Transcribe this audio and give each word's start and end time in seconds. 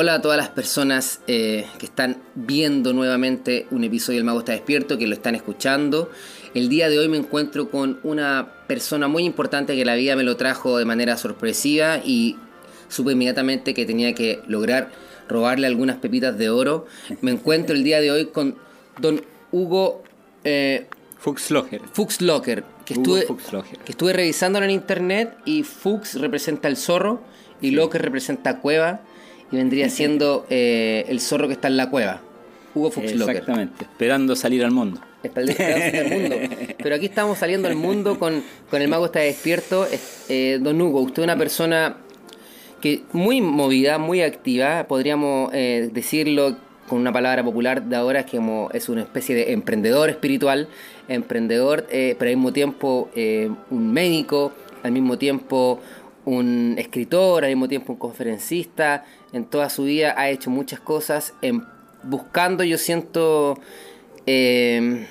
Hola 0.00 0.14
a 0.14 0.22
todas 0.22 0.38
las 0.38 0.50
personas 0.50 1.22
eh, 1.26 1.66
que 1.76 1.86
están 1.86 2.22
viendo 2.36 2.92
nuevamente 2.92 3.66
un 3.72 3.82
episodio 3.82 4.18
del 4.18 4.24
Mago 4.26 4.38
está 4.38 4.52
despierto, 4.52 4.96
que 4.96 5.08
lo 5.08 5.14
están 5.14 5.34
escuchando. 5.34 6.08
El 6.54 6.68
día 6.68 6.88
de 6.88 7.00
hoy 7.00 7.08
me 7.08 7.16
encuentro 7.16 7.68
con 7.68 7.98
una 8.04 8.62
persona 8.68 9.08
muy 9.08 9.24
importante 9.24 9.74
que 9.74 9.84
la 9.84 9.96
vida 9.96 10.14
me 10.14 10.22
lo 10.22 10.36
trajo 10.36 10.78
de 10.78 10.84
manera 10.84 11.16
sorpresiva 11.16 11.96
y 11.96 12.36
supe 12.86 13.10
inmediatamente 13.10 13.74
que 13.74 13.86
tenía 13.86 14.14
que 14.14 14.40
lograr 14.46 14.92
robarle 15.26 15.66
algunas 15.66 15.96
pepitas 15.96 16.38
de 16.38 16.48
oro. 16.48 16.86
Me 17.20 17.32
encuentro 17.32 17.74
el 17.74 17.82
día 17.82 18.00
de 18.00 18.12
hoy 18.12 18.26
con 18.26 18.54
don 19.00 19.20
Hugo 19.50 20.04
eh. 20.44 20.86
Fuchslocher, 21.18 22.62
que 22.84 22.94
estuve, 22.94 23.26
que 23.84 23.90
estuve 23.90 24.12
revisándolo 24.12 24.64
en 24.64 24.70
internet 24.70 25.36
y 25.44 25.64
Fuchs 25.64 26.20
representa 26.20 26.68
el 26.68 26.76
zorro 26.76 27.20
y 27.60 27.72
Locker 27.72 28.00
representa 28.00 28.60
cueva 28.60 29.00
y 29.50 29.56
vendría 29.56 29.88
siendo 29.88 30.46
eh, 30.50 31.04
el 31.08 31.20
zorro 31.20 31.46
que 31.46 31.54
está 31.54 31.68
en 31.68 31.76
la 31.76 31.90
cueva. 31.90 32.20
Hugo 32.74 32.90
Fuchslocker. 32.90 33.36
Exactamente, 33.36 33.84
esperando 33.84 34.36
salir 34.36 34.64
al 34.64 34.70
mundo. 34.70 35.00
Mundo. 35.24 36.36
Pero 36.78 36.94
aquí 36.94 37.06
estamos 37.06 37.38
saliendo 37.38 37.66
al 37.66 37.74
mundo 37.74 38.18
con, 38.18 38.42
con 38.70 38.82
el 38.82 38.88
mago 38.88 39.06
está 39.06 39.20
despierto. 39.20 39.86
Eh, 40.28 40.58
don 40.60 40.80
Hugo, 40.80 41.00
usted 41.00 41.22
es 41.22 41.24
una 41.24 41.36
persona 41.36 41.96
que 42.80 43.02
muy 43.12 43.40
movida, 43.40 43.98
muy 43.98 44.22
activa, 44.22 44.86
podríamos 44.86 45.50
eh, 45.52 45.90
decirlo 45.92 46.56
con 46.88 47.00
una 47.00 47.12
palabra 47.12 47.42
popular 47.42 47.82
de 47.82 47.96
ahora, 47.96 48.24
que 48.24 48.36
como 48.36 48.70
es 48.72 48.88
una 48.88 49.02
especie 49.02 49.34
de 49.34 49.52
emprendedor 49.52 50.08
espiritual, 50.08 50.68
emprendedor, 51.08 51.86
pero 51.90 52.30
al 52.30 52.36
mismo 52.36 52.52
tiempo 52.52 53.10
un 53.70 53.92
médico, 53.92 54.52
al 54.82 54.92
mismo 54.92 55.18
tiempo 55.18 55.80
un 56.24 56.74
escritor, 56.78 57.44
al 57.44 57.50
mismo 57.50 57.68
tiempo 57.68 57.94
un 57.94 57.98
conferencista, 57.98 59.04
en 59.32 59.44
toda 59.44 59.70
su 59.70 59.84
vida 59.84 60.14
ha 60.16 60.30
hecho 60.30 60.50
muchas 60.50 60.80
cosas, 60.80 61.34
en, 61.42 61.64
buscando 62.02 62.64
yo 62.64 62.78
siento 62.78 63.58
em, 64.26 65.06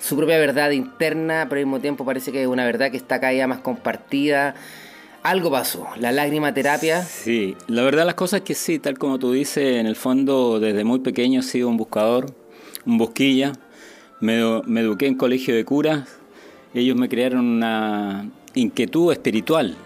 su 0.00 0.16
propia 0.16 0.38
verdad 0.38 0.70
interna, 0.70 1.46
pero 1.48 1.60
al 1.60 1.66
mismo 1.66 1.80
tiempo 1.80 2.04
parece 2.04 2.32
que 2.32 2.42
es 2.42 2.48
una 2.48 2.64
verdad 2.64 2.90
que 2.90 2.96
está 2.96 3.20
cada 3.20 3.32
día 3.32 3.46
más 3.46 3.60
compartida. 3.60 4.54
Algo 5.22 5.50
pasó, 5.50 5.86
la 5.98 6.12
lágrima 6.12 6.54
terapia. 6.54 7.02
Sí, 7.02 7.56
la 7.66 7.82
verdad 7.82 8.06
las 8.06 8.14
cosas 8.14 8.40
es 8.40 8.44
que 8.44 8.54
sí, 8.54 8.78
tal 8.78 8.98
como 8.98 9.18
tú 9.18 9.32
dices, 9.32 9.76
en 9.78 9.86
el 9.86 9.96
fondo 9.96 10.60
desde 10.60 10.84
muy 10.84 11.00
pequeño 11.00 11.40
he 11.40 11.42
sido 11.42 11.68
un 11.68 11.76
buscador, 11.76 12.26
un 12.86 12.98
busquilla, 12.98 13.52
me, 14.20 14.62
me 14.64 14.80
eduqué 14.80 15.06
en 15.06 15.16
colegio 15.16 15.54
de 15.54 15.64
curas, 15.64 16.04
ellos 16.72 16.96
me 16.96 17.08
crearon 17.08 17.44
una 17.44 18.30
inquietud 18.54 19.12
espiritual, 19.12 19.76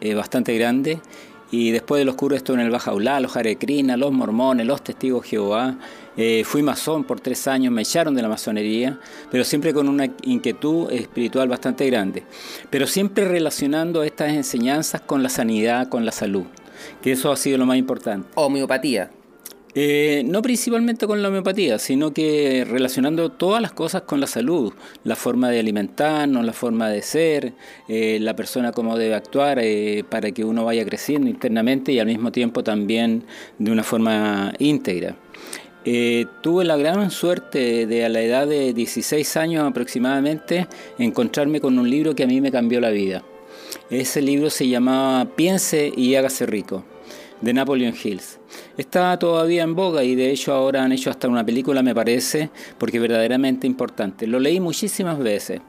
eh, 0.00 0.14
bastante 0.14 0.56
grande. 0.56 1.00
Y 1.50 1.72
después 1.72 1.98
de 2.00 2.04
los 2.04 2.14
curos 2.14 2.38
estuve 2.38 2.56
en 2.60 2.66
el 2.66 2.70
Bajaulá, 2.70 3.18
los 3.20 3.32
Jarecrina, 3.32 3.96
los 3.96 4.12
mormones, 4.12 4.66
los 4.66 4.82
testigos 4.82 5.26
Jehová. 5.26 5.76
Eh, 6.16 6.42
fui 6.44 6.62
masón 6.62 7.04
por 7.04 7.20
tres 7.20 7.48
años, 7.48 7.72
me 7.72 7.82
echaron 7.82 8.14
de 8.14 8.22
la 8.22 8.28
masonería, 8.28 8.98
pero 9.30 9.44
siempre 9.44 9.72
con 9.72 9.88
una 9.88 10.06
inquietud 10.22 10.90
espiritual 10.92 11.48
bastante 11.48 11.86
grande. 11.86 12.24
Pero 12.68 12.86
siempre 12.86 13.24
relacionando 13.26 14.02
estas 14.02 14.32
enseñanzas 14.32 15.00
con 15.00 15.22
la 15.22 15.28
sanidad, 15.28 15.88
con 15.88 16.04
la 16.04 16.12
salud, 16.12 16.44
que 17.02 17.12
eso 17.12 17.32
ha 17.32 17.36
sido 17.36 17.58
lo 17.58 17.66
más 17.66 17.78
importante. 17.78 18.28
Homeopatía. 18.34 19.10
Eh, 19.74 20.22
no 20.26 20.42
principalmente 20.42 21.06
con 21.06 21.22
la 21.22 21.28
homeopatía, 21.28 21.78
sino 21.78 22.12
que 22.12 22.66
relacionando 22.68 23.30
todas 23.30 23.62
las 23.62 23.72
cosas 23.72 24.02
con 24.02 24.20
la 24.20 24.26
salud, 24.26 24.72
la 25.04 25.14
forma 25.14 25.48
de 25.48 25.60
alimentarnos, 25.60 26.44
la 26.44 26.52
forma 26.52 26.88
de 26.88 27.02
ser, 27.02 27.52
eh, 27.86 28.18
la 28.20 28.34
persona 28.34 28.72
cómo 28.72 28.98
debe 28.98 29.14
actuar 29.14 29.60
eh, 29.62 30.04
para 30.08 30.32
que 30.32 30.44
uno 30.44 30.64
vaya 30.64 30.84
creciendo 30.84 31.28
internamente 31.28 31.92
y 31.92 32.00
al 32.00 32.06
mismo 32.06 32.32
tiempo 32.32 32.64
también 32.64 33.24
de 33.58 33.70
una 33.70 33.84
forma 33.84 34.52
íntegra. 34.58 35.16
tuve 36.42 36.64
la 36.64 36.76
gran 36.76 37.10
suerte 37.10 37.86
de 37.86 38.04
a 38.04 38.08
la 38.08 38.20
edad 38.20 38.46
de 38.46 38.74
16 38.74 39.36
años 39.36 39.64
aproximadamente 39.64 40.66
encontrarme 40.98 41.60
con 41.60 41.78
un 41.78 41.88
libro 41.88 42.14
que 42.14 42.24
a 42.24 42.26
mí 42.26 42.40
me 42.40 42.50
cambió 42.50 42.80
la 42.80 42.90
vida. 42.90 43.22
Ese 43.88 44.20
libro 44.20 44.50
se 44.50 44.68
llamaba 44.68 45.24
Piense 45.36 45.92
y 45.96 46.16
hágase 46.16 46.44
rico 46.46 46.84
de 47.40 47.52
Napoleon 47.54 47.94
Hills. 47.94 48.39
Está 48.76 49.18
todavía 49.18 49.62
en 49.62 49.74
boga 49.74 50.02
y 50.04 50.14
de 50.14 50.30
hecho 50.30 50.52
ahora 50.52 50.82
han 50.82 50.92
hecho 50.92 51.10
hasta 51.10 51.28
una 51.28 51.44
película, 51.44 51.82
me 51.82 51.94
parece, 51.94 52.50
porque 52.78 52.96
es 52.96 53.02
verdaderamente 53.02 53.66
importante. 53.66 54.26
Lo 54.26 54.40
leí 54.40 54.60
muchísimas 54.60 55.18
veces. 55.18 55.60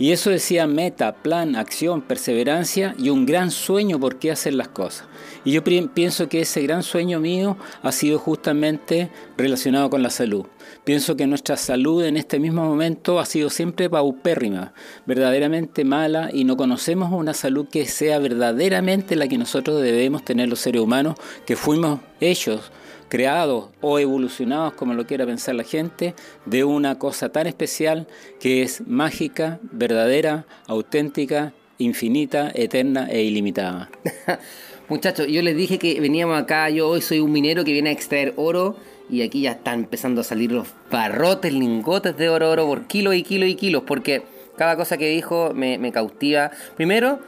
Y 0.00 0.12
eso 0.12 0.30
decía 0.30 0.66
meta, 0.66 1.12
plan, 1.16 1.56
acción, 1.56 2.00
perseverancia 2.00 2.94
y 2.96 3.10
un 3.10 3.26
gran 3.26 3.50
sueño 3.50 4.00
por 4.00 4.18
qué 4.18 4.30
hacer 4.30 4.54
las 4.54 4.68
cosas. 4.68 5.06
Y 5.44 5.52
yo 5.52 5.62
pienso 5.62 6.26
que 6.30 6.40
ese 6.40 6.62
gran 6.62 6.82
sueño 6.82 7.20
mío 7.20 7.58
ha 7.82 7.92
sido 7.92 8.18
justamente 8.18 9.10
relacionado 9.36 9.90
con 9.90 10.02
la 10.02 10.08
salud. 10.08 10.46
Pienso 10.84 11.16
que 11.16 11.26
nuestra 11.26 11.58
salud 11.58 12.02
en 12.02 12.16
este 12.16 12.40
mismo 12.40 12.64
momento 12.64 13.20
ha 13.20 13.26
sido 13.26 13.50
siempre 13.50 13.90
paupérrima, 13.90 14.72
verdaderamente 15.04 15.84
mala 15.84 16.30
y 16.32 16.44
no 16.44 16.56
conocemos 16.56 17.12
una 17.12 17.34
salud 17.34 17.68
que 17.70 17.84
sea 17.84 18.18
verdaderamente 18.20 19.16
la 19.16 19.28
que 19.28 19.36
nosotros 19.36 19.82
debemos 19.82 20.24
tener 20.24 20.48
los 20.48 20.60
seres 20.60 20.80
humanos, 20.80 21.16
que 21.44 21.56
fuimos 21.56 22.00
hechos 22.20 22.72
creados 23.10 23.68
o 23.82 23.98
evolucionados, 23.98 24.72
como 24.72 24.94
lo 24.94 25.06
quiera 25.06 25.26
pensar 25.26 25.54
la 25.56 25.64
gente, 25.64 26.14
de 26.46 26.64
una 26.64 26.98
cosa 26.98 27.28
tan 27.28 27.46
especial 27.46 28.06
que 28.38 28.62
es 28.62 28.86
mágica, 28.86 29.58
verdadera, 29.72 30.46
auténtica, 30.66 31.52
infinita, 31.76 32.50
eterna 32.54 33.08
e 33.10 33.22
ilimitada. 33.22 33.90
Muchachos, 34.88 35.26
yo 35.26 35.42
les 35.42 35.56
dije 35.56 35.78
que 35.78 36.00
veníamos 36.00 36.40
acá, 36.40 36.70
yo 36.70 36.88
hoy 36.88 37.02
soy 37.02 37.20
un 37.20 37.32
minero 37.32 37.64
que 37.64 37.72
viene 37.72 37.90
a 37.90 37.92
extraer 37.92 38.32
oro 38.36 38.76
y 39.10 39.22
aquí 39.22 39.42
ya 39.42 39.52
están 39.52 39.80
empezando 39.80 40.20
a 40.20 40.24
salir 40.24 40.52
los 40.52 40.68
barrotes, 40.90 41.52
lingotes 41.52 42.16
de 42.16 42.28
oro, 42.28 42.50
oro 42.50 42.66
por 42.66 42.86
kilos 42.86 43.14
y 43.14 43.22
kilos 43.22 43.48
y 43.48 43.54
kilos, 43.56 43.82
porque 43.86 44.22
cada 44.56 44.76
cosa 44.76 44.96
que 44.96 45.08
dijo 45.08 45.52
me, 45.54 45.78
me 45.78 45.90
cautiva. 45.90 46.52
Primero, 46.76 47.18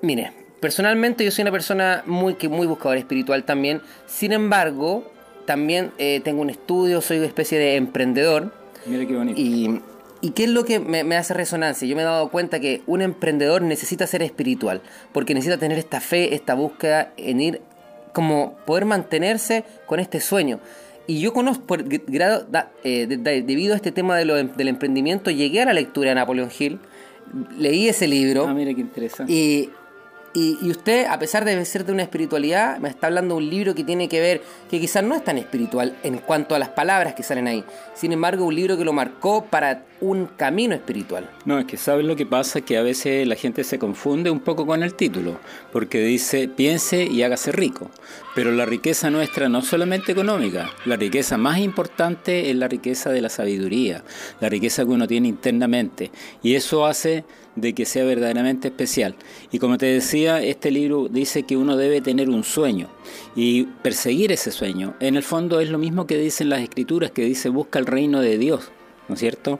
mire, 0.00 0.41
Personalmente 0.62 1.24
yo 1.24 1.32
soy 1.32 1.42
una 1.42 1.50
persona 1.50 2.04
muy, 2.06 2.36
muy 2.48 2.68
buscadora 2.68 3.00
espiritual 3.00 3.42
también. 3.42 3.80
Sin 4.06 4.30
embargo, 4.30 5.10
también 5.44 5.90
eh, 5.98 6.20
tengo 6.22 6.40
un 6.40 6.50
estudio, 6.50 7.00
soy 7.00 7.18
una 7.18 7.26
especie 7.26 7.58
de 7.58 7.74
emprendedor. 7.74 8.52
Mira 8.86 9.04
qué 9.04 9.16
bonito. 9.16 9.40
Y, 9.40 9.80
qué 10.36 10.44
es 10.44 10.50
lo 10.50 10.64
que 10.64 10.78
me, 10.78 11.16
hace 11.16 11.34
resonancia? 11.34 11.88
Yo 11.88 11.96
me 11.96 12.02
he 12.02 12.04
dado 12.04 12.30
cuenta 12.30 12.60
que 12.60 12.80
un 12.86 13.02
emprendedor 13.02 13.62
necesita 13.62 14.06
ser 14.06 14.22
espiritual, 14.22 14.82
porque 15.12 15.34
necesita 15.34 15.58
tener 15.58 15.78
esta 15.78 16.00
fe, 16.00 16.32
esta 16.36 16.54
búsqueda 16.54 17.12
en 17.16 17.40
ir, 17.40 17.60
como 18.12 18.54
poder 18.64 18.84
mantenerse 18.84 19.64
con 19.86 19.98
este 19.98 20.20
sueño. 20.20 20.60
Y 21.08 21.18
yo 21.18 21.32
conozco, 21.32 21.64
por 21.64 21.82
grado, 21.82 22.46
eh, 22.84 23.08
debido 23.08 23.72
a 23.72 23.76
este 23.76 23.90
tema 23.90 24.16
del 24.16 24.68
emprendimiento, 24.68 25.32
llegué 25.32 25.62
a 25.62 25.64
la 25.64 25.72
lectura 25.72 26.10
de 26.10 26.14
Napoleon 26.14 26.50
Hill, 26.56 26.78
leí 27.58 27.88
ese 27.88 28.06
libro. 28.06 28.46
Ah, 28.46 28.54
mira 28.54 28.72
qué 28.74 28.80
interesante. 28.80 29.32
Y 29.32 29.70
y, 30.34 30.70
usted, 30.70 31.06
a 31.06 31.18
pesar 31.18 31.44
de 31.44 31.62
ser 31.64 31.84
de 31.84 31.92
una 31.92 32.02
espiritualidad, 32.02 32.78
me 32.78 32.88
está 32.88 33.08
hablando 33.08 33.34
de 33.34 33.42
un 33.42 33.50
libro 33.50 33.74
que 33.74 33.84
tiene 33.84 34.08
que 34.08 34.20
ver, 34.20 34.42
que 34.70 34.80
quizás 34.80 35.04
no 35.04 35.14
es 35.14 35.22
tan 35.22 35.36
espiritual 35.36 35.96
en 36.02 36.18
cuanto 36.18 36.54
a 36.54 36.58
las 36.58 36.70
palabras 36.70 37.14
que 37.14 37.22
salen 37.22 37.48
ahí. 37.48 37.64
Sin 37.94 38.12
embargo, 38.12 38.46
un 38.46 38.54
libro 38.54 38.78
que 38.78 38.84
lo 38.84 38.92
marcó 38.92 39.44
para 39.44 39.84
un 40.00 40.26
camino 40.26 40.74
espiritual. 40.74 41.30
No, 41.44 41.58
es 41.58 41.66
que 41.66 41.76
sabes 41.76 42.04
lo 42.04 42.16
que 42.16 42.26
pasa, 42.26 42.60
que 42.60 42.76
a 42.76 42.82
veces 42.82 43.26
la 43.26 43.36
gente 43.36 43.62
se 43.62 43.78
confunde 43.78 44.30
un 44.30 44.40
poco 44.40 44.66
con 44.66 44.82
el 44.82 44.94
título, 44.94 45.38
porque 45.70 46.00
dice 46.00 46.48
piense 46.48 47.04
y 47.04 47.22
hágase 47.22 47.52
rico. 47.52 47.90
Pero 48.34 48.50
la 48.50 48.66
riqueza 48.66 49.10
nuestra 49.10 49.48
no 49.48 49.62
solamente 49.62 50.12
económica, 50.12 50.70
la 50.86 50.96
riqueza 50.96 51.36
más 51.36 51.58
importante 51.58 52.50
es 52.50 52.56
la 52.56 52.66
riqueza 52.66 53.10
de 53.10 53.20
la 53.20 53.28
sabiduría, 53.28 54.02
la 54.40 54.48
riqueza 54.48 54.84
que 54.84 54.90
uno 54.90 55.06
tiene 55.06 55.28
internamente. 55.28 56.10
Y 56.42 56.54
eso 56.54 56.84
hace 56.84 57.24
de 57.56 57.74
que 57.74 57.84
sea 57.84 58.04
verdaderamente 58.04 58.68
especial. 58.68 59.14
Y 59.50 59.58
como 59.58 59.78
te 59.78 59.86
decía, 59.86 60.42
este 60.42 60.70
libro 60.70 61.08
dice 61.08 61.42
que 61.44 61.56
uno 61.56 61.76
debe 61.76 62.00
tener 62.00 62.28
un 62.28 62.44
sueño 62.44 62.88
y 63.36 63.64
perseguir 63.82 64.32
ese 64.32 64.50
sueño. 64.50 64.94
En 65.00 65.16
el 65.16 65.22
fondo 65.22 65.60
es 65.60 65.70
lo 65.70 65.78
mismo 65.78 66.06
que 66.06 66.16
dicen 66.16 66.48
las 66.48 66.62
escrituras, 66.62 67.10
que 67.10 67.24
dice 67.24 67.48
busca 67.48 67.78
el 67.78 67.86
reino 67.86 68.20
de 68.20 68.38
Dios, 68.38 68.70
¿no 69.08 69.14
es 69.14 69.20
cierto? 69.20 69.58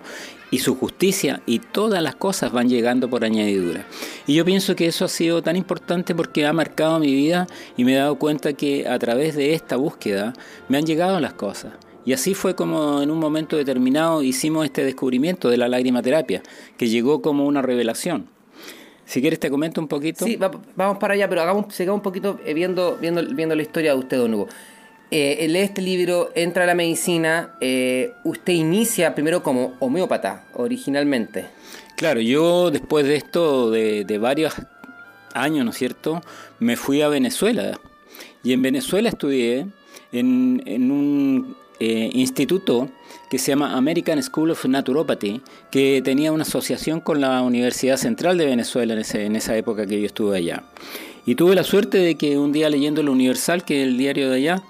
Y 0.51 0.59
su 0.59 0.75
justicia 0.75 1.43
y 1.47 1.61
todas 1.61 2.03
las 2.03 2.15
cosas 2.15 2.53
van 2.53 2.69
llegando 2.69 3.09
por 3.09 3.25
añadidura. 3.25 3.87
Y 4.27 4.35
yo 4.35 4.45
pienso 4.45 4.77
que 4.77 4.87
eso 4.87 5.07
ha 5.07 5.09
sido 5.09 5.43
tan 5.43 5.57
importante 5.57 6.15
porque 6.15 6.47
ha 6.47 6.53
marcado 6.53 6.99
mi 6.99 7.15
vida 7.15 7.47
y 7.77 7.85
me 7.85 7.95
he 7.95 7.97
dado 7.97 8.19
cuenta 8.19 8.53
que 8.53 8.87
a 8.87 8.99
través 8.99 9.35
de 9.35 9.55
esta 9.55 9.77
búsqueda 9.77 10.35
me 10.69 10.77
han 10.79 10.85
llegado 10.85 11.21
las 11.21 11.33
cosas. 11.33 11.73
Y 12.05 12.13
así 12.13 12.35
fue 12.35 12.55
como 12.55 13.01
en 13.03 13.11
un 13.11 13.19
momento 13.19 13.57
determinado 13.57 14.23
hicimos 14.23 14.65
este 14.65 14.85
descubrimiento 14.85 15.49
de 15.49 15.57
la 15.57 15.69
lágrima 15.69 16.03
terapia, 16.03 16.43
que 16.77 16.89
llegó 16.89 17.23
como 17.23 17.47
una 17.47 17.63
revelación. 17.63 18.27
Si 19.05 19.21
quieres 19.21 19.39
te 19.39 19.51
comento 19.51 19.81
un 19.81 19.89
poquito. 19.89 20.25
Sí, 20.25 20.39
vamos 20.77 20.99
para 20.99 21.15
allá, 21.15 21.29
pero 21.29 21.43
hagamos, 21.43 21.75
sigamos 21.75 21.99
un 21.99 22.03
poquito 22.03 22.41
eh, 22.45 22.55
viendo, 22.55 22.97
viendo, 23.01 23.23
viendo 23.35 23.55
la 23.55 23.63
historia 23.63 23.93
de 23.93 23.99
usted, 23.99 24.17
don 24.17 24.35
Hugo. 24.35 24.49
Eh, 25.11 25.47
lee 25.49 25.59
este 25.59 25.83
libro, 25.83 26.31
entra 26.35 26.65
a 26.65 26.67
la 26.67 26.75
medicina, 26.75 27.55
eh, 27.61 28.13
usted 28.25 28.55
inicia 28.55 29.15
primero 29.15 29.43
como 29.43 29.75
homeópata, 29.79 30.47
originalmente. 30.55 31.45
Claro, 31.97 32.21
yo 32.21 32.71
después 32.71 33.05
de 33.07 33.17
esto, 33.17 33.71
de, 33.71 34.05
de 34.07 34.19
varios 34.19 34.55
años, 35.35 35.65
¿no 35.67 35.71
es 35.73 35.77
cierto?, 35.77 36.23
me 36.59 36.77
fui 36.77 37.03
a 37.03 37.09
Venezuela 37.09 37.79
Y 38.43 38.53
en 38.53 38.63
Venezuela 38.63 39.09
estudié 39.09 39.67
en, 40.13 40.63
en 40.65 40.91
un 40.91 41.57
eh, 41.83 42.11
instituto 42.13 42.89
que 43.29 43.39
se 43.39 43.51
llama 43.51 43.77
American 43.77 44.23
School 44.23 44.53
of 44.53 44.65
Naturopathy, 44.67 45.41
que 45.71 46.01
tenía 46.05 46.31
una 46.31 46.43
asociación 46.43 47.01
con 47.01 47.21
la 47.21 47.43
Universidad 47.43 47.97
Central 47.97 48.39
de 48.39 48.47
Venezuela 48.47 48.95
en, 48.95 49.01
ese, 49.01 49.25
en 49.25 49.35
esa 49.37 49.57
época 49.57 49.87
que 49.87 50.01
yo 50.01 50.07
estuve 50.07 50.37
allá. 50.37 50.65
Y 51.25 51.35
tuve 51.35 51.55
la 51.55 51.65
suerte 51.65 51.99
de 51.99 52.17
que 52.17 52.39
un 52.39 52.53
día 52.53 52.69
leyendo 52.69 53.01
el 53.01 53.09
Universal, 53.09 53.65
que 53.65 53.83
es 53.83 53.89
el 53.89 53.97
diario 53.97 54.31
de 54.31 54.37
allá, 54.37 54.63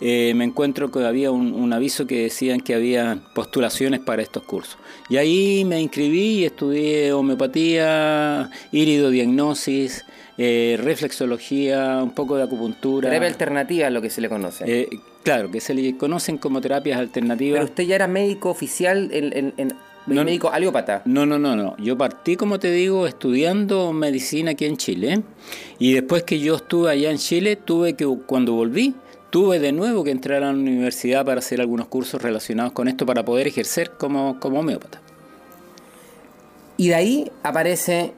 eh, 0.00 0.32
me 0.36 0.44
encuentro 0.44 0.90
que 0.90 1.04
había 1.04 1.30
un, 1.30 1.72
aviso 1.72 2.06
que 2.06 2.22
decían 2.22 2.60
que 2.60 2.74
había 2.74 3.18
postulaciones 3.34 4.00
para 4.00 4.22
estos 4.22 4.42
cursos. 4.42 4.78
Y 5.08 5.16
ahí 5.16 5.64
me 5.64 5.80
inscribí 5.80 6.40
y 6.40 6.44
estudié 6.44 7.12
homeopatía, 7.12 8.50
iridodiagnosis, 8.72 10.04
eh, 10.36 10.78
reflexología, 10.82 12.00
un 12.02 12.10
poco 12.10 12.36
de 12.36 12.42
acupuntura. 12.42 13.08
Terapia 13.08 13.28
alternativa 13.28 13.86
es 13.86 13.92
lo 13.92 14.02
que 14.02 14.10
se 14.10 14.20
le 14.20 14.28
conoce. 14.28 14.64
Eh, 14.66 14.88
claro, 15.22 15.50
que 15.50 15.60
se 15.60 15.74
le 15.74 15.96
conocen 15.96 16.38
como 16.38 16.60
terapias 16.60 16.98
alternativas. 16.98 17.58
Pero 17.58 17.64
usted 17.66 17.84
ya 17.84 17.94
era 17.94 18.08
médico 18.08 18.50
oficial 18.50 19.10
en, 19.12 19.54
en, 19.56 19.74
médico 20.06 20.50
aliópata. 20.50 21.02
No, 21.04 21.24
no, 21.24 21.38
no, 21.38 21.54
no. 21.54 21.76
Yo 21.78 21.96
partí, 21.96 22.36
como 22.36 22.58
te 22.58 22.72
digo, 22.72 23.06
estudiando 23.06 23.92
medicina 23.92 24.52
aquí 24.52 24.64
en 24.64 24.76
Chile. 24.76 25.22
Y 25.78 25.92
después 25.92 26.24
que 26.24 26.40
yo 26.40 26.56
estuve 26.56 26.90
allá 26.90 27.10
en 27.10 27.18
Chile, 27.18 27.54
tuve 27.54 27.94
que, 27.94 28.04
cuando 28.26 28.54
volví, 28.54 28.94
tuve 29.30 29.60
de 29.60 29.70
nuevo 29.70 30.02
que 30.02 30.10
entrar 30.10 30.42
a 30.42 30.46
la 30.46 30.58
universidad 30.58 31.24
para 31.24 31.38
hacer 31.38 31.60
algunos 31.60 31.86
cursos 31.86 32.20
relacionados 32.20 32.72
con 32.72 32.88
esto 32.88 33.06
para 33.06 33.24
poder 33.24 33.46
ejercer 33.46 33.92
como, 33.92 34.40
como 34.40 34.60
homeópata. 34.60 35.00
Y 36.76 36.88
de 36.88 36.94
ahí 36.96 37.30
aparece 37.44 38.14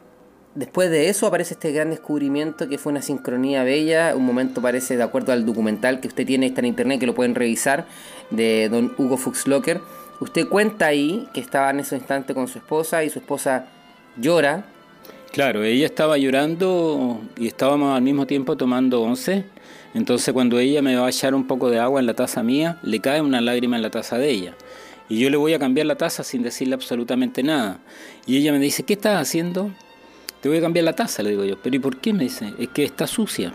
después 0.57 0.91
de 0.91 1.09
eso 1.09 1.27
aparece 1.27 1.55
este 1.55 1.71
gran 1.71 1.91
descubrimiento 1.91 2.69
que 2.69 2.79
fue 2.79 2.91
una 2.91 3.03
sincronía 3.03 3.63
bella, 3.63 4.17
un 4.17 4.25
momento 4.25 4.61
parece 4.61 4.97
de 4.97 5.03
acuerdo 5.03 5.33
al 5.33 5.47
documental 5.47 6.01
que 6.01 6.09
usted 6.09 6.27
tiene, 6.27 6.47
está 6.47 6.61
en 6.61 6.67
internet, 6.67 6.99
que 6.99 7.07
lo 7.07 7.15
pueden 7.15 7.35
revisar, 7.35 7.87
de 8.31 8.69
don 8.69 8.93
Hugo 8.99 9.17
Fuchslocker. 9.17 9.81
Usted 10.19 10.49
cuenta 10.49 10.87
ahí 10.87 11.29
que 11.35 11.41
estaba 11.41 11.71
en 11.71 11.81
ese 11.81 11.97
instante 11.97 12.35
con 12.35 12.49
su 12.49 12.59
esposa 12.59 13.05
y 13.05 13.11
su 13.11 13.19
esposa 13.19 13.67
llora. 14.17 14.65
Claro, 15.31 15.63
ella 15.63 15.85
estaba 15.85 16.17
llorando 16.17 17.21
y 17.37 17.47
estábamos 17.47 17.95
al 17.95 18.03
mismo 18.03 18.27
tiempo 18.27 18.57
tomando 18.57 19.03
once. 19.03 19.45
Entonces 19.93 20.33
cuando 20.33 20.59
ella 20.59 20.81
me 20.81 20.97
va 20.97 21.07
a 21.07 21.11
echar 21.11 21.35
un 21.35 21.47
poco 21.47 21.69
de 21.69 21.79
agua 21.79 22.01
en 22.01 22.07
la 22.07 22.15
taza 22.15 22.43
mía, 22.43 22.79
le 22.83 23.01
cae 23.01 23.21
una 23.21 23.43
lágrima 23.43 23.77
en 23.77 23.83
la 23.83 23.91
taza 23.91 24.17
de 24.17 24.31
ella. 24.31 24.55
Y 25.09 25.21
yo 25.21 25.29
le 25.31 25.37
voy 25.37 25.53
a 25.53 25.59
cambiar 25.59 25.87
la 25.87 25.97
taza 25.97 26.25
sin 26.25 26.43
decirle 26.43 26.75
absolutamente 26.75 27.43
nada. 27.43 27.79
Y 28.27 28.39
ella 28.39 28.53
me 28.53 28.59
dice, 28.59 28.83
¿qué 28.83 28.95
estás 28.95 29.21
haciendo? 29.21 29.71
Te 30.47 30.51
voy 30.51 30.59
a 30.59 30.61
cambiar 30.61 30.85
la 30.85 30.93
taza, 30.93 31.25
le 31.25 31.31
digo 31.31 31.45
yo. 31.45 31.59
Pero 31.61 31.75
¿y 31.75 31.81
por 31.81 31.97
qué? 31.97 32.13
Me 32.13 32.23
dice, 32.23 32.55
es 32.57 32.69
que 32.69 32.85
está 32.85 33.09
sucia. 33.09 33.53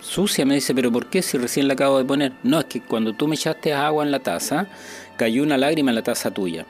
Sucia, 0.00 0.44
me 0.44 0.56
dice, 0.56 0.74
pero 0.74 0.90
¿por 0.90 1.06
qué 1.06 1.22
si 1.22 1.38
recién 1.38 1.68
la 1.68 1.74
acabo 1.74 1.96
de 1.96 2.04
poner? 2.04 2.32
No, 2.42 2.58
es 2.58 2.64
que 2.64 2.80
cuando 2.80 3.12
tú 3.12 3.28
me 3.28 3.36
echaste 3.36 3.72
agua 3.72 4.04
en 4.04 4.10
la 4.10 4.18
taza, 4.18 4.66
cayó 5.16 5.44
una 5.44 5.56
lágrima 5.56 5.92
en 5.92 5.94
la 5.94 6.02
taza 6.02 6.32
tuya. 6.32 6.66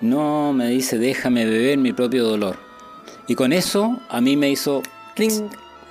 No, 0.00 0.54
me 0.54 0.68
dice, 0.68 0.96
déjame 0.96 1.44
beber 1.44 1.76
mi 1.76 1.92
propio 1.92 2.24
dolor. 2.24 2.56
Y 3.28 3.34
con 3.34 3.52
eso 3.52 4.00
a 4.08 4.22
mí 4.22 4.38
me 4.38 4.48
hizo... 4.48 4.82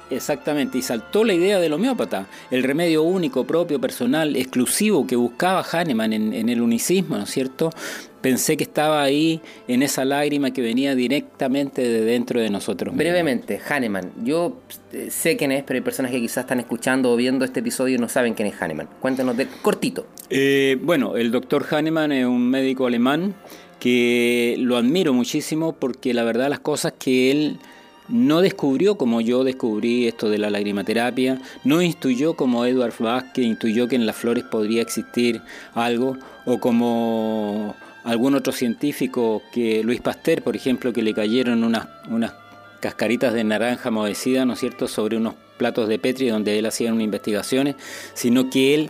Exactamente, 0.10 0.78
y 0.78 0.82
saltó 0.82 1.24
la 1.24 1.34
idea 1.34 1.60
del 1.60 1.74
homeópata, 1.74 2.28
el 2.52 2.64
remedio 2.64 3.04
único, 3.04 3.46
propio, 3.46 3.80
personal, 3.80 4.36
exclusivo 4.36 5.06
que 5.06 5.16
buscaba 5.16 5.64
Hahnemann 5.64 6.14
en, 6.14 6.34
en 6.34 6.50
el 6.50 6.62
unicismo, 6.62 7.18
¿no 7.18 7.24
es 7.24 7.30
cierto? 7.30 7.70
pensé 8.22 8.58
que 8.58 8.64
estaba 8.64 9.02
ahí 9.02 9.42
en 9.68 9.84
esa 9.84 10.06
lágrima 10.06 10.52
que 10.52 10.62
venía 10.62 10.96
directamente 10.96 11.82
de 11.82 12.02
dentro 12.02 12.40
de 12.40 12.50
nosotros. 12.50 12.96
Brevemente, 12.96 13.60
Hahnemann. 13.60 14.12
Yo 14.24 14.58
eh, 14.94 15.10
sé 15.10 15.38
quién 15.38 15.52
es, 15.52 15.64
pero 15.64 15.78
hay 15.78 15.82
personas 15.82 16.12
que 16.12 16.20
quizás 16.20 16.44
están 16.44 16.60
escuchando 16.60 17.12
o 17.12 17.16
viendo 17.16 17.46
este 17.46 17.62
episodio 17.62 17.96
y 17.96 17.98
no 17.98 18.10
saben 18.10 18.34
quién 18.34 18.48
es 18.48 18.62
Hahnemann. 18.62 18.90
Cuéntanos 19.00 19.38
de 19.38 19.48
cortito. 19.62 20.08
Eh, 20.30 20.78
bueno, 20.82 21.16
el 21.16 21.32
doctor 21.32 21.66
Hahnemann 21.70 22.12
es 22.12 22.26
un 22.26 22.50
médico 22.50 22.88
alemán 22.88 23.36
que 23.80 24.56
lo 24.60 24.76
admiro 24.78 25.14
muchísimo 25.14 25.74
porque 25.74 26.14
la 26.14 26.24
verdad 26.24 26.50
las 26.50 26.60
cosas 26.60 26.94
que 27.00 27.32
él 27.32 27.60
no 28.10 28.42
descubrió 28.42 28.98
como 28.98 29.22
yo 29.22 29.44
descubrí 29.44 30.08
esto 30.08 30.30
de 30.30 30.38
la 30.38 30.50
lagrimaterapia, 30.50 31.40
no 31.64 31.82
instruyó 31.82 32.36
como 32.36 32.66
Edward 32.66 32.94
que 33.34 33.42
intuyó 33.42 33.88
que 33.88 33.96
en 33.96 34.06
las 34.06 34.16
flores 34.16 34.44
podría 34.44 34.82
existir 34.82 35.42
algo, 35.74 36.18
o 36.46 36.60
como 36.60 37.76
algún 38.04 38.36
otro 38.36 38.52
científico 38.52 39.42
que 39.52 39.84
Luis 39.84 40.02
Pasteur, 40.02 40.42
por 40.42 40.56
ejemplo, 40.56 40.92
que 40.94 41.04
le 41.04 41.14
cayeron 41.14 41.64
unas, 41.64 41.88
unas 42.10 42.34
cascaritas 42.80 43.34
de 43.34 43.44
naranja 43.44 43.92
movecida, 43.92 44.46
¿no 44.46 44.54
es 44.54 44.60
cierto?, 44.60 44.88
sobre 44.88 45.18
unos 45.18 45.36
platos 45.58 45.88
de 45.88 46.00
Petri 46.00 46.30
donde 46.30 46.58
él 46.58 46.66
hacía 46.66 46.92
unas 46.92 47.04
investigaciones, 47.04 47.76
sino 48.14 48.50
que 48.50 48.74
él 48.74 48.90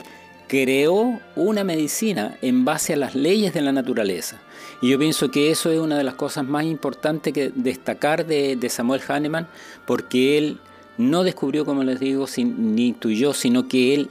creó 0.49 1.21
una 1.35 1.63
medicina 1.63 2.37
en 2.41 2.65
base 2.65 2.93
a 2.93 2.97
las 2.97 3.15
leyes 3.15 3.53
de 3.53 3.61
la 3.61 3.71
naturaleza. 3.71 4.41
Y 4.81 4.89
yo 4.89 4.99
pienso 4.99 5.31
que 5.31 5.51
eso 5.51 5.71
es 5.71 5.79
una 5.79 5.97
de 5.97 6.03
las 6.03 6.15
cosas 6.15 6.45
más 6.45 6.65
importantes 6.65 7.31
que 7.31 7.51
destacar 7.53 8.25
de, 8.25 8.69
Samuel 8.69 9.01
Hahnemann, 9.07 9.47
porque 9.85 10.37
él 10.37 10.57
no 10.97 11.23
descubrió, 11.23 11.63
como 11.65 11.83
les 11.83 11.99
digo, 11.99 12.25
ni 12.37 12.87
intuyó, 12.87 13.33
sino 13.33 13.67
que 13.67 13.93
él 13.93 14.09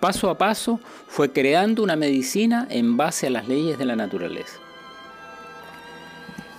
paso 0.00 0.30
a 0.30 0.38
paso 0.38 0.80
fue 1.06 1.32
creando 1.32 1.82
una 1.82 1.96
medicina 1.96 2.66
en 2.70 2.96
base 2.96 3.26
a 3.26 3.30
las 3.30 3.46
leyes 3.46 3.78
de 3.78 3.84
la 3.84 3.96
naturaleza. 3.96 4.63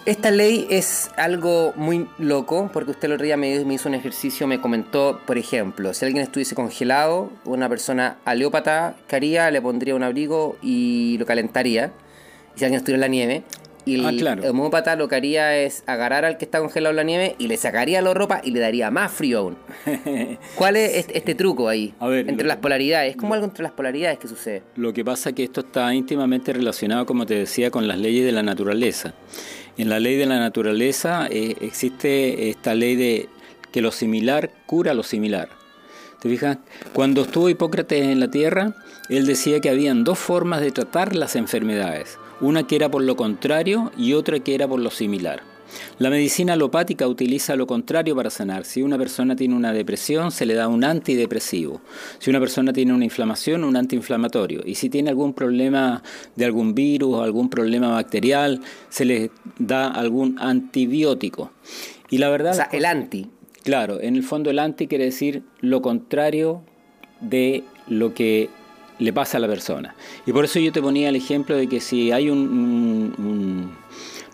Esta 0.05 0.29
ley 0.29 0.67
es 0.69 1.09
algo 1.17 1.73
muy 1.75 2.07
loco, 2.19 2.69
porque 2.71 2.91
usted 2.91 3.05
el 3.05 3.13
otro 3.13 3.25
día 3.25 3.37
me, 3.37 3.55
hizo 3.55 3.89
un 3.89 3.95
ejercicio, 3.95 4.45
me 4.45 4.61
comentó, 4.61 5.19
por 5.25 5.39
ejemplo, 5.39 5.95
si 5.95 6.05
alguien 6.05 6.23
estuviese 6.23 6.53
congelado, 6.53 7.31
una 7.43 7.67
persona 7.69 8.17
aleópata, 8.23 8.97
¿qué 9.07 9.15
haría? 9.15 9.49
Le 9.49 9.63
pondría 9.63 9.95
un 9.95 10.03
abrigo 10.03 10.57
y 10.61 11.17
lo 11.17 11.25
calentaría. 11.25 11.91
Y 12.55 12.59
si 12.59 12.65
alguien 12.65 12.77
estuviera 12.77 12.97
en 12.97 13.01
la 13.01 13.07
nieve, 13.07 13.43
y 13.85 13.95
el, 13.95 14.27
ah, 14.27 14.35
homópata 14.49 14.95
lo 14.95 15.07
que 15.07 15.15
haría 15.15 15.57
es 15.57 15.83
agarrar 15.85 16.25
al 16.25 16.37
que 16.37 16.45
está 16.45 16.59
congelado 16.59 16.91
en 16.91 16.97
la 16.97 17.03
nieve 17.03 17.35
y 17.37 17.47
le 17.47 17.57
sacaría 17.57 18.01
la 18.01 18.13
ropa 18.13 18.41
y 18.43 18.51
le 18.51 18.59
daría 18.59 18.91
más 18.91 19.11
frío 19.11 19.39
aún. 19.39 19.57
¿Cuál 20.55 20.75
es 20.75 20.97
este, 20.97 21.17
este, 21.17 21.35
truco 21.35 21.67
ahí? 21.67 21.93
entre 22.01 22.47
las 22.47 22.57
polaridades. 22.57 23.11
¿Es 23.11 23.17
como 23.17 23.33
algo 23.35 23.45
entre 23.45 23.63
las 23.63 23.71
polaridades 23.71 24.17
que 24.17 24.27
sucede? 24.27 24.63
Lo 24.75 24.91
que 24.93 25.05
pasa 25.05 25.29
es 25.29 25.35
que 25.35 25.43
esto 25.43 25.61
está 25.61 25.93
íntimamente 25.93 26.51
relacionado, 26.51 27.05
como 27.05 27.25
te 27.25 27.35
decía, 27.35 27.69
con 27.69 27.87
las 27.87 27.99
leyes 27.99 28.25
de 28.25 28.31
la 28.31 28.43
naturaleza. 28.43 29.13
En 29.77 29.89
la 29.89 29.99
ley 29.99 30.15
de 30.15 30.25
la 30.25 30.39
naturaleza 30.39 31.27
eh, 31.29 31.55
existe 31.61 32.49
esta 32.49 32.75
ley 32.75 32.95
de 32.95 33.29
que 33.71 33.81
lo 33.81 33.91
similar 33.91 34.51
cura 34.65 34.93
lo 34.93 35.03
similar. 35.03 35.49
¿Te 36.21 36.29
fijas? 36.29 36.57
Cuando 36.93 37.23
estuvo 37.23 37.49
Hipócrates 37.49 38.03
en 38.03 38.19
la 38.19 38.29
Tierra, 38.29 38.73
él 39.09 39.25
decía 39.25 39.59
que 39.59 39.69
habían 39.69 40.03
dos 40.03 40.17
formas 40.17 40.61
de 40.61 40.71
tratar 40.71 41.15
las 41.15 41.35
enfermedades 41.35 42.17
una 42.41 42.67
que 42.67 42.75
era 42.75 42.89
por 42.89 43.03
lo 43.03 43.15
contrario 43.15 43.91
y 43.97 44.13
otra 44.13 44.39
que 44.39 44.55
era 44.55 44.67
por 44.67 44.79
lo 44.79 44.91
similar. 44.91 45.41
La 45.99 46.09
medicina 46.09 46.53
alopática 46.53 47.07
utiliza 47.07 47.55
lo 47.55 47.67
contrario 47.67 48.15
para 48.15 48.29
sanar. 48.29 48.65
Si 48.65 48.81
una 48.81 48.97
persona 48.97 49.35
tiene 49.35 49.55
una 49.55 49.73
depresión, 49.73 50.31
se 50.31 50.45
le 50.45 50.53
da 50.53 50.67
un 50.67 50.83
antidepresivo. 50.83 51.81
Si 52.19 52.29
una 52.29 52.39
persona 52.39 52.73
tiene 52.73 52.93
una 52.93 53.05
inflamación, 53.05 53.63
un 53.63 53.75
antiinflamatorio. 53.75 54.61
Y 54.65 54.75
si 54.75 54.89
tiene 54.89 55.09
algún 55.09 55.33
problema 55.33 56.03
de 56.35 56.45
algún 56.45 56.75
virus 56.75 57.15
o 57.15 57.21
algún 57.23 57.49
problema 57.49 57.89
bacterial, 57.89 58.61
se 58.89 59.05
le 59.05 59.31
da 59.57 59.87
algún 59.87 60.37
antibiótico. 60.39 61.51
Y 62.09 62.17
la 62.17 62.29
verdad... 62.29 62.53
O 62.53 62.55
sea, 62.55 62.69
el 62.71 62.85
anti. 62.85 63.29
Claro, 63.63 63.99
en 63.99 64.15
el 64.15 64.23
fondo 64.23 64.49
el 64.49 64.59
anti 64.59 64.87
quiere 64.87 65.05
decir 65.05 65.43
lo 65.59 65.81
contrario 65.81 66.61
de 67.19 67.63
lo 67.87 68.13
que 68.13 68.49
le 68.99 69.13
pasa 69.13 69.37
a 69.37 69.41
la 69.41 69.47
persona. 69.47 69.95
Y 70.25 70.31
por 70.31 70.45
eso 70.45 70.59
yo 70.59 70.71
te 70.71 70.81
ponía 70.81 71.09
el 71.09 71.15
ejemplo 71.15 71.55
de 71.55 71.67
que 71.67 71.79
si 71.79 72.11
hay 72.11 72.29
un, 72.29 73.71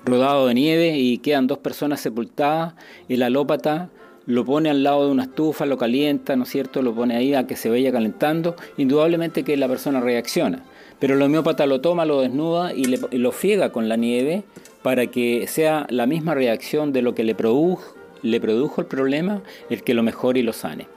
rodado 0.05 0.47
de 0.47 0.53
nieve 0.53 0.97
y 0.97 1.17
quedan 1.19 1.47
dos 1.47 1.59
personas 1.59 1.99
sepultadas, 2.01 2.73
el 3.09 3.23
alópata 3.23 3.89
lo 4.25 4.45
pone 4.45 4.69
al 4.69 4.83
lado 4.83 5.05
de 5.05 5.11
una 5.11 5.23
estufa, 5.23 5.65
lo 5.65 5.77
calienta, 5.77 6.35
¿no 6.35 6.43
es 6.43 6.49
cierto? 6.49 6.81
Lo 6.81 6.93
pone 6.93 7.15
ahí 7.15 7.33
a 7.33 7.47
que 7.47 7.55
se 7.55 7.69
vaya 7.69 7.91
calentando, 7.91 8.55
indudablemente 8.77 9.43
que 9.43 9.57
la 9.57 9.67
persona 9.67 9.99
reacciona. 9.99 10.63
Pero 10.99 11.15
el 11.15 11.21
homeópata 11.21 11.65
lo 11.65 11.81
toma, 11.81 12.05
lo 12.05 12.21
desnuda 12.21 12.73
y, 12.73 12.85
lo 12.85 13.31
fiega 13.31 13.71
con 13.71 13.89
la 13.89 13.97
nieve 13.97 14.43
para 14.83 15.07
que 15.07 15.47
sea 15.47 15.87
la 15.89 16.05
misma 16.05 16.35
reacción 16.35 16.93
de 16.93 17.01
lo 17.01 17.15
que 17.15 17.23
le 17.23 17.33
produjo, 17.33 17.95
el 18.23 18.87
problema, 18.87 19.41
el 19.69 19.83
que 19.83 19.93
lo 19.95 20.03
mejore 20.03 20.41
y 20.41 20.43
lo 20.43 20.53
sane. 20.53 20.87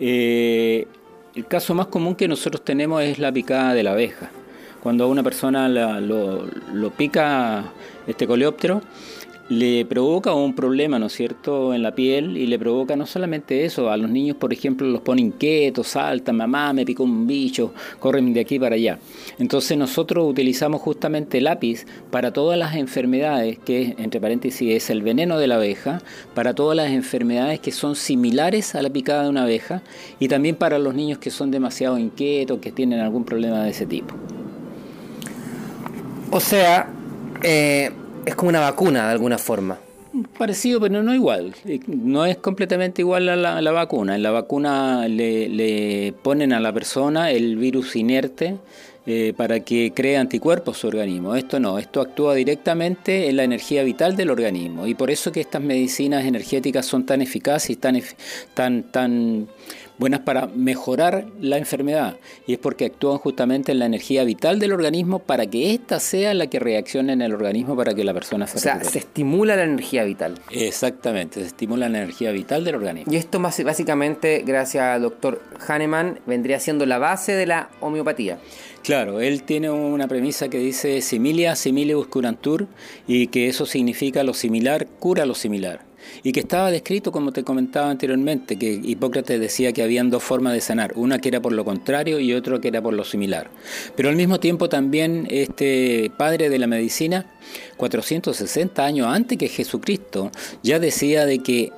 Eh, 0.00 0.86
el 1.34 1.46
caso 1.46 1.74
más 1.74 1.88
común 1.88 2.14
que 2.14 2.28
nosotros 2.28 2.64
tenemos 2.64 3.02
es 3.02 3.18
la 3.18 3.30
picada 3.32 3.74
de 3.74 3.82
la 3.82 3.92
abeja. 3.92 4.30
Cuando 4.84 5.04
a 5.04 5.06
una 5.06 5.22
persona 5.22 5.66
lo, 5.66 6.90
pica 6.94 7.72
este 8.06 8.26
coleóptero, 8.26 8.82
le 9.48 9.86
provoca 9.86 10.34
un 10.34 10.54
problema, 10.54 10.98
¿no 10.98 11.06
es 11.06 11.14
cierto?, 11.14 11.72
en 11.72 11.82
la 11.82 11.94
piel 11.94 12.36
y 12.36 12.46
le 12.46 12.58
provoca 12.58 12.94
no 12.94 13.06
solamente 13.06 13.64
eso, 13.64 13.90
a 13.90 13.96
los 13.96 14.10
niños, 14.10 14.36
por 14.36 14.52
ejemplo, 14.52 14.86
los 14.86 15.00
pone 15.00 15.22
inquietos, 15.22 15.88
saltan, 15.88 16.36
mamá, 16.36 16.74
me 16.74 16.84
picó 16.84 17.04
un 17.04 17.26
bicho, 17.26 17.72
corren 17.98 18.34
de 18.34 18.40
aquí 18.40 18.58
para 18.58 18.74
allá. 18.74 18.98
Entonces 19.38 19.78
nosotros 19.78 20.28
utilizamos 20.28 20.82
justamente 20.82 21.40
lápiz 21.40 21.86
para 22.10 22.34
todas 22.34 22.58
las 22.58 22.74
enfermedades, 22.74 23.58
que 23.58 23.94
entre 23.96 24.20
paréntesis 24.20 24.70
es 24.70 24.90
el 24.90 25.00
veneno 25.00 25.38
de 25.38 25.46
la 25.46 25.54
abeja, 25.54 26.02
para 26.34 26.54
todas 26.54 26.76
las 26.76 26.90
enfermedades 26.90 27.58
que 27.58 27.72
son 27.72 27.96
similares 27.96 28.74
a 28.74 28.82
la 28.82 28.90
picada 28.90 29.22
de 29.22 29.30
una 29.30 29.44
abeja 29.44 29.82
y 30.20 30.28
también 30.28 30.56
para 30.56 30.78
los 30.78 30.94
niños 30.94 31.16
que 31.16 31.30
son 31.30 31.50
demasiado 31.50 31.98
inquietos, 31.98 32.58
que 32.58 32.70
tienen 32.70 33.00
algún 33.00 33.24
problema 33.24 33.64
de 33.64 33.70
ese 33.70 33.86
tipo. 33.86 34.14
O 36.34 36.40
sea, 36.40 36.88
eh, 37.44 37.92
es 38.26 38.34
como 38.34 38.48
una 38.48 38.58
vacuna 38.58 39.06
de 39.06 39.12
alguna 39.12 39.38
forma. 39.38 39.78
Parecido, 40.36 40.80
pero 40.80 41.00
no 41.00 41.14
igual. 41.14 41.54
Eh, 41.64 41.78
no 41.86 42.26
es 42.26 42.38
completamente 42.38 43.02
igual 43.02 43.28
a 43.28 43.36
la, 43.36 43.70
vacuna. 43.70 44.16
En 44.16 44.24
la 44.24 44.32
vacuna 44.32 45.06
le, 45.06 46.12
ponen 46.24 46.52
a 46.52 46.58
la 46.58 46.72
persona 46.72 47.30
el 47.30 47.54
virus 47.56 47.94
inerte 47.94 48.56
eh, 49.06 49.32
para 49.36 49.60
que 49.60 49.92
cree 49.94 50.16
anticuerpos 50.16 50.78
su 50.78 50.88
organismo. 50.88 51.36
Esto 51.36 51.60
no, 51.60 51.78
esto 51.78 52.00
actúa 52.00 52.34
directamente 52.34 53.28
en 53.28 53.36
la 53.36 53.44
energía 53.44 53.84
vital 53.84 54.16
del 54.16 54.30
organismo. 54.30 54.88
Y 54.88 54.96
por 54.96 55.12
eso 55.12 55.30
que 55.30 55.40
estas 55.40 55.62
medicinas 55.62 56.24
energéticas 56.24 56.84
son 56.84 57.06
tan 57.06 57.22
eficaces 57.22 57.70
y 57.70 57.76
tan, 57.76 58.02
tan, 58.54 58.82
tan 58.90 59.46
buenas 59.98 60.20
para 60.20 60.46
mejorar 60.46 61.26
la 61.40 61.58
enfermedad 61.58 62.16
y 62.46 62.54
es 62.54 62.58
porque 62.58 62.86
actúan 62.86 63.18
justamente 63.18 63.72
en 63.72 63.78
la 63.78 63.86
energía 63.86 64.24
vital 64.24 64.58
del 64.58 64.72
organismo 64.72 65.20
para 65.20 65.46
que 65.46 65.72
ésta 65.74 66.00
sea 66.00 66.34
la 66.34 66.48
que 66.48 66.58
reaccione 66.58 67.12
en 67.12 67.22
el 67.22 67.32
organismo 67.32 67.76
para 67.76 67.94
que 67.94 68.04
la 68.04 68.12
persona 68.12 68.46
se 68.46 68.58
O 68.58 68.60
sea, 68.60 68.82
se 68.82 68.98
estimula 68.98 69.56
la 69.56 69.64
energía 69.64 70.04
vital. 70.04 70.34
Exactamente, 70.50 71.40
se 71.40 71.46
estimula 71.46 71.88
la 71.88 71.98
energía 71.98 72.32
vital 72.32 72.64
del 72.64 72.76
organismo. 72.76 73.12
Y 73.12 73.16
esto 73.16 73.40
básicamente, 73.40 74.42
gracias 74.44 74.84
al 74.84 75.02
doctor 75.02 75.40
Hahnemann, 75.66 76.20
vendría 76.26 76.60
siendo 76.60 76.86
la 76.86 76.98
base 76.98 77.32
de 77.32 77.46
la 77.46 77.70
homeopatía. 77.80 78.38
Claro, 78.82 79.20
él 79.20 79.44
tiene 79.44 79.70
una 79.70 80.08
premisa 80.08 80.48
que 80.48 80.58
dice 80.58 81.00
similia 81.00 81.56
similibus 81.56 82.06
curantur 82.08 82.66
y 83.06 83.28
que 83.28 83.48
eso 83.48 83.64
significa 83.64 84.22
lo 84.22 84.34
similar 84.34 84.86
cura 84.86 85.24
lo 85.24 85.34
similar 85.34 85.80
y 86.22 86.32
que 86.32 86.40
estaba 86.40 86.70
descrito, 86.70 87.12
como 87.12 87.32
te 87.32 87.44
comentaba 87.44 87.90
anteriormente, 87.90 88.58
que 88.58 88.80
Hipócrates 88.82 89.40
decía 89.40 89.72
que 89.72 89.82
habían 89.82 90.10
dos 90.10 90.22
formas 90.22 90.52
de 90.52 90.60
sanar, 90.60 90.92
una 90.96 91.18
que 91.18 91.28
era 91.28 91.40
por 91.40 91.52
lo 91.52 91.64
contrario 91.64 92.20
y 92.20 92.32
otra 92.32 92.60
que 92.60 92.68
era 92.68 92.82
por 92.82 92.94
lo 92.94 93.04
similar. 93.04 93.50
Pero 93.96 94.08
al 94.08 94.16
mismo 94.16 94.40
tiempo 94.40 94.68
también 94.68 95.26
este 95.30 96.10
padre 96.16 96.48
de 96.48 96.58
la 96.58 96.66
medicina, 96.66 97.26
460 97.76 98.84
años 98.84 99.06
antes 99.08 99.38
que 99.38 99.48
Jesucristo, 99.48 100.30
ya 100.62 100.78
decía 100.78 101.26
de 101.26 101.40
que 101.40 101.72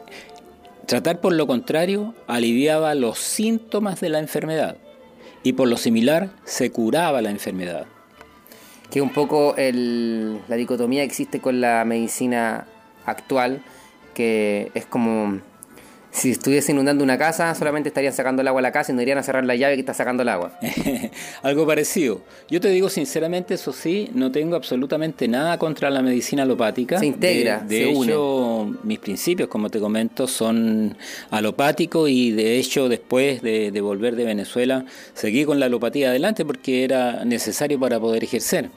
tratar 0.86 1.20
por 1.20 1.32
lo 1.32 1.46
contrario 1.46 2.14
aliviaba 2.26 2.94
los 2.94 3.18
síntomas 3.18 4.00
de 4.00 4.08
la 4.08 4.20
enfermedad 4.20 4.76
y 5.42 5.52
por 5.52 5.68
lo 5.68 5.76
similar 5.76 6.30
se 6.44 6.70
curaba 6.70 7.22
la 7.22 7.30
enfermedad. 7.30 7.86
Que 8.90 9.00
un 9.00 9.10
poco 9.10 9.54
la 9.56 10.56
dicotomía 10.56 11.02
existe 11.02 11.40
con 11.40 11.60
la 11.60 11.84
medicina 11.84 12.66
actual, 13.04 13.62
que 14.16 14.70
es 14.72 14.86
como 14.86 15.42
si 16.10 16.30
estuviese 16.30 16.72
inundando 16.72 17.04
una 17.04 17.18
casa, 17.18 17.54
solamente 17.54 17.90
estarían 17.90 18.14
sacando 18.14 18.40
el 18.40 18.48
agua 18.48 18.60
a 18.60 18.62
la 18.62 18.72
casa 18.72 18.90
y 18.90 18.94
no 18.94 19.02
irían 19.02 19.18
a 19.18 19.22
cerrar 19.22 19.44
la 19.44 19.54
llave 19.54 19.74
que 19.74 19.80
está 19.80 19.92
sacando 19.92 20.22
el 20.22 20.30
agua. 20.30 20.58
Algo 21.42 21.66
parecido. 21.66 22.22
Yo 22.48 22.58
te 22.58 22.68
digo 22.70 22.88
sinceramente, 22.88 23.52
eso 23.52 23.70
sí, 23.70 24.08
no 24.14 24.32
tengo 24.32 24.56
absolutamente 24.56 25.28
nada 25.28 25.58
contra 25.58 25.90
la 25.90 26.00
medicina 26.00 26.44
alopática. 26.44 26.98
Se 26.98 27.04
integra, 27.04 27.58
de, 27.58 27.80
de 27.80 27.90
hecho, 27.90 28.74
mis 28.82 28.98
principios, 28.98 29.50
como 29.50 29.68
te 29.68 29.78
comento, 29.78 30.26
son 30.26 30.96
alopáticos 31.30 32.08
y 32.08 32.32
de 32.32 32.56
hecho 32.58 32.88
después 32.88 33.42
de, 33.42 33.70
de 33.70 33.80
volver 33.82 34.16
de 34.16 34.24
Venezuela 34.24 34.86
seguí 35.12 35.44
con 35.44 35.60
la 35.60 35.66
alopatía 35.66 36.08
adelante 36.08 36.46
porque 36.46 36.82
era 36.84 37.26
necesario 37.26 37.78
para 37.78 38.00
poder 38.00 38.24
ejercer. 38.24 38.70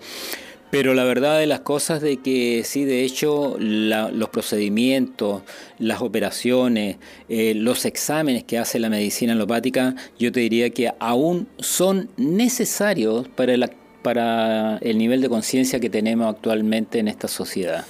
Pero 0.72 0.94
la 0.94 1.04
verdad 1.04 1.40
de 1.40 1.48
las 1.48 1.62
cosas 1.62 2.00
de 2.02 2.18
que 2.18 2.64
sí, 2.64 2.86
de 2.86 3.04
hecho, 3.04 3.56
los 3.60 4.30
procedimientos, 4.30 5.42
las 5.80 6.02
operaciones, 6.02 6.98
eh, 7.28 7.56
los 7.56 7.86
exámenes 7.86 8.44
que 8.44 8.60
hace 8.60 8.78
la 8.78 8.90
medicina 8.90 9.34
alopática, 9.34 9.96
yo 10.20 10.32
te 10.32 10.42
diría 10.42 10.70
que 10.70 10.94
aún 11.00 11.48
son 11.58 12.10
necesarios 12.18 13.28
para, 13.30 13.56
para 14.04 14.78
el 14.78 15.00
nivel 15.00 15.22
de 15.22 15.30
conciencia 15.30 15.80
que 15.80 15.90
tenemos 15.90 16.36
actualmente 16.36 17.00
en 17.00 17.08
esta 17.08 17.28
sociedad. 17.28 17.86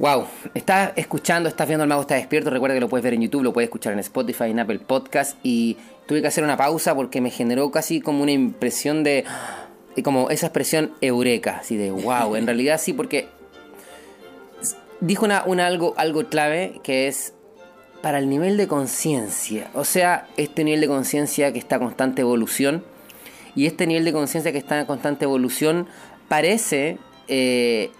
Wow, 0.00 0.26
estás 0.54 0.92
escuchando, 0.94 1.48
estás 1.48 1.66
viendo 1.66 1.82
El 1.82 1.88
Mago 1.88 2.02
está 2.02 2.14
despierto. 2.14 2.50
Recuerda 2.50 2.74
que 2.74 2.80
lo 2.80 2.88
puedes 2.88 3.02
ver 3.02 3.14
en 3.14 3.22
YouTube, 3.22 3.42
lo 3.42 3.52
puedes 3.52 3.66
escuchar 3.66 3.92
en 3.92 3.98
Spotify, 3.98 4.44
en 4.44 4.60
Apple 4.60 4.78
Podcast. 4.78 5.36
Y 5.42 5.76
tuve 6.06 6.20
que 6.20 6.28
hacer 6.28 6.44
una 6.44 6.56
pausa 6.56 6.94
porque 6.94 7.20
me 7.20 7.30
generó 7.30 7.70
casi 7.72 8.00
como 8.00 8.22
una 8.22 8.30
impresión 8.30 9.02
de 9.02 9.24
como 10.02 10.30
esa 10.30 10.46
expresión 10.46 10.92
eureka, 11.00 11.58
así 11.60 11.76
de 11.76 11.90
wow, 11.90 12.36
en 12.36 12.46
realidad 12.46 12.80
sí, 12.80 12.92
porque 12.92 13.28
dijo 15.00 15.26
una, 15.26 15.66
algo, 15.66 15.94
algo 15.96 16.24
clave 16.28 16.80
que 16.82 17.08
es 17.08 17.34
para 18.02 18.18
el 18.18 18.28
nivel 18.28 18.56
de 18.56 18.68
conciencia, 18.68 19.70
o 19.74 19.84
sea, 19.84 20.28
este 20.36 20.64
nivel 20.64 20.80
de 20.80 20.88
conciencia 20.88 21.52
que 21.52 21.58
está 21.58 21.76
en 21.76 21.82
constante 21.82 22.22
evolución, 22.22 22.84
y 23.54 23.66
este 23.66 23.86
nivel 23.88 24.04
de 24.04 24.12
conciencia 24.12 24.52
que 24.52 24.58
está 24.58 24.78
en 24.78 24.86
constante 24.86 25.24
evolución 25.24 25.88
parece 26.28 26.98
eh, 27.26 27.90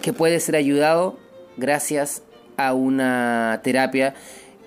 que 0.00 0.12
puede 0.12 0.38
ser 0.38 0.54
ayudado 0.54 1.18
gracias 1.56 2.22
a 2.56 2.74
una 2.74 3.60
terapia 3.64 4.14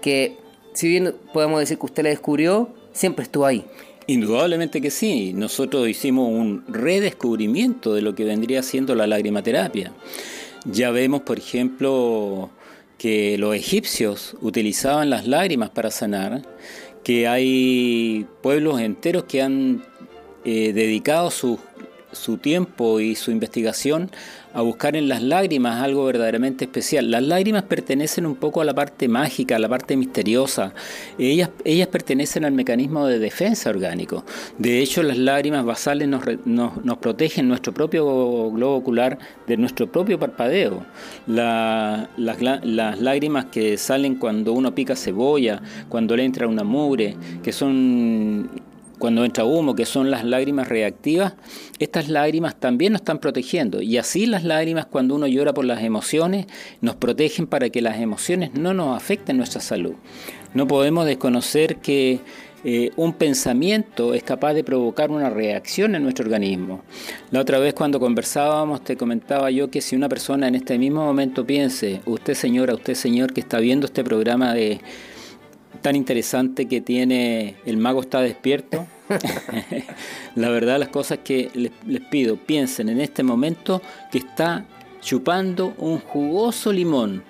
que, 0.02 0.38
si 0.74 0.90
bien 0.90 1.16
podemos 1.34 1.60
decir 1.60 1.78
que 1.78 1.86
usted 1.86 2.04
la 2.04 2.10
descubrió, 2.10 2.74
siempre 2.92 3.24
estuvo 3.24 3.46
ahí. 3.46 3.66
Indudablemente 4.08 4.80
que 4.80 4.90
sí. 4.90 5.34
Nosotros 5.34 5.88
hicimos 5.90 6.30
un 6.30 6.64
redescubrimiento 6.70 7.94
de 7.94 8.02
lo 8.02 8.16
que 8.16 8.24
vendría 8.24 8.64
siendo 8.64 8.96
la 8.96 9.06
lagrimaterapia. 9.06 9.92
Ya 10.64 10.92
vemos, 10.92 11.22
por 11.22 11.38
ejemplo, 11.38 12.50
que 12.98 13.38
los 13.38 13.54
egipcios 13.54 14.38
utilizaban 14.42 15.10
las 15.10 15.28
lágrimas 15.28 15.70
para 15.72 15.92
sanar, 15.92 16.42
que 17.04 17.28
hay 17.28 18.26
pueblos 18.42 18.80
enteros 18.80 19.26
que 19.26 19.42
han 19.42 19.84
eh, 20.46 20.72
dedicado 20.72 21.30
su, 21.30 21.60
su 22.14 22.38
tiempo 22.38 23.02
y 23.02 23.16
su 23.16 23.32
investigación 23.32 24.10
a 24.58 24.62
buscar 24.64 24.96
en 24.96 25.08
las 25.08 25.22
lágrimas 25.22 25.84
algo 25.84 26.06
verdaderamente 26.06 26.66
especial. 26.66 27.12
Las 27.12 27.22
lágrimas 27.22 27.62
pertenecen 27.62 28.26
un 28.26 28.34
poco 28.34 28.60
a 28.60 28.66
la 28.66 28.74
parte 28.74 29.08
mágica, 29.08 29.56
a 29.56 29.60
la 29.60 29.70
parte 29.70 29.96
misteriosa. 29.96 30.74
Ellas, 31.20 31.52
ellas 31.64 31.88
pertenecen 31.90 32.44
al 32.44 32.54
mecanismo 32.54 33.06
de 33.06 33.20
defensa 33.20 33.70
orgánico. 33.70 34.26
De 34.58 34.80
hecho, 34.80 35.04
las 35.04 35.20
lágrimas 35.20 35.64
basales 35.64 36.08
nos, 36.08 36.24
nos, 36.46 36.98
protegen 36.98 37.48
nuestro 37.48 37.72
propio 37.72 38.04
globo 38.50 38.78
ocular 38.78 39.20
de 39.46 39.58
nuestro 39.58 39.92
propio 39.92 40.18
parpadeo. 40.18 40.84
las, 41.28 42.08
las 42.18 43.00
lágrimas 43.00 43.46
que 43.46 43.78
salen 43.78 44.16
cuando 44.16 44.54
uno 44.54 44.74
pica 44.74 44.96
cebolla, 44.96 45.62
cuando 45.88 46.16
le 46.16 46.26
entra 46.26 46.48
una 46.48 46.64
mugre, 46.64 47.16
que 47.44 47.52
son 47.52 48.50
cuando 48.98 49.26
entra 49.26 49.46
humo, 49.46 49.76
que 49.76 49.86
son 49.86 50.12
las 50.12 50.24
lágrimas 50.24 50.68
reactivas, 50.68 51.34
estas 51.80 52.10
lágrimas 52.10 52.60
también 52.60 52.94
nos 52.94 53.02
están 53.02 53.20
protegiendo. 53.20 53.82
Y 53.82 53.98
así 53.98 54.26
las 54.26 54.44
lágrimas 54.44 54.86
cuando 54.86 55.16
uno 55.16 55.28
llora 55.28 55.54
por 55.54 55.66
las 55.66 55.84
emociones 55.84 56.48
nos 56.82 56.96
protegen 56.96 57.48
para 57.48 57.70
que 57.70 57.82
las 57.82 58.00
emociones 58.00 58.54
no 58.54 58.74
nos 58.74 58.96
afecten 58.96 59.38
nuestra 59.38 59.62
salud. 59.62 59.94
No 60.54 60.68
podemos 60.68 61.06
desconocer 61.06 61.78
que 61.78 62.22
eh, 62.64 62.92
un 62.96 63.14
pensamiento 63.14 64.14
es 64.14 64.24
capaz 64.24 64.54
de 64.54 64.64
provocar 64.64 65.12
una 65.12 65.30
reacción 65.30 65.94
en 65.96 66.04
nuestro 66.04 66.26
organismo. 66.26 66.82
La 67.32 67.40
otra 67.42 67.60
vez 67.60 67.74
cuando 67.74 68.00
conversábamos 68.00 68.84
te 68.84 68.98
comentaba 68.98 69.52
yo 69.52 69.70
que 69.70 69.80
si 69.80 69.96
una 69.96 70.10
persona 70.10 70.48
en 70.48 70.56
este 70.56 70.78
mismo 70.78 71.06
momento 71.06 71.46
piense, 71.46 72.02
usted 72.06 72.34
señora, 72.34 72.74
usted 72.74 72.96
señor 72.96 73.32
que 73.34 73.42
está 73.42 73.60
viendo 73.60 73.86
este 73.86 74.04
programa 74.04 74.54
de 74.54 74.82
tan 75.88 75.96
interesante 75.96 76.66
que 76.66 76.82
tiene 76.82 77.56
El 77.66 77.78
Mago 77.78 78.02
está 78.02 78.20
despierto. 78.20 78.86
la 80.36 80.50
verdad 80.50 80.80
las 80.80 80.90
cosas 80.90 81.20
que 81.24 81.50
les, 81.54 81.72
les, 81.86 82.02
pido, 82.02 82.36
piensen 82.36 82.90
en 82.90 83.00
este 83.00 83.24
momento 83.24 83.82
que 84.12 84.18
está 84.18 84.66
chupando 85.00 85.74
un 85.78 86.00
jugoso 86.00 86.74
limón. 86.74 87.24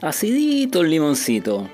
Acidito 0.00 0.82
el 0.82 0.90
limoncito 0.90 1.68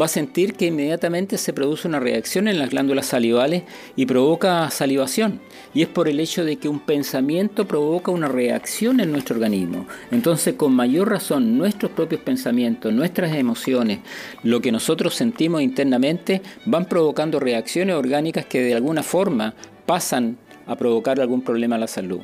va 0.00 0.06
a 0.06 0.08
sentir 0.08 0.54
que 0.54 0.66
inmediatamente 0.66 1.38
se 1.38 1.52
produce 1.52 1.86
una 1.86 2.00
reacción 2.00 2.48
en 2.48 2.58
las 2.58 2.70
glándulas 2.70 3.06
salivales 3.06 3.62
y 3.96 4.06
provoca 4.06 4.70
salivación. 4.70 5.40
Y 5.72 5.82
es 5.82 5.88
por 5.88 6.08
el 6.08 6.20
hecho 6.20 6.44
de 6.44 6.56
que 6.56 6.68
un 6.68 6.80
pensamiento 6.80 7.66
provoca 7.66 8.10
una 8.10 8.28
reacción 8.28 9.00
en 9.00 9.12
nuestro 9.12 9.36
organismo. 9.36 9.86
Entonces, 10.10 10.54
con 10.54 10.74
mayor 10.74 11.10
razón, 11.10 11.56
nuestros 11.56 11.92
propios 11.92 12.20
pensamientos, 12.22 12.92
nuestras 12.92 13.34
emociones, 13.34 14.00
lo 14.42 14.60
que 14.60 14.72
nosotros 14.72 15.14
sentimos 15.14 15.62
internamente, 15.62 16.42
van 16.64 16.86
provocando 16.86 17.38
reacciones 17.38 17.94
orgánicas 17.94 18.46
que 18.46 18.62
de 18.62 18.74
alguna 18.74 19.02
forma 19.02 19.54
pasan 19.86 20.38
a 20.66 20.76
provocar 20.76 21.20
algún 21.20 21.42
problema 21.42 21.76
a 21.76 21.80
la 21.80 21.86
salud. 21.86 22.20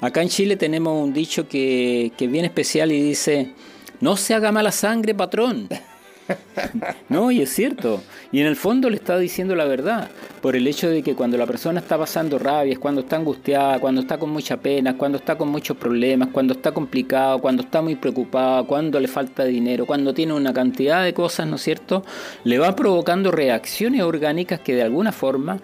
Acá 0.00 0.22
en 0.22 0.28
Chile 0.28 0.56
tenemos 0.56 1.02
un 1.02 1.12
dicho 1.12 1.48
que, 1.48 2.12
que 2.16 2.26
es 2.26 2.30
bien 2.30 2.44
especial 2.44 2.92
y 2.92 3.02
dice, 3.02 3.52
no 4.00 4.16
se 4.16 4.34
haga 4.34 4.52
mala 4.52 4.70
sangre, 4.70 5.14
patrón. 5.14 5.68
No, 7.08 7.30
y 7.30 7.42
es 7.42 7.50
cierto. 7.50 8.02
Y 8.32 8.40
en 8.40 8.46
el 8.46 8.56
fondo 8.56 8.90
le 8.90 8.96
está 8.96 9.18
diciendo 9.18 9.54
la 9.54 9.64
verdad, 9.64 10.10
por 10.40 10.56
el 10.56 10.66
hecho 10.66 10.90
de 10.90 11.02
que 11.02 11.14
cuando 11.14 11.36
la 11.36 11.46
persona 11.46 11.80
está 11.80 11.96
pasando 11.98 12.38
rabias, 12.38 12.78
cuando 12.78 13.02
está 13.02 13.16
angustiada, 13.16 13.80
cuando 13.80 14.02
está 14.02 14.18
con 14.18 14.30
mucha 14.30 14.58
pena, 14.58 14.96
cuando 14.96 15.18
está 15.18 15.36
con 15.36 15.48
muchos 15.48 15.76
problemas, 15.76 16.28
cuando 16.32 16.54
está 16.54 16.72
complicado, 16.72 17.38
cuando 17.40 17.62
está 17.62 17.82
muy 17.82 17.96
preocupado, 17.96 18.66
cuando 18.66 19.00
le 19.00 19.08
falta 19.08 19.44
dinero, 19.44 19.86
cuando 19.86 20.12
tiene 20.12 20.34
una 20.34 20.52
cantidad 20.52 21.04
de 21.04 21.14
cosas, 21.14 21.46
¿no 21.46 21.56
es 21.56 21.62
cierto? 21.62 22.04
Le 22.44 22.58
va 22.58 22.76
provocando 22.76 23.30
reacciones 23.30 24.02
orgánicas 24.02 24.60
que 24.60 24.74
de 24.74 24.82
alguna 24.82 25.12
forma 25.12 25.58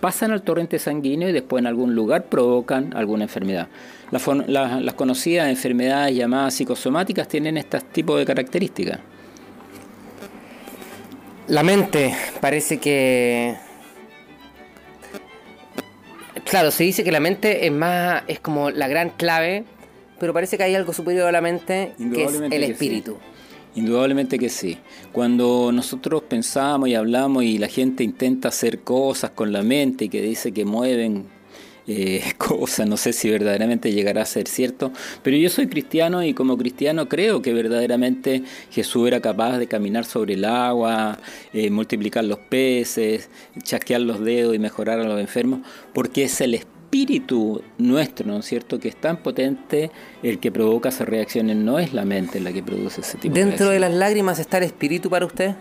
pasan 0.00 0.30
al 0.32 0.42
torrente 0.42 0.78
sanguíneo 0.78 1.28
y 1.28 1.32
después 1.32 1.60
en 1.60 1.66
algún 1.66 1.94
lugar 1.94 2.24
provocan 2.24 2.96
alguna 2.96 3.24
enfermedad. 3.24 3.68
Las, 4.10 4.26
las 4.48 4.94
conocidas 4.94 5.48
enfermedades 5.48 6.16
llamadas 6.16 6.54
psicosomáticas 6.54 7.28
tienen 7.28 7.56
este 7.56 7.80
tipo 7.80 8.16
de 8.16 8.24
características. 8.24 9.00
La 11.50 11.64
mente 11.64 12.14
parece 12.40 12.78
que... 12.78 13.56
Claro, 16.44 16.70
se 16.70 16.84
dice 16.84 17.02
que 17.02 17.10
la 17.10 17.18
mente 17.18 17.66
es 17.66 17.72
más, 17.72 18.22
es 18.28 18.38
como 18.38 18.70
la 18.70 18.86
gran 18.86 19.10
clave, 19.10 19.64
pero 20.20 20.32
parece 20.32 20.56
que 20.56 20.62
hay 20.62 20.76
algo 20.76 20.92
superior 20.92 21.26
a 21.26 21.32
la 21.32 21.40
mente, 21.40 21.92
que 22.14 22.22
es 22.22 22.34
el 22.34 22.62
espíritu. 22.62 23.16
Indudablemente 23.74 24.38
que 24.38 24.48
sí. 24.48 24.78
Cuando 25.10 25.72
nosotros 25.72 26.22
pensamos 26.22 26.88
y 26.88 26.94
hablamos 26.94 27.42
y 27.42 27.58
la 27.58 27.66
gente 27.66 28.04
intenta 28.04 28.48
hacer 28.50 28.82
cosas 28.82 29.30
con 29.30 29.52
la 29.52 29.64
mente 29.64 30.04
y 30.04 30.08
que 30.08 30.22
dice 30.22 30.52
que 30.52 30.64
mueven 30.64 31.26
eh, 31.86 32.22
cosa, 32.38 32.84
no 32.84 32.96
sé 32.96 33.12
si 33.12 33.30
verdaderamente 33.30 33.92
llegará 33.92 34.22
a 34.22 34.26
ser 34.26 34.48
cierto, 34.48 34.92
pero 35.22 35.36
yo 35.36 35.48
soy 35.50 35.68
cristiano 35.68 36.22
y 36.22 36.34
como 36.34 36.56
cristiano 36.56 37.08
creo 37.08 37.42
que 37.42 37.52
verdaderamente 37.52 38.42
Jesús 38.70 39.08
era 39.08 39.20
capaz 39.20 39.58
de 39.58 39.66
caminar 39.66 40.04
sobre 40.04 40.34
el 40.34 40.44
agua, 40.44 41.18
eh, 41.52 41.70
multiplicar 41.70 42.24
los 42.24 42.38
peces, 42.38 43.30
chasquear 43.62 44.00
los 44.00 44.20
dedos 44.20 44.54
y 44.54 44.58
mejorar 44.58 45.00
a 45.00 45.04
los 45.04 45.20
enfermos, 45.20 45.60
porque 45.92 46.24
es 46.24 46.40
el 46.40 46.54
espíritu 46.54 47.62
nuestro, 47.78 48.26
¿no 48.26 48.38
es 48.38 48.46
cierto?, 48.46 48.78
que 48.78 48.88
es 48.88 48.96
tan 48.96 49.18
potente 49.18 49.90
el 50.22 50.38
que 50.40 50.50
provoca 50.50 50.88
esas 50.88 51.08
reacciones, 51.08 51.56
no 51.56 51.78
es 51.78 51.92
la 51.92 52.04
mente 52.04 52.40
la 52.40 52.52
que 52.52 52.62
produce 52.62 53.00
ese 53.02 53.16
tipo 53.16 53.34
de 53.34 53.40
de 53.40 53.46
¿Dentro 53.46 53.70
de 53.70 53.78
las 53.78 53.92
lágrimas 53.94 54.38
está 54.38 54.58
el 54.58 54.64
espíritu 54.64 55.08
para 55.08 55.24
usted? 55.24 55.54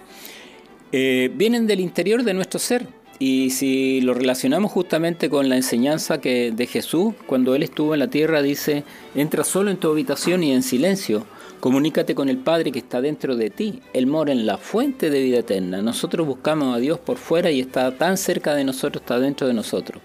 Eh, 0.92 1.32
vienen 1.36 1.68
del 1.68 1.82
interior 1.82 2.24
de 2.24 2.34
nuestro 2.34 2.60
ser 2.60 2.88
y 3.20 3.50
si 3.50 4.00
lo 4.00 4.14
relacionamos 4.14 4.72
justamente 4.72 5.30
con 5.30 5.50
la 5.50 5.58
enseñanza 5.58 6.22
que 6.22 6.54
de 6.54 6.68
Jesús, 6.68 7.14
cuando 7.26 7.54
Él 7.54 7.64
estuvo 7.64 7.94
en 7.94 8.00
la 8.00 8.10
tierra, 8.10 8.42
dice, 8.42 8.86
entra 9.14 9.44
solo 9.44 9.70
en 9.70 9.78
tu 9.78 9.92
habitación 9.92 10.42
y 10.42 10.54
en 10.54 10.64
silencio, 10.64 11.26
comunícate 11.60 12.16
con 12.16 12.30
el 12.30 12.38
Padre 12.38 12.72
que 12.72 12.80
está 12.80 13.02
dentro 13.02 13.36
de 13.36 13.50
ti, 13.50 13.82
Él 13.92 14.08
mora 14.08 14.32
en 14.32 14.46
la 14.46 14.58
fuente 14.58 15.10
de 15.10 15.22
vida 15.22 15.40
eterna. 15.40 15.82
Nosotros 15.82 16.26
buscamos 16.26 16.74
a 16.74 16.80
Dios 16.80 16.98
por 16.98 17.18
fuera 17.18 17.52
y 17.52 17.60
está 17.60 17.98
tan 17.98 18.16
cerca 18.16 18.56
de 18.56 18.64
nosotros, 18.64 19.02
está 19.02 19.20
dentro 19.20 19.48
de 19.48 19.54
nosotros. 19.54 20.02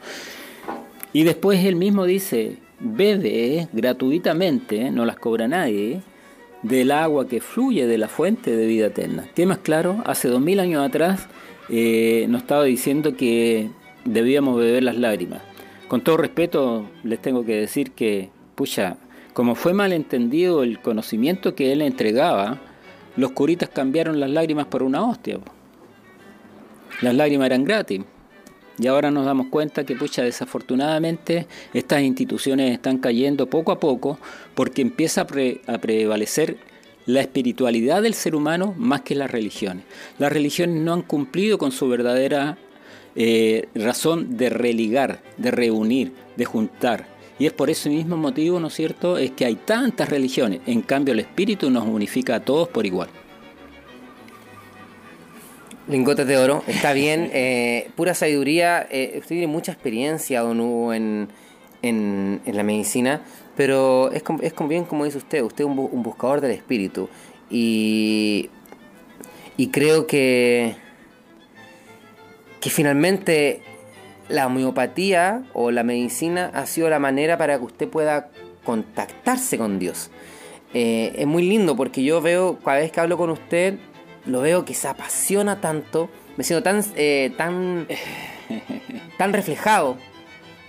Y 1.13 1.23
después 1.23 1.65
Él 1.65 1.77
mismo 1.77 2.07
dice, 2.07 2.57
bebe 2.81 3.69
gratuitamente, 3.73 4.91
no 4.91 5.05
las 5.05 5.19
cobra 5.19 5.47
nadie, 5.47 6.03
del 6.65 6.91
agua 6.91 7.29
que 7.29 7.41
fluye 7.41 7.87
de 7.87 7.99
la 7.99 8.09
fuente 8.09 8.57
de 8.57 8.67
vida 8.67 8.87
eterna. 8.87 9.29
¿Qué 9.37 9.47
más 9.47 9.59
claro? 9.59 10.03
Hace 10.07 10.29
dos 10.29 10.41
mil 10.41 10.59
años 10.59 10.85
atrás, 10.85 11.29
eh, 11.69 12.27
nos 12.29 12.43
estaba 12.43 12.65
diciendo 12.65 13.17
que 13.17 13.71
debíamos 14.05 14.59
beber 14.59 14.83
las 14.83 14.97
lágrimas. 14.97 15.43
Con 15.89 16.03
todo 16.03 16.17
respeto, 16.17 16.89
les 17.03 17.21
tengo 17.21 17.45
que 17.45 17.57
decir 17.57 17.93
que, 17.93 18.31
pucha, 18.55 18.97
como 19.33 19.55
fue 19.55 19.75
malentendido 19.75 20.63
el 20.63 20.81
conocimiento 20.81 21.55
que 21.55 21.73
él 21.73 21.83
entregaba, 21.83 22.61
los 23.17 23.33
curitas 23.33 23.69
cambiaron 23.69 24.21
las 24.21 24.31
lágrimas 24.31 24.67
por 24.67 24.83
una 24.83 25.05
hostia. 25.05 25.39
Las 27.01 27.15
lágrimas 27.15 27.47
eran 27.47 27.65
gratis. 27.65 28.03
Y 28.79 28.87
ahora 28.89 29.11
nos 29.11 29.25
damos 29.25 29.47
cuenta 29.49 29.85
que, 29.85 29.95
pucha, 29.95 30.23
desafortunadamente 30.23 31.47
estas 31.73 32.03
instituciones 32.03 32.73
están 32.73 32.99
cayendo 32.99 33.47
poco 33.47 33.71
a 33.71 33.79
poco 33.79 34.19
porque 34.55 34.83
empieza 34.83 35.23
a 35.23 35.79
prevalecer 35.79 36.57
la 37.07 37.21
espiritualidad 37.21 38.03
del 38.03 38.15
ser 38.15 38.35
humano 38.35 38.75
más 38.77 39.03
que 39.03 39.15
las 39.15 39.31
religiones. 39.31 39.85
Las 40.19 40.33
religiones 40.33 40.81
no 40.83 40.93
han 40.93 41.03
cumplido 41.03 41.59
con 41.59 41.73
su 41.73 41.89
verdadera 41.89 42.59
eh, 43.17 43.69
razón 43.75 44.37
de 44.37 44.51
religar, 44.51 45.23
de 45.37 45.51
reunir, 45.51 46.13
de 46.37 46.45
juntar. 46.45 47.07
Y 47.39 47.47
es 47.47 47.53
por 47.53 47.69
ese 47.69 47.91
mismo 47.91 48.17
motivo, 48.17 48.61
¿no 48.61 48.69
es 48.69 48.75
cierto?, 48.75 49.19
es 49.19 49.33
que 49.33 49.45
hay 49.45 49.57
tantas 49.57 50.09
religiones. 50.09 50.61
En 50.67 50.83
cambio, 50.83 51.13
el 51.13 51.21
espíritu 51.21 51.71
nos 51.71 51.87
unifica 51.87 52.37
a 52.37 52.41
todos 52.41 52.69
por 52.69 52.87
igual. 52.87 53.09
Lingotes 55.89 56.27
de 56.27 56.39
oro, 56.39 56.65
está 56.67 56.93
bien. 56.93 57.31
Eh, 57.35 57.91
pura 57.97 58.15
sabiduría. 58.15 58.87
Eh, 58.91 59.17
usted 59.17 59.29
tiene 59.29 59.47
mucha 59.49 59.73
experiencia, 59.73 60.41
don 60.41 60.61
Hugo, 60.61 60.95
en, 60.95 61.29
en, 61.83 62.41
en 62.47 62.57
la 62.57 62.63
medicina. 62.63 63.23
Pero 63.57 64.11
es, 64.11 64.23
es 64.43 64.55
bien 64.69 64.85
como 64.85 65.05
dice 65.05 65.19
usted, 65.19 65.43
usted 65.43 65.65
es 65.65 65.71
un, 65.71 66.03
buscador 66.03 66.41
del 66.41 66.53
espíritu. 66.53 67.09
Y, 67.51 68.51
y 69.57 69.69
creo 69.69 70.07
que, 70.07 70.77
que 72.61 72.71
finalmente 72.71 73.63
la 74.29 74.47
homeopatía 74.47 75.45
o 75.53 75.71
la 75.71 75.83
medicina 75.83 76.51
ha 76.55 76.67
sido 76.67 76.89
la 76.89 76.99
manera 76.99 77.39
para 77.39 77.59
que 77.59 77.65
usted 77.65 77.89
pueda 77.89 78.31
contactarse 78.65 79.59
con 79.59 79.79
Dios. 79.79 80.11
Eh, 80.73 81.13
es 81.17 81.27
muy 81.27 81.45
lindo 81.45 81.77
porque 81.77 82.03
yo 82.03 82.21
veo, 82.21 82.59
cada 82.59 82.79
vez 82.79 82.91
que 82.91 83.01
hablo 83.01 83.17
con 83.17 83.31
usted, 83.31 83.79
lo 84.27 84.41
veo 84.41 84.65
que 84.65 84.75
se 84.75 84.89
apasiona 84.89 85.61
tanto, 85.61 86.09
me 86.37 86.43
siento 86.43 86.65
tan, 86.65 86.83
eh, 86.97 87.33
tan, 87.37 87.87
tan 89.19 89.33
reflejado 89.33 89.97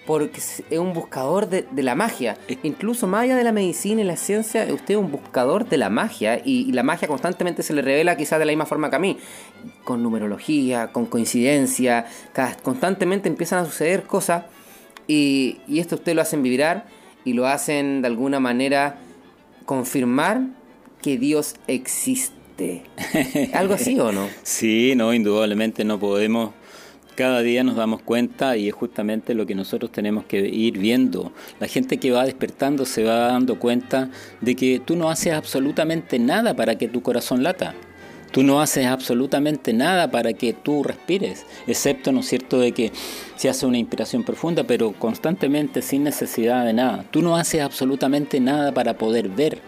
porque 0.06 0.40
es 0.40 0.80
un 0.80 0.94
buscador 0.94 1.50
de, 1.50 1.66
la 1.82 1.96
magia. 1.96 2.38
Incluso 2.64 3.08
más 3.08 3.24
allá 3.24 3.36
de 3.36 3.44
la 3.44 3.52
medicina 3.52 4.02
y 4.02 4.04
la 4.04 4.18
ciencia, 4.18 4.68
usted 4.72 4.94
es 4.94 5.00
un 5.00 5.12
buscador 5.12 5.68
de 5.68 5.78
la 5.78 5.90
magia 5.90 6.42
y, 6.44 6.72
la 6.72 6.84
magia 6.84 7.08
constantemente 7.08 7.64
se 7.64 7.74
le 7.74 7.82
revela 7.82 8.16
quizás 8.16 8.40
de 8.40 8.46
la 8.46 8.52
misma 8.52 8.66
forma 8.66 8.90
que 8.90 8.96
a 8.96 9.00
mí, 9.00 9.18
con 9.84 10.04
numerología, 10.04 10.92
con 10.92 11.06
coincidencia, 11.06 12.06
constantemente 12.64 13.30
empiezan 13.30 13.60
a 13.60 13.66
suceder 13.66 14.04
cosas 14.04 14.44
y, 15.08 15.60
y 15.68 15.80
esto 15.80 15.96
usted 15.96 16.14
lo 16.14 16.22
hacen 16.22 16.44
vibrar 16.44 16.86
y 17.24 17.34
lo 17.34 17.48
hacen 17.48 18.02
de 18.02 18.08
alguna 18.08 18.40
manera 18.40 19.00
confirmar 19.66 20.42
que 21.02 21.18
Dios 21.18 21.56
existe. 21.68 22.84
¿Algo 23.54 23.74
así 23.74 24.00
o 24.00 24.12
no? 24.12 24.28
Sí, 24.44 24.94
no, 24.96 25.14
indudablemente 25.14 25.84
no 25.84 26.00
podemos 26.00 26.52
cada 27.16 27.42
día 27.42 27.64
nos 27.64 27.76
damos 27.76 28.02
cuenta 28.02 28.58
y 28.58 28.68
es 28.68 28.74
justamente 28.74 29.34
lo 29.34 29.46
que 29.46 29.56
nosotros 29.56 29.92
tenemos 29.92 30.26
que 30.26 30.40
ir 30.48 30.78
viendo. 30.78 31.32
La 31.60 31.68
gente 31.68 31.98
que 31.98 32.12
va 32.12 32.26
despertando 32.26 32.86
se 32.86 33.04
va 33.04 33.28
dando 33.28 33.58
cuenta 33.58 34.10
de 34.42 34.56
que 34.56 34.80
tú 34.80 34.96
no 34.96 35.10
haces 35.10 35.34
absolutamente 35.34 36.20
nada 36.20 36.56
para 36.56 36.78
que 36.78 36.88
tu 36.88 37.02
corazón 37.02 37.44
lata. 37.44 37.74
Tú 38.32 38.44
no 38.44 38.60
haces 38.60 38.86
absolutamente 38.86 39.72
nada 39.72 40.12
para 40.12 40.34
que 40.34 40.52
tú 40.52 40.84
respires, 40.84 41.46
excepto, 41.68 42.12
¿no 42.12 42.20
es 42.20 42.28
cierto?, 42.28 42.60
de 42.60 42.74
que 42.74 42.92
se 43.38 43.48
hace 43.48 43.66
una 43.66 43.78
inspiración 43.78 44.26
profunda, 44.26 44.66
pero 44.66 44.92
constantemente 44.92 45.82
sin 45.82 46.04
necesidad 46.04 46.66
de 46.66 46.74
nada. 46.74 47.06
Tú 47.12 47.22
no 47.22 47.38
haces 47.38 47.62
absolutamente 47.62 48.42
nada 48.42 48.74
para 48.74 48.98
poder 48.98 49.30
ver 49.30 49.62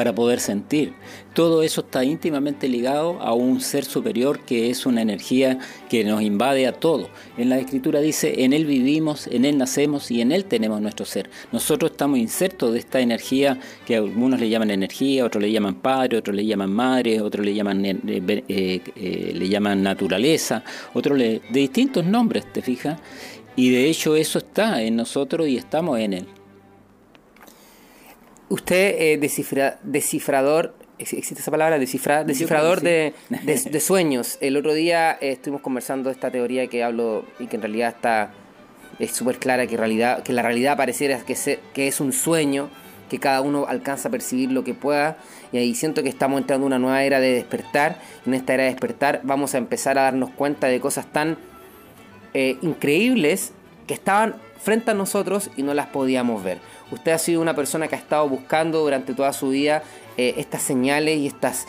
para 0.00 0.14
poder 0.14 0.40
sentir. 0.40 0.94
Todo 1.34 1.62
eso 1.62 1.82
está 1.82 2.02
íntimamente 2.04 2.70
ligado 2.70 3.20
a 3.20 3.34
un 3.34 3.60
ser 3.60 3.84
superior 3.84 4.40
que 4.46 4.70
es 4.70 4.86
una 4.86 5.02
energía 5.02 5.58
que 5.90 6.04
nos 6.04 6.22
invade 6.22 6.66
a 6.66 6.72
todo. 6.72 7.10
En 7.36 7.50
la 7.50 7.58
escritura 7.58 8.00
dice, 8.00 8.42
en 8.42 8.54
Él 8.54 8.64
vivimos, 8.64 9.26
en 9.26 9.44
Él 9.44 9.58
nacemos 9.58 10.10
y 10.10 10.22
en 10.22 10.32
Él 10.32 10.46
tenemos 10.46 10.80
nuestro 10.80 11.04
ser. 11.04 11.28
Nosotros 11.52 11.90
estamos 11.90 12.18
insertos 12.18 12.72
de 12.72 12.78
esta 12.78 13.00
energía 13.00 13.60
que 13.84 13.96
algunos 13.96 14.40
le 14.40 14.48
llaman 14.48 14.70
energía, 14.70 15.26
otros 15.26 15.42
le 15.42 15.52
llaman 15.52 15.74
padre, 15.74 16.16
otros 16.16 16.34
le 16.34 16.46
llaman 16.46 16.72
madre, 16.72 17.20
otros 17.20 17.44
le 17.44 17.52
llaman, 17.52 17.84
eh, 17.84 17.98
eh, 18.06 18.80
eh, 18.96 19.32
le 19.34 19.48
llaman 19.50 19.82
naturaleza, 19.82 20.64
otros 20.94 21.18
le, 21.18 21.42
de 21.50 21.60
distintos 21.60 22.06
nombres, 22.06 22.50
¿te 22.50 22.62
fijas? 22.62 22.98
Y 23.54 23.68
de 23.68 23.90
hecho 23.90 24.16
eso 24.16 24.38
está 24.38 24.80
en 24.80 24.96
nosotros 24.96 25.46
y 25.46 25.58
estamos 25.58 25.98
en 25.98 26.14
Él. 26.14 26.39
Usted, 28.50 28.96
eh, 28.98 29.16
descifra, 29.16 29.78
descifrador, 29.84 30.74
¿existe 30.98 31.40
esa 31.40 31.52
palabra? 31.52 31.78
Descifra, 31.78 32.24
descifrador 32.24 32.80
de, 32.82 33.14
sueños. 33.80 34.38
El 34.40 34.56
otro 34.56 34.74
día 34.74 35.12
eh, 35.12 35.30
estuvimos 35.30 35.62
conversando 35.62 36.08
de 36.08 36.14
esta 36.14 36.32
teoría 36.32 36.66
que 36.66 36.82
hablo 36.82 37.24
y 37.38 37.46
que 37.46 37.54
en 37.54 37.62
realidad 37.62 37.90
está 37.90 38.32
es 38.98 39.12
súper 39.12 39.38
clara 39.38 39.68
que, 39.68 39.76
realidad, 39.76 40.24
que 40.24 40.32
la 40.32 40.42
realidad 40.42 40.76
pareciera 40.76 41.20
que, 41.20 41.36
que 41.72 41.86
es 41.86 42.00
un 42.00 42.12
sueño, 42.12 42.70
que 43.08 43.20
cada 43.20 43.40
uno 43.40 43.66
alcanza 43.68 44.08
a 44.08 44.10
percibir 44.10 44.50
lo 44.50 44.64
que 44.64 44.74
pueda. 44.74 45.16
Y 45.52 45.58
ahí 45.58 45.76
siento 45.76 46.02
que 46.02 46.08
estamos 46.08 46.40
entrando 46.40 46.66
en 46.66 46.72
una 46.72 46.80
nueva 46.80 47.04
era 47.04 47.20
de 47.20 47.32
despertar. 47.32 48.00
En 48.26 48.34
esta 48.34 48.54
era 48.54 48.64
de 48.64 48.70
despertar 48.70 49.20
vamos 49.22 49.54
a 49.54 49.58
empezar 49.58 49.96
a 49.96 50.02
darnos 50.02 50.30
cuenta 50.30 50.66
de 50.66 50.80
cosas 50.80 51.06
tan 51.06 51.38
eh, 52.34 52.58
increíbles 52.62 53.52
que 53.86 53.94
estaban 53.94 54.34
frente 54.60 54.90
a 54.90 54.94
nosotros 54.94 55.50
y 55.56 55.62
no 55.62 55.72
las 55.72 55.86
podíamos 55.86 56.44
ver. 56.44 56.58
Usted 56.90 57.12
ha 57.12 57.18
sido 57.18 57.40
una 57.40 57.54
persona 57.54 57.88
que 57.88 57.94
ha 57.94 57.98
estado 57.98 58.28
buscando 58.28 58.80
durante 58.80 59.14
toda 59.14 59.32
su 59.32 59.50
vida 59.50 59.82
eh, 60.16 60.34
estas 60.36 60.62
señales 60.62 61.18
y 61.18 61.26
estas, 61.26 61.66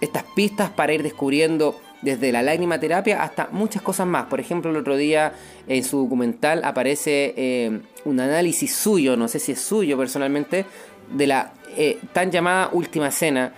estas 0.00 0.24
pistas 0.34 0.70
para 0.70 0.92
ir 0.92 1.02
descubriendo 1.02 1.80
desde 2.02 2.32
la 2.32 2.42
lágrima 2.42 2.78
terapia 2.80 3.22
hasta 3.22 3.48
muchas 3.52 3.80
cosas 3.80 4.06
más. 4.06 4.26
Por 4.26 4.40
ejemplo, 4.40 4.70
el 4.70 4.76
otro 4.76 4.96
día 4.96 5.34
en 5.68 5.84
su 5.84 5.98
documental 5.98 6.62
aparece 6.64 7.34
eh, 7.36 7.80
un 8.04 8.20
análisis 8.20 8.74
suyo, 8.74 9.16
no 9.16 9.28
sé 9.28 9.38
si 9.38 9.52
es 9.52 9.60
suyo 9.60 9.96
personalmente, 9.96 10.66
de 11.12 11.26
la 11.26 11.52
eh, 11.76 11.98
tan 12.12 12.30
llamada 12.30 12.70
última 12.72 13.10
cena. 13.10 13.52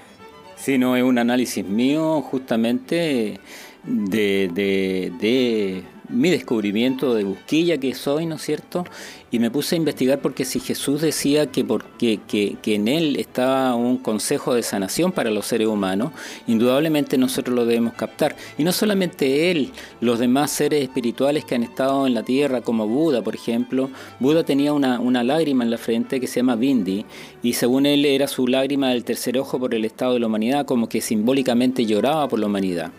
Sí, 0.56 0.78
no, 0.78 0.96
es 0.96 1.02
un 1.02 1.18
análisis 1.18 1.64
mío 1.64 2.20
justamente 2.22 3.40
de, 3.82 4.48
de, 4.48 5.12
de 5.18 5.82
mi 6.08 6.30
descubrimiento 6.30 7.14
de 7.14 7.24
busquilla 7.24 7.78
que 7.78 7.94
soy, 7.94 8.26
¿no 8.26 8.36
es 8.36 8.42
cierto? 8.42 8.84
Y 9.34 9.40
me 9.40 9.50
puse 9.50 9.74
a 9.74 9.78
investigar 9.78 10.20
porque 10.20 10.44
si 10.44 10.60
Jesús 10.60 11.00
decía 11.00 11.46
que, 11.46 11.64
porque, 11.64 12.20
que, 12.28 12.56
en 12.66 12.86
Él 12.86 13.16
estaba 13.16 13.74
un 13.74 13.96
consejo 13.96 14.54
de 14.54 14.62
sanación 14.62 15.10
para 15.10 15.32
los 15.32 15.46
seres 15.46 15.66
humanos, 15.66 16.12
indudablemente 16.46 17.18
nosotros 17.18 17.56
lo 17.56 17.66
debemos 17.66 17.94
captar. 17.94 18.36
Y 18.58 18.62
no 18.62 18.70
solamente 18.70 19.50
Él, 19.50 19.72
los 20.00 20.20
demás 20.20 20.52
seres 20.52 20.84
espirituales 20.84 21.44
que 21.44 21.56
han 21.56 21.64
estado 21.64 22.06
en 22.06 22.14
la 22.14 22.22
tierra, 22.22 22.60
como 22.60 22.86
Buda, 22.86 23.22
por 23.22 23.34
ejemplo. 23.34 23.90
Buda 24.20 24.44
tenía 24.44 24.72
una, 24.72 25.00
una 25.00 25.24
lágrima 25.24 25.64
en 25.64 25.72
la 25.72 25.78
frente 25.78 26.20
que 26.20 26.28
se 26.28 26.36
llama 26.36 26.54
Bindi, 26.54 27.04
y 27.42 27.54
según 27.54 27.86
él 27.86 28.04
era 28.04 28.28
su 28.28 28.46
lágrima 28.46 28.90
del 28.90 29.02
tercer 29.02 29.36
ojo 29.36 29.58
por 29.58 29.74
el 29.74 29.84
estado 29.84 30.12
de 30.12 30.20
la 30.20 30.28
humanidad, 30.28 30.64
como 30.64 30.88
que 30.88 31.00
simbólicamente 31.00 31.84
lloraba 31.84 32.28
por 32.28 32.38
la 32.38 32.46
humanidad. 32.46 32.92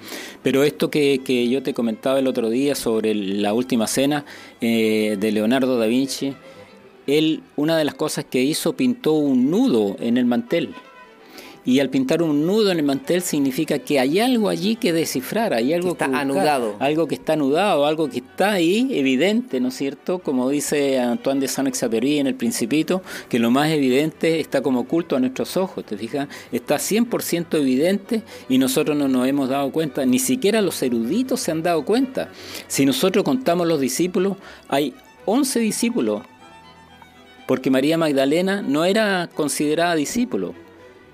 Pero 0.44 0.66
esto 0.66 0.92
que, 0.92 1.22
que 1.24 1.48
yo 1.48 1.64
te 1.64 1.74
comentaba 1.74 2.20
el 2.20 2.28
otro 2.28 2.50
día 2.50 2.76
sobre 2.76 3.16
la 3.16 3.54
última 3.54 3.88
cena 3.88 4.26
eh, 4.62 5.18
de 5.20 5.32
Leonardo 5.32 5.78
da 5.78 5.86
Vinci, 5.86 6.34
él, 7.08 7.44
una 7.56 7.78
de 7.78 7.86
las 7.86 7.96
cosas 7.96 8.26
que 8.26 8.42
hizo, 8.42 8.74
pintó 8.74 9.14
un 9.14 9.52
nudo 9.52 9.96
en 10.00 10.18
el 10.18 10.26
mantel. 10.26 10.74
Y 11.66 11.80
al 11.80 11.90
pintar 11.90 12.22
un 12.22 12.46
nudo 12.46 12.72
en 12.72 12.78
el 12.78 12.86
mantel 12.86 13.24
significa 13.24 13.80
que 13.80 14.00
hay 14.00 14.20
algo 14.20 14.50
allí 14.50 14.76
que 14.76 14.94
descifrar, 14.94 15.54
hay 15.56 15.74
algo 15.74 15.96
que 15.96 16.04
está 16.04 16.20
anudado. 16.20 16.76
Algo 16.80 17.08
que 17.08 17.16
está 17.16 17.34
anudado, 17.34 17.88
algo 17.88 18.08
que 18.08 18.20
está 18.20 18.52
ahí 18.52 18.88
evidente, 18.92 19.60
¿no 19.60 19.70
es 19.70 19.74
cierto? 19.74 20.20
Como 20.20 20.48
dice 20.50 21.00
Antoine 21.00 21.42
de 21.42 21.48
Saint-Exupéry 21.48 22.20
en 22.20 22.28
El 22.28 22.36
Principito, 22.36 23.02
que 23.30 23.40
lo 23.40 23.50
más 23.50 23.72
evidente 23.72 24.40
está 24.40 24.62
como 24.62 24.82
oculto 24.82 25.16
a 25.16 25.20
nuestros 25.20 25.58
ojos, 25.58 25.84
¿te 25.86 25.98
fijas? 25.98 26.28
Está 26.52 26.76
100% 26.76 27.58
evidente 27.58 28.22
y 28.48 28.60
nosotros 28.60 28.96
no 28.96 29.08
nos 29.08 29.28
hemos 29.28 29.50
dado 29.50 29.72
cuenta, 29.72 30.06
ni 30.06 30.20
siquiera 30.20 30.62
los 30.62 30.82
eruditos 30.84 31.40
se 31.40 31.52
han 31.52 31.64
dado 31.64 31.84
cuenta. 31.84 32.30
Si 32.68 32.86
nosotros 32.86 33.24
contamos 33.24 33.68
los 33.68 33.80
discípulos, 33.80 34.38
hay 34.68 34.94
11 35.26 35.60
discípulos, 35.62 36.22
porque 37.48 37.72
María 37.72 37.98
Magdalena 37.98 38.62
no 38.62 38.86
era 38.86 39.30
considerada 39.34 39.96
discípulo. 39.96 40.54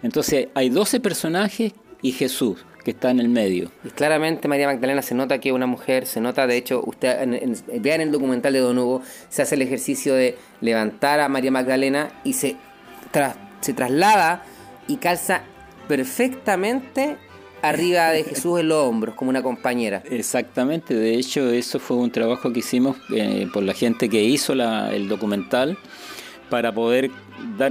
Entonces 0.03 0.47
hay 0.53 0.69
12 0.69 0.99
personajes 0.99 1.73
y 2.01 2.11
Jesús 2.11 2.65
que 2.83 2.91
está 2.91 3.11
en 3.11 3.19
el 3.19 3.29
medio. 3.29 3.71
Y 3.83 3.89
claramente 3.89 4.47
María 4.47 4.67
Magdalena 4.67 5.01
se 5.01 5.15
nota 5.15 5.39
que 5.39 5.49
es 5.49 5.55
una 5.55 5.67
mujer, 5.67 6.05
se 6.05 6.19
nota, 6.19 6.47
de 6.47 6.57
hecho, 6.57 6.83
usted 6.85 7.21
en, 7.21 7.55
vean 7.81 8.01
el 8.01 8.11
documental 8.11 8.53
de 8.53 8.59
Don 8.59 8.77
Hugo, 8.77 9.01
se 9.29 9.41
hace 9.41 9.55
el 9.55 9.61
ejercicio 9.61 10.15
de 10.15 10.37
levantar 10.61 11.19
a 11.19 11.29
María 11.29 11.51
Magdalena 11.51 12.11
y 12.23 12.33
se, 12.33 12.55
se 13.61 13.73
traslada 13.73 14.43
y 14.87 14.97
calza 14.97 15.43
perfectamente 15.87 17.17
arriba 17.61 18.09
de 18.09 18.23
Jesús 18.23 18.59
en 18.59 18.69
los 18.69 18.79
hombros, 18.79 19.15
como 19.15 19.29
una 19.29 19.43
compañera. 19.43 20.01
Exactamente, 20.09 20.95
de 20.95 21.15
hecho 21.15 21.49
eso 21.51 21.79
fue 21.79 21.97
un 21.97 22.11
trabajo 22.11 22.51
que 22.51 22.59
hicimos 22.59 22.97
eh, 23.15 23.47
por 23.53 23.63
la 23.63 23.73
gente 23.73 24.09
que 24.09 24.23
hizo 24.23 24.53
el 24.53 25.07
documental 25.07 25.77
para 26.51 26.73
poder 26.73 27.09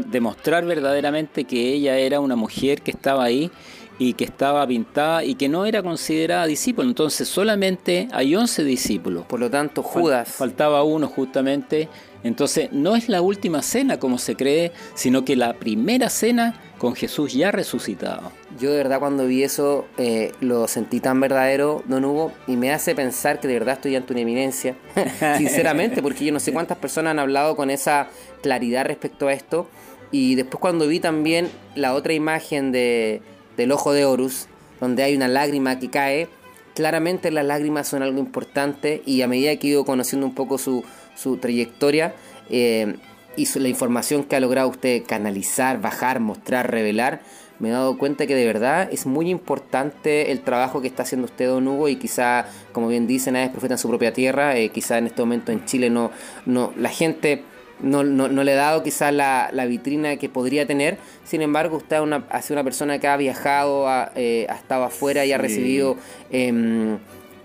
demostrar 0.06 0.64
verdaderamente 0.64 1.44
que 1.44 1.74
ella 1.74 1.98
era 1.98 2.18
una 2.18 2.34
mujer 2.34 2.80
que 2.80 2.90
estaba 2.90 3.22
ahí 3.22 3.50
y 3.98 4.14
que 4.14 4.24
estaba 4.24 4.66
pintada 4.66 5.22
y 5.22 5.34
que 5.34 5.50
no 5.50 5.66
era 5.66 5.82
considerada 5.82 6.46
discípulo. 6.46 6.88
Entonces 6.88 7.28
solamente 7.28 8.08
hay 8.12 8.34
11 8.34 8.64
discípulos. 8.64 9.26
Por 9.26 9.38
lo 9.38 9.50
tanto, 9.50 9.82
Judas. 9.82 10.28
Faltaba 10.28 10.82
uno 10.82 11.06
justamente. 11.06 11.90
Entonces 12.24 12.72
no 12.72 12.96
es 12.96 13.10
la 13.10 13.20
última 13.20 13.60
cena 13.60 13.98
como 13.98 14.16
se 14.16 14.36
cree, 14.36 14.72
sino 14.94 15.26
que 15.26 15.36
la 15.36 15.52
primera 15.52 16.08
cena 16.08 16.58
con 16.80 16.96
Jesús 16.96 17.34
ya 17.34 17.52
resucitado. 17.52 18.32
Yo 18.58 18.70
de 18.70 18.78
verdad 18.78 19.00
cuando 19.00 19.26
vi 19.26 19.42
eso 19.42 19.84
eh, 19.98 20.32
lo 20.40 20.66
sentí 20.66 20.98
tan 20.98 21.20
verdadero, 21.20 21.84
don 21.84 22.06
Hugo, 22.06 22.32
y 22.46 22.56
me 22.56 22.72
hace 22.72 22.94
pensar 22.94 23.38
que 23.38 23.48
de 23.48 23.54
verdad 23.58 23.74
estoy 23.74 23.96
ante 23.96 24.14
una 24.14 24.22
eminencia, 24.22 24.76
sinceramente, 25.36 26.00
porque 26.00 26.24
yo 26.24 26.32
no 26.32 26.40
sé 26.40 26.54
cuántas 26.54 26.78
personas 26.78 27.10
han 27.10 27.18
hablado 27.18 27.54
con 27.54 27.70
esa 27.70 28.08
claridad 28.42 28.86
respecto 28.86 29.28
a 29.28 29.34
esto. 29.34 29.68
Y 30.10 30.36
después 30.36 30.58
cuando 30.58 30.88
vi 30.88 31.00
también 31.00 31.50
la 31.74 31.92
otra 31.92 32.14
imagen 32.14 32.72
de, 32.72 33.20
del 33.58 33.72
ojo 33.72 33.92
de 33.92 34.06
Horus, 34.06 34.46
donde 34.80 35.02
hay 35.02 35.14
una 35.14 35.28
lágrima 35.28 35.78
que 35.78 35.90
cae, 35.90 36.28
claramente 36.74 37.30
las 37.30 37.44
lágrimas 37.44 37.88
son 37.88 38.02
algo 38.02 38.18
importante 38.18 39.02
y 39.04 39.20
a 39.20 39.28
medida 39.28 39.54
que 39.56 39.66
he 39.66 39.70
ido 39.72 39.84
conociendo 39.84 40.26
un 40.26 40.34
poco 40.34 40.56
su, 40.56 40.82
su 41.14 41.36
trayectoria 41.36 42.14
eh, 42.48 42.96
y 43.36 43.46
la 43.58 43.68
información 43.68 44.24
que 44.24 44.36
ha 44.36 44.40
logrado 44.40 44.68
usted 44.68 45.02
canalizar, 45.06 45.80
bajar, 45.80 46.20
mostrar, 46.20 46.70
revelar, 46.70 47.20
me 47.60 47.68
he 47.68 47.72
dado 47.72 47.98
cuenta 47.98 48.26
que 48.26 48.34
de 48.34 48.46
verdad 48.46 48.88
es 48.90 49.04
muy 49.04 49.30
importante 49.30 50.32
el 50.32 50.40
trabajo 50.40 50.80
que 50.80 50.88
está 50.88 51.02
haciendo 51.02 51.26
usted, 51.26 51.46
don 51.46 51.68
Hugo, 51.68 51.88
y 51.88 51.96
quizá, 51.96 52.46
como 52.72 52.88
bien 52.88 53.06
dicen, 53.06 53.36
es 53.36 53.50
profeta 53.50 53.74
en 53.74 53.78
su 53.78 53.88
propia 53.88 54.12
tierra, 54.12 54.56
eh, 54.56 54.70
quizá 54.70 54.96
en 54.96 55.06
este 55.06 55.20
momento 55.20 55.52
en 55.52 55.64
Chile 55.66 55.90
no, 55.90 56.10
no 56.46 56.72
la 56.76 56.88
gente 56.88 57.44
no, 57.82 58.02
no, 58.02 58.28
no, 58.28 58.44
le 58.44 58.52
ha 58.52 58.56
dado 58.56 58.82
quizás 58.82 59.12
la, 59.12 59.50
la, 59.52 59.64
vitrina 59.64 60.16
que 60.16 60.28
podría 60.28 60.66
tener. 60.66 60.98
Sin 61.24 61.40
embargo, 61.40 61.78
usted 61.78 61.96
ha 61.96 62.42
sido 62.42 62.56
una 62.56 62.64
persona 62.64 62.98
que 62.98 63.08
ha 63.08 63.16
viajado, 63.16 63.88
ha, 63.88 64.12
eh, 64.16 64.46
ha 64.50 64.54
estado 64.54 64.84
afuera 64.84 65.24
y 65.24 65.32
ha 65.32 65.38
recibido 65.38 65.96
eh, 66.30 66.98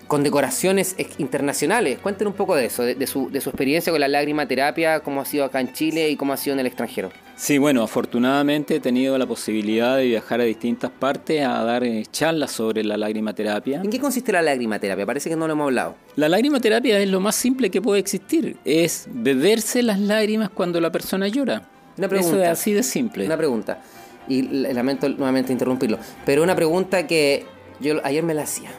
condecoraciones 0.08 0.96
internacionales. 1.18 2.00
Cuéntenos 2.02 2.32
un 2.34 2.38
poco 2.38 2.56
de 2.56 2.66
eso, 2.66 2.84
de, 2.84 3.08
su, 3.08 3.30
de 3.30 3.42
su 3.42 3.50
experiencia 3.50 3.92
con 3.92 4.00
la 4.00 4.08
lágrima 4.08 4.48
terapia, 4.48 5.00
cómo 5.00 5.22
ha 5.22 5.26
sido 5.26 5.46
acá 5.46 5.60
en 5.62 5.74
Chile 5.74 6.10
y 6.10 6.16
cómo 6.16 6.34
ha 6.34 6.38
sido 6.38 6.54
en 6.54 6.60
el 6.60 6.68
extranjero. 6.68 7.12
Sí, 7.36 7.58
bueno, 7.58 7.84
afortunadamente 7.84 8.76
he 8.76 8.80
tenido 8.80 9.18
la 9.18 9.26
posibilidad 9.26 9.98
de 9.98 10.06
viajar 10.06 10.40
a 10.40 10.46
distintas 10.46 10.90
partes 10.90 11.46
a 11.46 11.64
dar 11.64 11.84
eh, 11.84 12.04
charlas 12.10 12.52
sobre 12.52 12.84
la 12.84 12.96
lágrima 12.96 13.34
terapia. 13.34 13.82
¿En 13.84 13.90
qué 13.90 14.00
consiste 14.00 14.32
la 14.32 14.42
lágrima 14.42 14.80
terapia? 14.80 15.06
Parece 15.06 15.30
que 15.30 15.36
no 15.36 15.46
lo 15.48 15.54
hemos 15.54 15.66
hablado. 15.66 15.96
La 16.16 16.30
lágrima 16.30 16.60
terapia 16.62 16.98
es 17.00 17.10
lo 17.10 17.20
más 17.20 17.36
simple 17.36 17.70
que 17.70 17.82
puede 17.82 18.00
existir. 18.00 18.58
Es 18.64 19.08
beberse 19.12 19.84
las 19.84 20.00
lágrimas 20.00 20.50
cuando 20.50 20.80
la 20.80 20.92
persona 20.92 21.28
llora. 21.28 21.68
Una 21.98 22.08
pregunta. 22.08 22.36
Eso 22.36 22.44
es 22.44 22.50
así 22.50 22.74
de 22.74 22.84
simple. 22.84 23.26
Una 23.26 23.38
pregunta. 23.38 23.82
Y 24.30 24.42
lamento 24.42 25.10
nuevamente 25.10 25.52
interrumpirlo. 25.52 26.00
Pero 26.26 26.42
una 26.42 26.56
pregunta 26.56 27.06
que 27.06 27.46
yo 27.80 27.96
ayer 28.04 28.24
me 28.24 28.34
la 28.34 28.44
hacía. 28.44 28.72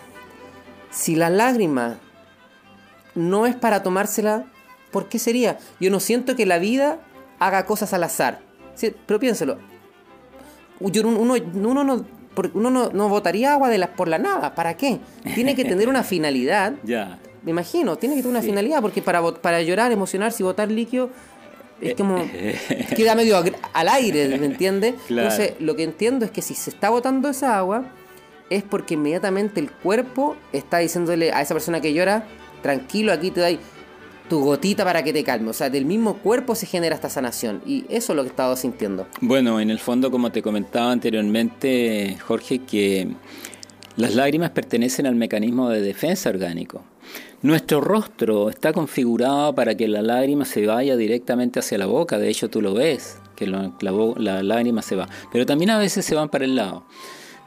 Si 0.96 1.14
la 1.14 1.28
lágrima 1.28 1.98
no 3.14 3.46
es 3.46 3.54
para 3.54 3.82
tomársela, 3.82 4.46
¿por 4.90 5.08
qué 5.08 5.18
sería? 5.18 5.58
Yo 5.78 5.90
no 5.90 6.00
siento 6.00 6.36
que 6.36 6.46
la 6.46 6.58
vida 6.58 7.00
haga 7.38 7.66
cosas 7.66 7.92
al 7.92 8.02
azar. 8.02 8.40
pero 9.06 9.20
piénselo. 9.20 9.58
uno, 10.80 10.98
uno, 11.10 11.84
no, 11.84 12.04
uno 12.54 12.90
no, 12.92 13.08
votaría 13.10 13.52
agua 13.52 13.68
de 13.68 13.76
las 13.76 13.90
por 13.90 14.08
la 14.08 14.18
nada. 14.18 14.54
¿Para 14.54 14.78
qué? 14.78 14.98
Tiene 15.34 15.54
que 15.54 15.66
tener 15.66 15.88
una 15.88 16.02
finalidad. 16.14 16.74
ya. 16.82 17.18
Me 17.42 17.50
imagino, 17.50 17.94
tiene 17.94 18.16
que 18.16 18.22
tener 18.22 18.38
una 18.38 18.42
finalidad, 18.42 18.82
porque 18.82 19.02
para, 19.02 19.22
para 19.34 19.62
llorar, 19.62 19.92
emocionarse 19.92 20.42
y 20.42 20.44
votar 20.44 20.68
líquido 20.68 21.10
es 21.80 21.94
como 21.94 22.16
queda 22.96 23.14
medio 23.14 23.40
al 23.72 23.88
aire, 23.88 24.36
¿me 24.36 24.46
entiendes? 24.46 24.94
Entonces, 25.08 25.52
lo 25.60 25.76
que 25.76 25.84
entiendo 25.84 26.24
es 26.24 26.32
que 26.32 26.42
si 26.42 26.54
se 26.54 26.70
está 26.70 26.90
botando 26.90 27.28
esa 27.28 27.56
agua, 27.56 27.84
es 28.50 28.62
porque 28.62 28.94
inmediatamente 28.94 29.60
el 29.60 29.70
cuerpo 29.70 30.36
está 30.52 30.78
diciéndole 30.78 31.32
a 31.32 31.40
esa 31.42 31.54
persona 31.54 31.80
que 31.80 31.92
llora, 31.92 32.26
tranquilo, 32.62 33.12
aquí 33.12 33.30
te 33.30 33.40
doy 33.40 33.58
tu 34.28 34.40
gotita 34.40 34.84
para 34.84 35.02
que 35.02 35.12
te 35.12 35.24
calme. 35.24 35.50
O 35.50 35.52
sea, 35.52 35.70
del 35.70 35.84
mismo 35.84 36.18
cuerpo 36.18 36.54
se 36.54 36.66
genera 36.66 36.94
esta 36.94 37.08
sanación. 37.08 37.62
Y 37.66 37.84
eso 37.88 38.12
es 38.12 38.16
lo 38.16 38.22
que 38.22 38.28
he 38.28 38.30
estado 38.30 38.56
sintiendo. 38.56 39.06
Bueno, 39.20 39.60
en 39.60 39.70
el 39.70 39.78
fondo, 39.78 40.10
como 40.10 40.30
te 40.32 40.42
comentaba 40.42 40.90
anteriormente, 40.92 42.16
Jorge, 42.26 42.60
que 42.60 43.08
las 43.96 44.14
lágrimas 44.14 44.50
pertenecen 44.50 45.06
al 45.06 45.14
mecanismo 45.14 45.68
de 45.70 45.80
defensa 45.80 46.28
orgánico. 46.28 46.82
Nuestro 47.42 47.80
rostro 47.80 48.50
está 48.50 48.72
configurado 48.72 49.54
para 49.54 49.74
que 49.76 49.86
la 49.86 50.02
lágrima 50.02 50.44
se 50.44 50.66
vaya 50.66 50.96
directamente 50.96 51.60
hacia 51.60 51.78
la 51.78 51.86
boca. 51.86 52.18
De 52.18 52.28
hecho, 52.28 52.48
tú 52.48 52.60
lo 52.60 52.74
ves, 52.74 53.18
que 53.36 53.46
la, 53.46 53.72
la 53.80 54.42
lágrima 54.42 54.82
se 54.82 54.96
va. 54.96 55.08
Pero 55.32 55.46
también 55.46 55.70
a 55.70 55.78
veces 55.78 56.04
se 56.04 56.14
van 56.14 56.28
para 56.28 56.44
el 56.44 56.56
lado. 56.56 56.84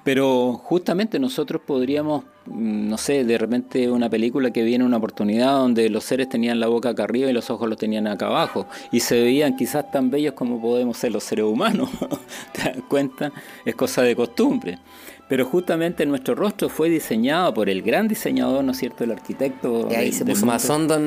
Pero 0.10 0.54
justamente 0.54 1.20
nosotros 1.20 1.62
podríamos, 1.64 2.24
mm, 2.48 2.90
no 2.90 2.98
sé, 2.98 3.24
de 3.24 3.38
repente 3.38 3.92
una 3.92 4.10
película 4.10 4.50
que 4.50 4.64
viene 4.64 4.84
una 4.84 4.98
oportunidad 4.98 5.52
donde 5.52 5.88
los 5.88 6.04
seres 6.04 6.28
tenían 6.28 6.60
la 6.60 6.66
boca 6.66 6.90
acá 6.90 7.04
arriba 7.04 7.30
y 7.30 7.34
los 7.34 7.52
ojos 7.52 7.70
los 7.70 7.78
tenían 7.78 8.08
acá 8.08 8.26
abajo 8.26 8.66
y 8.92 9.02
se 9.02 9.22
veían 9.22 9.56
quizás 9.56 9.92
tan 9.92 10.10
bellos 10.10 10.34
como 10.34 10.60
podemos 10.60 10.98
ser 10.98 11.12
los 11.12 11.24
seres 11.24 11.46
humanos. 11.46 11.92
¿Te 12.54 12.64
das 12.64 12.78
cuenta? 12.88 13.32
Es 13.64 13.76
cosa 13.76 14.02
de 14.02 14.16
costumbre. 14.16 14.80
Pero 15.28 15.46
justamente 15.46 16.08
nuestro 16.08 16.34
rostro 16.34 16.70
fue 16.70 16.90
diseñado 16.90 17.54
por 17.54 17.70
el 17.70 17.84
gran 17.84 18.08
diseñador, 18.08 18.64
¿no 18.64 18.72
es 18.72 18.80
cierto?, 18.80 19.04
el 19.04 19.12
arquitecto. 19.12 19.88
Y 19.92 19.94
ahí 19.94 20.12
se 20.12 20.26
puso 20.26 20.44
más 20.48 20.68
hondo 20.68 20.98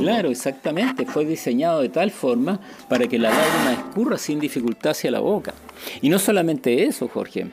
Claro, 0.00 0.30
exactamente. 0.30 1.04
Fue 1.04 1.26
diseñado 1.26 1.82
de 1.82 1.90
tal 1.90 2.10
forma 2.10 2.58
para 2.88 3.06
que 3.06 3.18
la 3.18 3.28
lágrima 3.28 3.72
escurra 3.74 4.16
sin 4.16 4.40
dificultad 4.40 4.92
hacia 4.92 5.10
la 5.10 5.20
boca. 5.20 5.52
Y 6.00 6.08
no 6.08 6.18
solamente 6.18 6.84
eso, 6.84 7.06
Jorge. 7.06 7.48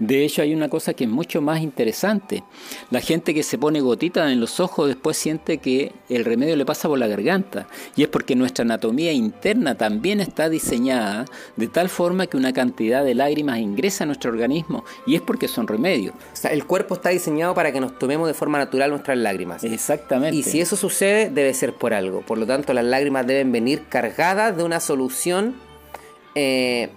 De 0.00 0.24
hecho, 0.24 0.42
hay 0.42 0.54
una 0.54 0.68
cosa 0.68 0.94
que 0.94 1.04
es 1.04 1.10
mucho 1.10 1.42
más 1.42 1.60
interesante. 1.60 2.42
La 2.90 3.00
gente 3.00 3.34
que 3.34 3.42
se 3.42 3.58
pone 3.58 3.80
gotita 3.82 4.32
en 4.32 4.40
los 4.40 4.58
ojos 4.58 4.88
después 4.88 5.16
siente 5.16 5.58
que 5.58 5.92
el 6.08 6.24
remedio 6.24 6.56
le 6.56 6.64
pasa 6.64 6.88
por 6.88 6.98
la 6.98 7.06
garganta. 7.06 7.68
Y 7.96 8.02
es 8.02 8.08
porque 8.08 8.34
nuestra 8.34 8.64
anatomía 8.64 9.12
interna 9.12 9.76
también 9.76 10.20
está 10.20 10.48
diseñada 10.48 11.26
de 11.56 11.68
tal 11.68 11.90
forma 11.90 12.26
que 12.26 12.38
una 12.38 12.54
cantidad 12.54 13.04
de 13.04 13.14
lágrimas 13.14 13.58
ingresa 13.58 14.04
a 14.04 14.06
nuestro 14.06 14.30
organismo. 14.30 14.84
Y 15.06 15.16
es 15.16 15.20
porque 15.20 15.48
son 15.48 15.68
remedios. 15.68 16.14
O 16.14 16.36
sea, 16.36 16.50
el 16.52 16.64
cuerpo 16.64 16.94
está 16.94 17.10
diseñado 17.10 17.54
para 17.54 17.70
que 17.70 17.80
nos 17.80 17.98
tomemos 17.98 18.26
de 18.26 18.34
forma 18.34 18.58
natural 18.58 18.90
nuestras 18.90 19.18
lágrimas. 19.18 19.62
Exactamente. 19.64 20.34
Y 20.36 20.42
si 20.42 20.62
eso 20.62 20.76
sucede, 20.76 21.28
debe 21.28 21.52
ser 21.52 21.74
por 21.74 21.92
algo. 21.92 22.22
Por 22.22 22.38
lo 22.38 22.46
tanto, 22.46 22.72
las 22.72 22.84
lágrimas 22.84 23.26
deben 23.26 23.52
venir 23.52 23.84
cargadas 23.90 24.56
de 24.56 24.64
una 24.64 24.80
solución. 24.80 25.54
Eh, 26.34 26.88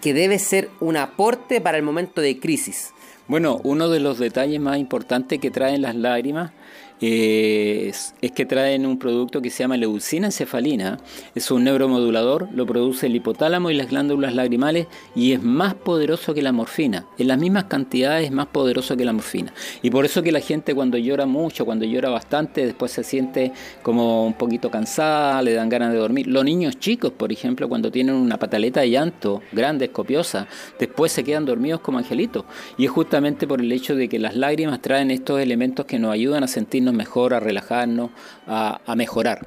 que 0.00 0.14
debe 0.14 0.38
ser 0.38 0.70
un 0.80 0.96
aporte 0.96 1.60
para 1.60 1.78
el 1.78 1.82
momento 1.82 2.20
de 2.20 2.38
crisis. 2.38 2.92
Bueno, 3.26 3.60
uno 3.64 3.88
de 3.88 4.00
los 4.00 4.18
detalles 4.18 4.60
más 4.60 4.78
importantes 4.78 5.38
que 5.38 5.50
traen 5.50 5.82
las 5.82 5.94
lágrimas 5.94 6.52
es, 7.00 8.14
que 8.34 8.46
traen 8.46 8.86
un 8.86 8.98
producto 8.98 9.40
que 9.40 9.50
se 9.50 9.62
llama 9.62 9.76
leucina 9.76 10.26
encefalina. 10.26 10.98
Es 11.34 11.50
un 11.50 11.64
neuromodulador, 11.64 12.48
lo 12.52 12.66
produce 12.66 13.06
el 13.06 13.16
hipotálamo 13.16 13.70
y 13.70 13.74
las 13.74 13.88
glándulas 13.88 14.34
lagrimales 14.34 14.86
y 15.14 15.32
es 15.32 15.42
más 15.42 15.74
poderoso 15.74 16.34
que 16.34 16.42
la 16.42 16.52
morfina. 16.52 17.06
En 17.18 17.28
las 17.28 17.38
mismas 17.38 17.64
cantidades 17.64 18.26
es 18.26 18.32
más 18.32 18.46
poderoso 18.46 18.96
que 18.96 19.04
la 19.04 19.12
morfina. 19.12 19.52
Y 19.82 19.90
por 19.90 20.04
eso 20.04 20.22
que 20.22 20.32
la 20.32 20.40
gente 20.40 20.74
cuando 20.74 20.98
llora 20.98 21.26
mucho, 21.26 21.64
cuando 21.64 21.84
llora 21.84 22.10
bastante, 22.10 22.66
después 22.66 22.92
se 22.92 23.04
siente 23.04 23.52
como 23.82 24.26
un 24.26 24.34
poquito 24.34 24.70
cansada, 24.70 25.42
le 25.42 25.54
dan 25.54 25.68
ganas 25.68 25.92
de 25.92 25.98
dormir. 25.98 26.26
Los 26.26 26.44
niños 26.44 26.78
chicos, 26.78 27.12
por 27.12 27.32
ejemplo, 27.32 27.68
cuando 27.68 27.90
tienen 27.90 28.14
una 28.14 28.38
pataleta 28.38 28.80
de 28.80 28.90
llanto 28.90 29.42
grande, 29.52 29.90
copiosa, 29.90 30.46
después 30.78 31.12
se 31.12 31.24
quedan 31.24 31.44
dormidos 31.44 31.80
como 31.80 31.98
angelitos. 31.98 32.44
Y 32.76 32.84
es 32.84 32.90
justamente 32.90 33.46
por 33.46 33.60
el 33.60 33.70
hecho 33.72 33.94
de 33.94 34.08
que 34.08 34.18
las 34.18 34.36
lágrimas 34.36 34.80
traen 34.80 35.10
estos 35.10 35.40
elementos 35.40 35.86
que 35.86 35.98
nos 35.98 36.12
ayudan 36.12 36.44
a 36.44 36.48
sentirnos 36.48 36.87
mejor, 36.92 37.34
a 37.34 37.40
relajarnos, 37.40 38.10
a, 38.46 38.94
mejorar. 38.96 39.46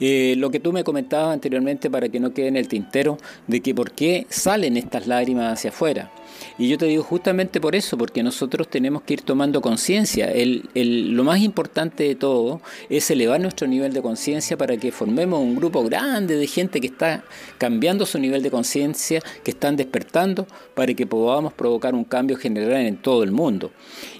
Eh, 0.00 0.34
lo 0.36 0.50
que 0.50 0.60
tú 0.60 0.72
me 0.72 0.84
comentabas 0.84 1.32
anteriormente 1.32 1.90
para 1.90 2.08
que 2.08 2.20
no 2.20 2.32
quede 2.32 2.48
en 2.48 2.56
el 2.56 2.68
tintero, 2.68 3.18
de 3.46 3.60
que 3.60 3.74
por 3.74 3.92
qué 3.92 4.26
salen 4.28 4.76
estas 4.76 5.06
lágrimas 5.06 5.52
hacia 5.52 5.70
afuera. 5.70 6.10
Y 6.58 6.68
yo 6.68 6.78
te 6.78 6.86
digo 6.86 7.02
justamente 7.02 7.60
por 7.60 7.74
eso, 7.74 7.98
porque 7.98 8.22
nosotros 8.22 8.68
tenemos 8.68 9.02
que 9.02 9.14
ir 9.14 9.22
tomando 9.22 9.60
conciencia. 9.60 10.32
lo 10.74 11.24
más 11.24 11.40
importante 11.40 12.04
de 12.04 12.14
todo 12.14 12.60
es 12.88 13.10
elevar 13.10 13.40
nuestro 13.40 13.66
nivel 13.66 13.92
de 13.92 14.02
conciencia 14.02 14.56
para 14.56 14.76
que 14.76 14.92
formemos 14.92 15.40
un 15.40 15.56
grupo 15.56 15.82
grande 15.84 16.36
de 16.36 16.46
gente 16.46 16.80
que 16.80 16.86
está 16.86 17.24
cambiando 17.58 18.06
su 18.06 18.18
nivel 18.18 18.42
de 18.42 18.50
conciencia, 18.50 19.20
que 19.42 19.50
están 19.50 19.76
despertando, 19.76 20.46
para 20.74 20.92
que 20.94 21.06
podamos 21.06 21.52
provocar 21.52 21.94
un 21.94 22.04
cambio 22.04 22.36
general 22.36 22.82
en 22.82 22.96
todo 22.96 23.22
el 23.22 23.30
mundo. 23.30 23.70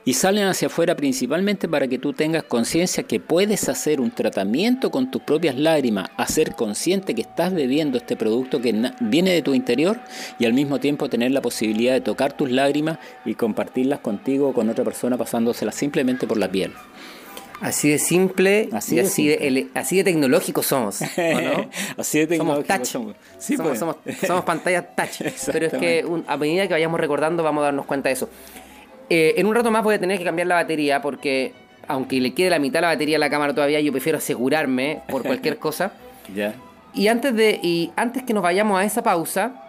Y 0.05 0.15
salen 0.15 0.47
hacia 0.47 0.67
afuera 0.67 0.95
principalmente 0.97 1.69
para 1.69 1.89
que 1.89 1.99
tú 1.99 2.13
tengas 2.13 2.43
conciencia 2.45 3.05
que 3.05 3.21
puedes 3.21 3.69
hacer 3.69 4.01
un 4.01 4.11
tratamiento 4.11 4.91
con 4.91 5.11
tus 5.11 5.23
propias 5.23 5.57
lágrimas, 5.57 6.11
hacer 6.17 6.55
consciente 6.55 7.15
que 7.15 7.23
estás 7.23 7.55
bebiendo 7.55 7.99
este 7.99 8.17
producto 8.17 8.61
que 8.61 8.93
viene 9.01 9.33
de 9.33 9.43
tu 9.43 9.55
interior 9.55 10.01
y 10.39 10.45
al 10.45 10.53
mismo 10.53 10.79
tiempo 10.79 11.09
tener 11.09 11.31
la 11.31 11.41
posibilidad 11.41 11.95
de 11.95 12.01
tocar 12.05 12.37
tus 12.37 12.51
lágrimas 12.51 12.99
y 13.25 13.35
compartirlas 13.35 14.01
contigo 14.01 14.51
o 14.51 14.53
con 14.53 14.69
otra 14.69 14.85
persona 14.85 15.17
pasándoselas 15.17 15.75
simplemente 15.75 16.27
por 16.27 16.39
la 16.39 16.49
piel. 16.49 16.73
Así 17.61 17.89
de 17.89 17.99
simple 17.99 18.69
así 18.73 18.95
y 18.95 18.99
de 18.99 19.05
así, 19.07 19.27
de, 19.29 19.69
así 19.75 19.97
de 19.97 20.05
tecnológicos 20.05 20.67
somos. 20.67 21.01
no? 21.01 21.71
así 21.97 22.19
de 22.19 22.27
tecnológicos 22.27 22.89
somos. 22.89 23.17
Sí, 23.39 23.57
somos, 23.57 23.97
pues. 24.05 24.19
somos, 24.19 24.45
pantallas 24.45 24.85
touch. 24.95 25.23
Pero 25.53 25.67
es 25.67 25.73
que 25.73 26.05
a 26.27 26.37
medida 26.37 26.67
que 26.67 26.75
vayamos 26.75 27.01
recordando 27.01 27.43
vamos 27.43 27.63
a 27.63 27.67
darnos 27.67 27.87
cuenta 27.87 28.09
de 28.09 28.15
eso. 28.15 28.29
Eh, 29.09 29.35
en 29.37 29.47
un 29.47 29.55
rato 29.55 29.71
más 29.71 29.83
voy 29.85 29.95
a 29.95 29.99
tener 30.01 30.19
que 30.19 30.25
cambiar 30.25 30.49
la 30.49 30.57
batería 30.57 31.01
porque 31.01 31.53
aunque 31.87 32.21
le 32.21 32.35
quede 32.35 32.51
la 32.51 32.59
mitad 32.59 32.79
de 32.79 32.83
la 32.83 32.89
batería 32.89 33.17
a 33.17 33.21
la 33.21 33.31
cámara 33.31 33.55
todavía, 33.55 33.81
yo 33.81 33.93
prefiero 33.93 34.19
asegurarme 34.19 35.03
por 35.09 35.23
cualquier 35.23 35.59
cosa. 35.59 35.93
ya. 36.35 36.55
Y 36.93 37.09
antes 37.09 37.35
de 37.35 37.59
y 37.63 37.93
antes 37.97 38.23
que 38.23 38.33
nos 38.33 38.43
vayamos 38.43 38.79
a 38.79 38.85
esa 38.85 39.03
pausa, 39.03 39.64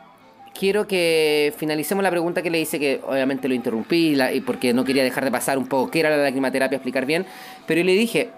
quiero 0.57 0.87
que 0.87 1.53
finalicemos 1.57 2.03
la 2.03 2.09
pregunta 2.09 2.41
que 2.41 2.49
le 2.49 2.59
hice, 2.59 2.79
que 2.79 3.01
obviamente 3.05 3.47
lo 3.47 3.53
interrumpí 3.53 4.17
y 4.33 4.41
porque 4.41 4.73
no 4.73 4.83
quería 4.83 5.03
dejar 5.03 5.25
de 5.25 5.31
pasar 5.31 5.57
un 5.57 5.67
poco 5.67 5.91
qué 5.91 5.99
era 5.99 6.09
la 6.09 6.17
lacrimaterapia, 6.17 6.77
explicar 6.77 7.05
bien, 7.05 7.25
pero 7.67 7.83
le 7.83 7.93
dije, 7.93 8.29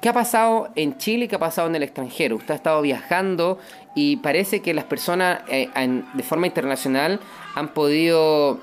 ¿qué 0.00 0.08
ha 0.08 0.12
pasado 0.12 0.68
en 0.76 0.98
Chile 0.98 1.24
y 1.24 1.28
qué 1.28 1.36
ha 1.36 1.40
pasado 1.40 1.68
en 1.68 1.74
el 1.74 1.82
extranjero? 1.82 2.36
Usted 2.36 2.52
ha 2.52 2.56
estado 2.56 2.82
viajando 2.82 3.58
y 3.94 4.16
parece 4.18 4.60
que 4.60 4.74
las 4.74 4.84
personas 4.84 5.40
eh, 5.48 5.68
de 6.12 6.22
forma 6.22 6.46
internacional 6.46 7.20
han 7.54 7.68
podido 7.68 8.60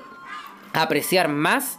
apreciar 0.72 1.28
más 1.28 1.78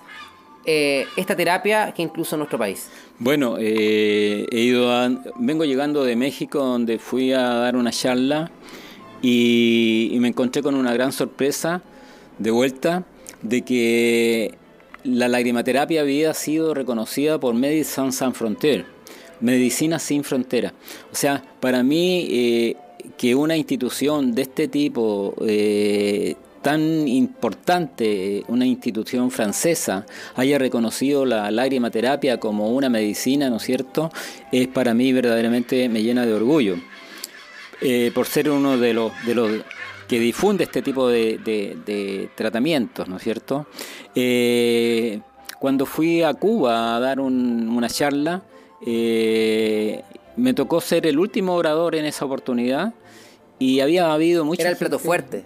eh, 0.65 1.07
esta 1.15 1.35
terapia 1.35 1.93
que 1.93 2.01
incluso 2.01 2.35
en 2.35 2.39
nuestro 2.39 2.59
país. 2.59 2.91
Bueno, 3.17 3.55
eh, 3.59 4.45
he 4.51 4.59
ido 4.59 4.89
vengo 5.35 5.63
llegando 5.63 6.03
de 6.03 6.15
México 6.15 6.59
donde 6.59 6.99
fui 6.99 7.31
a 7.31 7.41
dar 7.41 7.75
una 7.75 7.91
charla 7.91 8.51
y, 9.21 10.15
me 10.19 10.29
encontré 10.29 10.61
con 10.61 10.75
una 10.75 10.93
gran 10.93 11.11
sorpresa 11.11 11.81
de 12.37 12.51
vuelta 12.51 13.05
de 13.41 13.61
que 13.61 14.55
la 15.03 15.27
lagrimaterapia 15.27 16.01
había 16.01 16.33
sido 16.33 16.73
reconocida 16.73 17.39
por 17.39 17.53
Medicine 17.53 18.11
Sans 18.11 18.37
Frontier, 18.37 18.85
Medicina 19.39 19.99
Sin 19.99 20.23
Frontera. 20.23 20.73
O 21.11 21.15
sea, 21.15 21.43
para 21.59 21.83
mí 21.83 22.27
eh, 22.29 22.75
que 23.17 23.35
una 23.35 23.55
institución 23.55 24.33
de 24.33 24.41
este 24.43 24.67
tipo 24.67 25.33
eh, 25.45 26.35
tan 26.61 27.07
importante, 27.07 28.43
una 28.47 28.65
institución 28.65 29.31
francesa, 29.31 30.05
haya 30.35 30.57
reconocido 30.57 31.25
la 31.25 31.49
lagrimaterapia 31.51 32.39
como 32.39 32.69
una 32.71 32.89
medicina, 32.89 33.49
¿no 33.49 33.57
es 33.57 33.63
cierto?, 33.63 34.11
es 34.51 34.67
para 34.67 34.93
mí 34.93 35.13
verdaderamente 35.13 35.87
me 35.89 36.03
llena 36.03 36.25
de 36.25 36.33
orgullo. 36.33 36.75
Eh, 37.81 38.11
por 38.13 38.25
ser 38.25 38.49
uno 38.49 38.77
de 38.77 38.93
los, 38.93 39.11
de 39.25 39.35
los 39.35 39.51
que 40.07 40.19
difunde 40.19 40.65
este 40.65 40.81
tipo 40.81 41.07
de, 41.07 42.29
tratamientos, 42.35 43.07
¿no 43.07 43.17
es 43.17 43.23
cierto? 43.23 43.67
Eh, 44.15 45.21
cuando 45.59 45.85
fui 45.85 46.23
a 46.23 46.33
Cuba 46.33 46.95
a 46.95 46.99
dar 46.99 47.19
una 47.19 47.87
charla, 47.89 48.43
eh, 48.85 50.03
me 50.35 50.53
tocó 50.53 50.81
ser 50.81 51.05
el 51.05 51.19
último 51.19 51.53
orador 51.53 51.95
en 51.95 52.05
esa 52.05 52.25
oportunidad 52.25 52.93
y 53.59 53.81
había 53.81 54.11
habido 54.11 54.45
mucho... 54.45 54.61
Era 54.61 54.71
el 54.71 54.77
plato 54.77 54.99
fuerte. 54.99 55.43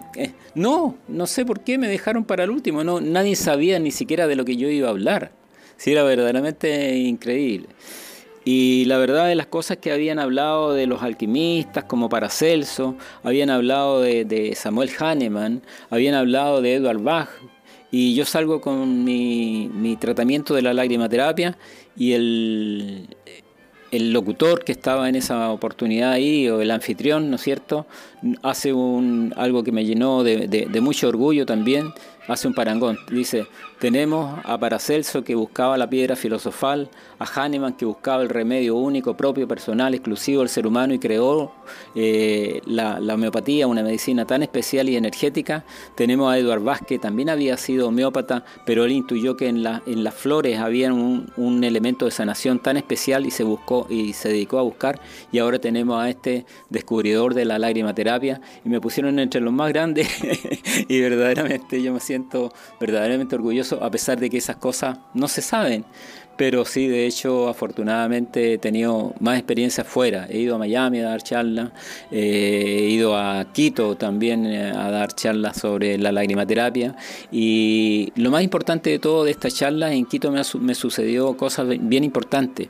no, 0.56 0.96
no 1.08 1.28
sé 1.28 1.46
por 1.46 1.62
qué 1.62 1.78
me 1.78 1.88
dejaron 1.88 2.24
para 2.24 2.43
el 2.43 2.52
último, 2.52 2.84
no, 2.84 3.02
nadie 3.02 3.36
sabía 3.36 3.80
ni 3.80 3.91
siquiera 3.91 4.28
de 4.28 4.36
lo 4.36 4.46
que 4.46 4.56
yo 4.56 4.69
iba 4.69 4.88
a 4.88 4.91
hablar. 4.91 5.32
Sí, 5.78 5.91
era 5.91 6.04
verdaderamente 6.04 6.96
increíble. 6.96 7.67
Y 8.45 8.86
la 8.86 8.97
verdad 8.97 9.27
de 9.27 9.36
las 9.36 9.47
cosas 9.47 9.77
que 9.77 9.91
habían 9.91 10.19
hablado 10.19 10.73
de 10.73 10.86
los 10.86 11.01
alquimistas 11.01 11.86
como 11.86 12.10
Paracelso, 12.10 12.95
habían 13.23 13.49
hablado 13.49 14.01
de, 14.01 14.53
Samuel 14.56 14.89
Hahnemann, 14.99 15.62
habían 15.89 16.15
hablado 16.15 16.62
de 16.62 16.75
Edward 16.75 16.99
Bach, 16.99 17.29
y 17.89 18.15
yo 18.15 18.25
salgo 18.25 18.60
con 18.60 19.03
mi, 19.03 19.69
mi 19.73 19.95
tratamiento 19.95 20.56
de 20.56 20.63
la 20.63 20.73
lagrimaterapia 20.73 21.58
y 21.95 22.13
el, 22.13 23.08
el 23.91 24.12
locutor 24.12 24.63
que 24.63 24.71
estaba 24.71 25.08
en 25.08 25.15
esa 25.15 25.51
oportunidad 25.51 26.12
ahí, 26.12 26.49
o 26.49 26.60
el 26.60 26.71
anfitrión, 26.71 27.29
¿no 27.29 27.36
es 27.36 27.43
cierto?, 27.43 27.86
hace 28.41 28.73
un, 28.73 29.34
algo 29.38 29.63
que 29.63 29.71
me 29.71 29.86
llenó 29.86 30.23
de, 30.23 30.47
de 30.47 30.82
mucho 30.82 31.08
orgullo 31.08 31.45
también, 31.45 31.93
hace 32.27 32.47
un 32.47 32.53
parangón. 32.53 32.97
Dice, 33.09 33.47
tenemos 33.79 34.39
a 34.43 34.57
Paracelso 34.57 35.23
que 35.23 35.36
buscaba 35.36 35.77
la 35.77 35.89
piedra 35.89 36.15
filosofal, 36.15 36.89
a 37.19 37.25
Hahnemann 37.25 37.73
que 37.73 37.86
buscaba 37.86 38.23
el 38.23 38.29
remedio 38.29 38.75
único, 38.75 39.15
propio, 39.15 39.47
personal, 39.47 39.93
exclusivo 39.93 40.41
del 40.41 40.49
ser 40.49 40.65
humano 40.65 40.93
y 40.93 40.99
creó 40.99 41.51
eh, 41.95 42.62
la, 42.65 42.99
homeopatía, 43.13 43.67
una 43.67 43.83
medicina 43.83 44.25
tan 44.25 44.43
especial 44.43 44.89
y 44.89 44.95
energética. 44.95 45.65
Tenemos 45.95 46.31
a 46.31 46.38
Eduard 46.38 46.62
Vázquez, 46.62 46.83
que 46.83 46.99
también 46.99 47.29
había 47.29 47.55
sido 47.55 47.88
homeópata, 47.88 48.43
pero 48.65 48.83
él 48.83 48.91
intuyó 48.91 49.38
que 49.38 49.47
en, 49.47 49.65
en 49.86 50.03
las 50.03 50.13
flores 50.13 50.59
había 50.59 50.91
un, 50.91 51.31
un, 51.38 51.63
elemento 51.63 52.05
de 52.05 52.12
sanación 52.12 52.59
tan 52.59 52.75
especial 52.75 53.25
y 53.25 53.31
se 53.31 53.43
buscó 53.43 53.88
y 53.89 54.13
se 54.13 54.29
dedicó 54.29 54.59
a 54.59 54.63
buscar. 54.63 54.99
Y 55.31 55.39
ahora 55.39 55.59
tenemos 55.59 56.01
a 56.01 56.09
este 56.09 56.45
descubridor 56.69 57.33
de 57.33 57.45
la 57.45 57.57
lagrimaterapia 57.57 58.41
y 58.65 58.69
me 58.69 58.81
pusieron 58.81 59.17
entre 59.19 59.39
los 59.39 59.53
más 59.53 59.69
grandes 59.69 60.09
y 60.89 60.99
verdaderamente 60.99 61.81
yo 61.81 61.93
me 61.93 61.99
siento 61.99 62.12
verdaderamente 62.80 63.36
orgulloso 63.36 63.84
a 63.84 63.89
pesar 63.89 64.19
de 64.19 64.30
que 64.30 64.38
esas 64.38 64.58
cosas 64.58 64.97
no 65.13 65.28
se 65.28 65.41
saben. 65.41 65.86
pero 66.36 66.65
sí, 66.65 66.88
de 66.88 67.06
hecho, 67.06 67.47
afortunadamente 67.47 68.54
he 68.54 68.58
tenido 68.58 69.13
más 69.19 69.38
experiencias 69.38 69.86
fuera. 69.86 70.26
He 70.30 70.39
ido 70.39 70.56
a 70.56 70.58
Miami 70.58 70.99
a 70.99 71.10
dar 71.10 71.21
charlas, 71.21 71.71
eh, 72.12 72.80
he 72.80 72.89
ido 72.89 73.15
a 73.15 73.45
Quito 73.54 73.95
también 73.95 74.45
eh, 74.47 74.71
a 74.71 74.89
dar 74.89 75.13
charlas 75.13 75.58
sobre 75.58 75.97
la 75.99 76.12
lagrimaterapia 76.12 76.95
y 77.32 78.12
lo 78.15 78.32
más 78.32 78.41
importante 78.43 78.89
de 78.89 78.99
todo 78.99 79.26
de 79.26 79.32
estas 79.32 79.54
charlas, 79.56 79.91
en 79.91 80.06
Quito 80.06 80.32
me, 80.32 80.41
me 80.60 80.76
sucedió 80.76 81.38
cosas 81.38 81.67
bien 81.67 82.04
importantes 82.04 82.69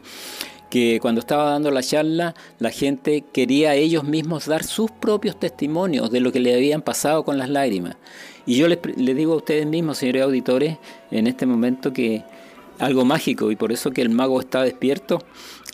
que 0.73 0.97
cuando 0.99 1.19
estaba 1.19 1.51
dando 1.51 1.69
la 1.69 1.83
charla 1.83 2.33
la 2.57 2.71
gente 2.71 3.25
quería 3.31 3.75
ellos 3.75 4.05
mismos 4.05 4.47
dar 4.47 4.63
sus 4.63 4.89
propios 4.89 5.39
testimonios 5.39 6.09
de 6.09 6.19
lo 6.19 6.31
que 6.31 6.39
le 6.39 6.55
habían 6.55 6.81
pasado 6.81 7.23
con 7.23 7.37
las 7.37 7.47
lágrimas. 7.47 7.95
Y 8.45 8.57
yo 8.57 8.67
les, 8.67 8.79
digo 8.97 9.33
a 9.33 9.37
ustedes 9.37 9.65
mismos, 9.65 9.97
señores 9.97 10.23
auditores, 10.23 10.77
en 11.11 11.27
este 11.27 11.45
momento 11.45 11.93
que 11.93 12.23
algo 12.79 13.05
mágico 13.05 13.51
y 13.51 13.55
por 13.55 13.71
eso 13.71 13.91
que 13.91 14.01
el 14.01 14.09
mago 14.09 14.39
está 14.39 14.63
despierto 14.63 15.19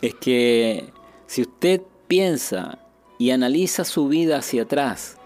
es 0.02 0.14
que 0.14 0.92
si 1.26 1.42
usted 1.42 1.82
piensa 2.06 2.78
y 3.18 3.30
analiza 3.30 3.84
su 3.84 4.08
vida 4.08 4.38
hacia 4.38 4.62
atrás 4.62 5.16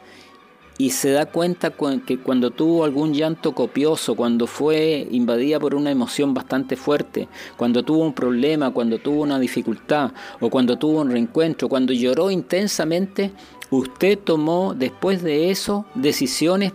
y 0.78 0.90
se 0.90 1.12
da 1.12 1.26
cuenta 1.26 1.72
que 2.04 2.18
cuando 2.18 2.50
tuvo 2.50 2.84
algún 2.84 3.14
llanto 3.14 3.54
copioso, 3.54 4.16
cuando 4.16 4.46
fue 4.46 5.06
invadida 5.10 5.60
por 5.60 5.74
una 5.74 5.90
emoción 5.90 6.34
bastante 6.34 6.76
fuerte, 6.76 7.28
cuando 7.56 7.84
tuvo 7.84 8.02
un 8.02 8.12
problema, 8.12 8.72
cuando 8.72 8.98
tuvo 8.98 9.22
una 9.22 9.38
dificultad 9.38 10.12
o 10.40 10.50
cuando 10.50 10.76
tuvo 10.76 11.02
un 11.02 11.10
reencuentro, 11.10 11.68
cuando 11.68 11.92
lloró 11.92 12.30
intensamente, 12.30 13.30
usted 13.70 14.18
tomó 14.18 14.74
después 14.74 15.22
de 15.22 15.50
eso 15.50 15.86
decisiones 15.94 16.72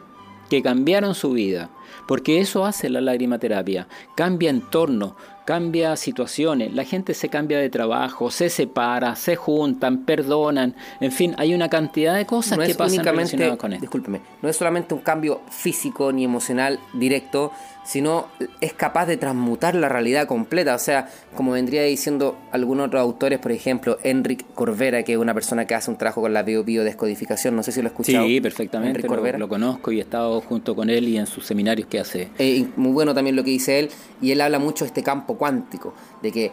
que 0.50 0.62
cambiaron 0.62 1.16
su 1.16 1.32
vida. 1.32 1.70
Porque 2.08 2.40
eso 2.40 2.66
hace 2.66 2.90
la 2.90 3.40
terapia, 3.40 3.88
cambia 4.16 4.50
entorno, 4.50 5.16
cambia 5.46 5.96
situaciones, 5.96 6.74
la 6.74 6.84
gente 6.84 7.16
se 7.16 7.30
cambia 7.30 7.58
de 7.58 7.70
trabajo, 7.70 8.30
se 8.30 8.50
separa, 8.50 9.16
se 9.16 9.36
juntan, 9.36 10.06
perdonan, 10.06 10.76
en 11.00 11.12
fin, 11.12 11.34
hay 11.38 11.56
una 11.56 11.70
cantidad 11.70 12.16
de 12.16 12.28
cosas 12.28 12.60
que 12.60 12.76
pasan 12.76 13.04
relacionadas 13.04 13.58
con 13.58 13.74
esto. 13.74 13.82
Discúlpeme, 13.82 14.22
no 14.42 14.50
es 14.50 14.56
solamente 14.56 14.94
un 14.94 15.02
cambio 15.02 15.42
físico 15.50 16.12
ni 16.12 16.24
emocional 16.24 16.80
directo, 16.94 17.52
sino 17.90 18.28
es 18.62 18.74
capaz 18.74 19.08
de 19.08 19.18
transmutar 19.18 19.74
la 19.74 19.90
realidad 19.90 20.28
completa. 20.28 20.76
O 20.76 20.80
sea, 20.80 21.10
como 21.34 21.54
vendría 21.54 21.82
diciendo 21.82 22.38
algunos 22.52 22.86
otros 22.86 23.02
autores, 23.02 23.40
por 23.40 23.52
ejemplo, 23.52 23.98
Enric 24.04 24.46
Corvera, 24.54 25.02
que 25.02 25.14
es 25.14 25.18
una 25.18 25.34
persona 25.34 25.66
que 25.66 25.74
hace 25.74 25.90
un 25.90 25.98
trabajo 25.98 26.22
con 26.22 26.32
la 26.32 26.44
biodescodificación, 26.44 27.56
no 27.56 27.64
sé 27.64 27.72
si 27.72 27.82
lo 27.82 27.88
he 27.88 27.90
escuchado. 27.90 28.28
Sí, 28.28 28.42
perfectamente, 28.42 29.08
lo, 29.08 29.38
lo, 29.40 29.50
conozco 29.50 29.92
y 29.92 29.98
he 29.98 30.02
estado 30.02 30.40
junto 30.42 30.76
con 30.76 30.92
él 30.92 31.08
y 31.08 31.18
en 31.18 31.26
sus 31.26 31.48
seminarios 31.48 31.88
que 31.88 32.00
hace. 32.00 32.30
Eh, 32.38 32.68
muy 32.76 32.92
bueno 32.92 33.16
también 33.16 33.36
lo 33.36 33.44
que 33.44 33.50
dice 33.50 33.80
él, 33.80 33.90
y 34.22 34.34
él 34.34 34.42
habla 34.42 34.60
mucho 34.60 34.86
de 34.86 34.90
este 34.90 35.02
campo 35.02 35.40
cuántico, 35.40 35.96
de 36.22 36.32
que, 36.32 36.52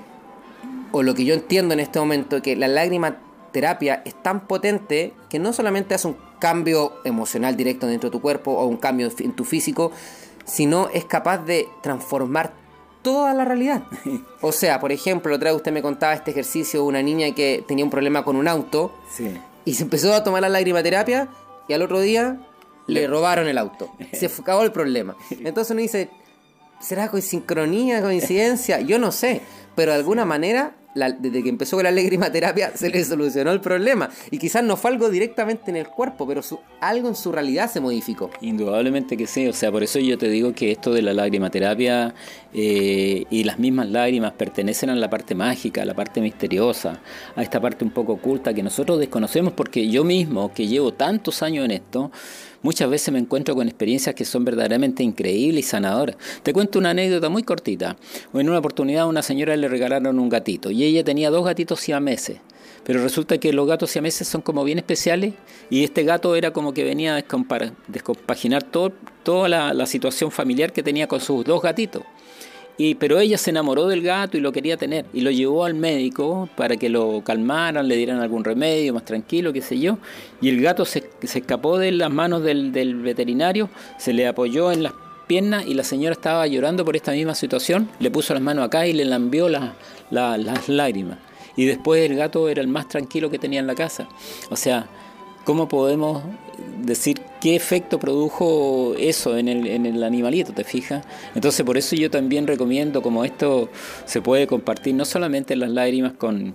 o 0.91 1.03
lo 1.03 1.15
que 1.15 1.27
yo 1.27 1.35
entiendo 1.35 1.75
en 1.75 1.81
este 1.81 1.99
momento, 1.99 2.41
que 2.41 2.57
la 2.57 2.67
lágrima 2.67 3.19
terapia 3.53 4.01
es 4.07 4.15
tan 4.23 4.47
potente 4.47 5.13
que 5.29 5.39
no 5.39 5.53
solamente 5.53 5.95
hace 5.95 6.09
un 6.09 6.17
cambio 6.39 6.95
emocional 7.05 7.57
directo 7.57 7.87
dentro 7.87 8.09
de 8.09 8.13
tu 8.13 8.23
cuerpo 8.23 8.53
o 8.53 8.67
un 8.67 8.79
cambio 8.79 9.11
en 9.19 9.33
tu 9.33 9.45
físico, 9.45 9.93
sino 10.47 10.89
es 10.95 11.05
capaz 11.05 11.39
de 11.39 11.69
transformar 11.83 12.55
toda 13.03 13.35
la 13.35 13.45
realidad. 13.45 13.85
O 14.41 14.53
sea, 14.53 14.81
por 14.81 14.93
ejemplo, 14.93 15.35
otra 15.35 15.51
vez 15.51 15.57
usted 15.57 15.73
me 15.73 15.83
contaba 15.83 16.15
este 16.15 16.31
ejercicio 16.31 16.81
de 16.81 16.87
una 16.87 17.03
niña 17.03 17.35
que 17.35 17.65
tenía 17.67 17.85
un 17.85 17.91
problema 17.91 18.25
con 18.25 18.37
un 18.37 18.49
auto 18.49 18.93
y 19.65 19.75
se 19.75 19.83
empezó 19.83 20.15
a 20.15 20.25
tomar 20.25 20.43
la 20.43 20.49
lagrimaterapia 20.49 21.29
y 21.69 21.73
al 21.73 21.83
otro 21.83 22.01
día 22.01 22.41
le 22.87 23.07
robaron 23.07 23.49
el 23.49 23.59
auto. 23.59 23.93
Se 24.13 24.27
acabó 24.41 24.63
el 24.63 24.73
problema. 24.73 25.17
Entonces 25.31 25.71
uno 25.73 25.83
dice, 25.83 26.11
¿será 26.81 27.11
sincronía, 27.21 28.03
coincidencia? 28.03 28.81
Yo 28.81 28.99
no 28.99 29.13
sé, 29.13 29.43
pero 29.75 29.93
de 29.93 29.99
alguna 29.99 30.25
manera 30.25 30.77
desde 30.97 31.43
que 31.43 31.49
empezó 31.49 31.77
con 31.77 31.85
la 31.85 32.33
terapia 32.33 32.73
se 32.75 32.91
le 32.91 33.05
solucionó 33.05 33.53
el 33.53 33.61
problema. 33.61 34.11
Y 34.31 34.39
quizás 34.39 34.65
no 34.65 34.77
fue 34.77 34.91
algo 34.91 35.11
directamente 35.11 35.71
en 35.71 35.77
el 35.77 35.89
cuerpo, 35.89 36.27
pero 36.27 36.41
algo 36.81 37.09
en 37.09 37.15
su 37.15 37.33
realidad 37.33 37.71
se 37.71 37.81
modificó. 37.81 38.31
Indudablemente 38.41 39.17
que 39.17 39.27
sí, 39.27 39.47
o 39.47 39.53
sea, 39.53 39.71
por 39.71 39.83
eso 39.83 39.99
yo 39.99 40.19
te 40.19 40.29
digo 40.29 40.53
que 40.53 40.73
esto 40.73 40.93
de 40.93 41.03
la 41.03 41.13
lacrimaterapia 41.13 42.15
eh, 42.53 43.25
y 43.31 43.45
las 43.45 43.59
mismas 43.59 43.89
lágrimas 43.89 44.33
pertenecen 44.33 44.91
a 44.91 44.95
la 44.95 45.11
parte 45.11 45.35
mágica, 45.35 45.83
a 45.83 45.85
la 45.85 45.95
parte 45.95 46.21
misteriosa, 46.21 47.01
a 47.35 47.43
esta 47.43 47.61
parte 47.61 47.85
un 47.85 47.91
poco 47.91 48.15
oculta 48.15 48.55
que 48.55 48.63
nosotros 48.63 48.99
desconocemos 48.99 49.53
porque 49.53 49.89
yo 49.89 50.05
mismo, 50.05 50.53
que 50.53 50.67
llevo 50.67 50.95
tantos 50.95 51.43
años 51.43 51.65
en 51.65 51.73
esto, 51.73 52.11
Muchas 52.67 52.91
veces 52.91 53.13
me 53.13 53.21
encuentro 53.21 53.55
con 53.55 53.69
experiencias 53.69 54.17
que 54.17 54.25
son 54.25 54.45
verdaderamente 54.45 55.05
increíbles 55.05 55.67
y 55.67 55.69
sanadoras. 55.69 56.17
Te 56.43 56.53
cuento 56.53 56.81
una 56.81 56.91
anécdota 56.91 57.29
muy 57.29 57.45
cortita. 57.45 57.97
En 58.35 58.49
una 58.49 58.59
oportunidad 58.59 59.03
a 59.05 59.07
una 59.07 59.23
señora 59.23 59.55
le 59.55 59.69
regalaron 59.69 60.19
un 60.19 60.29
gatito 60.29 60.73
y 60.73 60.83
ella 60.83 61.05
tenía 61.05 61.31
dos 61.31 61.45
gatitos 61.45 61.79
siameses. 61.79 62.39
Pero 62.83 63.05
resulta 63.05 63.39
que 63.39 63.53
los 63.53 63.69
gatos 63.69 63.93
siameses 63.93 64.27
son 64.27 64.41
como 64.43 64.65
bien 64.65 64.79
especiales 64.79 65.35
y 65.71 65.85
este 65.85 66.03
gato 66.03 66.35
era 66.35 66.53
como 66.53 66.75
que 66.75 66.83
venía 66.83 67.15
a 67.15 67.25
descompaginar 67.87 68.65
toda 68.65 69.49
la, 69.49 69.73
la 69.73 69.87
situación 69.87 70.33
familiar 70.33 70.73
que 70.73 70.83
tenía 70.83 71.07
con 71.07 71.21
sus 71.21 71.45
dos 71.45 71.63
gatitos. 71.63 72.03
Y, 72.79 72.97
pero 72.97 73.19
ella 73.19 73.39
se 73.39 73.51
enamoró 73.51 73.87
del 73.87 74.03
gato 74.03 74.37
y 74.37 74.41
lo 74.41 74.53
quería 74.53 74.77
tener 74.77 75.07
y 75.15 75.23
lo 75.23 75.31
llevó 75.31 75.65
al 75.65 75.75
médico 75.75 76.49
para 76.57 76.77
que 76.77 76.91
lo 76.91 77.23
calmaran, 77.25 77.89
le 77.89 77.97
dieran 77.97 78.21
algún 78.21 78.45
remedio 78.45 78.93
más 78.93 79.05
tranquilo, 79.05 79.53
qué 79.53 79.63
sé 79.63 79.79
yo. 79.79 79.99
Y 80.43 80.51
el 80.51 80.61
gato 80.61 80.85
se, 80.85 81.09
se 81.23 81.39
escapó 81.39 81.79
de 81.79 81.93
las 81.93 82.11
manos 82.11 82.43
del, 82.43 82.73
del, 82.73 82.97
veterinario, 82.97 83.71
se 83.99 84.13
le 84.13 84.27
apoyó 84.27 84.73
en 84.73 84.83
las 84.83 84.93
piernas 85.27 85.67
y 85.67 85.75
la 85.75 85.85
señora 85.85 86.13
estaba 86.13 86.47
llorando 86.47 86.85
por 86.85 86.97
esta 86.97 87.13
misma 87.13 87.35
situación, 87.35 87.89
le 87.99 88.11
puso 88.11 88.35
las 88.35 88.43
manos 88.43 88.67
acá 88.67 88.87
y 88.87 88.93
le 88.93 89.05
lambió 89.05 89.49
las 89.49 90.69
lágrimas. 90.69 91.19
Y 91.57 91.65
después 91.65 92.09
el 92.09 92.17
gato 92.17 92.49
era 92.49 92.61
el 92.61 92.69
más 92.69 92.89
tranquilo 92.89 93.31
que 93.31 93.39
tenía 93.39 93.61
en 93.61 93.67
la 93.67 93.75
casa. 93.75 94.07
O 94.51 94.57
sea, 94.57 94.87
¿cómo 95.45 95.69
podemos 95.69 96.23
decir 96.83 97.21
qué 97.41 97.57
efecto 97.57 97.99
produjo 97.99 98.95
eso 98.99 99.37
en 99.37 99.49
el, 99.49 99.67
en 99.67 99.87
el 99.87 100.03
animalito, 100.03 100.53
¿te 100.53 100.65
fijas? 100.65 101.05
Entonces 101.35 101.65
por 101.65 101.77
eso 101.77 101.97
yo 101.97 102.11
también 102.11 102.47
recomiendo 102.47 103.03
como 103.03 103.25
esto 103.25 103.69
se 104.05 104.21
puede 104.21 104.47
compartir 104.47 104.95
no 104.95 105.05
solamente 105.05 105.57
las 105.57 105.71
lágrimas 105.71 106.13
con, 106.13 106.55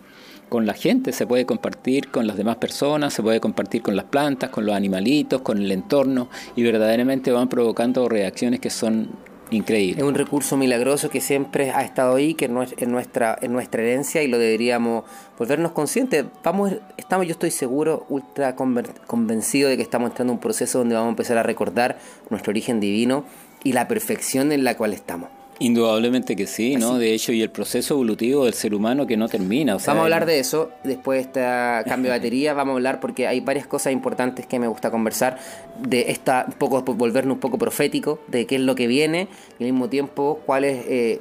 con 0.50 0.66
la 0.66 0.74
gente, 0.74 1.12
se 1.12 1.26
puede 1.28 1.46
compartir 1.46 2.10
con 2.10 2.28
las 2.28 2.38
demás 2.38 2.58
personas, 2.58 3.14
se 3.14 3.24
puede 3.24 3.40
compartir 3.40 3.82
con 3.82 3.96
las 3.96 4.06
plantas, 4.06 4.50
con 4.50 4.66
los 4.66 4.76
animalitos, 4.76 5.42
con 5.42 5.60
el 5.60 5.72
entorno 5.72 6.30
y 6.56 6.64
verdaderamente 6.64 7.32
van 7.32 7.50
provocando 7.50 8.08
reacciones 8.10 8.60
que 8.60 8.70
son 8.70 9.10
Increíble. 9.52 10.02
Es 10.02 10.08
un 10.08 10.16
recurso 10.16 10.56
milagroso 10.56 11.10
que 11.10 11.20
siempre 11.20 11.72
ha 11.72 11.84
estado 11.84 12.16
ahí, 12.16 12.36
que 12.36 12.46
es 12.46 12.52
en 12.78 12.92
nuestra, 12.92 13.38
en 13.42 13.52
nuestra 13.52 13.82
herencia 13.82 14.24
y 14.24 14.30
lo 14.30 14.38
deberíamos 14.40 15.04
volvernos 15.42 15.72
conscientes. 15.72 16.24
Vamos, 16.44 16.72
estamos, 16.98 17.26
yo 17.26 17.32
estoy 17.32 17.50
seguro, 17.50 18.06
ultra 18.10 18.56
convencido 18.56 19.70
de 19.70 19.76
que 19.76 19.82
estamos 19.82 20.12
entrando 20.12 20.34
en 20.34 20.38
un 20.38 20.40
proceso 20.40 20.78
donde 20.78 20.94
vamos 20.94 21.08
a 21.08 21.10
empezar 21.10 21.40
a 21.40 21.42
recordar 21.42 21.98
nuestro 22.30 22.52
origen 22.52 22.80
divino 22.80 23.26
y 23.64 23.74
la 23.74 23.88
perfección 23.88 24.52
en 24.52 24.64
la 24.64 24.78
cual 24.78 24.94
estamos. 24.94 25.30
Indudablemente 25.58 26.36
que 26.36 26.46
sí, 26.46 26.76
¿no? 26.76 27.00
De 27.00 27.16
hecho, 27.16 27.32
y 27.32 27.42
el 27.42 27.50
proceso 27.50 27.96
evolutivo 27.96 28.46
del 28.46 28.54
ser 28.54 28.76
humano 28.76 29.08
que 29.08 29.18
no 29.18 29.28
termina. 29.28 29.78
vamos 29.78 29.88
a 29.88 30.04
hablar 30.04 30.28
de 30.28 30.38
eso 30.38 30.70
después 30.84 31.18
de 31.18 31.22
este 31.22 31.90
cambio 31.90 32.12
de 32.12 32.20
batería. 32.20 32.54
vamos 32.62 32.74
a 32.74 32.76
hablar 32.76 33.00
porque 33.00 33.26
hay 33.26 33.40
varias 33.40 33.66
cosas 33.66 33.94
importantes 33.94 34.46
que 34.46 34.60
me 34.60 34.68
gusta 34.68 34.92
conversar. 34.92 35.40
De 35.80 36.12
esta, 36.12 36.46
un 36.48 36.54
poco, 36.54 36.84
volvernos 36.84 37.34
un 37.34 37.40
poco 37.40 37.58
profético, 37.58 38.20
de 38.28 38.46
qué 38.46 38.58
es 38.58 38.62
lo 38.62 38.76
que 38.76 38.86
viene, 38.86 39.28
y 39.58 39.64
al 39.64 39.72
mismo 39.72 39.90
tiempo 39.90 40.40
cuál 40.46 40.66
es 40.66 40.86
eh, 40.88 41.20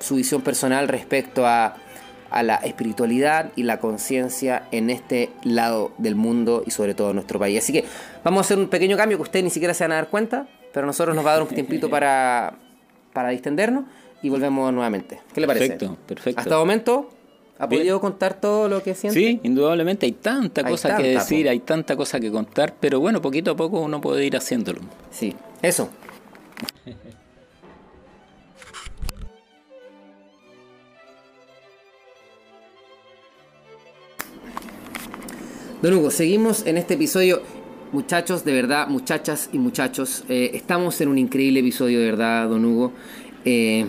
su 0.00 0.16
visión 0.16 0.42
personal 0.42 0.86
respecto 0.88 1.46
a, 1.46 1.76
a 2.34 2.42
la 2.42 2.56
espiritualidad 2.56 3.52
y 3.56 3.62
la 3.62 3.78
conciencia 3.78 4.68
en 4.72 4.90
este 4.90 5.30
lado 5.42 5.92
del 5.98 6.16
mundo 6.16 6.62
y 6.66 6.70
sobre 6.70 6.94
todo 6.94 7.10
en 7.10 7.16
nuestro 7.16 7.38
país. 7.38 7.58
Así 7.62 7.72
que 7.72 7.84
vamos 8.22 8.38
a 8.38 8.40
hacer 8.42 8.58
un 8.58 8.68
pequeño 8.68 8.96
cambio 8.96 9.18
que 9.18 9.22
ustedes 9.22 9.44
ni 9.44 9.50
siquiera 9.50 9.72
se 9.72 9.84
van 9.84 9.92
a 9.92 9.96
dar 9.96 10.08
cuenta, 10.08 10.46
pero 10.72 10.84
a 10.84 10.88
nosotros 10.88 11.14
nos 11.14 11.24
va 11.24 11.30
a 11.30 11.34
dar 11.34 11.42
un 11.42 11.48
tiempito 11.48 11.88
para 11.88 12.58
para 13.14 13.30
distendernos 13.30 13.84
y 14.22 14.28
volvemos 14.28 14.70
nuevamente. 14.74 15.20
¿Qué 15.32 15.40
le 15.40 15.46
parece? 15.46 15.68
Perfecto, 15.68 15.96
perfecto. 16.06 16.40
Hasta 16.40 16.54
el 16.54 16.60
momento, 16.60 17.08
¿ha 17.58 17.66
podido 17.66 17.98
contar 18.00 18.34
todo 18.38 18.68
lo 18.68 18.82
que 18.82 18.94
siente? 18.94 19.18
Sí, 19.18 19.40
indudablemente 19.42 20.04
hay 20.04 20.12
tanta 20.12 20.62
cosa 20.64 20.98
que 20.98 21.04
decir, 21.04 21.48
hay 21.48 21.60
tanta 21.60 21.96
cosa 21.96 22.20
que 22.20 22.30
contar, 22.30 22.74
pero 22.78 23.00
bueno, 23.00 23.22
poquito 23.22 23.52
a 23.52 23.56
poco 23.56 23.80
uno 23.80 24.02
puede 24.02 24.26
ir 24.26 24.36
haciéndolo. 24.36 24.80
Sí, 25.10 25.34
eso. 25.62 25.88
Don 35.84 35.92
Hugo, 35.92 36.10
seguimos 36.10 36.64
en 36.64 36.78
este 36.78 36.94
episodio 36.94 37.42
Muchachos, 37.92 38.42
de 38.42 38.54
verdad, 38.54 38.88
muchachas 38.88 39.50
y 39.52 39.58
muchachos, 39.58 40.24
eh, 40.30 40.52
estamos 40.54 40.98
en 41.02 41.08
un 41.10 41.18
increíble 41.18 41.60
episodio, 41.60 42.00
de 42.00 42.06
verdad, 42.06 42.48
don 42.48 42.64
Hugo. 42.64 42.92
Eh, 43.44 43.84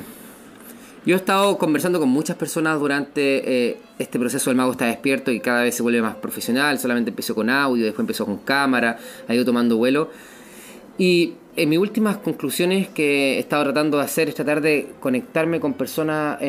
yo 1.06 1.16
he 1.16 1.18
estado 1.18 1.58
conversando 1.58 1.98
con 2.02 2.10
muchas 2.10 2.36
personas 2.36 2.82
durante 2.82 3.70
eh, 3.70 3.78
este 3.98 4.20
proceso 4.20 4.50
del 4.50 4.58
mago 4.58 4.74
está 4.74 4.88
despierto 4.88 5.32
y 5.32 5.40
cada 5.40 5.64
vez 5.64 5.74
se 5.74 5.84
vuelve 5.84 6.02
más 6.02 6.18
profesional. 6.18 6.78
Solamente 6.80 7.12
empezó 7.12 7.34
con 7.34 7.50
audio, 7.50 7.86
después 7.86 8.04
empezó 8.04 8.26
con 8.26 8.40
cámara, 8.40 9.00
ha 9.30 9.34
ido 9.34 9.46
tomando 9.46 9.78
vuelo. 9.78 10.10
Y 10.98 11.36
en 11.56 11.70
mis 11.70 11.80
últimas 11.80 12.18
conclusiones 12.18 12.90
que 12.90 13.38
he 13.38 13.40
estado 13.40 13.64
tratando 13.64 14.00
de 14.00 14.04
hacer 14.04 14.28
es 14.28 14.36
tratar 14.36 14.60
de 14.60 14.90
conectarme 15.00 15.62
con 15.62 15.74
personas 15.76 16.40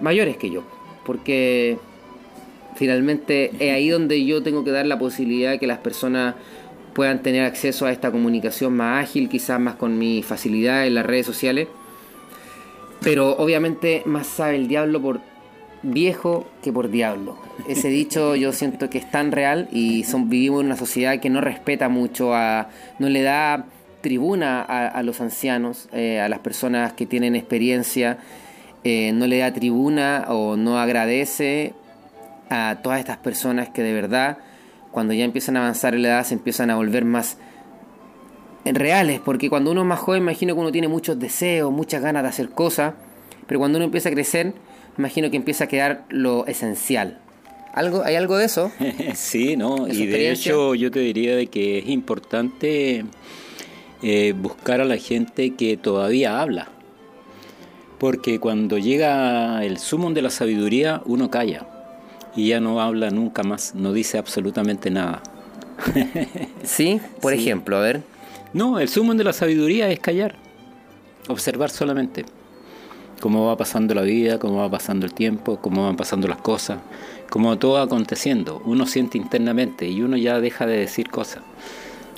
mayores 0.00 0.38
que 0.38 0.48
yo, 0.48 0.64
porque 1.04 1.76
finalmente 2.74 3.50
es 3.58 3.72
ahí 3.72 3.88
donde 3.88 4.24
yo 4.24 4.42
tengo 4.42 4.64
que 4.64 4.70
dar 4.70 4.86
la 4.86 4.98
posibilidad 4.98 5.52
de 5.52 5.58
que 5.58 5.66
las 5.66 5.78
personas 5.78 6.34
puedan 6.94 7.22
tener 7.22 7.44
acceso 7.44 7.86
a 7.86 7.92
esta 7.92 8.10
comunicación 8.10 8.74
más 8.74 9.04
ágil, 9.04 9.28
quizás 9.28 9.60
más 9.60 9.74
con 9.74 9.98
mi 9.98 10.22
facilidad 10.22 10.86
en 10.86 10.94
las 10.94 11.04
redes 11.04 11.26
sociales. 11.26 11.68
Pero 13.00 13.36
obviamente 13.36 14.02
más 14.06 14.26
sabe 14.26 14.56
el 14.56 14.68
diablo 14.68 15.02
por 15.02 15.20
viejo 15.82 16.46
que 16.62 16.72
por 16.72 16.90
diablo. 16.90 17.36
Ese 17.68 17.88
dicho 17.88 18.34
yo 18.36 18.52
siento 18.52 18.88
que 18.88 18.98
es 18.98 19.10
tan 19.10 19.32
real 19.32 19.68
y 19.70 20.04
son, 20.04 20.30
vivimos 20.30 20.60
en 20.60 20.66
una 20.66 20.76
sociedad 20.76 21.20
que 21.20 21.30
no 21.30 21.40
respeta 21.40 21.88
mucho, 21.88 22.34
a, 22.34 22.68
no 22.98 23.08
le 23.08 23.22
da 23.22 23.66
tribuna 24.00 24.60
a, 24.60 25.02
los 25.02 25.22
ancianos, 25.22 25.88
eh, 25.94 26.20
a 26.20 26.28
las 26.28 26.40
personas 26.40 26.92
que 26.92 27.06
tienen 27.06 27.34
experiencia, 27.34 28.18
eh, 28.84 29.12
no 29.14 29.26
le 29.26 29.38
da 29.38 29.54
tribuna 29.54 30.26
o 30.28 30.56
no 30.56 30.78
agradece 30.78 31.72
a 32.50 32.80
todas 32.82 33.00
estas 33.00 33.16
personas 33.18 33.68
que 33.70 33.82
de 33.82 33.92
verdad, 33.92 34.38
cuando 34.90 35.12
ya 35.12 35.24
empiezan 35.24 35.56
a 35.56 35.60
avanzar 35.60 35.94
en 35.94 36.02
la 36.02 36.08
edad, 36.08 36.24
se 36.24 36.34
empiezan 36.34 36.70
a 36.70 36.76
volver 36.76 37.04
más 37.04 37.38
reales, 38.64 39.20
porque 39.20 39.50
cuando 39.50 39.70
uno 39.70 39.82
es 39.82 39.86
más 39.86 40.00
joven, 40.00 40.22
imagino 40.22 40.54
que 40.54 40.60
uno 40.60 40.72
tiene 40.72 40.88
muchos 40.88 41.18
deseos, 41.18 41.72
muchas 41.72 42.02
ganas 42.02 42.22
de 42.22 42.28
hacer 42.30 42.50
cosas, 42.50 42.94
pero 43.46 43.60
cuando 43.60 43.76
uno 43.76 43.84
empieza 43.84 44.08
a 44.08 44.12
crecer, 44.12 44.54
imagino 44.96 45.30
que 45.30 45.36
empieza 45.36 45.64
a 45.64 45.66
quedar 45.66 46.04
lo 46.08 46.46
esencial. 46.46 47.18
¿Algo, 47.72 48.04
¿Hay 48.04 48.14
algo 48.14 48.36
de 48.36 48.44
eso? 48.44 48.70
sí, 49.14 49.56
¿no? 49.56 49.88
Y 49.88 50.06
de 50.06 50.30
hecho 50.30 50.74
yo 50.74 50.90
te 50.90 51.00
diría 51.00 51.36
de 51.36 51.48
que 51.48 51.78
es 51.78 51.88
importante 51.88 53.04
eh, 54.02 54.32
buscar 54.32 54.80
a 54.80 54.84
la 54.84 54.96
gente 54.96 55.50
que 55.54 55.76
todavía 55.76 56.40
habla. 56.40 56.68
Porque 57.98 58.38
cuando 58.38 58.78
llega 58.78 59.64
el 59.64 59.78
sumo 59.78 60.10
de 60.12 60.22
la 60.22 60.30
sabiduría, 60.30 61.02
uno 61.06 61.30
calla 61.30 61.73
y 62.36 62.48
ya 62.48 62.60
no 62.60 62.80
habla 62.80 63.10
nunca 63.10 63.42
más, 63.42 63.74
no 63.74 63.92
dice 63.92 64.18
absolutamente 64.18 64.90
nada. 64.90 65.22
sí, 66.62 67.00
por 67.20 67.32
ejemplo, 67.32 67.76
a 67.76 67.80
ver. 67.80 68.02
No, 68.52 68.78
el 68.78 68.88
sumo 68.88 69.14
de 69.14 69.24
la 69.24 69.32
sabiduría 69.32 69.90
es 69.90 69.98
callar, 69.98 70.36
observar 71.28 71.70
solamente 71.70 72.24
cómo 73.20 73.46
va 73.46 73.56
pasando 73.56 73.94
la 73.94 74.02
vida, 74.02 74.38
cómo 74.38 74.58
va 74.58 74.70
pasando 74.70 75.06
el 75.06 75.14
tiempo, 75.14 75.58
cómo 75.60 75.86
van 75.86 75.96
pasando 75.96 76.28
las 76.28 76.38
cosas, 76.38 76.78
cómo 77.30 77.58
todo 77.58 77.74
va 77.74 77.82
aconteciendo. 77.82 78.62
Uno 78.64 78.86
siente 78.86 79.18
internamente 79.18 79.88
y 79.88 80.02
uno 80.02 80.16
ya 80.16 80.40
deja 80.40 80.66
de 80.66 80.76
decir 80.76 81.10
cosas. 81.10 81.42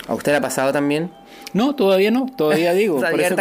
¿A 0.08 0.14
usted 0.14 0.32
le 0.32 0.38
ha 0.38 0.40
pasado 0.40 0.72
también? 0.72 1.10
No, 1.52 1.74
todavía 1.74 2.10
no, 2.10 2.26
todavía 2.36 2.72
digo. 2.74 3.00
Por 3.00 3.20
eso 3.20 3.36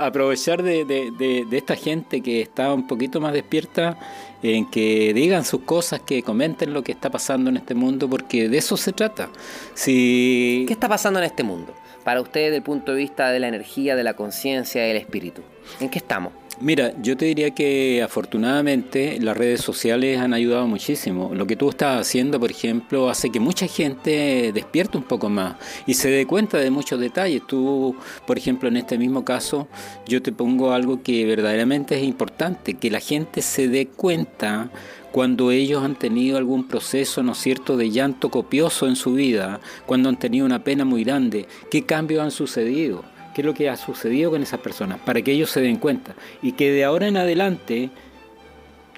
aprovechar 0.00 0.62
de, 0.62 1.46
esta 1.50 1.76
gente 1.76 2.20
que 2.20 2.40
está 2.42 2.72
un 2.72 2.86
poquito 2.86 3.20
más 3.20 3.32
despierta 3.32 3.98
en 4.42 4.70
que 4.70 5.12
digan 5.14 5.44
sus 5.44 5.62
cosas, 5.62 6.00
que 6.00 6.22
comenten 6.22 6.72
lo 6.72 6.82
que 6.82 6.92
está 6.92 7.10
pasando 7.10 7.50
en 7.50 7.58
este 7.58 7.74
mundo, 7.74 8.08
porque 8.08 8.48
de 8.48 8.58
eso 8.58 8.76
se 8.76 8.92
trata. 8.92 9.28
Si... 9.74 10.64
¿Qué 10.66 10.72
está 10.72 10.88
pasando 10.88 11.18
en 11.18 11.26
este 11.26 11.42
mundo? 11.42 11.74
Para 12.04 12.22
usted, 12.22 12.44
desde 12.44 12.56
el 12.56 12.62
punto 12.62 12.92
de 12.92 12.98
vista 12.98 13.30
de 13.30 13.40
la 13.40 13.48
energía, 13.48 13.94
de 13.96 14.04
la 14.04 14.14
conciencia, 14.14 14.82
del 14.82 14.96
espíritu. 14.96 15.42
¿En 15.80 15.90
qué 15.90 15.98
estamos? 15.98 16.32
Mira, 16.62 16.92
yo 17.00 17.16
te 17.16 17.24
diría 17.24 17.52
que 17.52 18.02
afortunadamente 18.02 19.18
las 19.18 19.34
redes 19.34 19.62
sociales 19.62 20.18
han 20.18 20.34
ayudado 20.34 20.66
muchísimo. 20.66 21.30
Lo 21.34 21.46
que 21.46 21.56
tú 21.56 21.70
estás 21.70 21.98
haciendo, 21.98 22.38
por 22.38 22.50
ejemplo, 22.50 23.08
hace 23.08 23.30
que 23.30 23.40
mucha 23.40 23.66
gente 23.66 24.52
despierte 24.52 24.98
un 24.98 25.04
poco 25.04 25.30
más 25.30 25.56
y 25.86 25.94
se 25.94 26.10
dé 26.10 26.26
cuenta 26.26 26.58
de 26.58 26.70
muchos 26.70 27.00
detalles. 27.00 27.46
Tú, 27.46 27.96
por 28.26 28.36
ejemplo, 28.36 28.68
en 28.68 28.76
este 28.76 28.98
mismo 28.98 29.24
caso, 29.24 29.68
yo 30.06 30.20
te 30.20 30.32
pongo 30.32 30.74
algo 30.74 31.02
que 31.02 31.24
verdaderamente 31.24 31.96
es 31.96 32.04
importante, 32.04 32.74
que 32.74 32.90
la 32.90 33.00
gente 33.00 33.40
se 33.40 33.68
dé 33.68 33.86
cuenta 33.86 34.70
cuando 35.12 35.52
ellos 35.52 35.82
han 35.82 35.98
tenido 35.98 36.36
algún 36.36 36.68
proceso, 36.68 37.22
¿no 37.22 37.32
es 37.32 37.38
cierto?, 37.38 37.78
de 37.78 37.90
llanto 37.90 38.28
copioso 38.28 38.86
en 38.86 38.96
su 38.96 39.14
vida, 39.14 39.60
cuando 39.86 40.10
han 40.10 40.18
tenido 40.18 40.44
una 40.44 40.62
pena 40.62 40.84
muy 40.84 41.04
grande, 41.04 41.48
qué 41.70 41.86
cambios 41.86 42.22
han 42.22 42.30
sucedido 42.30 43.02
qué 43.34 43.42
es 43.42 43.46
lo 43.46 43.54
que 43.54 43.68
ha 43.68 43.76
sucedido 43.76 44.30
con 44.30 44.42
esas 44.42 44.60
personas, 44.60 44.98
para 45.00 45.22
que 45.22 45.32
ellos 45.32 45.50
se 45.50 45.60
den 45.60 45.76
cuenta 45.76 46.14
y 46.42 46.52
que 46.52 46.70
de 46.70 46.84
ahora 46.84 47.08
en 47.08 47.16
adelante 47.16 47.90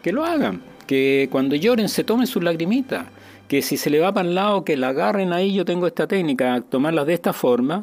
que 0.03 0.13
lo 0.13 0.25
hagan, 0.25 0.63
que 0.87 1.29
cuando 1.31 1.57
lloren 1.57 1.89
se 1.89 2.05
tomen 2.05 2.27
sus 2.27 2.43
lagrimitas, 2.43 3.07
que 3.49 3.63
si 3.63 3.77
se 3.77 3.91
le 3.91 4.01
va 4.01 4.13
para 4.13 4.29
el 4.29 4.35
lado 4.35 4.65
que 4.65 4.77
la 4.77 4.89
agarren 4.89 5.33
ahí, 5.33 5.53
yo 5.53 5.65
tengo 5.65 5.87
esta 5.87 6.07
técnica, 6.07 6.63
tomarlas 6.63 7.07
de 7.07 7.15
esta 7.15 7.33
forma 7.33 7.81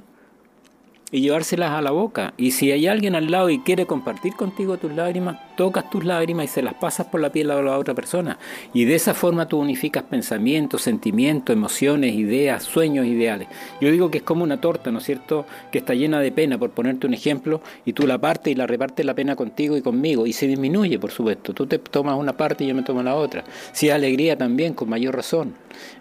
y 1.12 1.22
llevárselas 1.22 1.72
a 1.72 1.82
la 1.82 1.92
boca. 1.92 2.34
Y 2.38 2.52
si 2.52 2.72
hay 2.72 2.88
alguien 2.88 3.16
al 3.16 3.30
lado 3.30 3.50
y 3.50 3.60
quiere 3.60 3.86
compartir 3.86 4.34
contigo 4.34 4.78
tus 4.78 4.92
lágrimas, 4.94 5.38
tocas 5.60 5.90
tus 5.90 6.06
lágrimas 6.06 6.46
y 6.46 6.48
se 6.48 6.62
las 6.62 6.74
pasas 6.74 7.08
por 7.08 7.20
la 7.20 7.34
piel 7.34 7.52
a 7.52 7.62
la 7.62 7.78
otra 7.78 7.94
persona. 7.94 8.40
Y 8.74 8.86
de 8.86 8.96
esa 8.96 9.14
forma 9.14 9.50
tú 9.50 9.60
unificas 9.60 10.04
pensamientos, 10.04 10.84
sentimientos, 10.84 11.54
emociones, 11.54 12.16
ideas, 12.16 12.64
sueños, 12.64 13.06
ideales. 13.06 13.50
Yo 13.82 13.92
digo 13.92 14.10
que 14.10 14.20
es 14.20 14.24
como 14.24 14.46
una 14.46 14.62
torta, 14.62 14.90
¿no 14.90 15.00
es 15.00 15.04
cierto?, 15.04 15.46
que 15.70 15.80
está 15.80 15.96
llena 15.96 16.22
de 16.22 16.32
pena, 16.32 16.58
por 16.58 16.70
ponerte 16.70 17.08
un 17.08 17.14
ejemplo, 17.14 17.60
y 17.84 17.92
tú 17.92 18.08
la 18.08 18.18
partes 18.18 18.54
y 18.54 18.56
la 18.56 18.68
repartes 18.68 19.06
la 19.06 19.14
pena 19.14 19.36
contigo 19.36 19.76
y 19.76 19.82
conmigo, 19.82 20.26
y 20.26 20.32
se 20.32 20.48
disminuye, 20.48 20.98
por 20.98 21.12
supuesto. 21.12 21.54
Tú 21.54 21.68
te 21.68 21.78
tomas 21.78 22.18
una 22.18 22.38
parte 22.38 22.64
y 22.64 22.68
yo 22.68 22.74
me 22.74 22.84
tomo 22.84 23.04
la 23.04 23.16
otra. 23.16 23.44
Si 23.74 23.90
es 23.90 23.94
alegría 23.94 24.38
también, 24.38 24.74
con 24.74 24.88
mayor 24.88 25.14
razón. 25.14 25.56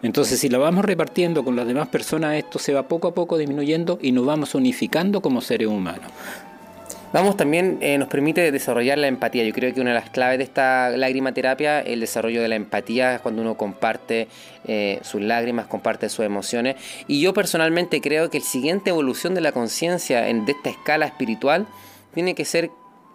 Entonces, 0.04 0.38
si 0.38 0.48
la 0.48 0.58
vamos 0.58 0.84
repartiendo 0.84 1.42
con 1.42 1.56
las 1.56 1.66
demás 1.66 1.88
personas, 1.88 2.36
esto 2.36 2.60
se 2.60 2.74
va 2.74 2.86
poco 2.86 3.08
a 3.08 3.12
poco 3.12 3.36
disminuyendo 3.36 3.98
y 4.00 4.12
nos 4.12 4.24
vamos 4.24 4.54
unificando 4.54 5.20
como 5.20 5.40
seres 5.40 5.66
humanos. 5.66 6.12
Vamos 7.10 7.38
también, 7.38 7.78
eh, 7.80 7.96
nos 7.96 8.08
permite 8.08 8.52
desarrollar 8.52 8.98
la 8.98 9.06
empatía. 9.06 9.42
Yo 9.44 9.54
creo 9.54 9.72
que 9.72 9.80
una 9.80 9.90
de 9.90 10.00
las 10.00 10.10
claves 10.10 10.38
de 10.38 10.44
esta 10.44 10.90
lágrima 10.90 11.32
terapia 11.32 11.80
el 11.80 12.00
desarrollo 12.00 12.42
de 12.42 12.48
la 12.48 12.56
empatía, 12.56 13.14
es 13.14 13.20
cuando 13.22 13.40
uno 13.40 13.56
comparte 13.56 14.28
eh, 14.66 14.98
sus 15.02 15.22
lágrimas, 15.22 15.66
comparte 15.66 16.10
sus 16.10 16.26
emociones. 16.26 16.76
Y 17.06 17.22
yo 17.22 17.32
personalmente 17.32 18.02
creo 18.02 18.28
que 18.28 18.40
la 18.40 18.44
siguiente 18.44 18.90
evolución 18.90 19.34
de 19.34 19.40
la 19.40 19.52
conciencia 19.52 20.20
de 20.22 20.52
esta 20.52 20.68
escala 20.68 21.06
espiritual 21.06 21.66
tiene 22.12 22.34
que 22.34 22.44
ser 22.44 22.70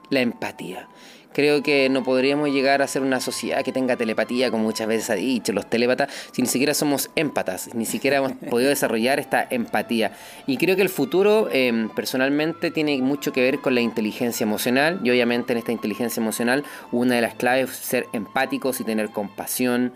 la 0.09 0.21
empatía. 0.21 0.87
Creo 1.34 1.63
que 1.63 1.89
no 1.89 2.03
podríamos 2.03 2.49
llegar 2.49 2.81
a 2.81 2.88
ser 2.88 3.01
una 3.01 3.19
sociedad 3.19 3.63
que 3.63 3.71
tenga 3.71 3.95
telepatía, 3.95 4.51
como 4.51 4.63
muchas 4.63 4.88
veces 4.88 5.09
ha 5.09 5.15
dicho 5.15 5.51
los 5.51 5.69
telépatas, 5.69 6.09
si 6.31 6.41
ni 6.41 6.47
siquiera 6.47 6.73
somos 6.73 7.09
empatas, 7.15 7.73
ni 7.73 7.86
siquiera 7.86 8.17
hemos 8.17 8.34
podido 8.49 8.69
desarrollar 8.69 9.19
esta 9.19 9.45
empatía. 9.49 10.11
Y 10.47 10.57
creo 10.57 10.75
que 10.75 10.81
el 10.81 10.89
futuro, 10.89 11.49
em, 11.51 11.89
personalmente, 11.89 12.71
tiene 12.71 13.01
mucho 13.01 13.34
que 13.34 13.41
ver 13.41 13.59
con 13.59 13.75
la 13.75 13.81
inteligencia 13.81 14.43
emocional. 14.43 14.99
Y 15.03 15.09
obviamente 15.09 15.53
en 15.53 15.59
esta 15.59 15.71
inteligencia 15.71 16.21
emocional, 16.21 16.63
una 16.91 17.15
de 17.15 17.21
las 17.21 17.34
claves 17.34 17.71
es 17.71 17.77
ser 17.77 18.07
empáticos 18.13 18.79
y 18.79 18.84
tener 18.84 19.09
compasión. 19.09 19.93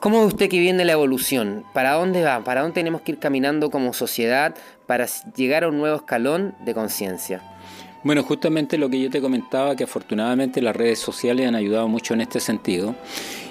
¿Cómo 0.00 0.20
ve 0.20 0.26
usted 0.26 0.50
que 0.50 0.58
viene 0.58 0.84
la 0.84 0.92
evolución? 0.92 1.64
¿Para 1.72 1.92
dónde 1.92 2.22
va? 2.22 2.44
¿Para 2.44 2.60
dónde 2.60 2.74
tenemos 2.74 3.00
que 3.00 3.12
ir 3.12 3.18
caminando 3.18 3.70
como 3.70 3.94
sociedad 3.94 4.54
para 4.86 5.06
llegar 5.34 5.64
a 5.64 5.68
un 5.68 5.78
nuevo 5.78 5.96
escalón 5.96 6.54
de 6.60 6.74
conciencia? 6.74 7.53
Bueno, 8.04 8.22
justamente 8.22 8.76
lo 8.76 8.90
que 8.90 9.00
yo 9.00 9.08
te 9.08 9.22
comentaba, 9.22 9.76
que 9.76 9.84
afortunadamente 9.84 10.60
las 10.60 10.76
redes 10.76 10.98
sociales 10.98 11.48
han 11.48 11.54
ayudado 11.54 11.88
mucho 11.88 12.12
en 12.12 12.20
este 12.20 12.38
sentido 12.38 12.94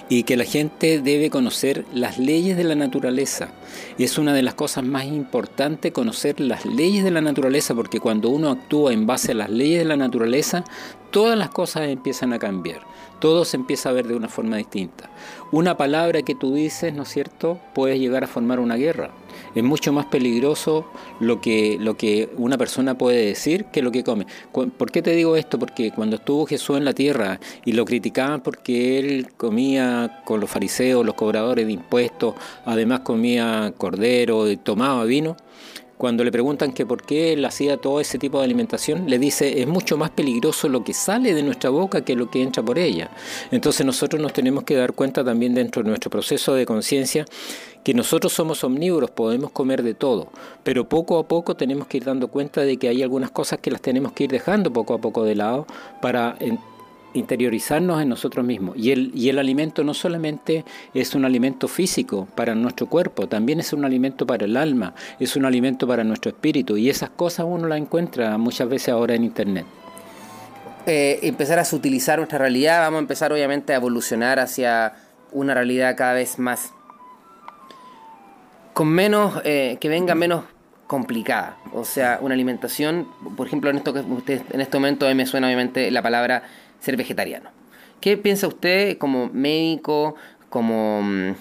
y 0.10 0.24
que 0.24 0.38
la 0.38 0.44
gente 0.44 1.02
debe 1.02 1.32
conocer 1.32 1.86
las 1.92 2.20
leyes 2.20 2.56
de 2.56 2.64
la 2.64 2.76
naturaleza. 2.76 3.50
Es 3.98 4.20
una 4.20 4.32
de 4.32 4.44
las 4.44 4.54
cosas 4.54 4.84
más 4.84 5.06
importantes 5.06 5.92
conocer 5.92 6.40
las 6.40 6.68
leyes 6.68 7.04
de 7.04 7.10
la 7.10 7.22
naturaleza 7.22 7.74
porque 7.74 8.00
cuando 8.00 8.30
uno 8.30 8.52
actúa 8.52 8.94
en 8.94 9.08
base 9.08 9.32
a 9.32 9.36
las 9.36 9.50
leyes 9.50 9.80
de 9.80 9.86
la 9.86 9.98
naturaleza, 9.98 10.64
todas 11.10 11.36
las 11.36 11.50
cosas 11.50 11.88
empiezan 11.88 12.32
a 12.32 12.38
cambiar, 12.38 12.82
todo 13.20 13.46
se 13.46 13.58
empieza 13.58 13.90
a 13.90 13.94
ver 13.94 14.06
de 14.06 14.16
una 14.16 14.30
forma 14.30 14.58
distinta. 14.58 15.10
Una 15.52 15.78
palabra 15.78 16.22
que 16.22 16.36
tú 16.36 16.54
dices, 16.54 16.94
¿no 16.94 17.04
es 17.04 17.10
cierto?, 17.10 17.60
puede 17.74 17.98
llegar 17.98 18.24
a 18.24 18.28
formar 18.28 18.60
una 18.60 18.76
guerra 18.76 19.10
es 19.56 19.64
mucho 19.64 19.94
más 19.94 20.06
peligroso 20.06 20.86
lo 21.20 21.42
que, 21.42 21.78
lo 21.80 21.96
que 21.96 22.30
una 22.38 22.58
persona 22.58 22.98
puede 22.98 23.26
decir 23.26 23.66
que 23.66 23.82
lo 23.82 23.92
que 23.92 24.04
come. 24.04 24.26
¿Por 24.52 24.92
qué 24.92 25.02
te 25.02 25.12
digo 25.12 25.36
esto? 25.36 25.60
Porque 25.60 25.92
cuando 25.92 26.18
estuvo 26.18 26.46
Jesús 26.46 26.78
en 26.78 26.86
la 26.86 26.94
tierra 26.94 27.40
y 27.66 27.74
lo 27.74 27.86
criticaban 27.86 28.42
porque 28.42 29.00
él 29.00 29.28
comía 29.38 30.22
con 30.26 30.40
los 30.40 30.50
fariseos, 30.50 31.06
los 31.06 31.16
cobradores 31.16 31.66
de 31.66 31.74
impuestos, 31.74 32.36
además 32.66 33.02
comía 33.02 33.74
cordero 33.78 34.50
y 34.50 34.58
tomaba 34.58 35.04
vino, 35.06 35.38
cuando 36.04 36.26
le 36.26 36.34
preguntan 36.34 36.74
que 36.74 36.86
por 36.86 37.04
qué 37.04 37.32
él 37.32 37.46
hacía 37.46 37.78
todo 37.78 38.02
ese 38.02 38.18
tipo 38.18 38.40
de 38.40 38.44
alimentación, 38.44 39.10
le 39.10 39.20
dice 39.20 39.62
es 39.62 39.68
mucho 39.68 39.96
más 39.96 40.10
peligroso 40.10 40.68
lo 40.68 40.84
que 40.84 40.94
sale 40.94 41.34
de 41.34 41.44
nuestra 41.44 41.70
boca 41.70 42.04
que 42.04 42.16
lo 42.16 42.30
que 42.30 42.42
entra 42.42 42.62
por 42.62 42.78
ella. 42.78 43.10
Entonces 43.52 43.86
nosotros 43.86 44.22
nos 44.22 44.34
tenemos 44.34 44.66
que 44.66 44.76
dar 44.76 44.92
cuenta 44.92 45.24
también 45.24 45.54
dentro 45.54 45.82
de 45.82 45.88
nuestro 45.88 46.12
proceso 46.12 46.56
de 46.56 46.66
conciencia 46.66 47.26
que 47.84 47.94
nosotros 47.94 48.34
somos 48.34 48.64
omnívoros, 48.64 49.12
podemos 49.12 49.52
comer 49.52 49.84
de 49.84 49.94
todo, 49.94 50.30
pero 50.64 50.88
poco 50.88 51.20
a 51.20 51.28
poco 51.28 51.56
tenemos 51.56 51.88
que 51.88 51.98
ir 51.98 52.06
dando 52.06 52.30
cuenta 52.30 52.62
de 52.62 52.78
que 52.78 52.88
hay 52.88 53.04
algunas 53.04 53.32
cosas 53.32 53.60
que 53.60 53.72
las 53.72 53.82
tenemos 53.82 54.14
que 54.14 54.26
ir 54.26 54.32
dejando 54.32 54.72
poco 54.72 54.94
a 54.94 55.00
poco 55.00 55.24
de 55.24 55.36
lado 55.36 55.68
para 56.02 56.38
interiorizarnos 57.14 58.02
en 58.02 58.10
nosotros 58.10 58.46
mismos. 58.46 58.76
Y 58.78 58.92
el, 58.92 59.12
y 59.14 59.30
el 59.30 59.40
alimento 59.40 59.84
no 59.84 59.94
solamente 59.94 60.66
es 60.94 61.16
un 61.16 61.26
alimento 61.26 61.68
físico 61.68 62.28
para 62.36 62.56
nuestro 62.56 62.88
cuerpo, 62.88 63.28
también 63.28 63.60
es 63.60 63.74
un 63.74 63.86
alimento 63.86 64.26
para 64.26 64.46
el 64.46 64.58
alma, 64.58 64.94
es 65.20 65.36
un 65.36 65.46
alimento 65.46 65.88
para 65.88 66.04
nuestro 66.04 66.30
espíritu. 66.30 66.78
Y 66.78 66.90
esas 66.90 67.10
cosas 67.10 67.46
uno 67.48 67.68
las 67.68 67.80
encuentra 67.80 68.38
muchas 68.38 68.68
veces 68.68 68.90
ahora 68.90 69.16
en 69.16 69.24
Internet. 69.24 69.66
Eh, 70.86 71.20
empezar 71.24 71.60
a 71.60 71.66
sutilizar 71.66 72.18
nuestra 72.18 72.40
realidad, 72.40 72.82
vamos 72.82 72.98
a 72.98 73.02
empezar 73.02 73.32
obviamente 73.32 73.74
a 73.74 73.78
evolucionar 73.78 74.40
hacia 74.40 74.94
una 75.32 75.54
realidad 75.54 75.96
cada 75.96 76.14
vez 76.14 76.40
más 76.40 76.74
con 78.74 78.90
menos, 78.90 79.42
eh, 79.46 79.78
que 79.80 79.90
venga 79.90 80.16
menos 80.16 80.46
complicada. 80.88 81.58
O 81.74 81.86
sea, 81.86 82.20
una 82.22 82.34
alimentación, 82.34 83.08
por 83.38 83.48
ejemplo, 83.48 83.70
en 83.70 83.78
esto 83.78 83.94
que 83.94 84.00
usted, 84.02 84.42
en 84.52 84.62
este 84.62 84.78
momento 84.78 85.06
a 85.06 85.10
mí 85.10 85.16
me 85.16 85.26
suena 85.26 85.48
obviamente 85.48 85.90
la 85.92 86.02
palabra 86.02 86.44
ser 86.80 86.98
vegetariano. 86.98 87.50
¿Qué 88.02 88.18
piensa 88.18 88.48
usted 88.48 88.98
como 88.98 89.30
médico, 89.32 90.16
como 90.50 91.02
mm, 91.02 91.36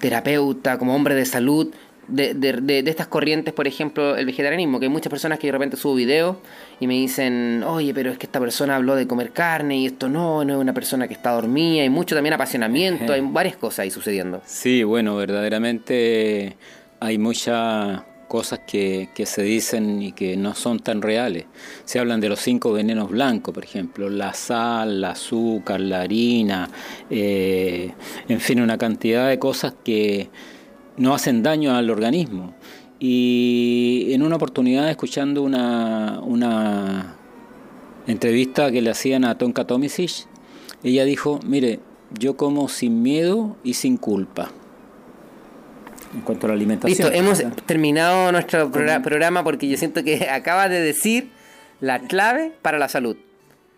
terapeuta, 0.00 0.78
como 0.78 0.94
hombre 0.94 1.14
de 1.14 1.26
salud? 1.26 1.74
De, 2.08 2.34
de, 2.34 2.78
estas 2.86 3.06
corrientes, 3.06 3.52
por 3.52 3.68
ejemplo, 3.68 4.16
el 4.16 4.26
vegetarianismo, 4.26 4.80
que 4.80 4.86
hay 4.86 4.90
muchas 4.90 5.10
personas 5.10 5.38
que 5.38 5.48
de 5.48 5.52
repente 5.52 5.76
subo 5.76 5.94
videos 5.94 6.36
y 6.80 6.86
me 6.86 6.94
dicen, 6.94 7.62
oye, 7.66 7.92
pero 7.92 8.10
es 8.10 8.18
que 8.18 8.26
esta 8.26 8.40
persona 8.40 8.76
habló 8.76 8.96
de 8.96 9.06
comer 9.06 9.32
carne 9.32 9.78
y 9.78 9.86
esto 9.86 10.08
no, 10.08 10.44
no 10.44 10.54
es 10.54 10.58
una 10.58 10.72
persona 10.72 11.06
que 11.06 11.14
está 11.14 11.32
dormida, 11.32 11.82
hay 11.82 11.90
mucho 11.90 12.14
también 12.14 12.32
apasionamiento, 12.32 13.12
hay 13.12 13.20
varias 13.20 13.56
cosas 13.56 13.80
ahí 13.80 13.90
sucediendo. 13.90 14.40
Sí, 14.46 14.82
bueno, 14.84 15.16
verdaderamente 15.16 16.56
hay 17.00 17.18
muchas 17.18 18.02
cosas 18.28 18.60
que, 18.66 19.08
que, 19.14 19.26
se 19.26 19.42
dicen 19.42 20.02
y 20.02 20.12
que 20.12 20.36
no 20.36 20.54
son 20.54 20.78
tan 20.78 21.02
reales. 21.02 21.46
Se 21.84 21.98
hablan 21.98 22.20
de 22.20 22.28
los 22.28 22.40
cinco 22.40 22.72
venenos 22.72 23.10
blancos, 23.10 23.54
por 23.54 23.64
ejemplo, 23.64 24.08
la 24.08 24.34
sal, 24.34 24.98
el 24.98 25.04
azúcar, 25.04 25.80
la 25.80 26.02
harina, 26.02 26.68
eh, 27.10 27.92
en 28.28 28.40
fin, 28.40 28.60
una 28.60 28.78
cantidad 28.78 29.28
de 29.28 29.38
cosas 29.38 29.74
que 29.82 30.28
no 30.98 31.14
hacen 31.14 31.42
daño 31.42 31.74
al 31.74 31.90
organismo. 31.90 32.54
Y 33.00 34.08
en 34.10 34.22
una 34.22 34.36
oportunidad, 34.36 34.90
escuchando 34.90 35.42
una, 35.42 36.20
una 36.20 37.16
entrevista 38.06 38.70
que 38.72 38.82
le 38.82 38.90
hacían 38.90 39.24
a 39.24 39.38
Tonka 39.38 39.66
Tomisic, 39.66 40.26
ella 40.82 41.04
dijo, 41.04 41.40
mire, 41.46 41.80
yo 42.18 42.36
como 42.36 42.68
sin 42.68 43.02
miedo 43.02 43.56
y 43.62 43.74
sin 43.74 43.96
culpa 43.96 44.50
en 46.14 46.20
cuanto 46.22 46.46
a 46.46 46.48
la 46.48 46.54
alimentación. 46.54 47.12
Listo, 47.12 47.12
hemos 47.12 47.42
terminado 47.66 48.32
nuestro 48.32 48.70
programa 48.70 49.44
porque 49.44 49.68
yo 49.68 49.76
siento 49.76 50.02
que 50.04 50.28
acaba 50.30 50.68
de 50.68 50.80
decir 50.80 51.30
la 51.80 52.00
clave 52.00 52.52
para 52.62 52.78
la 52.78 52.88
salud. 52.88 53.16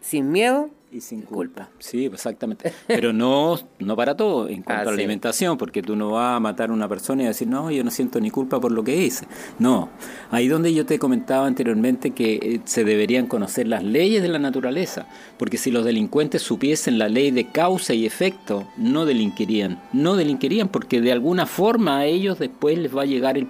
Sin 0.00 0.30
miedo 0.30 0.70
y 0.93 1.01
sin 1.01 1.22
culpa. 1.22 1.68
Sí, 1.78 2.07
exactamente. 2.07 2.72
Pero 2.86 3.12
no, 3.12 3.59
no 3.78 3.97
para 3.97 4.16
todo 4.16 4.49
en 4.49 4.62
cuanto 4.62 4.82
a 4.82 4.93
la 4.93 4.99
alimentación, 4.99 5.57
porque 5.57 5.82
tú 5.82 5.95
no 5.95 6.12
vas 6.12 6.36
a 6.36 6.41
matar 6.41 6.70
a 6.70 6.72
una 6.72 6.88
persona 6.88 7.22
y 7.22 7.26
decir, 7.26 7.47
no, 7.49 7.70
yo 7.70 7.84
no 7.84 7.91
siento 7.91 8.20
ni 8.20 8.30
culpa 8.30 8.61
por 8.61 8.72
lo 8.72 8.82
que 8.82 8.97
hice. 8.97 9.26
No. 9.59 9.88
Ahí 10.30 10.49
donde 10.49 10.74
yo 10.74 10.86
te 10.86 10.99
comentaba 10.99 11.47
anteriormente 11.47 12.11
que 12.11 12.34
eh, 12.34 12.61
se 12.64 12.84
deberían 12.84 13.26
conocer 13.26 13.68
las 13.68 13.84
leyes 13.84 14.22
de 14.22 14.28
la 14.28 14.38
naturaleza, 14.38 15.07
porque 15.38 15.59
si 15.59 15.70
los 15.70 15.84
delincuentes 15.84 16.43
supiesen 16.43 16.99
la 16.99 17.09
ley 17.09 17.30
de 17.30 17.47
causa 17.47 17.95
y 17.95 18.05
efecto, 18.05 18.66
no 18.76 19.07
delinquirían. 19.07 19.80
No 19.93 20.16
delinquirían 20.16 20.68
porque 20.68 21.01
de 21.01 21.12
alguna 21.12 21.47
forma 21.47 21.99
a 21.99 22.07
ellos 22.07 22.38
después 22.38 22.78
les 22.78 22.97
va 22.97 23.03
a 23.03 23.07
llegar 23.07 23.38
el 23.38 23.47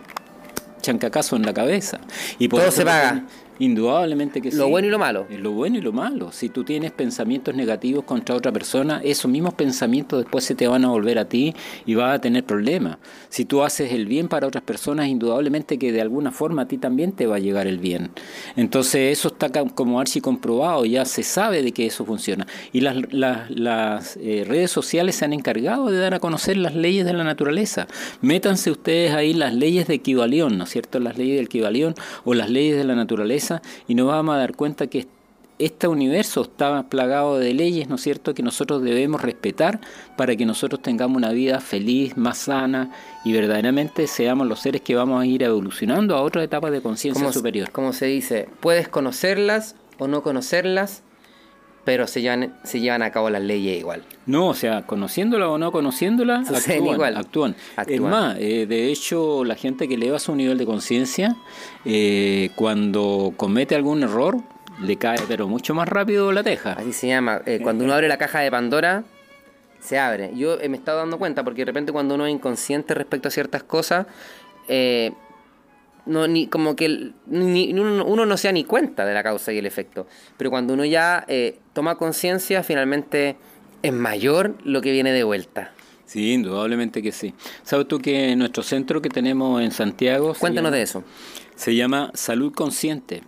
chancacazo 0.82 1.36
en 1.36 1.42
la 1.42 1.54
cabeza. 1.54 2.00
Y 2.38 2.48
por 2.48 2.60
todo 2.60 2.70
se 2.70 2.84
paga. 2.84 3.24
Indudablemente 3.60 4.40
que 4.40 4.50
sí. 4.50 4.56
Lo 4.56 4.68
bueno 4.68 4.88
y 4.88 4.90
lo 4.90 4.98
malo. 4.98 5.26
Lo 5.28 5.52
bueno 5.52 5.76
y 5.76 5.82
lo 5.82 5.92
malo. 5.92 6.32
Si 6.32 6.48
tú 6.48 6.64
tienes 6.64 6.92
pensamientos 6.92 7.54
negativos 7.54 8.04
contra 8.04 8.34
otra 8.34 8.50
persona, 8.50 9.02
esos 9.04 9.30
mismos 9.30 9.52
pensamientos 9.52 10.18
después 10.18 10.44
se 10.44 10.54
te 10.54 10.66
van 10.66 10.86
a 10.86 10.88
volver 10.88 11.18
a 11.18 11.26
ti 11.26 11.54
y 11.84 11.94
vas 11.94 12.14
a 12.14 12.20
tener 12.22 12.44
problemas. 12.44 12.96
Si 13.28 13.44
tú 13.44 13.62
haces 13.62 13.92
el 13.92 14.06
bien 14.06 14.28
para 14.28 14.46
otras 14.46 14.64
personas, 14.64 15.08
indudablemente 15.08 15.78
que 15.78 15.92
de 15.92 16.00
alguna 16.00 16.32
forma 16.32 16.62
a 16.62 16.68
ti 16.68 16.78
también 16.78 17.12
te 17.12 17.26
va 17.26 17.36
a 17.36 17.38
llegar 17.38 17.66
el 17.66 17.78
bien. 17.78 18.12
Entonces 18.56 19.12
eso 19.12 19.28
está 19.28 19.50
como 19.50 20.00
archi 20.00 20.22
comprobado, 20.22 20.86
ya 20.86 21.04
se 21.04 21.22
sabe 21.22 21.62
de 21.62 21.72
que 21.72 21.84
eso 21.84 22.06
funciona. 22.06 22.46
Y 22.72 22.80
las, 22.80 22.96
las, 23.12 24.16
eh, 24.22 24.44
redes 24.48 24.70
sociales 24.70 25.16
se 25.16 25.26
han 25.26 25.34
encargado 25.34 25.90
de 25.90 25.98
dar 25.98 26.14
a 26.14 26.18
conocer 26.18 26.56
las 26.56 26.74
leyes 26.74 27.04
de 27.04 27.12
la 27.12 27.24
naturaleza. 27.24 27.88
Métanse 28.22 28.70
ustedes 28.70 29.12
ahí 29.12 29.34
las 29.34 29.52
leyes 29.52 29.86
de 29.86 29.94
equivalión, 29.94 30.56
¿no 30.56 30.64
es 30.64 30.70
cierto? 30.70 30.98
Las 30.98 31.18
leyes 31.18 31.36
del 31.36 31.44
equivalión 31.44 31.94
o 32.24 32.32
las 32.32 32.48
leyes 32.48 32.78
de 32.78 32.84
la 32.84 32.94
naturaleza 32.94 33.49
y 33.88 33.94
nos 33.94 34.06
vamos 34.06 34.34
a 34.34 34.38
dar 34.38 34.54
cuenta 34.54 34.86
que 34.86 35.06
este 35.60 35.86
universo 35.88 36.42
está 36.42 36.84
plagado 36.84 37.38
de 37.38 37.52
leyes, 37.52 37.88
¿no 37.88 37.96
es 37.96 38.00
cierto?, 38.00 38.34
que 38.34 38.42
nosotros 38.42 38.82
debemos 38.82 39.20
respetar 39.20 39.80
para 40.16 40.34
que 40.34 40.46
nosotros 40.46 40.80
tengamos 40.80 41.18
una 41.18 41.32
vida 41.32 41.60
feliz, 41.60 42.16
más 42.16 42.38
sana 42.38 42.90
y 43.24 43.32
verdaderamente 43.32 44.06
seamos 44.06 44.46
los 44.46 44.60
seres 44.60 44.80
que 44.80 44.94
vamos 44.94 45.20
a 45.20 45.26
ir 45.26 45.42
evolucionando 45.42 46.16
a 46.16 46.22
otra 46.22 46.42
etapa 46.42 46.70
de 46.70 46.80
conciencia 46.80 47.30
superior. 47.32 47.70
Como 47.70 47.92
se 47.92 48.06
dice, 48.06 48.48
puedes 48.60 48.88
conocerlas 48.88 49.76
o 49.98 50.08
no 50.08 50.22
conocerlas, 50.22 51.02
pero 51.84 52.06
se 52.06 52.20
llevan, 52.20 52.54
se 52.62 52.80
llevan 52.80 53.02
a 53.02 53.10
cabo 53.10 53.30
las 53.30 53.42
leyes 53.42 53.78
igual. 53.78 54.02
No, 54.26 54.48
o 54.48 54.54
sea, 54.54 54.82
conociéndola 54.82 55.48
o 55.48 55.58
no 55.58 55.72
conociéndola, 55.72 56.44
actúan, 56.48 56.86
igual. 56.86 57.16
actúan. 57.16 57.56
Es 57.86 58.00
más, 58.00 58.36
eh, 58.38 58.66
de 58.66 58.90
hecho, 58.90 59.44
la 59.44 59.54
gente 59.54 59.88
que 59.88 59.94
eleva 59.94 60.18
su 60.18 60.34
nivel 60.34 60.58
de 60.58 60.66
conciencia, 60.66 61.36
eh, 61.84 62.50
cuando 62.54 63.32
comete 63.36 63.74
algún 63.74 64.02
error, 64.02 64.38
le 64.80 64.96
cae 64.96 65.18
pero 65.28 65.48
mucho 65.48 65.74
más 65.74 65.88
rápido 65.88 66.32
la 66.32 66.42
teja. 66.42 66.72
Así 66.72 66.92
se 66.92 67.08
llama. 67.08 67.42
Eh, 67.46 67.60
cuando 67.62 67.84
uno 67.84 67.94
abre 67.94 68.08
la 68.08 68.18
caja 68.18 68.40
de 68.40 68.50
Pandora, 68.50 69.04
se 69.80 69.98
abre. 69.98 70.32
Yo 70.36 70.56
me 70.58 70.76
he 70.76 70.78
estado 70.78 70.98
dando 70.98 71.18
cuenta, 71.18 71.44
porque 71.44 71.62
de 71.62 71.66
repente 71.66 71.92
cuando 71.92 72.14
uno 72.14 72.26
es 72.26 72.32
inconsciente 72.32 72.94
respecto 72.94 73.28
a 73.28 73.30
ciertas 73.30 73.62
cosas, 73.62 74.06
no, 76.10 76.26
ni, 76.26 76.48
como 76.48 76.74
que 76.74 77.12
ni, 77.26 77.72
uno, 77.72 78.26
no 78.26 78.36
se 78.36 78.48
da 78.48 78.52
ni 78.52 78.64
cuenta 78.64 79.04
de 79.06 79.14
la 79.14 79.22
causa 79.22 79.52
y 79.52 79.58
el 79.58 79.66
efecto. 79.66 80.06
Pero 80.36 80.50
cuando 80.50 80.74
uno 80.74 80.84
ya 80.84 81.24
eh, 81.28 81.58
toma 81.72 81.94
conciencia, 81.94 82.62
finalmente 82.64 83.36
es 83.82 83.92
mayor 83.92 84.56
lo 84.64 84.82
que 84.82 84.90
viene 84.90 85.12
de 85.12 85.22
vuelta. 85.22 85.72
Sí, 86.04 86.32
indudablemente 86.32 87.00
que 87.00 87.12
sí. 87.12 87.32
¿Sabes 87.62 87.86
tú 87.86 88.00
que 88.00 88.34
nuestro 88.34 88.64
centro 88.64 89.00
que 89.00 89.08
tenemos 89.08 89.62
en 89.62 89.70
Santiago... 89.70 90.34
Cuéntanos 90.34 90.72
de 90.72 90.82
eso. 90.82 91.04
Se 91.54 91.76
llama 91.76 92.10
Salud 92.14 92.52
Consciente. 92.52 93.22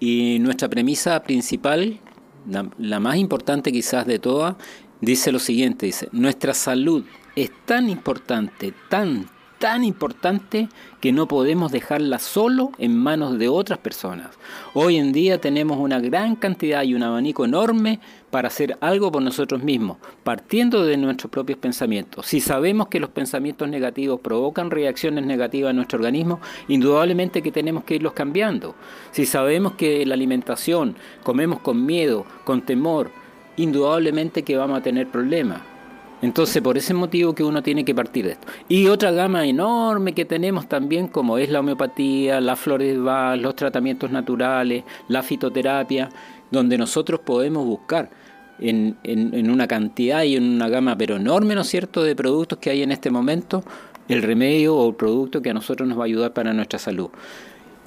Y 0.00 0.38
nuestra 0.40 0.68
premisa 0.68 1.22
principal, 1.22 2.00
la, 2.48 2.70
la 2.78 2.98
más 2.98 3.16
importante 3.16 3.70
quizás 3.70 4.06
de 4.06 4.18
todas, 4.18 4.56
dice 5.02 5.30
lo 5.32 5.38
siguiente, 5.38 5.84
dice, 5.84 6.08
nuestra 6.12 6.54
salud 6.54 7.04
es 7.34 7.50
tan 7.66 7.90
importante, 7.90 8.72
tan, 8.88 9.28
tan 9.58 9.84
importante 9.84 10.68
que 11.00 11.12
no 11.12 11.26
podemos 11.28 11.72
dejarla 11.72 12.18
solo 12.18 12.72
en 12.78 12.96
manos 12.96 13.38
de 13.38 13.48
otras 13.48 13.78
personas. 13.78 14.28
Hoy 14.74 14.96
en 14.96 15.12
día 15.12 15.40
tenemos 15.40 15.78
una 15.78 16.00
gran 16.00 16.36
cantidad 16.36 16.82
y 16.82 16.94
un 16.94 17.02
abanico 17.02 17.44
enorme 17.44 18.00
para 18.30 18.48
hacer 18.48 18.76
algo 18.80 19.10
por 19.10 19.22
nosotros 19.22 19.62
mismos, 19.62 19.98
partiendo 20.24 20.84
de 20.84 20.96
nuestros 20.96 21.30
propios 21.30 21.58
pensamientos. 21.58 22.26
Si 22.26 22.40
sabemos 22.40 22.88
que 22.88 23.00
los 23.00 23.10
pensamientos 23.10 23.68
negativos 23.68 24.20
provocan 24.20 24.70
reacciones 24.70 25.24
negativas 25.24 25.70
en 25.70 25.76
nuestro 25.76 25.98
organismo, 25.98 26.40
indudablemente 26.68 27.42
que 27.42 27.52
tenemos 27.52 27.84
que 27.84 27.96
irlos 27.96 28.12
cambiando. 28.12 28.74
Si 29.12 29.26
sabemos 29.26 29.72
que 29.74 30.04
la 30.04 30.14
alimentación 30.14 30.96
comemos 31.22 31.60
con 31.60 31.86
miedo, 31.86 32.26
con 32.44 32.62
temor, 32.62 33.10
indudablemente 33.56 34.42
que 34.42 34.56
vamos 34.56 34.78
a 34.78 34.82
tener 34.82 35.08
problemas. 35.08 35.75
Entonces, 36.22 36.62
por 36.62 36.78
ese 36.78 36.94
motivo 36.94 37.34
que 37.34 37.44
uno 37.44 37.62
tiene 37.62 37.84
que 37.84 37.94
partir 37.94 38.24
de 38.24 38.32
esto. 38.32 38.46
Y 38.68 38.86
otra 38.88 39.10
gama 39.10 39.46
enorme 39.46 40.14
que 40.14 40.24
tenemos 40.24 40.68
también, 40.68 41.08
como 41.08 41.38
es 41.38 41.50
la 41.50 41.60
homeopatía, 41.60 42.40
la 42.40 42.56
flores 42.56 42.94
de 42.94 43.36
los 43.36 43.54
tratamientos 43.54 44.10
naturales, 44.10 44.84
la 45.08 45.22
fitoterapia, 45.22 46.08
donde 46.50 46.78
nosotros 46.78 47.20
podemos 47.20 47.66
buscar 47.66 48.10
en, 48.58 48.96
en, 49.02 49.50
una 49.50 49.66
cantidad 49.66 50.22
y 50.22 50.36
en 50.36 50.44
una 50.44 50.68
gama 50.68 50.96
pero 50.96 51.16
enorme, 51.16 51.54
¿no 51.54 51.60
es 51.60 51.68
cierto?, 51.68 52.02
de 52.02 52.16
productos 52.16 52.58
que 52.58 52.70
hay 52.70 52.82
en 52.82 52.92
este 52.92 53.10
momento, 53.10 53.62
el 54.08 54.22
remedio 54.22 54.74
o 54.76 54.88
el 54.88 54.94
producto 54.94 55.42
que 55.42 55.50
a 55.50 55.54
nosotros 55.54 55.88
nos 55.88 55.98
va 55.98 56.02
a 56.02 56.06
ayudar 56.06 56.32
para 56.32 56.52
nuestra 56.52 56.78
salud. 56.78 57.10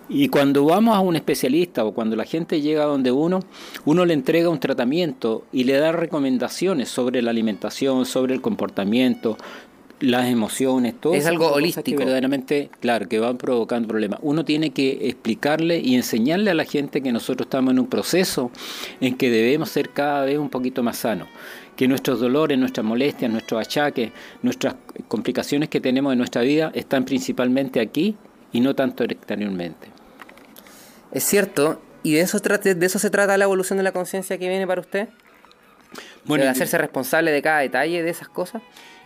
Y 0.09 0.29
cuando 0.29 0.65
vamos 0.65 0.95
a 0.95 1.01
un 1.01 1.15
especialista 1.15 1.85
o 1.85 1.93
cuando 1.93 2.15
la 2.15 2.25
gente 2.25 2.61
llega 2.61 2.83
a 2.83 2.87
donde 2.87 3.11
uno, 3.11 3.41
uno 3.85 4.05
le 4.05 4.15
entrega 4.15 4.49
un 4.49 4.59
tratamiento 4.59 5.45
y 5.51 5.65
le 5.65 5.73
da 5.73 5.91
recomendaciones 5.91 6.89
sobre 6.89 7.21
la 7.21 7.29
alimentación, 7.29 8.05
sobre 8.07 8.33
el 8.33 8.41
comportamiento, 8.41 9.37
las 9.99 10.27
emociones, 10.27 10.95
todo 10.99 11.13
es 11.13 11.25
algo 11.25 11.51
holístico. 11.51 11.97
Que 11.97 11.97
verdaderamente, 11.97 12.69
claro, 12.79 13.07
que 13.07 13.19
van 13.19 13.37
provocando 13.37 13.87
problemas. 13.87 14.19
Uno 14.23 14.45
tiene 14.45 14.71
que 14.71 15.09
explicarle 15.09 15.79
y 15.79 15.95
enseñarle 15.95 16.51
a 16.51 16.53
la 16.53 16.65
gente 16.65 17.01
que 17.01 17.11
nosotros 17.11 17.45
estamos 17.45 17.71
en 17.71 17.79
un 17.79 17.87
proceso 17.87 18.51
en 19.01 19.15
que 19.15 19.29
debemos 19.29 19.69
ser 19.69 19.89
cada 19.89 20.25
vez 20.25 20.37
un 20.37 20.49
poquito 20.49 20.83
más 20.83 20.97
sanos. 20.97 21.27
Que 21.75 21.87
nuestros 21.87 22.19
dolores, 22.19 22.57
nuestras 22.57 22.85
molestias, 22.85 23.31
nuestros 23.31 23.61
achaques, 23.61 24.11
nuestras 24.41 24.75
complicaciones 25.07 25.69
que 25.69 25.79
tenemos 25.79 26.13
en 26.13 26.17
nuestra 26.17 26.41
vida 26.41 26.71
están 26.73 27.05
principalmente 27.05 27.79
aquí 27.79 28.15
y 28.51 28.61
no 28.61 28.75
tanto 28.75 29.03
exteriormente. 29.03 29.98
Es 31.11 31.23
cierto, 31.23 31.81
¿Y 32.03 32.13
de 32.13 32.21
eso, 32.21 32.39
de 32.39 32.85
eso 32.85 32.99
se 32.99 33.09
trata 33.09 33.37
la 33.37 33.43
evolución 33.43 33.77
de 33.77 33.83
la 33.83 33.91
conciencia 33.91 34.37
que 34.37 34.47
viene 34.47 34.65
para 34.65 34.81
usted? 34.81 35.09
Bueno, 36.23 36.43
¿De 36.43 36.49
hacerse 36.49 36.77
responsable 36.77 37.31
de 37.31 37.41
cada 37.41 37.59
detalle 37.59 38.03
de 38.03 38.09
esas 38.09 38.29
cosas? 38.29 38.61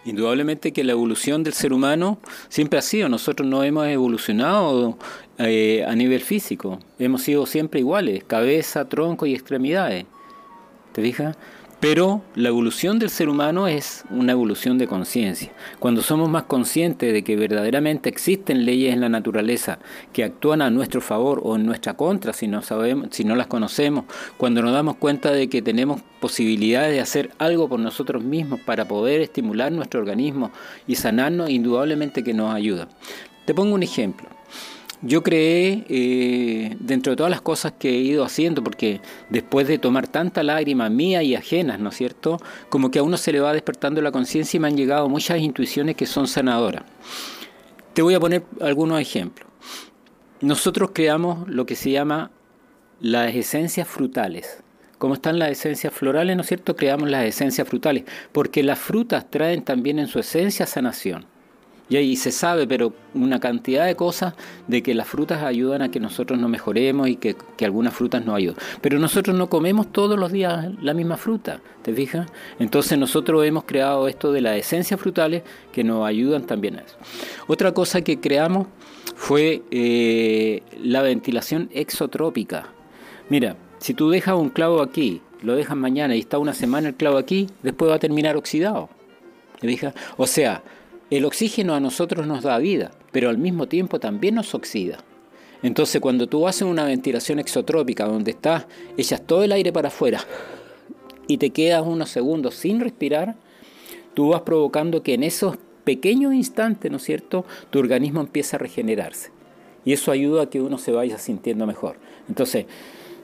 Indudablemente 0.06 0.74
que 0.74 0.84
la 0.84 0.92
evolución 0.92 1.44
del 1.44 1.54
ser 1.54 1.72
humano 1.72 2.20
siempre 2.50 2.78
ha 2.78 2.82
sido, 2.82 3.08
nosotros 3.08 3.48
no 3.48 3.64
hemos 3.64 3.88
evolucionado 3.88 4.98
eh, 5.38 5.86
a 5.88 5.96
nivel 5.96 6.22
físico, 6.22 6.80
hemos 7.00 7.24
sido 7.24 7.46
siempre 7.46 7.80
iguales, 7.80 8.24
cabeza, 8.26 8.88
tronco 8.90 9.26
y 9.26 9.34
extremidades. 9.34 10.06
¿Te 10.92 11.02
fijas? 11.02 11.38
Pero 11.84 12.22
la 12.36 12.48
evolución 12.48 12.98
del 12.98 13.10
ser 13.10 13.28
humano 13.28 13.68
es 13.68 14.06
una 14.10 14.32
evolución 14.32 14.78
de 14.78 14.88
conciencia. 14.88 15.52
Cuando 15.80 16.02
somos 16.02 16.30
más 16.30 16.44
conscientes 16.44 17.12
de 17.12 17.26
que 17.26 17.36
verdaderamente 17.36 18.08
existen 18.08 18.64
leyes 18.64 18.94
en 18.94 19.02
la 19.02 19.10
naturaleza 19.10 19.80
que 20.14 20.24
actúan 20.24 20.62
a 20.62 20.70
nuestro 20.70 21.02
favor 21.02 21.42
o 21.44 21.58
en 21.58 21.66
nuestra 21.66 21.96
contra 21.96 22.32
si 22.32 22.48
no 22.48 22.62
sabemos, 22.62 23.10
si 23.12 23.26
no 23.26 23.36
las 23.36 23.48
conocemos, 23.48 24.06
cuando 24.38 24.62
nos 24.62 24.72
damos 24.72 24.96
cuenta 24.96 25.34
de 25.34 25.50
que 25.50 25.62
tenemos 25.62 26.02
posibilidades 26.22 26.94
de 26.94 27.02
hacer 27.02 27.32
algo 27.38 27.68
por 27.68 27.82
nosotros 27.82 28.24
mismos 28.24 28.62
para 28.62 28.88
poder 28.88 29.20
estimular 29.20 29.70
nuestro 29.70 30.00
organismo 30.00 30.52
y 30.88 30.96
sanarnos, 30.96 31.50
indudablemente 31.50 32.24
que 32.24 32.34
nos 32.34 32.56
ayuda. 32.56 32.88
Te 33.44 33.54
pongo 33.54 33.76
un 33.76 33.84
ejemplo. 33.84 34.33
Yo 35.06 35.22
creé, 35.22 35.84
eh, 35.90 36.78
dentro 36.80 37.12
de 37.12 37.18
todas 37.18 37.30
las 37.30 37.42
cosas 37.42 37.74
que 37.78 37.90
he 37.90 37.98
ido 37.98 38.24
haciendo, 38.24 38.64
porque 38.64 39.02
después 39.30 39.68
de 39.68 39.78
tomar 39.78 40.08
tanta 40.08 40.44
lágrima 40.44 40.90
mía 40.90 41.22
y 41.24 41.36
ajenas, 41.36 41.78
¿no 41.78 41.90
es 41.90 41.96
cierto? 41.98 42.38
Como 42.70 42.90
que 42.90 43.00
a 43.00 43.04
uno 43.04 43.18
se 43.18 43.34
le 43.34 43.42
va 43.42 43.52
despertando 43.52 44.02
la 44.02 44.14
conciencia 44.14 44.56
y 44.58 44.62
me 44.62 44.70
han 44.70 44.78
llegado 44.78 45.10
muchas 45.10 45.40
intuiciones 45.40 45.98
que 45.98 46.06
son 46.06 46.26
sanadoras. 46.26 46.84
Te 47.94 48.02
voy 48.02 48.14
a 48.14 48.20
poner 48.22 48.46
algunos 48.62 49.02
ejemplos. 49.02 49.50
Nosotros 50.40 50.92
creamos 50.94 51.50
lo 51.50 51.66
que 51.66 51.76
se 51.76 51.92
llama 51.92 52.32
las 53.02 53.36
esencias 53.36 53.90
frutales. 53.90 54.64
Como 55.00 55.16
están 55.16 55.38
las 55.38 55.50
esencias 55.50 55.94
florales, 55.94 56.38
¿no 56.38 56.44
es 56.44 56.48
cierto? 56.48 56.78
Creamos 56.78 57.10
las 57.10 57.26
esencias 57.26 57.68
frutales, 57.68 58.06
porque 58.32 58.64
las 58.64 58.80
frutas 58.80 59.30
traen 59.30 59.64
también 59.64 60.00
en 60.00 60.08
su 60.08 60.20
esencia 60.20 60.66
sanación. 60.66 61.33
Y 61.90 61.98
ahí 61.98 62.16
se 62.16 62.32
sabe, 62.32 62.66
pero 62.66 62.94
una 63.14 63.40
cantidad 63.40 63.86
de 63.86 63.96
cosas 63.96 64.34
de 64.68 64.82
que 64.82 64.94
las 64.94 65.08
frutas 65.08 65.44
ayudan 65.44 65.82
a 65.82 65.92
que 65.92 66.00
nosotros 66.00 66.40
nos 66.40 66.50
mejoremos 66.50 67.08
y 67.10 67.18
que, 67.18 67.36
algunas 67.64 67.94
frutas 67.94 68.26
nos 68.26 68.36
ayudan. 68.36 68.58
Pero 68.82 69.00
nosotros 69.00 69.38
no 69.38 69.50
comemos 69.50 69.92
todos 69.92 70.20
los 70.20 70.32
días 70.32 70.68
la 70.82 70.94
misma 70.94 71.18
fruta, 71.18 71.62
¿te 71.82 71.94
fijas? 71.94 72.28
Entonces 72.60 72.98
nosotros 72.98 73.46
hemos 73.46 73.66
creado 73.66 74.08
esto 74.08 74.32
de 74.32 74.42
las 74.42 74.58
esencias 74.58 75.00
frutales 75.00 75.44
que 75.72 75.84
nos 75.84 76.06
ayudan 76.06 76.46
también 76.46 76.78
a 76.78 76.82
eso. 76.82 76.98
Otra 77.48 77.74
cosa 77.74 78.02
que 78.02 78.20
creamos 78.20 78.68
fue 79.16 79.64
eh, 79.72 80.64
la 80.82 81.02
ventilación 81.02 81.70
exotrópica. 81.74 82.68
Mira, 83.30 83.56
si 83.80 83.94
tú 83.94 84.10
dejas 84.10 84.36
un 84.36 84.50
clavo 84.50 84.82
aquí, 84.82 85.22
lo 85.42 85.56
dejas 85.56 85.78
mañana 85.78 86.16
y 86.16 86.20
está 86.20 86.38
una 86.38 86.54
semana 86.54 86.90
el 86.90 86.96
clavo 86.96 87.18
aquí, 87.18 87.48
después 87.62 87.92
va 87.92 87.96
a 87.96 88.00
terminar 88.00 88.38
oxidado. 88.38 88.90
¿Te 89.60 89.68
fijas? 89.68 89.94
O 90.18 90.28
sea, 90.28 90.64
el 91.10 91.26
oxígeno 91.26 91.76
a 91.76 91.80
nosotros 91.80 92.26
nos 92.28 92.44
da 92.44 92.58
vida, 92.58 92.92
pero 93.12 93.30
al 93.30 93.38
mismo 93.38 93.68
tiempo 93.68 94.00
también 94.00 94.36
nos 94.36 94.54
oxida. 94.56 94.98
Entonces 95.62 96.02
cuando 96.02 96.28
tú 96.28 96.48
haces 96.48 96.64
una 96.64 96.86
ventilación 96.86 97.40
exotrópica 97.40 98.06
donde 98.06 98.32
estás, 98.32 98.66
echas 98.98 99.22
todo 99.22 99.44
el 99.44 99.52
aire 99.52 99.72
para 99.72 99.88
afuera 99.88 100.26
y 101.28 101.38
te 101.38 101.52
quedas 101.52 101.84
unos 101.86 102.10
segundos 102.10 102.56
sin 102.56 102.80
respirar, 102.80 103.36
tú 104.14 104.30
vas 104.30 104.42
provocando 104.42 105.04
que 105.04 105.14
en 105.14 105.24
esos 105.24 105.58
pequeños 105.84 106.34
instantes, 106.34 106.92
¿no 106.92 106.98
es 106.98 107.04
cierto?, 107.04 107.46
tu 107.70 107.80
organismo 107.80 108.22
empieza 108.22 108.58
a 108.58 108.60
regenerarse. 108.60 109.32
Y 109.86 109.94
eso 109.94 110.12
ayuda 110.12 110.44
a 110.44 110.50
que 110.50 110.62
uno 110.62 110.78
se 110.78 110.92
vaya 110.92 111.18
sintiendo 111.18 111.66
mejor. 111.66 111.98
Entonces, 112.30 112.66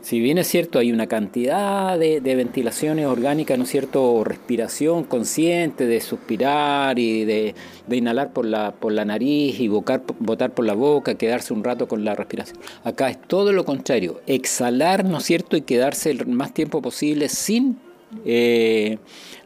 si 0.02 0.20
bien 0.20 0.38
es 0.38 0.48
cierto, 0.48 0.80
hay 0.80 0.92
una 0.92 1.08
cantidad 1.08 2.00
de, 2.00 2.20
ventilaciones 2.22 3.06
orgánicas, 3.06 3.58
¿no 3.58 3.66
cierto? 3.66 4.24
Respiración 4.24 5.04
consciente 5.04 5.88
de 5.88 6.00
suspirar 6.00 6.98
y 6.98 7.26
de, 7.26 7.56
inhalar 7.92 8.32
por 8.32 8.46
la, 8.46 8.72
por 8.72 8.94
la 8.94 9.04
nariz 9.04 9.60
y 9.60 9.68
botar, 9.68 10.04
botar 10.20 10.52
por 10.52 10.66
la 10.66 10.74
boca, 10.74 11.16
quedarse 11.16 11.54
un 11.54 11.64
rato 11.64 11.88
con 11.88 12.06
la 12.06 12.16
respiración. 12.16 12.60
Acá 12.84 13.10
es 13.10 13.22
todo 13.22 13.52
lo 13.52 13.66
contrario, 13.66 14.22
exhalar, 14.26 15.04
¿no 15.04 15.18
es 15.18 15.26
cierto? 15.26 15.58
Y 15.58 15.62
quedarse 15.62 16.12
el 16.12 16.26
más 16.28 16.54
tiempo 16.54 16.82
posible 16.82 17.28
sin 17.28 17.78
eh, 18.26 18.98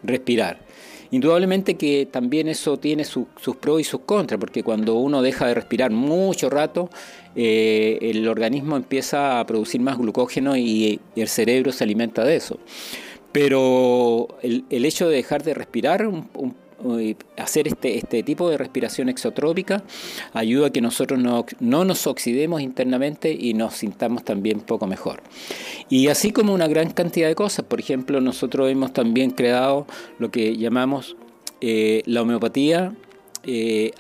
respirar. 0.04 0.60
Indudablemente 1.14 1.76
que 1.76 2.08
también 2.10 2.47
eso 2.47 2.78
tiene 2.78 3.06
sus 3.06 3.28
pros 3.60 3.82
y 3.82 3.84
sus 3.84 4.01
contras, 4.01 4.39
porque 4.39 4.64
cuando 4.64 4.95
uno 4.95 5.22
deja 5.22 5.45
de 5.45 5.54
respirar 5.54 5.91
mucho 5.91 6.49
rato, 6.49 6.89
eh, 7.36 7.98
el 8.02 8.28
organismo 8.28 8.76
empieza 8.76 9.40
a 9.40 9.46
producir 9.46 9.82
más 9.82 9.98
glucógeno 9.98 10.56
y, 10.56 11.00
el 11.16 11.28
cerebro 11.28 11.72
se 11.72 11.84
alimenta 11.84 12.24
de 12.24 12.36
eso. 12.36 12.60
Pero 13.32 14.28
el, 14.42 14.86
hecho 14.86 15.10
de 15.10 15.16
dejar 15.16 15.44
de 15.44 15.56
respirar, 15.56 16.08
hacer 17.38 17.68
este, 17.68 17.98
este 17.98 18.22
tipo 18.24 18.50
de 18.50 18.58
respiración 18.58 19.10
exotrópica, 19.10 19.84
ayuda 20.34 20.68
a 20.68 20.70
que 20.70 20.82
nosotros 20.82 21.20
no, 21.20 21.46
no 21.60 21.86
nos 21.86 22.06
oxidemos 22.06 22.62
internamente 22.62 23.36
y 23.38 23.54
nos 23.56 23.76
sintamos 23.76 24.24
también 24.24 24.60
poco 24.60 24.86
mejor. 24.86 25.24
Y 25.90 26.10
así 26.10 26.32
como 26.32 26.54
una 26.54 26.68
gran 26.68 26.92
cantidad 26.92 27.28
de 27.28 27.36
cosas, 27.36 27.66
por 27.66 27.80
ejemplo, 27.80 28.22
nosotros 28.22 28.70
hemos 28.70 28.94
también 28.94 29.32
creado 29.32 29.88
lo 30.20 30.30
que 30.30 30.56
llamamos 30.56 31.16
eh, 31.62 32.04
la 32.06 32.22
homeopatía 32.22 32.94
eh, 33.46 33.92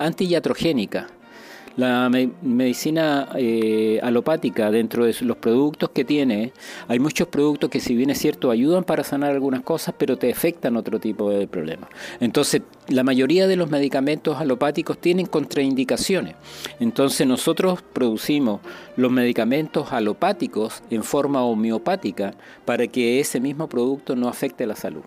la 1.75 2.09
medicina 2.09 3.29
eh, 3.35 3.99
alopática, 4.03 4.69
dentro 4.69 5.05
de 5.05 5.15
los 5.21 5.37
productos 5.37 5.89
que 5.89 6.05
tiene, 6.05 6.53
hay 6.87 6.99
muchos 6.99 7.27
productos 7.27 7.69
que 7.69 7.79
si 7.79 7.95
bien 7.95 8.11
es 8.11 8.19
cierto 8.19 8.51
ayudan 8.51 8.83
para 8.83 9.03
sanar 9.03 9.31
algunas 9.31 9.61
cosas, 9.61 9.95
pero 9.97 10.17
te 10.17 10.31
afectan 10.31 10.77
otro 10.77 10.99
tipo 10.99 11.31
de 11.31 11.47
problemas. 11.47 11.89
Entonces, 12.19 12.61
la 12.89 13.03
mayoría 13.03 13.47
de 13.47 13.55
los 13.55 13.71
medicamentos 13.71 14.39
alopáticos 14.39 14.99
tienen 14.99 15.25
contraindicaciones. 15.25 16.35
Entonces, 16.79 17.25
nosotros 17.25 17.81
producimos 17.81 18.61
los 18.95 19.11
medicamentos 19.11 19.91
alopáticos 19.91 20.83
en 20.91 21.03
forma 21.03 21.43
homeopática 21.43 22.35
para 22.65 22.85
que 22.87 23.19
ese 23.19 23.39
mismo 23.39 23.67
producto 23.67 24.15
no 24.15 24.27
afecte 24.27 24.67
la 24.67 24.75
salud. 24.75 25.03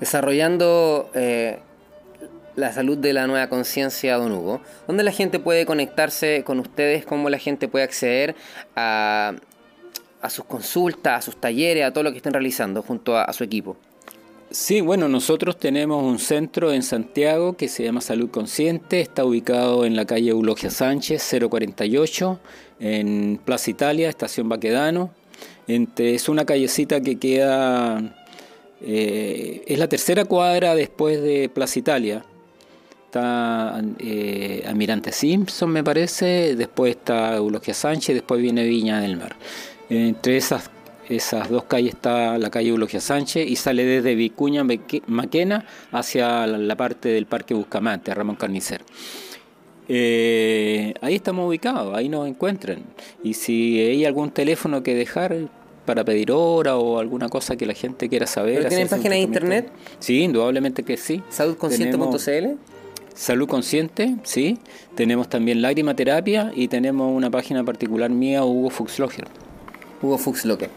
Desarrollando... 0.00 1.10
Eh 1.14 1.60
la 2.56 2.72
salud 2.72 2.98
de 2.98 3.12
la 3.12 3.26
nueva 3.26 3.48
conciencia, 3.48 4.16
don 4.16 4.32
Hugo, 4.32 4.60
¿dónde 4.86 5.02
la 5.02 5.12
gente 5.12 5.38
puede 5.38 5.64
conectarse 5.66 6.42
con 6.44 6.60
ustedes? 6.60 7.04
¿Cómo 7.04 7.30
la 7.30 7.38
gente 7.38 7.68
puede 7.68 7.84
acceder 7.84 8.34
a, 8.76 9.34
sus 10.28 10.44
consultas, 10.44 11.18
a 11.18 11.22
sus 11.22 11.40
talleres, 11.40 11.84
a 11.84 11.92
todo 11.92 12.04
lo 12.04 12.10
que 12.10 12.18
estén 12.18 12.32
realizando 12.32 12.82
junto 12.82 13.16
a, 13.16 13.32
su 13.32 13.44
equipo? 13.44 13.76
Sí, 14.50 14.82
bueno, 14.82 15.08
nosotros 15.08 15.58
tenemos 15.58 16.02
un 16.04 16.18
centro 16.18 16.72
en 16.72 16.82
Santiago 16.82 17.56
que 17.56 17.68
se 17.68 17.84
llama 17.84 18.02
Salud 18.02 18.30
Consciente, 18.30 19.00
está 19.00 19.24
ubicado 19.24 19.86
en 19.86 19.96
la 19.96 20.04
calle 20.04 20.30
Eulogia 20.30 20.68
Sánchez, 20.68 21.26
048, 21.48 22.38
en 22.80 23.40
Plaza 23.42 23.70
Italia, 23.70 24.10
Estación 24.10 24.50
Baquedano. 24.50 25.10
Es 25.66 26.28
una 26.28 26.44
callecita 26.44 27.00
que 27.00 27.18
queda, 27.18 28.14
eh, 28.82 29.62
es 29.66 29.78
la 29.78 29.88
tercera 29.88 30.26
cuadra 30.26 30.74
después 30.74 31.22
de 31.22 31.48
Plaza 31.48 31.78
Italia, 31.78 32.26
está 33.12 33.82
eh, 33.98 34.64
Almirante 34.66 35.12
Simpson, 35.12 35.70
me 35.70 35.84
parece, 35.84 36.56
después 36.56 36.96
está 36.96 37.36
Eulogia 37.36 37.74
Sánchez, 37.74 38.14
después 38.14 38.40
viene 38.40 38.64
Viña 38.64 39.00
del 39.00 39.18
Mar. 39.18 39.36
Entre 39.90 40.38
esas, 40.38 40.70
esas 41.10 41.50
dos 41.50 41.64
calles 41.64 41.92
está 41.92 42.38
la 42.38 42.48
calle 42.48 42.70
Eulogia 42.70 43.00
Sánchez 43.00 43.46
y 43.46 43.56
sale 43.56 43.84
desde 43.84 44.14
Vicuña 44.14 44.64
Maquena 45.08 45.66
hacia 45.90 46.46
la 46.46 46.74
parte 46.74 47.10
del 47.10 47.26
Parque 47.26 47.52
Buscamante, 47.52 48.14
Ramón 48.14 48.36
Carnicer. 48.36 48.80
Eh, 49.88 50.94
ahí 51.02 51.16
estamos 51.16 51.46
ubicados, 51.46 51.94
ahí 51.94 52.08
nos 52.08 52.26
encuentran. 52.26 52.82
Y 53.22 53.34
si 53.34 53.78
hay 53.78 54.06
algún 54.06 54.30
teléfono 54.30 54.82
que 54.82 54.94
dejar 54.94 55.36
para 55.84 56.02
pedir 56.02 56.32
hora 56.32 56.78
o 56.78 56.98
alguna 56.98 57.28
cosa 57.28 57.56
que 57.56 57.66
la 57.66 57.74
gente 57.74 58.08
quiera 58.08 58.26
saber. 58.26 58.68
¿Tienen 58.68 58.88
página 58.88 59.16
de 59.16 59.20
internet? 59.20 59.70
Sí, 59.98 60.22
indudablemente 60.22 60.82
que 60.82 60.96
sí. 60.96 61.22
Saludconsciente.cl 61.28 62.72
Salud 63.14 63.46
Consciente, 63.48 64.16
sí. 64.22 64.58
Tenemos 64.94 65.28
también 65.28 65.62
Lágrima 65.62 65.94
Terapia 65.94 66.52
y 66.54 66.68
tenemos 66.68 67.14
una 67.14 67.30
página 67.30 67.64
particular 67.64 68.10
mía, 68.10 68.44
Hugo 68.44 68.70
Fuchsloger. 68.70 69.26
Hugo 70.00 70.18
Fuchsloger. 70.18 70.70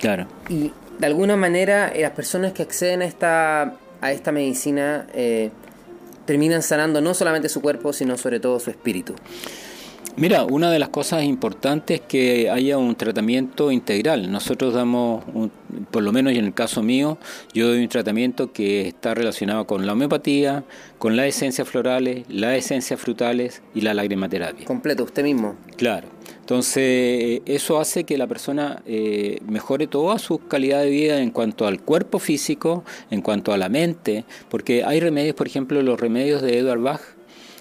Claro. 0.00 0.26
Y 0.48 0.72
de 0.98 1.06
alguna 1.06 1.36
manera 1.36 1.88
eh, 1.88 2.02
las 2.02 2.12
personas 2.12 2.52
que 2.52 2.62
acceden 2.62 3.02
a 3.02 3.04
esta, 3.04 3.74
a 4.00 4.12
esta 4.12 4.32
medicina 4.32 5.06
eh, 5.14 5.50
terminan 6.24 6.62
sanando 6.62 7.00
no 7.00 7.14
solamente 7.14 7.48
su 7.48 7.60
cuerpo, 7.60 7.92
sino 7.92 8.16
sobre 8.16 8.40
todo 8.40 8.58
su 8.60 8.70
espíritu. 8.70 9.14
Mira, 10.18 10.44
una 10.44 10.70
de 10.70 10.78
las 10.78 10.88
cosas 10.88 11.24
importantes 11.24 12.00
es 12.00 12.06
que 12.06 12.48
haya 12.48 12.78
un 12.78 12.94
tratamiento 12.94 13.70
integral. 13.70 14.32
Nosotros 14.32 14.72
damos, 14.72 15.22
por 15.90 16.02
lo 16.02 16.10
menos 16.10 16.32
en 16.32 16.46
el 16.46 16.54
caso 16.54 16.82
mío, 16.82 17.18
yo 17.52 17.68
doy 17.68 17.82
un 17.82 17.88
tratamiento 17.88 18.50
que 18.50 18.88
está 18.88 19.14
relacionado 19.14 19.66
con 19.66 19.84
la 19.84 19.92
homeopatía, 19.92 20.64
con 20.98 21.16
las 21.16 21.26
esencias 21.26 21.68
florales, 21.68 22.24
las 22.30 22.56
esencias 22.56 22.98
frutales 22.98 23.62
y 23.74 23.82
la 23.82 23.92
lagrimaterapia. 23.92 24.64
Completo, 24.64 25.04
usted 25.04 25.22
mismo. 25.22 25.54
Claro. 25.76 26.08
Entonces, 26.40 27.42
eso 27.44 27.78
hace 27.78 28.04
que 28.04 28.16
la 28.16 28.26
persona 28.26 28.82
eh, 28.86 29.40
mejore 29.46 29.86
toda 29.86 30.18
su 30.18 30.38
calidad 30.38 30.80
de 30.80 30.90
vida 30.90 31.20
en 31.20 31.30
cuanto 31.30 31.66
al 31.66 31.82
cuerpo 31.82 32.20
físico, 32.20 32.84
en 33.10 33.20
cuanto 33.20 33.52
a 33.52 33.58
la 33.58 33.68
mente, 33.68 34.24
porque 34.48 34.82
hay 34.82 34.98
remedios, 35.00 35.34
por 35.34 35.46
ejemplo, 35.46 35.82
los 35.82 36.00
remedios 36.00 36.40
de 36.40 36.56
Edward 36.58 36.80
Bach, 36.80 37.15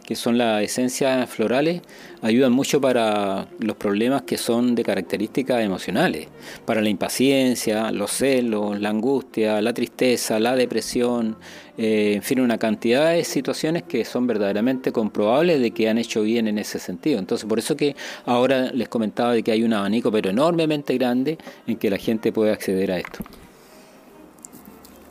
que 0.05 0.15
son 0.15 0.37
las 0.37 0.61
esencias 0.63 1.27
florales, 1.29 1.81
ayudan 2.21 2.51
mucho 2.51 2.79
para 2.79 3.47
los 3.59 3.75
problemas 3.75 4.21
que 4.21 4.37
son 4.37 4.75
de 4.75 4.83
características 4.83 5.63
emocionales, 5.63 6.27
para 6.65 6.81
la 6.81 6.89
impaciencia, 6.89 7.91
los 7.91 8.11
celos, 8.11 8.79
la 8.79 8.89
angustia, 8.89 9.61
la 9.61 9.73
tristeza, 9.73 10.39
la 10.39 10.55
depresión, 10.55 11.37
eh, 11.77 12.13
en 12.15 12.23
fin, 12.23 12.39
una 12.39 12.57
cantidad 12.57 13.11
de 13.11 13.23
situaciones 13.23 13.83
que 13.83 14.05
son 14.05 14.27
verdaderamente 14.27 14.91
comprobables 14.91 15.59
de 15.59 15.71
que 15.71 15.89
han 15.89 15.97
hecho 15.97 16.21
bien 16.21 16.47
en 16.47 16.59
ese 16.59 16.79
sentido. 16.79 17.19
Entonces, 17.19 17.47
por 17.47 17.59
eso 17.59 17.75
que 17.75 17.95
ahora 18.25 18.71
les 18.71 18.87
comentaba 18.87 19.33
de 19.33 19.43
que 19.43 19.51
hay 19.51 19.63
un 19.63 19.73
abanico, 19.73 20.11
pero 20.11 20.29
enormemente 20.29 20.95
grande, 20.97 21.37
en 21.67 21.77
que 21.77 21.89
la 21.89 21.97
gente 21.97 22.31
puede 22.31 22.51
acceder 22.51 22.91
a 22.91 22.99
esto. 22.99 23.23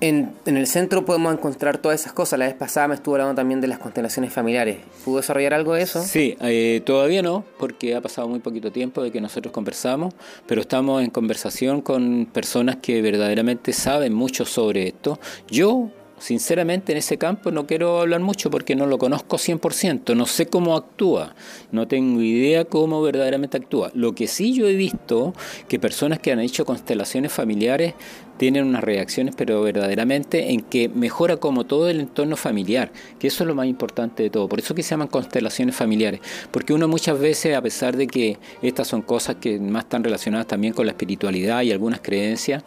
En, 0.07 0.35
el 0.45 0.67
centro 0.67 1.07
podemos 1.07 1.33
encontrar 1.33 1.79
todas 1.79 1.99
esas 1.99 2.13
cosas. 2.13 2.39
La 2.39 2.45
vez 2.45 2.55
pasada 2.55 2.89
me 2.89 2.95
estuvo 2.95 3.15
hablando 3.15 3.35
también 3.35 3.63
de 3.63 3.69
las 3.69 3.79
constelaciones 3.79 4.35
familiares. 4.35 4.77
¿Pudo 5.03 5.17
desarrollar 5.17 5.55
algo 5.55 5.73
de 5.73 5.81
eso? 5.81 6.03
Sí, 6.03 6.37
eh, 6.43 6.83
todavía 6.85 7.23
no, 7.23 7.43
porque 7.59 7.95
ha 7.97 8.03
pasado 8.03 8.29
muy 8.29 8.41
poquito 8.41 8.71
tiempo 8.71 9.03
de 9.03 9.11
que 9.11 9.23
nosotros 9.23 9.51
conversamos, 9.51 10.13
pero 10.47 10.61
estamos 10.61 11.03
en 11.03 11.09
conversación 11.09 11.81
con 11.81 12.29
personas 12.31 12.77
que 12.83 13.01
verdaderamente 13.01 13.73
saben 13.73 14.13
mucho 14.13 14.45
sobre 14.45 14.89
esto. 14.89 15.19
Yo 15.49 15.89
Sinceramente 16.25 16.93
en 16.93 16.99
ese 16.99 17.19
campo 17.19 17.51
no 17.51 17.67
quiero 17.67 18.01
hablar 18.01 18.21
mucho 18.21 18.51
porque 18.51 18.77
no 18.77 18.87
lo 18.87 18.99
conozco 18.99 19.37
100%, 19.37 20.15
no 20.17 20.27
sé 20.27 20.47
cómo 20.47 20.77
actúa, 20.77 21.35
no 21.73 21.89
tengo 21.89 22.23
idea 22.23 22.65
cómo 22.65 23.03
verdaderamente 23.03 23.57
actúa. 23.57 23.91
Lo 23.95 24.15
que 24.15 24.29
sí 24.29 24.55
yo 24.55 24.67
he 24.69 24.75
visto 24.75 25.35
que 25.69 25.79
personas 25.81 26.21
que 26.21 26.31
han 26.31 26.39
hecho 26.39 26.65
constelaciones 26.65 27.33
familiares 27.33 27.95
tienen 28.37 28.65
unas 28.67 28.83
reacciones, 28.83 29.35
pero 29.37 29.63
verdaderamente 29.63 30.53
en 30.53 30.61
que 30.61 30.89
mejora 30.89 31.37
como 31.37 31.65
todo 31.65 31.89
el 31.89 32.01
entorno 32.01 32.37
familiar, 32.37 32.91
que 33.19 33.29
eso 33.29 33.45
es 33.45 33.49
lo 33.49 33.55
más 33.55 33.67
importante 33.67 34.23
de 34.23 34.31
todo. 34.31 34.49
Por 34.49 34.59
eso 34.59 34.75
que 34.75 34.83
se 34.83 34.91
llaman 34.91 35.09
constelaciones 35.09 35.75
familiares, 35.75 36.21
porque 36.51 36.73
uno 36.73 36.89
muchas 36.89 37.19
veces, 37.19 37.57
a 37.57 37.63
pesar 37.63 37.97
de 37.97 38.07
que 38.07 38.39
estas 38.63 38.89
son 38.89 39.03
cosas 39.03 39.37
que 39.37 39.59
más 39.59 39.85
están 39.85 40.05
relacionadas 40.05 40.47
también 40.47 40.73
con 40.73 40.87
la 40.87 40.93
espiritualidad 40.93 41.63
y 41.63 41.73
algunas 41.73 42.01
creencias, 42.01 42.65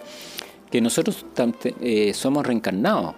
que 0.71 0.81
nosotros 0.81 1.25
eh, 1.81 2.13
somos 2.13 2.45
reencarnados 2.45 3.15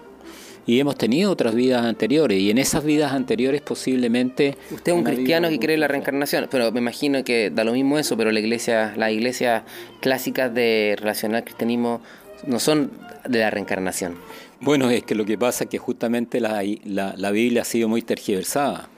y 0.69 0.79
hemos 0.79 0.97
tenido 0.97 1.31
otras 1.31 1.55
vidas 1.55 1.83
anteriores 1.83 2.39
y 2.39 2.51
en 2.51 2.59
esas 2.59 2.83
vidas 2.83 3.13
anteriores 3.13 3.61
posiblemente 3.61 4.55
usted 4.69 4.91
es 4.91 4.97
un 4.97 5.03
cristiano 5.03 5.49
que 5.49 5.57
cree 5.57 5.73
en 5.73 5.79
la 5.79 5.87
reencarnación 5.87 6.47
pero 6.51 6.71
me 6.71 6.79
imagino 6.79 7.23
que 7.23 7.49
da 7.49 7.63
lo 7.63 7.73
mismo 7.73 7.97
eso 7.97 8.15
pero 8.15 8.31
la 8.31 8.39
iglesia 8.39 8.93
las 8.95 9.11
iglesias 9.11 9.63
clásicas 9.99 10.53
de 10.53 10.95
relacionar 10.99 11.43
cristianismo 11.43 12.01
no 12.45 12.59
son 12.59 12.91
de 13.27 13.39
la 13.39 13.49
reencarnación 13.49 14.17
bueno, 14.61 14.89
es 14.89 15.03
que 15.03 15.15
lo 15.15 15.23
que 15.23 15.37
pasa 15.37 15.63
es 15.63 15.69
que 15.69 15.77
justamente 15.77 16.41
la, 16.41 16.61
la, 16.83 17.31
Biblia 17.31 17.61
ha 17.61 17.65
sido 17.65 17.87
muy 17.87 18.01
tergiversada. 18.01 18.89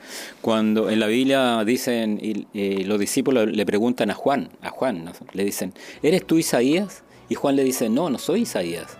Cuando 0.42 0.90
en 0.90 1.00
la 1.00 1.06
Biblia 1.06 1.64
dicen, 1.64 2.20
y, 2.20 2.84
los 2.84 3.00
discípulos 3.00 3.48
le 3.48 3.66
preguntan 3.66 4.10
a 4.10 4.16
Juan, 4.16 4.50
a 4.62 4.70
Juan, 4.70 5.12
le 5.34 5.44
dicen, 5.44 5.74
¿eres 6.02 6.26
tú 6.26 6.40
Isaías? 6.40 7.04
Y 7.30 7.36
Juan 7.36 7.56
le 7.56 7.64
dice, 7.64 7.90
no, 7.90 8.10
no 8.10 8.18
soy 8.18 8.42
Isaías. 8.42 8.98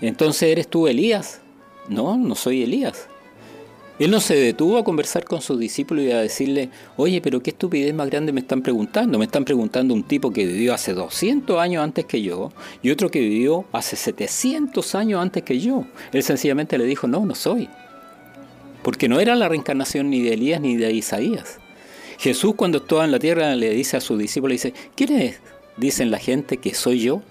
Entonces, 0.00 0.50
¿eres 0.50 0.66
tú 0.66 0.88
Elías? 0.88 1.40
No, 1.88 2.16
no 2.16 2.34
soy 2.34 2.64
Elías. 2.64 3.08
Él 3.98 4.10
no 4.10 4.20
se 4.20 4.34
detuvo 4.34 4.76
a 4.76 4.84
conversar 4.84 5.24
con 5.24 5.40
sus 5.40 5.58
discípulos 5.58 6.04
y 6.04 6.10
a 6.10 6.20
decirle, 6.20 6.68
oye, 6.96 7.22
pero 7.22 7.42
qué 7.42 7.50
estupidez 7.50 7.94
más 7.94 8.10
grande 8.10 8.30
me 8.30 8.40
están 8.40 8.60
preguntando. 8.60 9.18
Me 9.18 9.24
están 9.24 9.46
preguntando 9.46 9.94
un 9.94 10.02
tipo 10.02 10.30
que 10.32 10.44
vivió 10.44 10.74
hace 10.74 10.92
200 10.92 11.58
años 11.58 11.82
antes 11.82 12.04
que 12.04 12.20
yo 12.20 12.52
y 12.82 12.90
otro 12.90 13.10
que 13.10 13.20
vivió 13.20 13.64
hace 13.72 13.96
700 13.96 14.94
años 14.94 15.22
antes 15.22 15.42
que 15.44 15.58
yo. 15.60 15.86
Él 16.12 16.22
sencillamente 16.22 16.76
le 16.76 16.84
dijo, 16.84 17.06
no, 17.06 17.24
no 17.24 17.34
soy. 17.34 17.70
Porque 18.82 19.08
no 19.08 19.18
era 19.18 19.34
la 19.34 19.48
reencarnación 19.48 20.10
ni 20.10 20.20
de 20.20 20.34
Elías 20.34 20.60
ni 20.60 20.76
de 20.76 20.92
Isaías. 20.92 21.58
Jesús 22.18 22.54
cuando 22.54 22.78
estaba 22.78 23.04
en 23.04 23.12
la 23.12 23.18
tierra 23.18 23.54
le 23.56 23.70
dice 23.70 23.96
a 23.96 24.00
sus 24.02 24.18
discípulos, 24.18 24.52
dice, 24.52 24.74
¿quién 24.94 25.12
es? 25.12 25.40
Dicen 25.78 26.10
la 26.10 26.18
gente 26.18 26.58
que 26.58 26.74
soy 26.74 27.00
yo. 27.00 27.22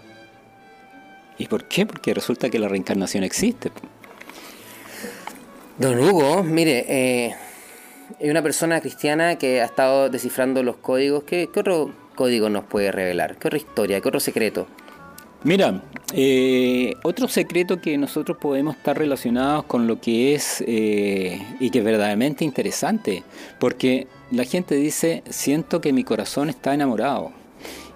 ¿Y 1.37 1.45
por 1.45 1.67
qué? 1.67 1.85
Porque 1.85 2.13
resulta 2.13 2.49
que 2.49 2.57
la 2.57 2.67
reencarnación 2.67 3.23
existe. 3.23 3.71
Don 5.77 5.99
Hugo, 5.99 6.41
mire, 6.41 6.85
eh, 6.87 7.35
es 8.19 8.31
una 8.31 8.41
persona 8.41 8.79
cristiana 8.79 9.35
que 9.35 9.61
ha 9.61 9.65
estado 9.65 10.09
descifrando 10.09 10.63
los 10.63 10.77
códigos. 10.77 11.23
¿Qué, 11.23 11.49
otro 11.53 11.91
código 12.15 12.49
nos 12.49 12.63
puede 12.63 12.93
revelar? 12.93 13.35
¿Qué 13.37 13.49
otra 13.49 13.57
historia? 13.57 13.99
¿Qué 13.99 14.07
otro 14.07 14.21
secreto? 14.21 14.67
Mira, 15.43 15.83
eh, 16.13 16.93
otro 17.03 17.27
secreto 17.27 17.81
que 17.81 17.97
nosotros 17.97 18.37
podemos 18.37 18.77
estar 18.77 18.97
relacionados 18.97 19.65
con 19.65 19.85
lo 19.85 19.99
que 19.99 20.33
es 20.33 20.63
eh, 20.65 21.45
y 21.59 21.69
que 21.69 21.79
es 21.79 21.85
verdaderamente 21.85 22.45
interesante, 22.45 23.23
porque 23.59 24.07
la 24.31 24.45
gente 24.45 24.75
dice, 24.75 25.23
siento 25.29 25.81
que 25.81 25.91
mi 25.91 26.05
corazón 26.05 26.49
está 26.49 26.73
enamorado 26.73 27.31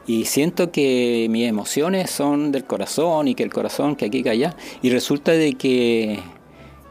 y 0.05 0.25
siento 0.25 0.71
que 0.71 1.27
mis 1.29 1.47
emociones 1.47 2.11
son 2.11 2.51
del 2.51 2.65
corazón 2.65 3.29
y 3.29 3.35
que 3.35 3.43
el 3.43 3.53
corazón 3.53 3.95
que 3.95 4.05
aquí 4.05 4.21
que 4.21 4.31
allá, 4.31 4.55
y 4.81 4.89
resulta 4.89 5.31
de 5.31 5.53
que 5.53 6.19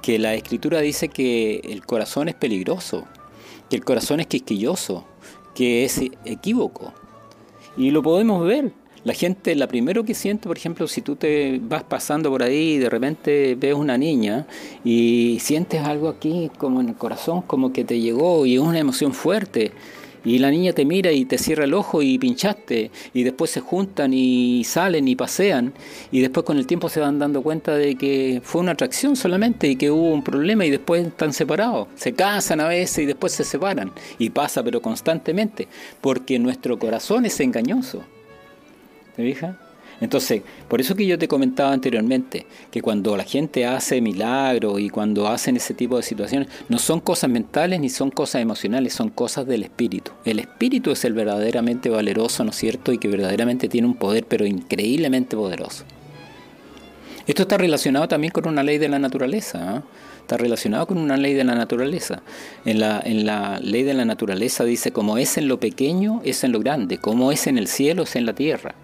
que 0.09 0.19
la 0.19 0.33
escritura 0.33 0.81
dice 0.81 1.11
que 1.11 1.61
el 1.65 1.85
corazón 1.85 2.31
es 2.31 2.35
peligroso, 2.35 3.05
que 3.69 3.77
el 3.77 3.85
corazón 3.85 4.21
es 4.21 4.27
quisquilloso, 4.27 5.05
que 5.55 5.85
es 5.85 6.01
equívoco. 6.25 6.95
Y 7.77 7.91
lo 7.91 8.03
podemos 8.03 8.43
ver. 8.43 8.73
La 9.05 9.13
gente, 9.13 9.55
la 9.55 9.69
primero 9.69 10.05
que 10.05 10.15
siente, 10.15 10.49
por 10.49 10.57
ejemplo, 10.57 10.89
si 10.89 11.03
tú 11.03 11.17
te 11.17 11.61
vas 11.63 11.83
pasando 11.83 12.31
por 12.31 12.43
ahí 12.43 12.77
y 12.77 12.79
de 12.79 12.89
repente 12.89 13.55
ves 13.55 13.75
una 13.75 13.99
niña 13.99 14.47
y 14.83 15.41
sientes 15.43 15.83
algo 15.83 16.09
aquí 16.09 16.51
como 16.57 16.81
en 16.81 16.89
el 16.89 16.95
corazón, 16.95 17.43
como 17.43 17.75
que 17.75 17.85
te 17.85 18.01
llegó 18.01 18.47
y 18.47 18.55
es 18.55 18.61
una 18.61 18.79
emoción 18.79 19.13
fuerte 19.13 19.73
y 20.29 20.39
la 20.39 20.51
niña 20.51 20.75
te 20.75 20.85
mira 20.85 21.11
y 21.11 21.25
te 21.25 21.39
cierra 21.39 21.65
el 21.65 21.73
ojo 21.73 22.03
y 22.03 22.19
pinchaste 22.19 22.91
y 23.15 23.23
después 23.23 23.51
se 23.51 23.61
juntan 23.61 24.13
y 24.13 24.63
salen 24.65 25.09
y 25.09 25.17
pasean 25.17 25.73
y 26.13 26.21
después 26.21 26.45
con 26.45 26.59
el 26.59 26.67
tiempo 26.67 26.91
se 26.91 27.01
van 27.01 27.19
dando 27.19 27.43
cuenta 27.43 27.75
de 27.75 27.97
que 27.97 28.43
fue 28.45 28.61
una 28.61 28.73
atracción 28.73 29.17
solamente 29.17 29.69
y 29.69 29.77
que 29.77 29.91
hubo 29.91 30.13
un 30.13 30.23
problema 30.23 30.67
y 30.67 30.71
después 30.71 31.07
están 31.07 31.33
separados. 31.33 31.89
Se 31.95 32.13
casan 32.13 32.61
a 32.61 32.69
veces 32.69 32.99
y 32.99 33.07
después 33.07 33.33
se 33.33 33.45
separan 33.45 33.91
y 34.19 34.29
pasa 34.29 34.63
pero 34.63 34.83
constantemente 34.83 35.67
porque 36.03 36.39
nuestro 36.39 36.79
corazón 36.79 37.25
es 37.25 37.41
engañoso. 37.41 38.03
¿Te 39.17 39.23
fijas? 39.23 39.68
Entonces, 40.01 40.43
por 40.69 40.81
eso 40.81 40.95
que 40.95 41.07
yo 41.07 41.19
te 41.19 41.27
comentaba 41.27 41.73
anteriormente, 41.73 42.47
que 42.71 42.81
cuando 42.83 43.17
la 43.17 43.25
gente 43.25 43.67
hace 43.67 44.01
milagros 44.01 44.81
y 44.81 44.91
cuando 44.91 45.27
hacen 45.27 45.57
ese 45.57 45.75
tipo 45.75 45.97
de 45.97 46.03
situaciones, 46.03 46.49
no 46.69 46.79
son 46.79 47.01
cosas 47.01 47.31
mentales 47.31 47.81
ni 47.81 47.89
son 47.89 48.11
cosas 48.11 48.43
emocionales, 48.43 48.93
son 48.93 49.11
cosas 49.11 49.47
del 49.47 49.65
espíritu. 49.65 50.13
El 50.25 50.39
espíritu 50.39 50.93
es 50.93 51.05
el 51.05 51.15
verdaderamente 51.15 51.91
valeroso, 51.91 52.45
¿no 52.45 52.51
es 52.51 52.57
cierto? 52.57 52.93
Y 52.93 52.99
que 52.99 53.09
verdaderamente 53.09 53.69
tiene 53.69 53.89
un 53.89 53.95
poder, 53.95 54.25
pero 54.27 54.47
increíblemente 54.47 55.37
poderoso. 55.37 55.85
Esto 57.27 57.43
está 57.43 57.59
relacionado 57.59 58.09
también 58.09 58.33
con 58.33 58.49
una 58.49 58.63
ley 58.63 58.79
de 58.79 58.89
la 58.89 58.99
naturaleza. 58.99 59.59
¿ah? 59.63 59.83
Está 60.21 60.37
relacionado 60.39 60.87
con 60.87 60.97
una 60.97 61.17
ley 61.17 61.35
de 61.35 61.45
la 61.45 61.55
naturaleza. 61.55 62.23
En 62.65 62.81
la, 62.81 63.03
en 63.05 63.27
la 63.27 63.59
ley 63.61 63.83
de 63.83 63.95
la 63.95 64.05
naturaleza 64.05 64.65
dice, 64.65 64.93
como 64.93 65.19
es 65.19 65.37
en 65.37 65.49
lo 65.49 65.61
pequeño, 65.61 66.23
es 66.25 66.45
en 66.45 66.53
lo 66.53 66.61
grande, 66.61 66.99
como 66.99 67.33
es 67.33 67.47
en 67.47 67.59
el 67.59 67.67
cielo, 67.67 68.05
es 68.05 68.17
en 68.17 68.27
la 68.27 68.35
tierra. 68.35 68.75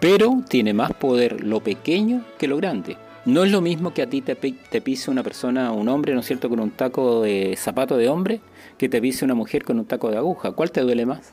Pero 0.00 0.42
tiene 0.48 0.72
más 0.72 0.92
poder 0.92 1.42
lo 1.44 1.60
pequeño 1.60 2.24
que 2.38 2.48
lo 2.48 2.56
grande. 2.56 2.96
No 3.24 3.44
es 3.44 3.50
lo 3.50 3.60
mismo 3.60 3.92
que 3.92 4.02
a 4.02 4.08
ti 4.08 4.22
te, 4.22 4.34
te 4.36 4.80
pise 4.80 5.10
una 5.10 5.22
persona, 5.22 5.72
un 5.72 5.88
hombre, 5.88 6.14
¿no 6.14 6.20
es 6.20 6.26
cierto?, 6.26 6.48
con 6.48 6.60
un 6.60 6.70
taco 6.70 7.22
de 7.22 7.56
zapato 7.58 7.96
de 7.96 8.08
hombre, 8.08 8.40
que 8.78 8.88
te 8.88 9.00
pise 9.00 9.24
una 9.24 9.34
mujer 9.34 9.64
con 9.64 9.78
un 9.78 9.84
taco 9.84 10.10
de 10.10 10.16
aguja. 10.16 10.52
¿Cuál 10.52 10.70
te 10.70 10.80
duele 10.80 11.04
más? 11.04 11.32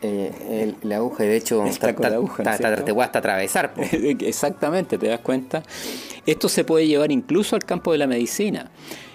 Eh, 0.00 0.74
la 0.82 0.96
aguja, 0.96 1.24
de 1.24 1.36
hecho, 1.36 1.64
está, 1.64 1.92
de 1.92 2.14
aguja, 2.14 2.44
te 2.84 2.92
voy 2.92 3.02
hasta 3.02 3.18
atravesar. 3.18 3.74
Exactamente, 3.92 4.96
te 4.96 5.08
das 5.08 5.20
cuenta. 5.20 5.62
Esto 6.24 6.48
se 6.48 6.64
puede 6.64 6.86
llevar 6.86 7.10
incluso 7.10 7.56
al 7.56 7.64
campo 7.64 7.92
de 7.92 7.98
la 7.98 8.06
medicina. 8.06 8.70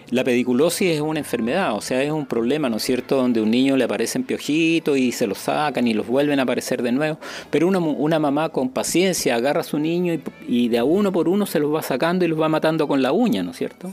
La 0.10 0.24
pediculosis 0.24 0.95
es 0.95 1.01
una 1.01 1.20
enfermedad, 1.20 1.76
o 1.76 1.82
sea, 1.82 2.04
es 2.04 2.12
un 2.12 2.26
problema, 2.26 2.70
¿no 2.70 2.78
es 2.78 2.84
cierto?, 2.84 3.18
donde 3.18 3.41
un 3.41 3.49
niño 3.49 3.78
le 3.78 3.86
aparecen 3.86 4.24
piojitos 4.24 4.97
y 4.97 5.12
se 5.12 5.28
los 5.28 5.38
sacan 5.38 5.88
y 5.88 5.93
los 5.93 6.08
vuelven 6.08 6.39
a 6.39 6.43
aparecer 6.43 6.84
de 6.84 6.91
nuevo. 6.91 7.18
Pero 7.49 7.68
una, 7.68 7.80
una 7.80 8.20
mamá 8.20 8.49
con 8.49 8.70
paciencia 8.70 9.36
agarra 9.36 9.62
a 9.62 9.64
su 9.64 9.80
niño 9.80 10.20
y, 10.47 10.68
de 10.68 10.78
a 10.78 10.84
uno 10.84 11.12
por 11.12 11.28
uno 11.28 11.45
se 11.45 11.60
los 11.60 11.74
va 11.74 11.82
sacando 11.82 12.26
y 12.26 12.28
los 12.28 12.39
va 12.39 12.49
matando 12.49 12.88
con 12.88 13.01
la 13.01 13.12
uña, 13.12 13.43
¿no 13.43 13.51
es 13.51 13.58
cierto? 13.58 13.91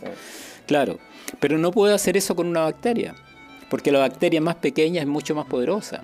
Claro, 0.67 0.99
pero 1.39 1.59
no 1.59 1.71
puede 1.71 1.95
hacer 1.95 2.17
eso 2.17 2.37
con 2.37 2.47
una 2.47 2.63
bacteria, 2.63 3.15
porque 3.69 3.91
la 3.91 4.01
bacteria 4.01 4.41
más 4.41 4.57
pequeña 4.57 5.01
es 5.01 5.07
mucho 5.07 5.35
más 5.35 5.47
poderosa. 5.47 6.03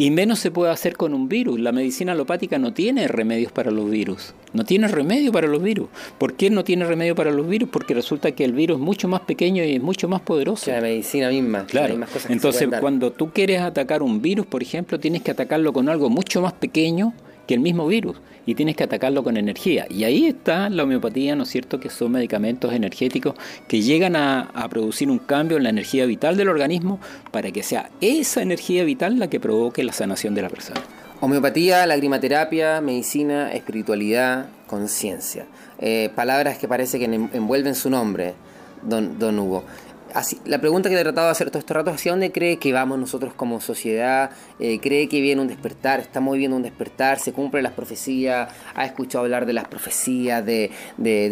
Y 0.00 0.10
menos 0.10 0.38
se 0.38 0.50
puede 0.50 0.72
hacer 0.72 0.96
con 0.96 1.12
un 1.12 1.28
virus. 1.28 1.60
La 1.60 1.72
medicina 1.72 2.12
alopática 2.12 2.58
no 2.58 2.72
tiene 2.72 3.06
remedios 3.06 3.52
para 3.52 3.70
los 3.70 3.90
virus. 3.90 4.32
No 4.54 4.64
tiene 4.64 4.88
remedio 4.88 5.30
para 5.30 5.46
los 5.46 5.62
virus. 5.62 5.90
¿Por 6.16 6.36
qué 6.36 6.48
no 6.48 6.64
tiene 6.64 6.86
remedio 6.86 7.14
para 7.14 7.30
los 7.30 7.46
virus? 7.46 7.68
Porque 7.68 7.92
resulta 7.92 8.32
que 8.32 8.46
el 8.46 8.54
virus 8.54 8.78
es 8.78 8.82
mucho 8.82 9.08
más 9.08 9.20
pequeño 9.20 9.62
y 9.62 9.74
es 9.74 9.82
mucho 9.82 10.08
más 10.08 10.22
poderoso. 10.22 10.64
Que 10.64 10.72
la 10.72 10.80
medicina 10.80 11.28
misma. 11.28 11.66
Claro. 11.66 12.00
Entonces, 12.30 12.70
cuando 12.80 13.12
tú 13.12 13.28
quieres 13.28 13.60
atacar 13.60 14.02
un 14.02 14.22
virus, 14.22 14.46
por 14.46 14.62
ejemplo, 14.62 14.98
tienes 14.98 15.20
que 15.20 15.32
atacarlo 15.32 15.74
con 15.74 15.90
algo 15.90 16.08
mucho 16.08 16.40
más 16.40 16.54
pequeño 16.54 17.12
que 17.50 17.54
el 17.54 17.60
mismo 17.60 17.88
virus 17.88 18.16
y 18.46 18.54
tienes 18.54 18.76
que 18.76 18.84
atacarlo 18.84 19.24
con 19.24 19.36
energía. 19.36 19.84
Y 19.90 20.04
ahí 20.04 20.26
está 20.28 20.70
la 20.70 20.84
homeopatía, 20.84 21.34
¿no 21.34 21.42
es 21.42 21.48
cierto?, 21.48 21.80
que 21.80 21.90
son 21.90 22.12
medicamentos 22.12 22.72
energéticos 22.72 23.34
que 23.66 23.82
llegan 23.82 24.14
a, 24.14 24.68
producir 24.70 25.10
un 25.10 25.18
cambio 25.18 25.56
en 25.56 25.64
la 25.64 25.70
energía 25.70 26.06
vital 26.06 26.36
del 26.36 26.48
organismo 26.48 27.00
para 27.32 27.50
que 27.50 27.64
sea 27.64 27.90
esa 28.00 28.40
energía 28.40 28.84
vital 28.84 29.18
la 29.18 29.28
que 29.28 29.40
provoque 29.40 29.82
la 29.82 29.92
sanación 29.92 30.32
de 30.36 30.42
la 30.42 30.48
persona. 30.48 30.80
Homeopatía, 31.20 31.84
lacrimaterapia, 31.88 32.80
medicina, 32.80 33.52
espiritualidad, 33.52 34.46
conciencia. 34.68 35.46
Eh, 35.80 36.10
palabras 36.14 36.56
que 36.56 36.68
parece 36.68 37.00
que 37.00 37.06
envuelven 37.06 37.74
su 37.74 37.90
nombre, 37.90 38.34
don, 38.84 39.18
don 39.18 39.40
Hugo 39.40 39.64
la 40.44 40.60
pregunta 40.60 40.88
que 40.88 40.98
he 40.98 41.02
tratado 41.02 41.26
de 41.26 41.32
hacer 41.32 41.50
todo 41.50 41.58
este 41.58 41.74
rato, 41.74 41.90
¿hacia 41.90 42.12
dónde 42.12 42.32
cree 42.32 42.58
que 42.58 42.72
vamos 42.72 42.98
nosotros 42.98 43.32
como 43.34 43.60
sociedad? 43.60 44.30
Eh, 44.58 44.78
¿Cree 44.80 45.08
que 45.08 45.20
viene 45.20 45.40
un 45.40 45.48
despertar? 45.48 46.00
¿Estamos 46.00 46.32
viviendo 46.34 46.56
un 46.56 46.62
despertar? 46.62 47.18
¿Se 47.18 47.32
cumplen 47.32 47.62
las 47.62 47.72
profecías? 47.72 48.52
¿Ha 48.74 48.84
escuchado 48.84 49.24
hablar 49.24 49.46
de 49.46 49.52
las 49.52 49.68
profecías, 49.68 50.44
de, 50.44 50.70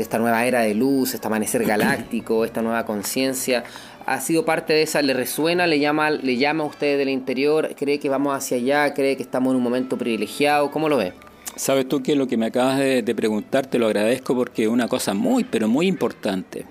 esta 0.01 0.19
nueva 0.19 0.47
era 0.47 0.61
de 0.61 0.75
luz, 0.75 1.15
este 1.15 1.27
amanecer 1.27 1.65
galáctico, 1.65 2.45
esta 2.45 2.63
nueva 2.63 2.85
conciencia? 2.85 3.65
¿Ha 4.07 4.21
sido 4.21 4.45
parte 4.45 4.73
de 4.73 4.83
esa? 4.83 5.03
¿Le 5.03 5.13
resuena? 5.13 5.67
¿Le 5.67 5.79
llama, 5.79 6.11
¿Le 6.11 6.37
llama 6.37 6.65
a 6.65 6.67
usted 6.67 6.97
del 6.99 7.11
interior? 7.11 7.75
¿Cree 7.77 7.99
que 7.99 8.09
vamos 8.09 8.37
hacia 8.37 8.57
allá? 8.57 8.95
¿Cree 8.95 9.17
que 9.17 9.23
estamos 9.23 9.53
en 9.53 9.57
un 9.57 9.63
momento 9.63 9.99
privilegiado? 9.99 10.71
¿Cómo 10.71 10.89
lo 10.89 10.97
ve? 10.97 11.13
Sabes 11.57 11.89
tú 11.89 12.03
que 12.03 12.15
lo 12.15 12.27
que 12.27 12.37
me 12.37 12.47
acabas 12.47 12.79
de, 12.79 13.03
de 13.03 13.15
preguntar 13.15 13.67
te 13.67 13.79
lo 13.79 13.87
agradezco 13.87 14.35
porque 14.35 14.63
es 14.63 14.69
una 14.69 14.89
cosa 14.89 15.13
muy, 15.13 15.45
pero 15.45 15.69
muy 15.69 15.87
importante. 15.87 16.65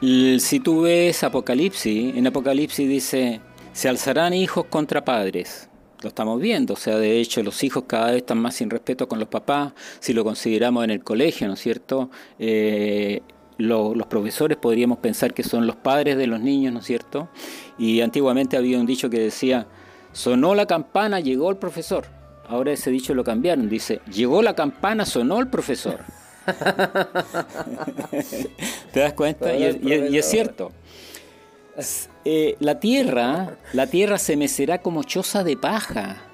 Si 0.00 0.60
tú 0.60 0.82
ves 0.82 1.24
Apocalipsis, 1.24 2.14
en 2.14 2.24
Apocalipsis 2.28 2.88
dice, 2.88 3.40
se 3.72 3.88
alzarán 3.88 4.32
hijos 4.32 4.66
contra 4.66 5.04
padres. 5.04 5.68
Lo 6.02 6.10
estamos 6.10 6.40
viendo, 6.40 6.74
o 6.74 6.76
sea, 6.76 6.96
de 6.98 7.18
hecho 7.18 7.42
los 7.42 7.64
hijos 7.64 7.84
cada 7.88 8.12
vez 8.12 8.18
están 8.18 8.38
más 8.38 8.54
sin 8.54 8.70
respeto 8.70 9.08
con 9.08 9.18
los 9.18 9.26
papás, 9.26 9.72
si 9.98 10.12
lo 10.12 10.22
consideramos 10.22 10.84
en 10.84 10.90
el 10.90 11.02
colegio, 11.02 11.48
¿no 11.48 11.54
es 11.54 11.60
cierto? 11.60 12.10
Eh, 12.38 13.22
los 13.56 14.06
profesores 14.06 14.56
podríamos 14.56 14.98
pensar 14.98 15.34
que 15.34 15.42
son 15.42 15.66
los 15.66 15.74
padres 15.74 16.16
de 16.16 16.28
los 16.28 16.40
niños, 16.40 16.72
¿no 16.72 16.78
es 16.78 16.86
cierto? 16.86 17.28
Y 17.76 18.00
antiguamente 18.00 18.56
había 18.56 18.78
un 18.78 18.86
dicho 18.86 19.10
que 19.10 19.18
decía, 19.18 19.66
sonó 20.12 20.54
la 20.54 20.66
campana, 20.66 21.18
llegó 21.18 21.50
el 21.50 21.56
profesor. 21.56 22.06
Ahora 22.46 22.70
ese 22.70 22.92
dicho 22.92 23.14
lo 23.14 23.24
cambiaron, 23.24 23.68
dice, 23.68 24.00
llegó 24.12 24.42
la 24.42 24.54
campana, 24.54 25.04
sonó 25.04 25.40
el 25.40 25.48
profesor. 25.48 26.04
¿Te 28.92 29.00
das 29.00 29.12
cuenta? 29.12 29.54
Y, 29.54 30.16
es 30.16 30.28
cierto. 30.28 30.72
Eh, 32.24 32.56
la 32.58 32.80
tierra, 32.80 33.56
la 33.72 33.86
tierra 33.86 34.18
se 34.18 34.36
mecerá 34.36 34.78
como 34.78 35.04
choza 35.04 35.44
de 35.44 35.56
paja. 35.56 36.24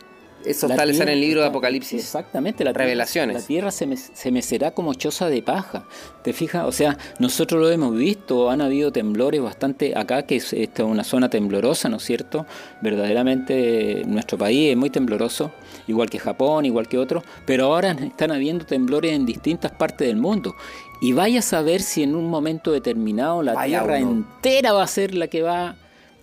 Eso 0.44 0.66
está 0.66 0.84
en 0.84 1.08
el 1.08 1.20
libro 1.20 1.40
de 1.40 1.46
Apocalipsis. 1.46 2.00
Exactamente, 2.00 2.64
la 2.64 2.72
Revelaciones. 2.72 3.42
la 3.42 3.46
tierra 3.46 3.70
se, 3.70 3.86
me, 3.86 3.96
se, 3.96 4.30
mecerá 4.30 4.72
como 4.72 4.94
choza 4.94 5.28
de 5.28 5.42
paja. 5.42 5.86
¿Te 6.22 6.34
fijas? 6.34 6.66
O 6.66 6.72
sea, 6.72 6.98
nosotros 7.18 7.60
lo 7.60 7.70
hemos 7.70 7.94
visto, 7.94 8.50
han 8.50 8.60
habido 8.60 8.92
temblores 8.92 9.40
bastante 9.40 9.96
acá, 9.96 10.24
que 10.24 10.36
es 10.36 10.52
esta 10.52 10.84
una 10.84 11.04
zona 11.04 11.30
temblorosa, 11.30 11.88
¿no 11.88 11.96
es 11.96 12.02
cierto? 12.02 12.46
Verdaderamente 12.82 14.02
nuestro 14.06 14.36
país 14.36 14.72
es 14.72 14.76
muy 14.76 14.90
tembloroso, 14.90 15.50
igual 15.86 16.10
que 16.10 16.18
Japón, 16.18 16.64
igual 16.64 16.88
que 16.88 16.98
otros, 16.98 17.24
pero 17.46 17.66
ahora 17.66 17.92
están 17.92 18.30
habiendo 18.30 18.64
temblores 18.64 19.12
en 19.12 19.26
distintas 19.26 19.72
partes 19.72 20.08
del 20.08 20.16
mundo. 20.16 20.54
Y 21.00 21.12
vaya 21.12 21.40
a 21.40 21.42
saber 21.42 21.82
si 21.82 22.02
en 22.02 22.14
un 22.14 22.28
momento 22.28 22.72
determinado 22.72 23.42
la 23.42 23.64
tierra 23.64 23.98
entera 23.98 24.72
va 24.72 24.82
a 24.82 24.86
ser 24.86 25.14
la 25.14 25.28
que 25.28 25.42
va. 25.42 25.76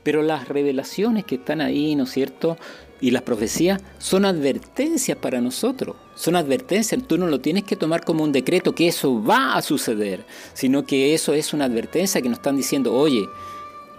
Pero 0.03 0.24
las 0.24 0.47
revelaciones 0.47 1.26
que 1.26 1.36
están 1.36 1.62
ahí, 1.62 1.95
¿no 1.95 2.05
es 2.05 2.12
cierto? 2.12 2.57
Y 2.99 3.12
las 3.12 3.22
profecías 3.22 3.82
son 3.99 4.26
advertencias 4.26 5.18
para 5.18 5.41
nosotros, 5.41 5.95
son 6.16 6.36
advertencias, 6.36 7.01
tú 7.07 7.18
no 7.18 7.28
lo 7.28 7.39
tienes 7.39 7.64
que 7.64 7.76
tomar 7.76 8.03
como 8.03 8.24
un 8.24 8.32
decreto 8.32 8.74
que 8.74 8.88
eso 8.88 9.24
va 9.24 9.55
a 9.55 9.62
suceder, 9.62 10.24
sino 10.53 10.86
que 10.86 11.14
eso 11.14 11.34
es 11.34 11.53
una 11.53 11.66
advertencia 11.66 12.22
que 12.22 12.30
nos 12.30 12.39
están 12.39 12.57
diciendo, 12.57 12.93
oye, 12.93 13.28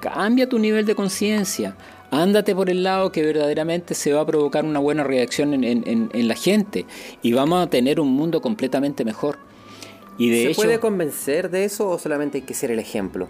cambia 0.00 0.48
tu 0.48 0.58
nivel 0.58 0.86
de 0.86 0.94
conciencia, 0.94 1.76
ándate 2.12 2.54
por 2.54 2.70
el 2.70 2.82
lado 2.82 3.10
que 3.10 3.22
verdaderamente 3.22 3.94
se 3.94 4.12
va 4.12 4.20
a 4.20 4.26
provocar 4.26 4.64
una 4.64 4.78
buena 4.78 5.02
reacción 5.02 5.64
en, 5.64 6.28
la 6.28 6.34
gente 6.34 6.86
y 7.22 7.32
vamos 7.32 7.66
a 7.66 7.70
tener 7.70 7.98
un 7.98 8.12
mundo 8.12 8.40
completamente 8.40 9.04
mejor. 9.04 9.38
Y 10.18 10.28
de 10.28 10.48
¿Se 10.48 10.54
puede 10.54 10.78
convencer 10.78 11.50
de 11.50 11.64
eso 11.64 11.88
o 11.88 11.98
solamente 11.98 12.38
hay 12.38 12.42
que 12.42 12.54
ser 12.54 12.70
el 12.70 12.78
ejemplo? 12.78 13.28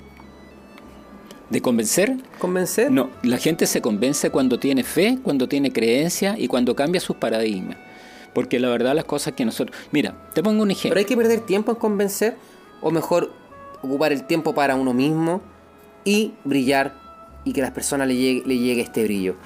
¿De 1.48 1.62
convencer? 1.62 2.16
¿Convencer? 2.38 2.90
No, 2.90 3.10
la 3.22 3.38
gente 3.38 3.66
se 3.66 3.80
convence 3.80 4.30
cuando 4.30 4.58
tiene 4.58 4.82
fe, 4.82 5.18
cuando 5.22 5.48
tiene 5.48 5.72
creencia 5.72 6.34
y 6.36 6.48
cuando 6.48 6.74
cambia 6.74 7.00
sus 7.00 7.16
paradigmas. 7.16 7.76
Porque 8.34 8.58
la 8.58 8.68
verdad 8.68 8.96
las 8.96 9.04
cosas 9.04 9.34
que 9.34 9.44
nosotros... 9.44 9.76
Mira, 9.92 10.28
te 10.34 10.42
pongo 10.42 10.62
un 10.62 10.70
ejemplo. 10.72 10.90
¿Pero 10.90 10.98
hay 10.98 11.04
que 11.04 11.16
perder 11.16 11.40
tiempo 11.40 11.70
en 11.70 11.78
convencer? 11.78 12.36
¿O 12.80 12.90
mejor 12.90 13.30
ocupar 13.80 14.12
el 14.12 14.24
tiempo 14.24 14.54
para 14.54 14.74
uno 14.74 14.92
mismo 14.92 15.40
y 16.04 16.32
brillar 16.44 17.01
y 17.44 17.52
que 17.52 17.60
a 17.60 17.64
las 17.64 17.72
personas 17.72 18.08
le 18.08 18.16
llegue, 18.16 18.42
le 18.46 18.58
llegue 18.58 18.82
este 18.82 19.04
brillo? 19.04 19.36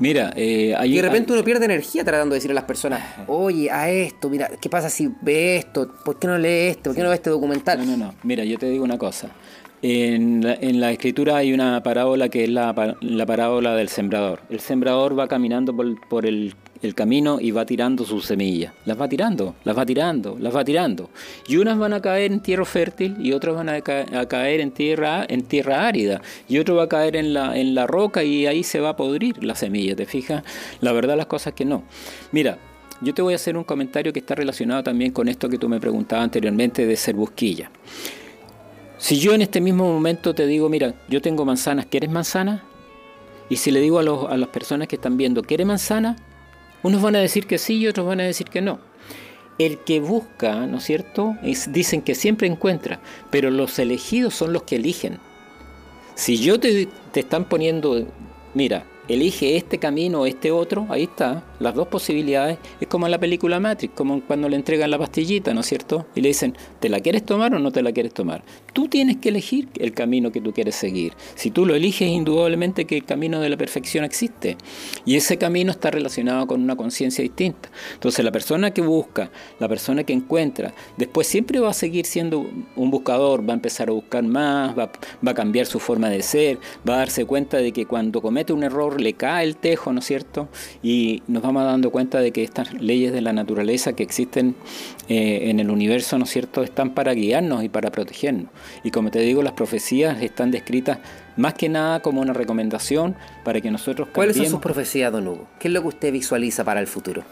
Mira, 0.00 0.32
eh, 0.34 0.74
y 0.84 0.96
de 0.96 1.02
repente 1.02 1.32
uno 1.34 1.44
pierde 1.44 1.66
energía 1.66 2.02
tratando 2.04 2.32
de 2.32 2.38
decirle 2.38 2.52
a 2.52 2.60
las 2.62 2.64
personas, 2.64 3.02
oye, 3.26 3.70
a 3.70 3.90
esto, 3.90 4.30
mira, 4.30 4.50
¿qué 4.58 4.70
pasa 4.70 4.88
si 4.88 5.10
ve 5.20 5.56
esto? 5.56 5.94
¿Por 6.02 6.18
qué 6.18 6.26
no 6.26 6.38
lee 6.38 6.68
esto? 6.68 6.84
¿Por 6.84 6.96
qué 6.96 7.02
no 7.02 7.10
ve 7.10 7.16
este 7.16 7.28
documental? 7.28 7.78
No, 7.78 7.84
no, 7.84 7.96
no. 8.06 8.14
Mira, 8.22 8.42
yo 8.44 8.56
te 8.56 8.70
digo 8.70 8.82
una 8.82 8.96
cosa. 8.96 9.28
En 9.82 10.80
la, 10.80 10.90
escritura 10.90 11.36
hay 11.36 11.52
una 11.52 11.82
parábola 11.82 12.28
que 12.28 12.44
es 12.44 12.50
la, 12.50 12.96
la, 13.00 13.26
parábola 13.26 13.74
del 13.74 13.88
sembrador. 13.88 14.40
El 14.50 14.60
sembrador 14.60 15.18
va 15.18 15.26
caminando 15.26 15.74
por, 15.74 16.26
el, 16.26 16.54
camino 16.94 17.38
y 17.40 17.50
va 17.50 17.66
tirando 17.66 18.04
sus 18.04 18.26
semillas. 18.26 18.72
Las 18.86 19.00
va 19.00 19.08
tirando, 19.08 19.54
las 19.64 19.76
va 19.76 19.84
tirando, 19.84 20.36
las 20.38 20.54
va 20.54 20.64
tirando. 20.64 21.10
Y 21.46 21.56
unas 21.56 21.78
van 21.78 21.92
a 21.92 22.00
caer 22.00 22.32
en 22.32 22.40
tierra 22.40 22.64
fértil 22.64 23.16
y 23.20 23.32
otras 23.32 23.54
van 23.54 23.68
a, 23.68 23.80
caer 23.80 24.60
en 24.60 24.70
tierra, 24.70 25.24
en 25.28 25.42
tierra 25.42 25.86
árida. 25.86 26.22
Y 26.48 26.58
otro 26.58 26.76
va 26.76 26.84
a 26.84 26.88
caer 26.88 27.16
en 27.16 27.34
la, 27.34 27.56
en 27.58 27.74
la 27.74 27.86
roca 27.86 28.24
y 28.24 28.46
ahí 28.46 28.62
se 28.62 28.80
va 28.80 28.90
a 28.90 28.96
podrir 28.96 29.44
la 29.44 29.54
semilla, 29.54 29.94
¿te 29.94 30.06
fijas? 30.06 30.42
La 30.80 30.92
verdad 30.92 31.16
las 31.16 31.26
cosas 31.26 31.52
que 31.52 31.64
no. 31.64 31.84
Mira, 32.32 32.58
yo 33.02 33.14
te 33.14 33.22
voy 33.22 33.34
a 33.34 33.36
hacer 33.36 33.56
un 33.56 33.64
comentario 33.64 34.12
que 34.12 34.20
está 34.20 34.34
relacionado 34.34 34.82
también 34.82 35.12
con 35.12 35.28
esto 35.28 35.48
que 35.48 35.58
tú 35.58 35.68
me 35.68 35.80
preguntabas 35.80 36.24
anteriormente 36.24 36.86
de 36.86 36.96
ser 36.96 37.14
busquilla. 37.14 37.70
Si 38.98 39.18
yo 39.18 39.34
en 39.34 39.42
este 39.42 39.60
mismo 39.60 39.90
momento 39.90 40.34
te 40.34 40.46
digo, 40.46 40.68
mira, 40.68 40.94
yo 41.08 41.22
tengo 41.22 41.44
manzanas, 41.46 41.86
¿quieres 41.86 42.10
manzana? 42.10 42.64
Y 43.48 43.56
si 43.56 43.70
le 43.70 43.80
digo 43.80 43.98
a, 43.98 44.32
a 44.32 44.36
las 44.36 44.48
personas 44.50 44.88
que 44.88 44.96
están 44.96 45.16
viendo, 45.16 45.42
¿quieres 45.42 45.66
manzana? 45.66 46.16
Unos 46.82 47.02
van 47.02 47.16
a 47.16 47.20
decir 47.20 47.46
que 47.46 47.58
sí 47.58 47.78
y 47.78 47.86
otros 47.86 48.06
van 48.06 48.20
a 48.20 48.24
decir 48.24 48.48
que 48.48 48.60
no. 48.60 48.80
El 49.58 49.78
que 49.78 50.00
busca, 50.00 50.66
¿no 50.66 50.78
es 50.78 50.84
cierto? 50.84 51.36
dicen 51.68 52.00
que 52.00 52.14
siempre 52.14 52.46
encuentra, 52.46 53.00
pero 53.30 53.50
los 53.50 53.78
elegidos 53.78 54.34
son 54.34 54.52
los 54.52 54.62
que 54.62 54.76
eligen. 54.76 55.18
Si 56.14 56.38
yo 56.38 56.58
te, 56.58 56.88
te 57.12 57.20
están 57.20 57.44
poniendo, 57.44 58.06
mira, 58.54 58.84
elige 59.08 59.56
este 59.56 59.78
camino 59.78 60.20
o 60.20 60.26
este 60.26 60.50
otro, 60.50 60.86
ahí 60.88 61.04
está, 61.04 61.44
las 61.58 61.74
dos 61.74 61.88
posibilidades. 61.88 62.58
Es 62.80 62.88
como 62.88 63.06
en 63.06 63.12
la 63.12 63.18
película 63.18 63.60
Matrix, 63.60 63.94
como 63.94 64.20
cuando 64.22 64.48
le 64.48 64.56
entregan 64.56 64.90
la 64.90 64.98
pastillita, 64.98 65.52
¿no 65.54 65.60
es 65.60 65.66
cierto? 65.66 66.06
Y 66.14 66.20
le 66.20 66.28
dicen, 66.28 66.56
¿te 66.78 66.88
la 66.88 67.00
quieres 67.00 67.24
tomar 67.24 67.54
o 67.54 67.58
no 67.58 67.72
te 67.72 67.82
la 67.82 67.92
quieres 67.92 68.14
tomar? 68.14 68.44
Tú 68.72 68.88
tienes 68.88 69.16
que 69.16 69.30
elegir 69.30 69.68
el 69.78 69.92
camino 69.92 70.30
que 70.30 70.40
tú 70.40 70.52
quieres 70.52 70.76
seguir. 70.76 71.14
Si 71.34 71.50
tú 71.50 71.66
lo 71.66 71.74
eliges, 71.74 72.08
indudablemente 72.08 72.84
que 72.84 72.96
el 72.96 73.04
camino 73.04 73.40
de 73.40 73.48
la 73.48 73.56
perfección 73.56 74.04
existe. 74.04 74.56
Y 75.04 75.16
ese 75.16 75.38
camino 75.38 75.72
está 75.72 75.90
relacionado 75.90 76.46
con 76.46 76.62
una 76.62 76.76
conciencia 76.76 77.22
distinta. 77.22 77.70
Entonces 77.94 78.24
la 78.24 78.32
persona 78.32 78.72
que 78.72 78.82
busca, 78.82 79.30
la 79.58 79.68
persona 79.68 80.04
que 80.04 80.12
encuentra, 80.12 80.72
después 80.96 81.26
siempre 81.26 81.58
va 81.60 81.70
a 81.70 81.74
seguir 81.74 82.06
siendo 82.06 82.46
un 82.76 82.90
buscador, 82.90 83.48
va 83.48 83.54
a 83.54 83.56
empezar 83.56 83.88
a 83.88 83.92
buscar 83.92 84.22
más, 84.22 84.78
va, 84.78 84.92
va 85.26 85.32
a 85.32 85.34
cambiar 85.34 85.66
su 85.66 85.80
forma 85.80 86.08
de 86.08 86.22
ser, 86.22 86.58
va 86.88 86.94
a 86.94 86.98
darse 86.98 87.24
cuenta 87.24 87.58
de 87.58 87.72
que 87.72 87.86
cuando 87.86 88.22
comete 88.22 88.52
un 88.52 88.62
error 88.62 88.99
le 89.00 89.14
cae 89.14 89.44
el 89.44 89.56
tejo, 89.56 89.92
¿no 89.92 90.00
es 90.00 90.06
cierto? 90.06 90.48
Y 90.82 91.22
nos 91.26 91.42
vamos 91.42 91.64
dando 91.64 91.90
cuenta 91.90 92.20
de 92.20 92.32
que 92.32 92.42
estas 92.42 92.72
leyes 92.74 93.12
de 93.12 93.20
la 93.20 93.32
naturaleza 93.32 93.94
que 93.94 94.02
existen 94.02 94.54
eh, 95.08 95.50
en 95.50 95.60
el 95.60 95.70
universo, 95.70 96.18
¿no 96.18 96.24
es 96.24 96.30
cierto?, 96.30 96.62
están 96.62 96.94
para 96.94 97.14
guiarnos 97.14 97.64
y 97.64 97.68
para 97.68 97.90
protegernos. 97.90 98.50
Y 98.84 98.90
como 98.90 99.10
te 99.10 99.20
digo, 99.20 99.42
las 99.42 99.52
profecías 99.52 100.22
están 100.22 100.50
descritas 100.50 100.98
más 101.36 101.54
que 101.54 101.68
nada 101.68 102.00
como 102.00 102.20
una 102.20 102.32
recomendación 102.32 103.16
para 103.44 103.60
que 103.60 103.70
nosotros 103.70 104.08
¿Cuáles 104.12 104.36
son 104.36 104.46
sus 104.46 104.60
profecías, 104.60 105.12
don 105.12 105.26
Hugo? 105.26 105.48
¿Qué 105.58 105.68
es 105.68 105.74
lo 105.74 105.82
que 105.82 105.88
usted 105.88 106.12
visualiza 106.12 106.64
para 106.64 106.80
el 106.80 106.86
futuro? 106.86 107.24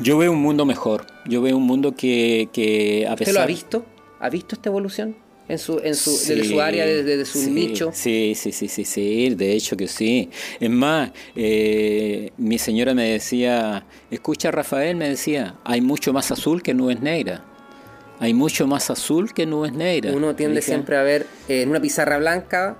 Yo 0.00 0.18
veo 0.18 0.32
un 0.32 0.42
mundo 0.42 0.64
mejor. 0.64 1.06
Yo 1.24 1.40
veo 1.40 1.56
un 1.56 1.64
mundo 1.64 1.94
que, 1.94 2.48
que 2.52 3.06
a 3.08 3.16
pesar... 3.16 3.32
¿Usted 3.32 3.34
lo 3.34 3.40
ha 3.40 3.46
visto? 3.46 3.86
¿Ha 4.20 4.28
visto 4.28 4.54
esta 4.54 4.68
evolución? 4.68 5.16
En 5.48 5.58
su, 5.58 5.78
en 5.82 5.94
su, 5.94 6.10
desde 6.10 6.44
su 6.44 6.60
área, 6.60 6.86
desde, 6.86 7.24
su 7.24 7.50
nicho. 7.50 7.90
Sí, 7.92 8.34
sí, 8.34 8.52
sí, 8.52 8.68
sí, 8.68 8.84
sí, 8.84 9.34
de 9.34 9.52
hecho 9.52 9.76
que 9.76 9.88
sí. 9.88 10.30
Es 10.58 10.70
más, 10.70 11.10
eh, 11.36 12.30
mi 12.38 12.58
señora 12.58 12.94
me 12.94 13.10
decía, 13.10 13.84
escucha 14.10 14.50
Rafael, 14.50 14.96
me 14.96 15.08
decía, 15.08 15.56
hay 15.64 15.80
mucho 15.80 16.12
más 16.12 16.30
azul 16.30 16.62
que 16.62 16.74
nubes 16.74 17.00
negras. 17.00 17.42
Hay 18.20 18.32
mucho 18.32 18.66
más 18.66 18.90
azul 18.90 19.34
que 19.34 19.44
nubes 19.44 19.72
negras. 19.72 20.14
Uno 20.14 20.34
tiende 20.34 20.62
siempre 20.62 20.96
a 20.96 21.02
ver 21.02 21.26
eh, 21.48 21.62
en 21.62 21.70
una 21.70 21.80
pizarra 21.80 22.16
blanca 22.18 22.78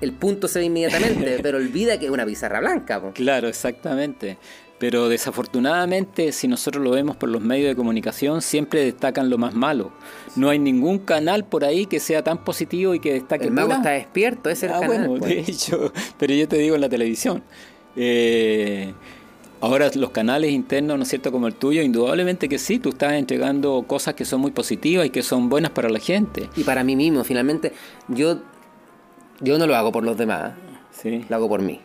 el 0.00 0.12
punto 0.12 0.48
se 0.48 0.60
ve 0.60 0.66
inmediatamente, 0.66 1.38
pero 1.42 1.58
olvida 1.58 1.98
que 1.98 2.06
es 2.06 2.10
una 2.10 2.24
pizarra 2.24 2.60
blanca. 2.60 3.02
Claro, 3.12 3.48
exactamente. 3.48 4.38
Pero 4.78 5.08
desafortunadamente, 5.08 6.30
si 6.30 6.46
nosotros 6.46 6.84
lo 6.84 6.90
vemos 6.90 7.16
por 7.16 7.28
los 7.28 7.42
medios 7.42 7.68
de 7.68 7.76
comunicación, 7.76 8.42
siempre 8.42 8.84
destacan 8.84 9.28
lo 9.28 9.36
más 9.36 9.54
malo. 9.54 9.90
No 10.36 10.50
hay 10.50 10.60
ningún 10.60 11.00
canal 11.00 11.44
por 11.44 11.64
ahí 11.64 11.86
que 11.86 11.98
sea 11.98 12.22
tan 12.22 12.44
positivo 12.44 12.94
y 12.94 13.00
que 13.00 13.14
destaque. 13.14 13.46
El 13.46 13.50
mago 13.50 13.72
está 13.72 13.90
despierto, 13.90 14.50
es 14.50 14.62
el 14.62 14.70
ah, 14.70 14.80
canal. 14.80 15.08
Bueno, 15.08 15.18
pues. 15.18 15.46
de 15.46 15.52
hecho, 15.52 15.92
pero 16.18 16.32
yo 16.32 16.46
te 16.46 16.58
digo 16.58 16.76
en 16.76 16.80
la 16.80 16.88
televisión. 16.88 17.42
Eh, 17.96 18.92
ahora 19.60 19.90
los 19.94 20.10
canales 20.10 20.52
internos, 20.52 20.96
¿no 20.96 21.02
es 21.02 21.08
cierto?, 21.08 21.32
como 21.32 21.48
el 21.48 21.54
tuyo, 21.54 21.82
indudablemente 21.82 22.48
que 22.48 22.60
sí, 22.60 22.78
tú 22.78 22.90
estás 22.90 23.14
entregando 23.14 23.84
cosas 23.84 24.14
que 24.14 24.24
son 24.24 24.40
muy 24.40 24.52
positivas 24.52 25.06
y 25.06 25.10
que 25.10 25.24
son 25.24 25.48
buenas 25.48 25.72
para 25.72 25.88
la 25.88 25.98
gente. 25.98 26.48
Y 26.54 26.62
para 26.62 26.84
mí 26.84 26.94
mismo, 26.94 27.24
finalmente, 27.24 27.72
yo, 28.06 28.38
yo 29.40 29.58
no 29.58 29.66
lo 29.66 29.74
hago 29.74 29.90
por 29.90 30.04
los 30.04 30.16
demás, 30.16 30.52
sí. 30.92 31.24
lo 31.28 31.34
hago 31.34 31.48
por 31.48 31.62
mí. 31.62 31.80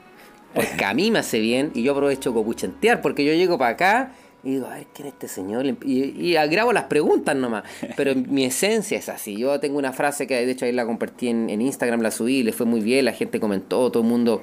Porque 0.53 0.85
a 0.85 0.93
mí 0.93 1.11
me 1.11 1.19
hace 1.19 1.39
bien 1.39 1.71
y 1.73 1.83
yo 1.83 1.93
aprovecho 1.93 2.33
copuchentear, 2.33 3.01
porque 3.01 3.25
yo 3.25 3.33
llego 3.33 3.57
para 3.57 3.71
acá 3.71 4.11
y 4.43 4.51
digo, 4.51 4.67
a 4.67 4.75
ver, 4.75 4.87
¿quién 4.93 5.07
es 5.07 5.13
este 5.13 5.29
señor? 5.29 5.65
Y, 5.65 6.33
grabo 6.33 6.73
las 6.73 6.83
preguntas 6.85 7.35
nomás. 7.35 7.63
Pero 7.95 8.13
mi 8.13 8.43
esencia 8.43 8.97
es 8.97 9.07
así. 9.07 9.37
Yo 9.37 9.59
tengo 9.59 9.77
una 9.77 9.93
frase 9.93 10.27
que 10.27 10.45
de 10.45 10.51
hecho 10.51 10.65
ahí 10.65 10.73
la 10.73 10.85
compartí 10.85 11.29
en, 11.29 11.49
Instagram, 11.49 12.01
la 12.01 12.11
subí, 12.11 12.43
le 12.43 12.51
fue 12.51 12.65
muy 12.65 12.81
bien, 12.81 13.05
la 13.05 13.13
gente 13.13 13.39
comentó, 13.39 13.89
todo 13.89 14.03
el 14.03 14.09
mundo 14.09 14.41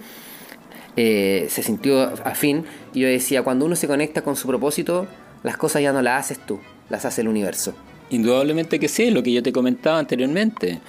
eh, 0.97 1.47
se 1.51 1.63
sintió 1.63 2.01
afín. 2.25 2.65
Y 2.95 3.01
yo 3.01 3.09
decía, 3.09 3.43
cuando 3.43 3.67
uno 3.67 3.77
se 3.77 3.87
conecta 3.87 4.23
con 4.23 4.37
su 4.37 4.49
propósito, 4.49 5.07
las 5.43 5.59
cosas 5.59 5.83
ya 5.83 5.93
no 5.93 6.01
las 6.01 6.25
haces 6.25 6.47
tú, 6.47 6.61
las 6.89 7.05
hace 7.05 7.21
el 7.21 7.29
universo. 7.29 7.75
Indudablemente 8.09 8.81
que 8.81 8.89
sí, 8.89 9.11
lo 9.11 9.23
que 9.23 9.33
yo 9.33 9.43
te 9.43 9.53
comentaba 9.53 9.99
anteriormente. 9.99 10.81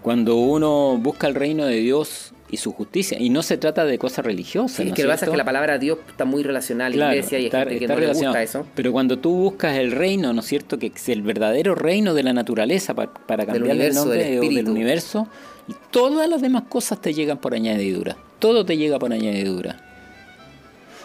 Cuando 0.00 0.36
uno 0.36 0.96
busca 0.96 1.26
el 1.26 1.34
reino 1.34 1.66
de 1.66 1.76
Dios, 1.76 2.32
y 2.50 2.56
su 2.56 2.72
justicia. 2.72 3.18
Y 3.18 3.30
no 3.30 3.42
se 3.42 3.56
trata 3.56 3.84
de 3.84 3.98
cosas 3.98 4.24
religiosas. 4.24 4.76
Sí, 4.76 4.82
es 4.88 4.92
que 4.94 5.02
lo 5.02 5.08
que 5.08 5.12
pasa 5.12 5.24
es 5.26 5.30
que 5.30 5.36
la 5.36 5.44
palabra 5.44 5.78
Dios 5.78 5.98
está 6.08 6.24
muy 6.24 6.42
relacional, 6.42 6.96
la 6.96 7.08
iglesia, 7.14 7.38
y 7.38 7.46
está, 7.46 7.60
gente 7.60 7.78
que 7.78 7.88
no 7.88 8.14
gusta 8.14 8.42
eso. 8.42 8.66
Pero 8.74 8.92
cuando 8.92 9.18
tú 9.18 9.34
buscas 9.34 9.76
el 9.78 9.92
reino, 9.92 10.32
¿no 10.32 10.40
es 10.40 10.46
cierto? 10.46 10.78
Que 10.78 10.92
es 10.94 11.08
el 11.08 11.22
verdadero 11.22 11.74
reino 11.74 12.14
de 12.14 12.22
la 12.22 12.32
naturaleza 12.32 12.94
para, 12.94 13.46
cambiar 13.46 13.76
el 13.76 13.94
nombre 13.94 14.24
del, 14.24 14.54
del 14.54 14.68
universo, 14.68 15.28
y 15.68 15.74
todas 15.90 16.28
las 16.28 16.42
demás 16.42 16.64
cosas 16.68 17.00
te 17.00 17.14
llegan 17.14 17.38
por 17.38 17.54
añadidura. 17.54 18.16
Todo 18.38 18.64
te 18.64 18.76
llega 18.76 18.98
por 18.98 19.12
añadidura. 19.12 19.76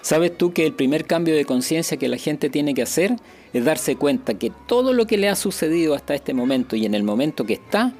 ¿Sabes 0.01 0.37
tú 0.37 0.53
que 0.53 0.67
el 0.67 0.73
primer 0.73 1.05
cambio 1.05 1.35
de 1.35 1.45
conciencia 1.45 1.97
que 1.97 2.07
la 2.07 2.17
gente 2.17 2.51
tiene 2.51 2.75
que 2.75 2.83
hacer 2.83 3.15
es 3.53 3.65
darse 3.65 3.95
cuenta 3.95 4.35
que 4.35 4.51
todo 4.67 4.93
lo 4.93 5.07
que 5.07 5.17
le 5.17 5.29
ha 5.29 5.35
sucedido 5.35 5.95
hasta 5.95 6.13
este 6.13 6.33
momento 6.35 6.75
y 6.75 6.85
en 6.85 6.93
el 6.93 7.01
momento 7.01 7.43
que 7.45 7.53
está 7.53 7.93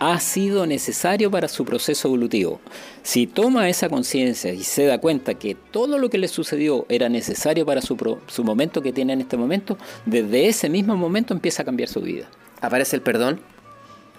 ha 0.00 0.18
sido 0.18 0.66
necesario 0.66 1.30
para 1.30 1.46
su 1.46 1.64
proceso 1.66 2.08
evolutivo. 2.08 2.58
Si 3.02 3.26
toma 3.26 3.68
esa 3.68 3.90
conciencia 3.90 4.52
y 4.52 4.64
se 4.64 4.86
da 4.86 4.98
cuenta 4.98 5.34
que 5.34 5.54
todo 5.54 5.98
lo 5.98 6.08
que 6.08 6.16
le 6.16 6.26
sucedió 6.26 6.86
era 6.88 7.10
necesario 7.10 7.66
para 7.66 7.82
su, 7.82 8.18
su 8.26 8.42
momento 8.42 8.80
que 8.80 8.94
tiene 8.94 9.12
en 9.12 9.20
este 9.20 9.36
momento, 9.36 9.76
desde 10.06 10.48
ese 10.48 10.70
mismo 10.70 10.96
momento 10.96 11.34
empieza 11.34 11.62
a 11.62 11.66
cambiar 11.66 11.90
su 11.90 12.00
vida. 12.00 12.30
¿Aparece 12.62 12.96
el 12.96 13.02
perdón? 13.02 13.40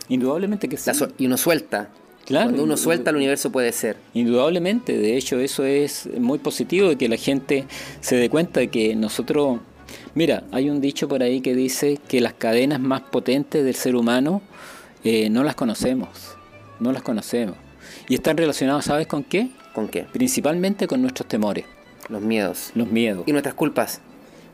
Indudablemente 0.07 0.69
que 0.69 0.77
sí. 0.77 0.91
y 1.17 1.25
uno 1.25 1.37
suelta. 1.37 1.89
Claro, 2.25 2.49
Cuando 2.49 2.63
uno 2.63 2.77
suelta, 2.77 3.09
el 3.09 3.15
universo 3.15 3.51
puede 3.51 3.71
ser. 3.71 3.97
Indudablemente, 4.13 4.95
de 4.95 5.17
hecho, 5.17 5.39
eso 5.39 5.65
es 5.65 6.07
muy 6.19 6.37
positivo 6.37 6.89
de 6.89 6.95
que 6.95 7.09
la 7.09 7.17
gente 7.17 7.65
se 8.01 8.17
dé 8.17 8.29
cuenta 8.29 8.59
de 8.59 8.67
que 8.67 8.95
nosotros. 8.95 9.59
Mira, 10.13 10.43
hay 10.51 10.69
un 10.69 10.79
dicho 10.79 11.07
por 11.07 11.23
ahí 11.23 11.41
que 11.41 11.55
dice 11.55 11.99
que 12.07 12.21
las 12.21 12.33
cadenas 12.33 12.79
más 12.79 13.01
potentes 13.01 13.65
del 13.65 13.73
ser 13.73 13.95
humano 13.95 14.43
eh, 15.03 15.29
no 15.29 15.43
las 15.43 15.55
conocemos, 15.55 16.37
no 16.79 16.91
las 16.91 17.01
conocemos. 17.01 17.55
Y 18.07 18.15
están 18.15 18.37
relacionados, 18.37 18.85
¿sabes 18.85 19.07
con 19.07 19.23
qué? 19.23 19.49
¿Con 19.73 19.87
qué? 19.87 20.03
Principalmente 20.03 20.87
con 20.87 21.01
nuestros 21.01 21.27
temores. 21.27 21.65
Los 22.09 22.21
miedos. 22.21 22.71
Los 22.75 22.89
miedos. 22.89 23.23
Y 23.27 23.31
nuestras 23.31 23.55
culpas. 23.55 24.01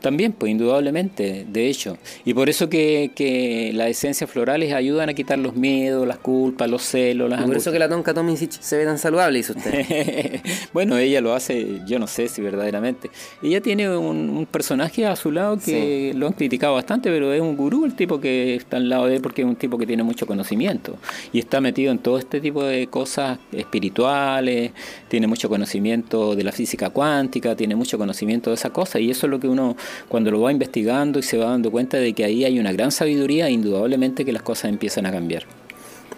También, 0.00 0.32
pues 0.32 0.50
indudablemente, 0.50 1.46
de 1.48 1.68
hecho. 1.68 1.98
Y 2.24 2.34
por 2.34 2.48
eso 2.48 2.68
que, 2.68 3.10
que 3.14 3.72
las 3.74 3.88
esencias 3.88 4.30
florales 4.30 4.72
ayudan 4.72 5.08
a 5.08 5.14
quitar 5.14 5.38
los 5.38 5.56
miedos, 5.56 6.06
las 6.06 6.18
culpas, 6.18 6.70
los 6.70 6.82
celos, 6.82 7.28
las 7.28 7.42
y 7.42 7.44
por 7.44 7.56
eso 7.56 7.72
que 7.72 7.78
la 7.78 7.88
tonka 7.88 8.14
Tomisic 8.14 8.52
se 8.52 8.76
ve 8.76 8.84
tan 8.84 8.98
saludable, 8.98 9.38
dice 9.38 9.52
usted. 9.52 10.40
bueno, 10.72 10.96
ella 10.98 11.20
lo 11.20 11.34
hace, 11.34 11.80
yo 11.86 11.98
no 11.98 12.06
sé 12.06 12.28
si 12.28 12.42
verdaderamente. 12.42 13.10
Ella 13.42 13.60
tiene 13.60 13.96
un, 13.96 14.46
personaje 14.50 15.06
a 15.06 15.16
su 15.16 15.30
lado 15.30 15.58
que 15.58 16.12
lo 16.14 16.26
han 16.26 16.32
criticado 16.32 16.74
bastante, 16.74 17.10
pero 17.10 17.32
es 17.32 17.40
un 17.40 17.56
gurú 17.56 17.84
el 17.84 17.94
tipo 17.94 18.20
que 18.20 18.54
está 18.54 18.76
al 18.76 18.88
lado 18.88 19.06
de 19.06 19.16
él 19.16 19.22
porque 19.22 19.42
es 19.42 19.48
un 19.48 19.56
tipo 19.56 19.78
que 19.78 19.86
tiene 19.86 20.02
mucho 20.02 20.26
conocimiento. 20.26 20.96
Y 21.32 21.38
está 21.38 21.60
metido 21.60 21.90
en 21.92 21.98
todo 21.98 22.18
este 22.18 22.40
tipo 22.40 22.62
de 22.64 22.86
cosas 22.86 23.38
espirituales, 23.52 24.72
tiene 25.08 25.26
mucho 25.26 25.48
conocimiento 25.48 26.36
de 26.36 26.44
la 26.44 26.52
física 26.52 26.90
cuántica, 26.90 27.56
tiene 27.56 27.74
mucho 27.74 27.98
conocimiento 27.98 28.50
de 28.50 28.54
esa 28.54 28.70
cosa. 28.70 28.98
Y 28.98 29.10
eso 29.10 29.26
es 29.26 29.30
lo 29.30 29.40
que 29.40 29.48
uno 29.48 29.76
cuando 30.08 30.30
lo 30.30 30.40
va 30.40 30.52
investigando 30.52 31.18
y 31.18 31.22
se 31.22 31.38
va 31.38 31.46
dando 31.46 31.70
cuenta 31.70 31.96
de 31.96 32.12
que 32.12 32.24
ahí 32.24 32.44
hay 32.44 32.58
una 32.58 32.72
gran 32.72 32.92
sabiduría, 32.92 33.50
indudablemente 33.50 34.24
que 34.24 34.32
las 34.32 34.42
cosas 34.42 34.70
empiezan 34.70 35.06
a 35.06 35.12
cambiar. 35.12 35.44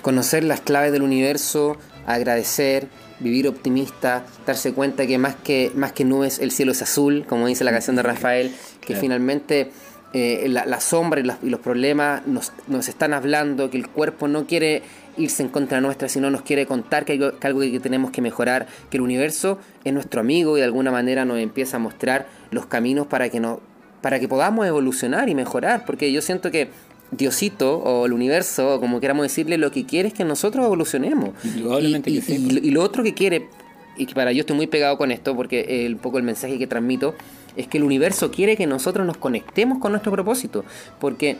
Conocer 0.02 0.44
las 0.44 0.60
claves 0.60 0.92
del 0.92 1.02
universo, 1.02 1.76
agradecer, 2.06 2.88
vivir 3.20 3.46
optimista, 3.48 4.24
darse 4.46 4.72
cuenta 4.72 5.06
que 5.06 5.18
más 5.18 5.36
que, 5.36 5.70
más 5.74 5.92
que 5.92 6.04
nubes 6.04 6.38
el 6.38 6.50
cielo 6.50 6.72
es 6.72 6.82
azul, 6.82 7.24
como 7.28 7.46
dice 7.46 7.64
la 7.64 7.70
canción 7.70 7.96
de 7.96 8.02
Rafael, 8.02 8.50
que 8.80 8.96
finalmente 8.96 9.70
eh, 10.12 10.46
la, 10.48 10.80
sombra 10.80 11.20
y 11.20 11.48
los, 11.48 11.60
problemas 11.60 12.26
nos, 12.26 12.52
nos, 12.66 12.88
están 12.88 13.12
hablando, 13.12 13.70
que 13.70 13.76
el 13.76 13.88
cuerpo 13.88 14.26
no 14.26 14.46
quiere 14.46 14.82
irse 15.20 15.42
en 15.42 15.48
contra 15.48 15.80
nuestra, 15.80 16.08
sino 16.08 16.30
nos 16.30 16.42
quiere 16.42 16.66
contar 16.66 17.04
que 17.04 17.12
hay, 17.12 17.18
que 17.18 17.46
algo 17.46 17.60
que 17.60 17.80
tenemos 17.80 18.10
que 18.10 18.22
mejorar, 18.22 18.66
que 18.90 18.96
el 18.96 19.02
universo 19.02 19.58
es 19.84 19.92
nuestro 19.92 20.20
amigo 20.20 20.56
y 20.56 20.60
de 20.60 20.66
alguna 20.66 20.90
manera 20.90 21.24
nos 21.24 21.38
empieza 21.38 21.76
a 21.76 21.80
mostrar 21.80 22.26
los 22.50 22.66
caminos 22.66 23.06
para 23.06 23.28
que, 23.28 23.40
no, 23.40 23.60
para 24.00 24.18
que 24.18 24.28
podamos 24.28 24.66
evolucionar 24.66 25.28
y 25.28 25.34
mejorar, 25.34 25.84
porque 25.84 26.12
yo 26.12 26.22
siento 26.22 26.50
que 26.50 26.68
Diosito 27.12 27.78
o 27.78 28.06
el 28.06 28.12
universo, 28.12 28.76
o 28.76 28.80
como 28.80 29.00
queramos 29.00 29.24
decirle, 29.24 29.58
lo 29.58 29.72
que 29.72 29.84
quiere 29.84 30.08
es 30.08 30.14
que 30.14 30.24
nosotros 30.24 30.64
evolucionemos. 30.64 31.30
y, 31.44 32.70
lo 32.70 32.82
otro 32.82 33.02
que 33.02 33.14
quiere, 33.14 33.48
y 33.96 34.06
que 34.06 34.14
para 34.14 34.32
yo 34.32 34.40
estoy 34.40 34.56
muy 34.56 34.68
pegado 34.68 34.96
con 34.96 35.10
esto, 35.10 35.34
porque 35.34 35.88
un 35.90 35.98
poco 35.98 36.18
el 36.18 36.24
mensaje 36.24 36.56
que 36.56 36.68
transmito, 36.68 37.16
es 37.56 37.66
que 37.66 37.78
el 37.78 37.84
universo 37.84 38.30
quiere 38.30 38.56
que 38.56 38.66
nosotros 38.66 39.04
nos 39.06 39.16
conectemos 39.16 39.78
con 39.78 39.90
nuestro 39.90 40.12
propósito, 40.12 40.64
porque 41.00 41.38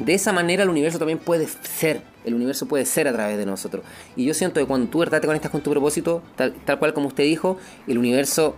de 0.00 0.14
esa 0.14 0.32
manera 0.32 0.62
el 0.62 0.68
universo 0.68 0.98
también 0.98 1.18
puede 1.18 1.46
ser, 1.46 2.02
el 2.24 2.34
universo 2.34 2.66
puede 2.66 2.86
ser 2.86 3.06
a 3.08 3.12
través 3.12 3.38
de 3.38 3.46
nosotros. 3.46 3.84
Y 4.16 4.24
yo 4.24 4.34
siento 4.34 4.60
que 4.60 4.66
cuando 4.66 4.88
tú 4.88 4.98
verdad 4.98 5.20
te 5.20 5.26
conectas 5.26 5.50
con 5.50 5.60
tu 5.60 5.70
propósito, 5.70 6.22
tal, 6.36 6.54
tal 6.64 6.78
cual 6.78 6.94
como 6.94 7.08
usted 7.08 7.24
dijo, 7.24 7.58
el 7.86 7.98
universo 7.98 8.56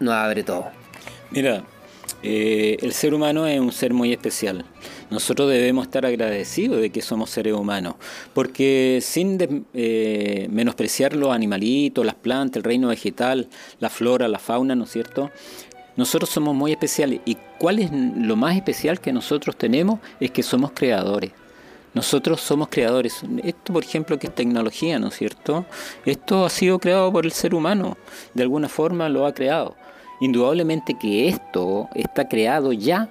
nos 0.00 0.14
abre 0.14 0.42
todo. 0.42 0.66
Mira, 1.30 1.64
eh, 2.22 2.76
el 2.80 2.92
ser 2.92 3.14
humano 3.14 3.46
es 3.46 3.58
un 3.58 3.72
ser 3.72 3.92
muy 3.92 4.12
especial. 4.12 4.64
Nosotros 5.10 5.50
debemos 5.50 5.86
estar 5.86 6.06
agradecidos 6.06 6.80
de 6.80 6.90
que 6.90 7.02
somos 7.02 7.30
seres 7.30 7.52
humanos, 7.52 7.96
porque 8.32 9.00
sin 9.02 9.66
eh, 9.74 10.46
menospreciar 10.50 11.14
los 11.14 11.34
animalitos, 11.34 12.06
las 12.06 12.14
plantas, 12.14 12.58
el 12.58 12.64
reino 12.64 12.88
vegetal, 12.88 13.48
la 13.78 13.90
flora, 13.90 14.28
la 14.28 14.38
fauna, 14.38 14.74
¿no 14.74 14.84
es 14.84 14.90
cierto? 14.90 15.30
Nosotros 15.96 16.30
somos 16.30 16.54
muy 16.54 16.72
especiales. 16.72 17.20
¿Y 17.24 17.36
cuál 17.58 17.78
es 17.78 17.90
lo 17.92 18.36
más 18.36 18.56
especial 18.56 19.00
que 19.00 19.12
nosotros 19.12 19.56
tenemos? 19.56 20.00
Es 20.20 20.30
que 20.30 20.42
somos 20.42 20.72
creadores. 20.72 21.32
Nosotros 21.94 22.40
somos 22.40 22.68
creadores. 22.68 23.22
Esto, 23.42 23.72
por 23.72 23.84
ejemplo, 23.84 24.18
que 24.18 24.28
es 24.28 24.34
tecnología, 24.34 24.98
¿no 24.98 25.08
es 25.08 25.16
cierto? 25.16 25.66
Esto 26.06 26.46
ha 26.46 26.50
sido 26.50 26.78
creado 26.78 27.12
por 27.12 27.26
el 27.26 27.32
ser 27.32 27.54
humano. 27.54 27.98
De 28.32 28.42
alguna 28.42 28.68
forma 28.68 29.08
lo 29.10 29.26
ha 29.26 29.34
creado. 29.34 29.76
Indudablemente 30.20 30.94
que 30.98 31.28
esto 31.28 31.88
está 31.94 32.28
creado 32.28 32.72
ya 32.72 33.10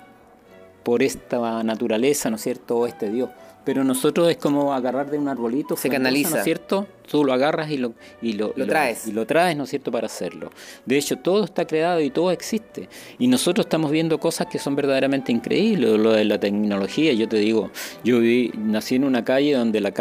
por 0.84 1.04
esta 1.04 1.64
naturaleza, 1.64 2.30
¿no 2.30 2.38
es 2.38 2.42
cierto? 2.42 2.78
O 2.78 2.88
este 2.88 3.12
Dios. 3.12 3.30
Pero 3.64 3.84
nosotros 3.84 4.30
es 4.30 4.38
como 4.38 4.74
agarrar 4.74 5.12
de 5.12 5.20
un 5.20 5.28
arbolito, 5.28 5.78
se 5.78 5.90
canaliza, 5.90 6.32
¿no 6.32 6.38
es 6.38 6.44
cierto? 6.44 6.88
Tú 7.10 7.24
lo 7.24 7.34
agarras 7.34 7.70
y 7.72 7.78
lo, 7.78 7.94
y 8.22 8.34
lo, 8.34 8.54
traes. 8.54 9.08
y 9.08 9.12
lo 9.12 9.26
traes, 9.26 9.56
¿no 9.58 9.64
es 9.64 9.70
cierto?, 9.70 9.92
para 9.92 10.08
hacerlo. 10.08 10.52
De 10.86 10.98
hecho, 10.98 11.18
todo 11.18 11.44
está 11.44 11.66
creado 11.66 12.02
y 12.02 12.10
todo 12.10 12.32
existe. 12.32 12.90
Y 13.20 13.28
nosotros 13.28 13.66
estamos 13.66 13.92
viendo 13.92 14.20
cosas 14.20 14.48
que 14.48 14.60
son 14.60 14.76
verdaderamente 14.76 15.32
increíbles, 15.32 16.00
lo 16.00 16.12
de 16.14 16.26
la 16.26 16.40
tecnología. 16.40 17.14
Yo 17.14 17.28
te 17.28 17.38
digo, 17.38 17.72
yo 18.04 18.20
nací 18.58 18.96
en 18.96 19.04
una 19.04 19.24
calle 19.24 19.54
donde 19.54 19.82
la, 19.82 19.92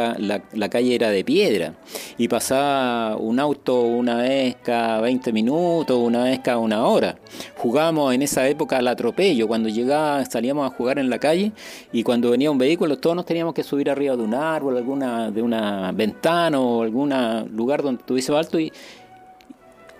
la, 0.52 0.68
calle 0.68 0.94
era 0.94 1.10
de 1.10 1.24
piedra 1.24 1.74
y 2.16 2.28
pasaba 2.28 3.16
un 3.16 3.40
auto 3.40 3.80
una 3.82 4.16
vez 4.16 4.56
cada 4.62 5.00
20 5.00 5.32
minutos, 5.32 5.98
una 5.98 6.24
vez 6.24 6.40
cada 6.40 6.58
una 6.58 6.86
hora. 6.86 7.16
Jugábamos 7.56 8.14
en 8.14 8.22
esa 8.22 8.48
época 8.48 8.78
al 8.78 8.88
atropello, 8.88 9.48
cuando 9.48 9.68
llegaba, 9.68 10.24
salíamos 10.24 10.70
a 10.70 10.74
jugar 10.74 10.98
en 10.98 11.10
la 11.10 11.18
calle 11.18 11.52
y 11.92 12.02
cuando 12.02 12.30
venía 12.30 12.50
un 12.50 12.58
vehículo 12.58 12.98
todos 12.98 13.16
nos 13.16 13.26
teníamos 13.26 13.54
que 13.54 13.62
subir 13.62 13.90
arriba 13.90 14.16
de 14.16 14.22
un 14.22 14.34
árbol, 14.34 14.76
alguna 14.76 15.30
de 15.30 15.42
una 15.42 15.92
ventana 15.92 16.60
o 16.60 16.82
algún 16.82 16.99
lugar 17.06 17.82
donde 17.82 18.02
tuviese 18.04 18.34
alto 18.34 18.58
y 18.58 18.72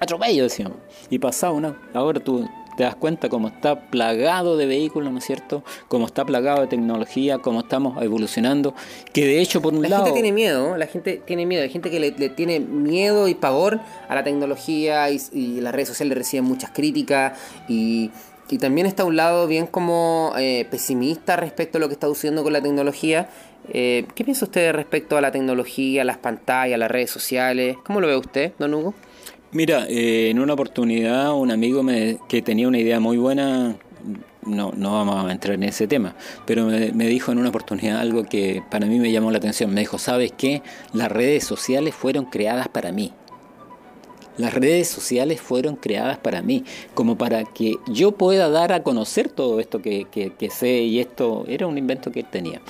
atropello, 0.00 0.44
decíamos. 0.44 0.78
Y 1.10 1.18
pasaba 1.18 1.52
una. 1.52 1.76
Ahora 1.94 2.20
tú 2.20 2.48
te 2.76 2.84
das 2.84 2.94
cuenta 2.94 3.28
cómo 3.28 3.48
está 3.48 3.90
plagado 3.90 4.56
de 4.56 4.64
vehículos, 4.66 5.12
¿no 5.12 5.18
es 5.18 5.24
cierto? 5.24 5.62
Cómo 5.88 6.06
está 6.06 6.24
plagado 6.24 6.62
de 6.62 6.66
tecnología, 6.66 7.38
cómo 7.38 7.60
estamos 7.60 8.02
evolucionando. 8.02 8.74
Que 9.12 9.26
de 9.26 9.40
hecho, 9.40 9.60
por 9.60 9.74
un 9.74 9.82
la 9.82 9.90
lado. 9.90 10.02
La 10.02 10.06
gente 10.06 10.22
tiene 10.22 10.32
miedo, 10.32 10.76
la 10.76 10.86
gente 10.86 11.22
tiene 11.26 11.46
miedo. 11.46 11.62
Hay 11.62 11.70
gente 11.70 11.90
que 11.90 12.00
le, 12.00 12.10
tiene 12.30 12.58
miedo 12.58 13.28
y 13.28 13.34
pavor 13.34 13.80
a 14.08 14.14
la 14.14 14.24
tecnología 14.24 15.10
y, 15.10 15.20
y 15.32 15.60
las 15.60 15.74
redes 15.74 15.88
sociales 15.88 16.16
reciben 16.16 16.44
muchas 16.46 16.70
críticas 16.70 17.38
y. 17.68 18.10
Y 18.52 18.58
también 18.58 18.88
está 18.88 19.04
un 19.04 19.14
lado 19.14 19.46
bien 19.46 19.68
como 19.68 20.32
eh, 20.36 20.66
pesimista 20.68 21.36
respecto 21.36 21.78
a 21.78 21.80
lo 21.80 21.86
que 21.86 21.94
está 21.94 22.08
sucediendo 22.08 22.42
con 22.42 22.52
la 22.52 22.60
tecnología 22.60 23.28
eh, 23.72 24.06
¿Qué 24.14 24.24
piensa 24.24 24.44
usted 24.44 24.72
respecto 24.72 25.16
a 25.16 25.20
la 25.20 25.30
tecnología, 25.30 26.04
las 26.04 26.18
pantallas, 26.18 26.78
las 26.78 26.90
redes 26.90 27.10
sociales? 27.10 27.76
¿Cómo 27.84 28.00
lo 28.00 28.06
ve 28.06 28.16
usted, 28.16 28.52
don 28.58 28.74
Hugo? 28.74 28.94
Mira, 29.52 29.86
eh, 29.88 30.30
en 30.30 30.38
una 30.38 30.54
oportunidad 30.54 31.32
un 31.34 31.50
amigo 31.50 31.82
me, 31.82 32.18
que 32.28 32.40
tenía 32.40 32.68
una 32.68 32.78
idea 32.78 33.00
muy 33.00 33.16
buena, 33.16 33.76
no, 34.46 34.72
no 34.76 34.92
vamos 34.92 35.24
a 35.24 35.32
entrar 35.32 35.54
en 35.54 35.64
ese 35.64 35.86
tema, 35.86 36.14
pero 36.46 36.66
me, 36.66 37.06
dijo 37.06 37.32
en 37.32 37.38
una 37.38 37.48
oportunidad 37.48 37.98
algo 37.98 38.24
que 38.24 38.62
para 38.70 38.86
mí 38.86 38.98
me 38.98 39.10
llamó 39.10 39.30
la 39.30 39.38
atención. 39.38 39.72
Me 39.74 39.80
dijo, 39.80 39.98
¿sabes 39.98 40.32
qué? 40.36 40.62
Las 40.92 41.10
redes 41.10 41.44
sociales 41.44 41.94
fueron 41.94 42.26
creadas 42.26 42.68
para 42.68 42.92
mí. 42.92 43.12
Las 44.40 44.54
redes 44.54 44.88
sociales 44.88 45.38
fueron 45.38 45.76
creadas 45.76 46.16
para 46.16 46.40
mí, 46.40 46.64
como 46.94 47.18
para 47.18 47.44
que 47.44 47.76
yo 47.86 48.12
pueda 48.12 48.48
dar 48.48 48.72
a 48.72 48.82
conocer 48.82 49.28
todo 49.28 49.60
esto 49.60 49.82
que, 49.82 50.06
sé 50.50 50.80
y 50.80 50.98
esto 50.98 51.44
era 51.46 51.66
un 51.66 51.76
invento 51.76 52.10
que 52.10 52.20
él 52.20 52.26
tenía. 52.30 52.62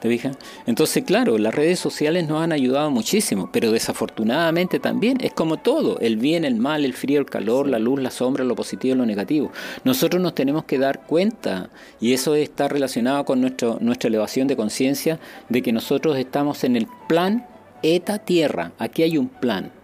¿Te 0.00 0.08
fijas? 0.08 0.38
Entonces, 0.66 1.04
claro, 1.04 1.36
las 1.36 1.54
redes 1.54 1.78
sociales 1.78 2.26
nos 2.26 2.42
han 2.42 2.52
ayudado 2.52 2.90
muchísimo, 2.90 3.50
pero 3.52 3.70
desafortunadamente 3.72 4.78
también 4.78 5.18
es 5.20 5.34
como 5.34 5.58
todo, 5.58 5.98
el 6.00 6.16
bien, 6.16 6.46
el 6.46 6.56
mal, 6.56 6.86
el 6.86 6.94
frío, 6.94 7.20
el 7.20 7.26
calor, 7.26 7.68
la 7.68 7.78
luz, 7.78 8.00
la 8.00 8.10
sombra, 8.10 8.42
lo 8.42 8.56
positivo 8.56 8.94
y 8.94 8.98
lo 8.98 9.04
negativo. 9.04 9.52
Nosotros 9.84 10.22
nos 10.22 10.34
tenemos 10.34 10.64
que 10.64 10.78
dar 10.78 11.04
cuenta, 11.06 11.68
y 12.00 12.14
eso 12.14 12.34
está 12.36 12.68
relacionado 12.68 13.26
con 13.26 13.42
nuestro, 13.42 13.76
nuestra 13.82 14.08
elevación 14.08 14.48
de 14.48 14.56
conciencia, 14.56 15.20
de 15.50 15.60
que 15.60 15.72
nosotros 15.72 16.16
estamos 16.16 16.64
en 16.64 16.76
el 16.76 16.86
plan 17.06 17.46
eta 17.82 18.18
tierra, 18.18 18.72
aquí 18.78 19.02
hay 19.02 19.18
un 19.18 19.28
plan. 19.28 19.77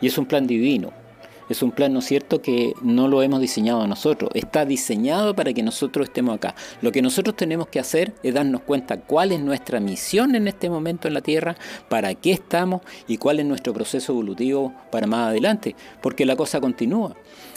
Y 0.00 0.06
es 0.06 0.18
un 0.18 0.26
plan 0.26 0.46
divino. 0.46 0.92
Es 1.48 1.62
un 1.62 1.72
plan, 1.72 1.92
¿no 1.92 2.00
es 2.00 2.04
cierto?, 2.04 2.42
que 2.42 2.74
no 2.82 3.08
lo 3.08 3.22
hemos 3.22 3.40
diseñado 3.40 3.86
nosotros. 3.86 4.30
Está 4.34 4.66
diseñado 4.66 5.34
para 5.34 5.52
que 5.54 5.62
nosotros 5.62 6.08
estemos 6.08 6.36
acá. 6.36 6.54
Lo 6.82 6.92
que 6.92 7.00
nosotros 7.00 7.36
tenemos 7.36 7.68
que 7.68 7.80
hacer 7.80 8.12
es 8.22 8.34
darnos 8.34 8.62
cuenta 8.62 9.00
cuál 9.00 9.32
es 9.32 9.40
nuestra 9.40 9.80
misión 9.80 10.34
en 10.34 10.46
este 10.46 10.68
momento 10.68 11.08
en 11.08 11.14
la 11.14 11.22
Tierra, 11.22 11.56
para 11.88 12.14
qué 12.14 12.32
estamos 12.32 12.82
y 13.06 13.16
cuál 13.16 13.40
es 13.40 13.46
nuestro 13.46 13.72
proceso 13.72 14.12
evolutivo 14.12 14.74
para 14.90 15.06
más 15.06 15.28
adelante. 15.28 15.74
Porque 16.02 16.26
la 16.26 16.36
cosa 16.36 16.60
continúa. 16.60 17.16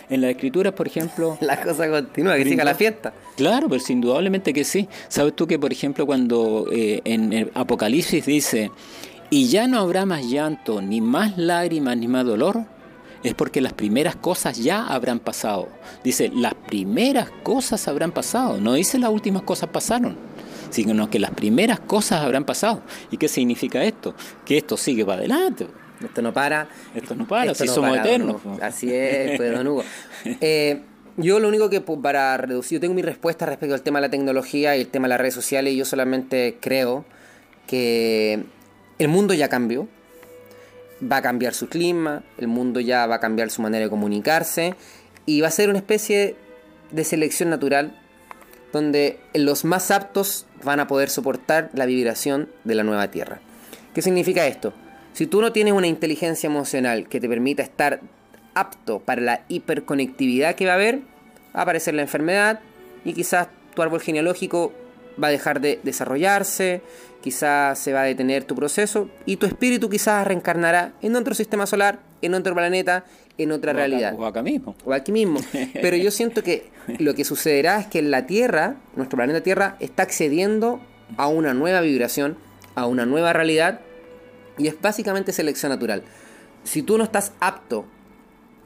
En 0.09 0.21
las 0.21 0.31
escrituras, 0.31 0.73
por 0.73 0.87
ejemplo... 0.87 1.37
La 1.41 1.61
cosa 1.61 1.89
continúa, 1.89 2.35
que 2.35 2.43
siga 2.43 2.65
la 2.65 2.75
fiesta. 2.75 3.13
Claro, 3.37 3.69
pero 3.69 3.81
indudablemente 3.87 4.51
que 4.51 4.65
sí. 4.65 4.89
¿Sabes 5.07 5.37
tú 5.37 5.47
que, 5.47 5.57
por 5.57 5.71
ejemplo, 5.71 6.05
cuando 6.05 6.67
eh, 6.69 6.99
en 7.05 7.31
el 7.31 7.51
Apocalipsis 7.53 8.25
dice 8.25 8.71
y 9.31 9.47
ya 9.47 9.65
no 9.65 9.79
habrá 9.79 10.05
más 10.05 10.25
llanto, 10.25 10.81
ni 10.81 10.99
más 10.99 11.37
lágrimas, 11.37 11.95
ni 11.95 12.09
más 12.09 12.25
dolor, 12.25 12.65
es 13.23 13.33
porque 13.33 13.61
las 13.61 13.71
primeras 13.71 14.17
cosas 14.17 14.57
ya 14.57 14.85
habrán 14.85 15.19
pasado. 15.19 15.69
Dice, 16.03 16.29
las 16.35 16.53
primeras 16.53 17.29
cosas 17.41 17.87
habrán 17.87 18.11
pasado, 18.11 18.59
no 18.59 18.73
dice 18.73 18.99
las 18.99 19.09
últimas 19.09 19.43
cosas 19.43 19.69
pasaron, 19.69 20.17
sino 20.69 21.09
que 21.09 21.17
las 21.17 21.31
primeras 21.31 21.79
cosas 21.79 22.21
habrán 22.21 22.43
pasado. 22.43 22.81
¿Y 23.09 23.15
qué 23.15 23.29
significa 23.29 23.81
esto? 23.85 24.13
Que 24.45 24.57
esto 24.57 24.75
sigue 24.75 25.05
para 25.05 25.19
adelante. 25.19 25.67
Esto 26.03 26.21
no 26.21 26.33
para. 26.33 26.67
Esto 26.93 27.15
no 27.15 27.25
para, 27.25 27.55
si 27.55 27.69
somos 27.69 27.97
eternos. 27.97 28.41
Así 28.61 28.93
es, 28.93 29.37
pues, 29.37 29.53
don 29.53 29.67
Hugo. 29.67 29.83
Eh, 30.41 30.81
yo 31.17 31.39
lo 31.39 31.47
único 31.47 31.69
que 31.69 31.79
para 31.81 32.35
reducir, 32.37 32.77
yo 32.77 32.81
tengo 32.81 32.93
mi 32.93 33.01
respuesta 33.01 33.45
respecto 33.45 33.75
al 33.75 33.81
tema 33.81 33.99
de 33.99 34.07
la 34.07 34.11
tecnología 34.11 34.75
y 34.75 34.81
el 34.81 34.87
tema 34.87 35.05
de 35.05 35.09
las 35.09 35.19
redes 35.21 35.33
sociales, 35.33 35.73
y 35.73 35.77
yo 35.77 35.85
solamente 35.85 36.57
creo 36.59 37.05
que 37.67 38.43
el 39.01 39.07
mundo 39.07 39.33
ya 39.33 39.49
cambió, 39.49 39.87
va 41.01 41.17
a 41.17 41.21
cambiar 41.23 41.55
su 41.55 41.67
clima, 41.67 42.21
el 42.37 42.47
mundo 42.47 42.79
ya 42.79 43.07
va 43.07 43.15
a 43.15 43.19
cambiar 43.19 43.49
su 43.49 43.63
manera 43.63 43.85
de 43.85 43.89
comunicarse 43.89 44.75
y 45.25 45.41
va 45.41 45.47
a 45.47 45.51
ser 45.51 45.69
una 45.69 45.79
especie 45.79 46.35
de 46.91 47.03
selección 47.03 47.49
natural 47.49 47.99
donde 48.71 49.17
los 49.33 49.65
más 49.65 49.89
aptos 49.89 50.45
van 50.63 50.79
a 50.79 50.85
poder 50.85 51.09
soportar 51.09 51.71
la 51.73 51.87
vibración 51.87 52.51
de 52.63 52.75
la 52.75 52.83
nueva 52.83 53.09
Tierra. 53.09 53.41
¿Qué 53.95 54.03
significa 54.03 54.45
esto? 54.45 54.71
Si 55.13 55.25
tú 55.25 55.41
no 55.41 55.51
tienes 55.51 55.73
una 55.73 55.87
inteligencia 55.87 56.45
emocional 56.45 57.09
que 57.09 57.19
te 57.19 57.27
permita 57.27 57.63
estar 57.63 58.01
apto 58.53 58.99
para 58.99 59.21
la 59.21 59.45
hiperconectividad 59.47 60.53
que 60.53 60.67
va 60.67 60.73
a 60.73 60.75
haber, 60.75 60.99
va 61.55 61.61
a 61.61 61.61
aparecer 61.63 61.95
la 61.95 62.03
enfermedad 62.03 62.59
y 63.03 63.13
quizás 63.13 63.47
tu 63.73 63.81
árbol 63.81 63.99
genealógico 63.99 64.73
va 65.21 65.29
a 65.29 65.31
dejar 65.31 65.59
de 65.59 65.79
desarrollarse, 65.81 66.83
quizás 67.21 67.79
se 67.79 67.93
va 67.93 68.01
a 68.01 68.05
detener 68.05 68.43
tu 68.43 68.55
proceso 68.55 69.09
y 69.25 69.37
tu 69.37 69.45
espíritu 69.45 69.89
quizás 69.89 70.25
reencarnará 70.27 70.93
en 71.01 71.15
otro 71.15 71.33
sistema 71.33 71.65
solar, 71.65 71.99
en 72.21 72.33
otro 72.33 72.53
planeta, 72.53 73.05
en 73.37 73.51
otra 73.51 73.73
realidad. 73.73 74.15
o 74.17 74.25
acá 74.25 74.41
mismo. 74.41 74.75
O 74.85 74.93
aquí 74.93 75.11
mismo. 75.11 75.39
Pero 75.73 75.97
yo 75.97 76.11
siento 76.11 76.43
que 76.43 76.69
lo 76.99 77.13
que 77.15 77.23
sucederá 77.23 77.79
es 77.79 77.87
que 77.87 78.01
la 78.01 78.25
Tierra, 78.25 78.75
nuestro 78.95 79.17
planeta 79.17 79.41
Tierra, 79.41 79.77
está 79.79 80.03
accediendo 80.03 80.81
a 81.17 81.27
una 81.27 81.53
nueva 81.53 81.81
vibración, 81.81 82.37
a 82.75 82.85
una 82.85 83.05
nueva 83.05 83.33
realidad 83.33 83.81
y 84.57 84.67
es 84.67 84.79
básicamente 84.81 85.31
selección 85.31 85.71
natural. 85.71 86.03
Si 86.63 86.83
tú 86.83 86.97
no 86.97 87.03
estás 87.03 87.33
apto 87.39 87.85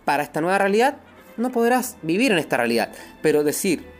para 0.03 0.23
esta 0.23 0.41
nueva 0.41 0.57
realidad, 0.57 0.97
no 1.37 1.51
podrás 1.51 1.97
vivir 2.01 2.31
en 2.31 2.37
esta 2.37 2.57
realidad. 2.57 2.91
Pero 3.21 3.43
decir 3.43 3.94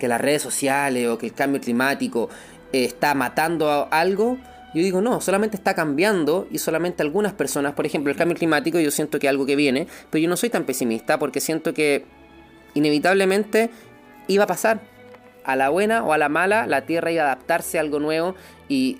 que 0.00 0.08
las 0.08 0.20
redes 0.20 0.42
sociales 0.42 1.06
o 1.06 1.16
que 1.16 1.26
el 1.26 1.34
cambio 1.34 1.60
climático 1.60 2.28
está 2.72 3.14
matando 3.14 3.86
algo, 3.92 4.38
yo 4.74 4.82
digo, 4.82 5.00
no, 5.00 5.20
solamente 5.20 5.56
está 5.56 5.74
cambiando 5.74 6.46
y 6.50 6.58
solamente 6.58 7.02
algunas 7.02 7.32
personas, 7.32 7.74
por 7.74 7.86
ejemplo, 7.86 8.10
el 8.10 8.16
cambio 8.16 8.36
climático, 8.36 8.78
yo 8.78 8.90
siento 8.90 9.18
que 9.18 9.28
algo 9.28 9.46
que 9.46 9.56
viene, 9.56 9.88
pero 10.10 10.22
yo 10.22 10.28
no 10.28 10.36
soy 10.36 10.50
tan 10.50 10.64
pesimista 10.64 11.18
porque 11.18 11.40
siento 11.40 11.74
que 11.74 12.04
inevitablemente 12.74 13.70
iba 14.28 14.44
a 14.44 14.46
pasar. 14.46 14.80
A 15.42 15.56
la 15.56 15.70
buena 15.70 16.04
o 16.04 16.12
a 16.12 16.18
la 16.18 16.28
mala, 16.28 16.66
la 16.66 16.82
Tierra 16.82 17.10
iba 17.10 17.22
a 17.22 17.26
adaptarse 17.26 17.78
a 17.78 17.80
algo 17.80 17.98
nuevo 17.98 18.36
y, 18.68 18.98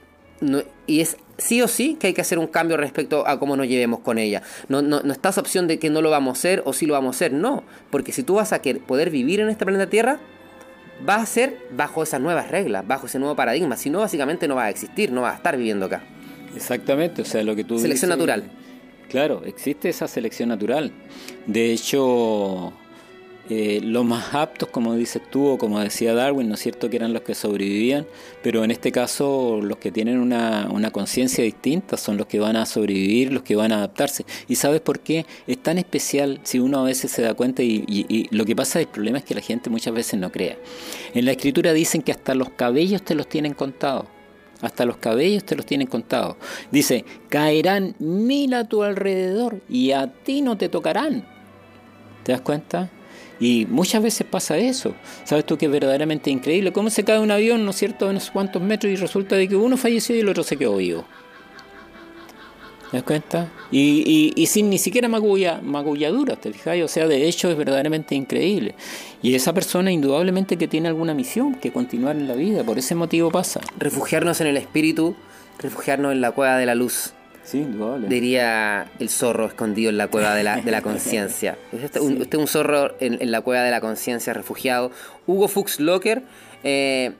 y 0.86 1.00
es 1.00 1.18
sí 1.36 1.60
o 1.62 1.68
sí 1.68 1.96
que 2.00 2.08
hay 2.08 2.14
que 2.14 2.22
hacer 2.22 2.38
un 2.38 2.46
cambio 2.46 2.78
respecto 2.78 3.28
a 3.28 3.38
cómo 3.38 3.56
nos 3.56 3.68
llevemos 3.68 4.00
con 4.00 4.18
ella. 4.18 4.42
No, 4.68 4.80
no, 4.82 5.02
no 5.02 5.12
está 5.12 5.28
esa 5.28 5.42
opción 5.42 5.68
de 5.68 5.78
que 5.78 5.90
no 5.90 6.00
lo 6.02 6.10
vamos 6.10 6.36
a 6.36 6.38
hacer 6.38 6.62
o 6.64 6.72
sí 6.72 6.86
lo 6.86 6.94
vamos 6.94 7.14
a 7.14 7.16
hacer, 7.16 7.32
no, 7.32 7.62
porque 7.90 8.10
si 8.10 8.22
tú 8.22 8.34
vas 8.34 8.52
a 8.52 8.62
poder 8.86 9.10
vivir 9.10 9.40
en 9.40 9.50
este 9.50 9.64
planeta 9.64 9.88
Tierra, 9.88 10.18
va 11.08 11.16
a 11.16 11.26
ser 11.26 11.58
bajo 11.70 12.02
esas 12.02 12.20
nuevas 12.20 12.50
reglas, 12.50 12.86
bajo 12.86 13.06
ese 13.06 13.18
nuevo 13.18 13.36
paradigma. 13.36 13.76
Si 13.76 13.90
no, 13.90 14.00
básicamente 14.00 14.48
no 14.48 14.56
va 14.56 14.64
a 14.64 14.70
existir, 14.70 15.12
no 15.12 15.22
va 15.22 15.32
a 15.32 15.34
estar 15.34 15.56
viviendo 15.56 15.86
acá. 15.86 16.02
Exactamente, 16.54 17.22
o 17.22 17.24
sea, 17.24 17.42
lo 17.44 17.54
que 17.54 17.64
tú 17.64 17.78
Selección 17.78 18.10
natural. 18.10 18.44
Claro, 19.08 19.42
existe 19.44 19.88
esa 19.88 20.06
selección 20.06 20.48
natural. 20.48 20.92
De 21.46 21.72
hecho, 21.72 22.72
eh, 23.50 23.80
los 23.82 24.04
más 24.04 24.32
aptos, 24.32 24.68
como 24.68 24.94
dices 24.94 25.20
tú, 25.28 25.46
o 25.48 25.58
como 25.58 25.80
decía 25.80 26.14
Darwin, 26.14 26.48
¿no 26.48 26.54
es 26.54 26.60
cierto?, 26.60 26.88
que 26.88 26.96
eran 26.96 27.12
los 27.12 27.22
que 27.22 27.34
sobrevivían, 27.34 28.06
pero 28.42 28.62
en 28.62 28.70
este 28.70 28.92
caso 28.92 29.60
los 29.60 29.78
que 29.78 29.90
tienen 29.90 30.20
una, 30.20 30.68
una 30.70 30.92
conciencia 30.92 31.42
distinta 31.42 31.96
son 31.96 32.16
los 32.16 32.26
que 32.26 32.38
van 32.38 32.54
a 32.54 32.64
sobrevivir, 32.64 33.32
los 33.32 33.42
que 33.42 33.56
van 33.56 33.72
a 33.72 33.78
adaptarse. 33.78 34.24
¿Y 34.46 34.54
sabes 34.54 34.80
por 34.80 35.00
qué? 35.00 35.26
Es 35.48 35.58
tan 35.58 35.78
especial 35.78 36.40
si 36.44 36.60
uno 36.60 36.78
a 36.78 36.84
veces 36.84 37.10
se 37.10 37.22
da 37.22 37.34
cuenta 37.34 37.64
y, 37.64 37.84
y 37.88 38.28
lo 38.34 38.44
que 38.44 38.54
pasa, 38.54 38.78
el 38.78 38.86
problema 38.86 39.18
es 39.18 39.24
que 39.24 39.34
la 39.34 39.40
gente 39.40 39.68
muchas 39.68 39.92
veces 39.92 40.18
no 40.20 40.30
crea. 40.30 40.56
En 41.12 41.24
la 41.24 41.32
escritura 41.32 41.72
dicen 41.72 42.02
que 42.02 42.12
hasta 42.12 42.34
los 42.36 42.50
cabellos 42.50 43.02
te 43.02 43.16
los 43.16 43.28
tienen 43.28 43.54
contados. 43.54 44.06
Hasta 44.62 44.84
los 44.84 44.98
cabellos 44.98 45.44
te 45.44 45.56
los 45.56 45.66
tienen 45.66 45.88
contados. 45.88 46.36
Dice, 46.70 47.04
caerán 47.28 47.96
mil 47.98 48.54
a 48.54 48.68
tu 48.68 48.82
alrededor 48.82 49.60
y 49.68 49.90
a 49.90 50.06
ti 50.06 50.42
no 50.42 50.56
te 50.56 50.68
tocarán. 50.68 51.26
¿Te 52.22 52.32
das 52.32 52.42
cuenta? 52.42 52.90
Y 53.40 53.66
muchas 53.70 54.02
veces 54.02 54.26
pasa 54.30 54.58
eso. 54.58 54.94
¿Sabes 55.24 55.46
tú 55.46 55.56
que 55.56 55.66
es 55.66 55.72
verdaderamente 55.72 56.30
increíble? 56.30 56.72
¿Cómo 56.72 56.90
se 56.90 57.04
cae 57.04 57.18
un 57.18 57.30
avión, 57.30 57.64
¿no 57.64 57.70
es 57.70 57.76
cierto?, 57.76 58.06
a 58.06 58.10
unos 58.10 58.30
cuantos 58.30 58.60
metros 58.60 58.92
y 58.92 58.96
resulta 58.96 59.34
de 59.36 59.48
que 59.48 59.56
uno 59.56 59.78
falleció 59.78 60.14
y 60.14 60.20
el 60.20 60.28
otro 60.28 60.42
se 60.42 60.58
quedó 60.58 60.76
vivo. 60.76 61.06
¿Te 62.90 62.96
das 62.96 63.04
cuenta? 63.04 63.52
Y, 63.70 64.44
sin 64.46 64.68
ni 64.68 64.76
siquiera 64.76 65.08
magulla, 65.08 65.60
magulladura, 65.62 66.36
¿te 66.36 66.52
fijáis? 66.52 66.84
O 66.84 66.88
sea, 66.88 67.06
de 67.06 67.28
hecho 67.28 67.48
es 67.48 67.56
verdaderamente 67.56 68.14
increíble. 68.14 68.74
Y 69.22 69.34
esa 69.34 69.54
persona 69.54 69.92
indudablemente 69.92 70.58
que 70.58 70.68
tiene 70.68 70.88
alguna 70.88 71.14
misión, 71.14 71.54
que 71.54 71.72
continuar 71.72 72.16
en 72.16 72.26
la 72.26 72.34
vida, 72.34 72.64
por 72.64 72.78
ese 72.78 72.96
motivo 72.96 73.30
pasa. 73.30 73.60
Refugiarnos 73.78 74.40
en 74.40 74.48
el 74.48 74.56
espíritu, 74.56 75.14
refugiarnos 75.60 76.12
en 76.12 76.20
la 76.20 76.32
cueva 76.32 76.58
de 76.58 76.66
la 76.66 76.74
luz. 76.74 77.12
Sí, 77.50 77.58
indudable. 77.58 78.06
Diría 78.06 78.90
el 79.00 79.08
zorro 79.08 79.46
escondido 79.46 79.90
en 79.90 79.98
la 79.98 80.06
cueva 80.06 80.36
de 80.36 80.44
la, 80.44 80.60
de 80.60 80.70
la 80.70 80.82
conciencia. 80.82 81.58
Este, 81.72 81.98
usted 81.98 82.28
es 82.30 82.38
un 82.38 82.46
zorro 82.46 82.94
en, 83.00 83.30
la 83.30 83.40
cueva 83.40 83.64
de 83.64 83.72
la 83.72 83.80
conciencia 83.80 84.32
refugiado. 84.32 84.92
Hugo 85.26 85.48
Fuchs 85.48 85.80
Locker. 85.80 86.22
Eh, 86.62 87.12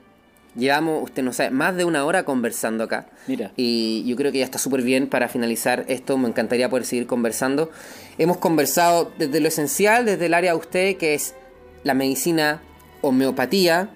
Llevamos, 0.56 1.04
usted 1.04 1.22
no 1.22 1.32
sabe, 1.32 1.50
más 1.50 1.76
de 1.76 1.84
una 1.84 2.04
hora 2.04 2.24
conversando 2.24 2.82
acá. 2.82 3.06
Mira. 3.28 3.52
Y 3.56 4.04
yo 4.04 4.16
creo 4.16 4.32
que 4.32 4.38
ya 4.38 4.44
está 4.44 4.58
súper 4.58 4.82
bien 4.82 5.08
para 5.08 5.28
finalizar 5.28 5.84
esto. 5.86 6.18
Me 6.18 6.28
encantaría 6.28 6.68
poder 6.68 6.84
seguir 6.84 7.06
conversando. 7.06 7.70
Hemos 8.18 8.38
conversado 8.38 9.12
desde 9.16 9.38
lo 9.38 9.46
esencial, 9.46 10.06
desde 10.06 10.26
el 10.26 10.34
área 10.34 10.52
de 10.52 10.58
usted, 10.58 10.96
que 10.96 11.14
es 11.14 11.34
la 11.84 11.94
medicina 11.94 12.62
homeopatía, 13.00 13.90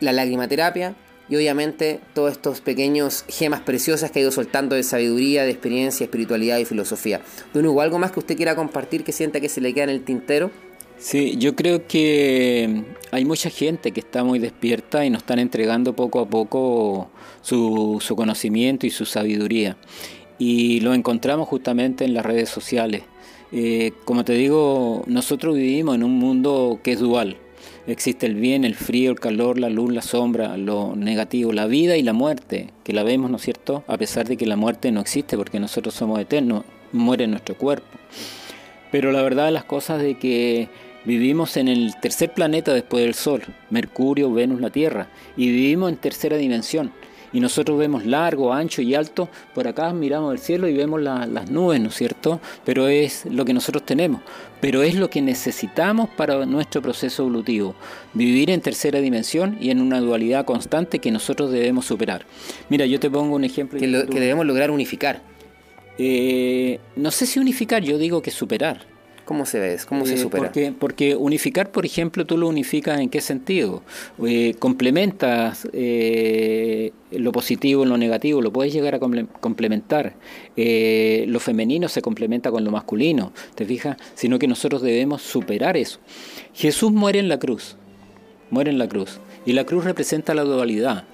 la 0.00 0.12
lagrimaterapia 0.12 0.94
y 1.28 1.36
obviamente 1.36 2.00
todos 2.14 2.32
estos 2.32 2.60
pequeños 2.60 3.24
gemas 3.28 3.60
preciosas 3.60 4.10
que 4.10 4.18
ha 4.18 4.22
ido 4.22 4.32
soltando 4.32 4.76
de 4.76 4.82
sabiduría, 4.82 5.44
de 5.44 5.50
experiencia, 5.50 6.04
espiritualidad 6.04 6.58
y 6.58 6.64
filosofía. 6.64 7.20
Don 7.54 7.66
Hugo, 7.66 7.80
¿algo 7.80 7.98
más 7.98 8.12
que 8.12 8.20
usted 8.20 8.36
quiera 8.36 8.56
compartir 8.56 9.04
que 9.04 9.12
sienta 9.12 9.40
que 9.40 9.48
se 9.48 9.60
le 9.60 9.72
queda 9.72 9.84
en 9.84 9.90
el 9.90 10.04
tintero? 10.04 10.50
Sí, 11.02 11.36
yo 11.36 11.56
creo 11.56 11.88
que 11.88 12.84
hay 13.10 13.24
mucha 13.24 13.50
gente 13.50 13.90
que 13.90 13.98
está 13.98 14.22
muy 14.22 14.38
despierta 14.38 15.04
y 15.04 15.10
nos 15.10 15.22
están 15.22 15.40
entregando 15.40 15.96
poco 15.96 16.20
a 16.20 16.28
poco 16.28 17.10
su, 17.40 18.00
conocimiento 18.14 18.86
y 18.86 18.90
su 18.90 19.04
sabiduría. 19.04 19.76
Y 20.38 20.78
lo 20.78 20.94
encontramos 20.94 21.48
justamente 21.48 22.04
en 22.04 22.14
las 22.14 22.24
redes 22.24 22.50
sociales. 22.50 23.02
Eh, 23.50 23.92
como 24.04 24.24
te 24.24 24.34
digo, 24.34 25.02
nosotros 25.06 25.56
vivimos 25.56 25.96
en 25.96 26.04
un 26.04 26.12
mundo 26.18 26.78
que 26.84 26.92
es 26.92 27.00
dual. 27.00 27.36
Existe 27.86 28.26
el 28.26 28.36
bien, 28.36 28.64
el 28.64 28.74
frío, 28.74 29.10
el 29.10 29.18
calor, 29.18 29.58
la 29.58 29.68
luz, 29.68 29.92
la 29.92 30.02
sombra, 30.02 30.56
lo 30.56 30.94
negativo, 30.94 31.52
la 31.52 31.66
vida 31.66 31.96
y 31.96 32.02
la 32.02 32.12
muerte, 32.12 32.70
que 32.84 32.92
la 32.92 33.02
vemos, 33.02 33.30
¿no 33.30 33.36
es 33.36 33.42
cierto? 33.42 33.84
A 33.88 33.98
pesar 33.98 34.28
de 34.28 34.36
que 34.36 34.46
la 34.46 34.56
muerte 34.56 34.92
no 34.92 35.00
existe 35.00 35.36
porque 35.36 35.58
nosotros 35.58 35.94
somos 35.94 36.20
eternos, 36.20 36.64
muere 36.92 37.26
nuestro 37.26 37.56
cuerpo. 37.56 37.98
Pero 38.90 39.10
la 39.10 39.22
verdad 39.22 39.46
de 39.46 39.52
las 39.52 39.64
cosas 39.64 40.00
de 40.00 40.16
que 40.16 40.68
Vivimos 41.04 41.56
en 41.56 41.66
el 41.66 41.96
tercer 42.00 42.32
planeta 42.32 42.72
después 42.72 43.02
del 43.02 43.14
Sol, 43.14 43.42
Mercurio, 43.70 44.32
Venus, 44.32 44.60
la 44.60 44.70
Tierra, 44.70 45.08
y 45.36 45.48
vivimos 45.48 45.90
en 45.90 45.96
tercera 45.96 46.36
dimensión. 46.36 46.92
Y 47.32 47.40
nosotros 47.40 47.78
vemos 47.78 48.04
largo, 48.04 48.52
ancho 48.52 48.82
y 48.82 48.94
alto, 48.94 49.28
por 49.54 49.66
acá 49.66 49.92
miramos 49.92 50.32
el 50.32 50.38
cielo 50.38 50.68
y 50.68 50.74
vemos 50.74 51.00
las 51.00 51.50
nubes, 51.50 51.80
¿no 51.80 51.88
es 51.88 51.94
cierto? 51.94 52.40
Pero 52.64 52.88
es 52.88 53.24
lo 53.26 53.44
que 53.44 53.54
nosotros 53.54 53.84
tenemos, 53.84 54.20
pero 54.60 54.82
es 54.82 54.94
lo 54.94 55.08
que 55.08 55.22
necesitamos 55.22 56.10
para 56.10 56.44
nuestro 56.46 56.82
proceso 56.82 57.22
evolutivo, 57.22 57.74
vivir 58.12 58.50
en 58.50 58.60
tercera 58.60 59.00
dimensión 59.00 59.56
y 59.60 59.70
en 59.70 59.80
una 59.80 60.00
dualidad 60.00 60.44
constante 60.44 60.98
que 60.98 61.10
nosotros 61.10 61.50
debemos 61.50 61.86
superar. 61.86 62.26
Mira, 62.68 62.86
yo 62.86 63.00
te 63.00 63.10
pongo 63.10 63.34
un 63.36 63.44
ejemplo. 63.44 63.78
Que, 63.78 63.86
que 63.86 64.20
debemos 64.20 64.46
lograr 64.46 64.70
unificar. 64.70 65.22
Eh, 65.98 66.80
no 66.96 67.10
sé 67.10 67.26
si 67.26 67.38
unificar, 67.38 67.82
yo 67.82 67.98
digo 67.98 68.22
que 68.22 68.30
superar. 68.30 68.91
¿Cómo 69.24 69.46
se 69.46 69.60
ve? 69.60 69.78
¿Cómo 69.88 70.04
se 70.04 70.14
eh, 70.14 70.18
supera? 70.18 70.44
Porque, 70.44 70.72
porque, 70.76 71.16
unificar, 71.16 71.70
por 71.70 71.86
ejemplo, 71.86 72.26
tú 72.26 72.36
lo 72.36 72.48
unificas 72.48 73.00
en 73.00 73.08
qué 73.08 73.20
sentido? 73.20 73.82
Eh, 74.26 74.54
complementas 74.58 75.68
eh, 75.72 76.92
lo 77.12 77.30
positivo 77.30 77.84
en 77.84 77.90
lo 77.90 77.98
negativo, 77.98 78.42
lo 78.42 78.52
puedes 78.52 78.72
llegar 78.72 78.94
a 78.94 78.98
complementar. 78.98 80.14
lo 80.56 81.40
femenino 81.40 81.88
se 81.88 82.02
complementa 82.02 82.50
con 82.50 82.64
lo 82.64 82.70
masculino, 82.70 83.32
¿te 83.54 83.64
fijas? 83.64 83.96
Sino 84.14 84.38
que 84.38 84.48
nosotros 84.48 84.82
debemos 84.82 85.22
superar 85.22 85.76
eso. 85.76 86.00
Jesús 86.52 86.90
muere 86.90 87.20
en 87.20 87.28
la 87.28 87.38
cruz, 87.38 87.76
muere 88.50 88.70
en 88.70 88.78
la 88.78 88.88
cruz. 88.88 89.20
Y 89.44 89.52
la 89.52 89.64
cruz 89.64 89.84
representa 89.84 90.34
la 90.34 90.42
dualidad. 90.42 91.04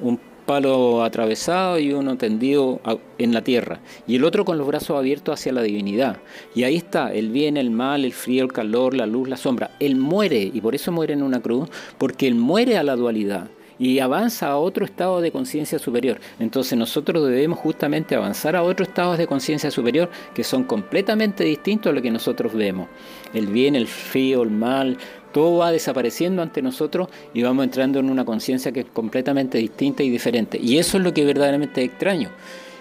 Un 0.00 0.20
palo 0.46 1.02
atravesado 1.04 1.78
y 1.78 1.92
uno 1.92 2.16
tendido 2.16 2.80
en 3.18 3.34
la 3.34 3.42
tierra, 3.42 3.80
y 4.06 4.16
el 4.16 4.24
otro 4.24 4.44
con 4.44 4.56
los 4.56 4.66
brazos 4.66 4.96
abiertos 4.96 5.38
hacia 5.38 5.52
la 5.52 5.62
divinidad. 5.62 6.18
Y 6.54 6.62
ahí 6.62 6.76
está, 6.76 7.12
el 7.12 7.30
bien, 7.30 7.56
el 7.56 7.70
mal, 7.70 8.04
el 8.04 8.12
frío, 8.12 8.44
el 8.44 8.52
calor, 8.52 8.94
la 8.94 9.06
luz, 9.06 9.28
la 9.28 9.36
sombra. 9.36 9.72
Él 9.80 9.96
muere, 9.96 10.50
y 10.52 10.60
por 10.60 10.74
eso 10.74 10.92
muere 10.92 11.12
en 11.12 11.22
una 11.22 11.40
cruz, 11.40 11.68
porque 11.98 12.26
él 12.26 12.36
muere 12.36 12.78
a 12.78 12.82
la 12.82 12.96
dualidad 12.96 13.48
y 13.78 13.98
avanza 13.98 14.48
a 14.48 14.56
otro 14.56 14.84
estado 14.84 15.20
de 15.20 15.30
conciencia 15.30 15.78
superior. 15.78 16.18
Entonces 16.38 16.78
nosotros 16.78 17.28
debemos 17.28 17.58
justamente 17.58 18.14
avanzar 18.14 18.56
a 18.56 18.62
otros 18.62 18.88
estados 18.88 19.18
de 19.18 19.26
conciencia 19.26 19.70
superior 19.70 20.08
que 20.34 20.44
son 20.44 20.64
completamente 20.64 21.44
distintos 21.44 21.90
a 21.90 21.94
lo 21.94 22.02
que 22.02 22.10
nosotros 22.10 22.54
vemos. 22.54 22.88
El 23.34 23.48
bien, 23.48 23.76
el 23.76 23.86
frío, 23.86 24.42
el 24.42 24.50
mal, 24.50 24.96
todo 25.36 25.58
va 25.58 25.70
desapareciendo 25.70 26.40
ante 26.40 26.62
nosotros 26.62 27.08
y 27.34 27.42
vamos 27.42 27.64
entrando 27.64 27.98
en 27.98 28.08
una 28.08 28.24
conciencia 28.24 28.72
que 28.72 28.80
es 28.80 28.86
completamente 28.86 29.58
distinta 29.58 30.02
y 30.02 30.08
diferente. 30.08 30.58
Y 30.58 30.78
eso 30.78 30.96
es 30.96 31.04
lo 31.04 31.12
que 31.12 31.26
verdaderamente 31.26 31.82
extraño. 31.82 32.30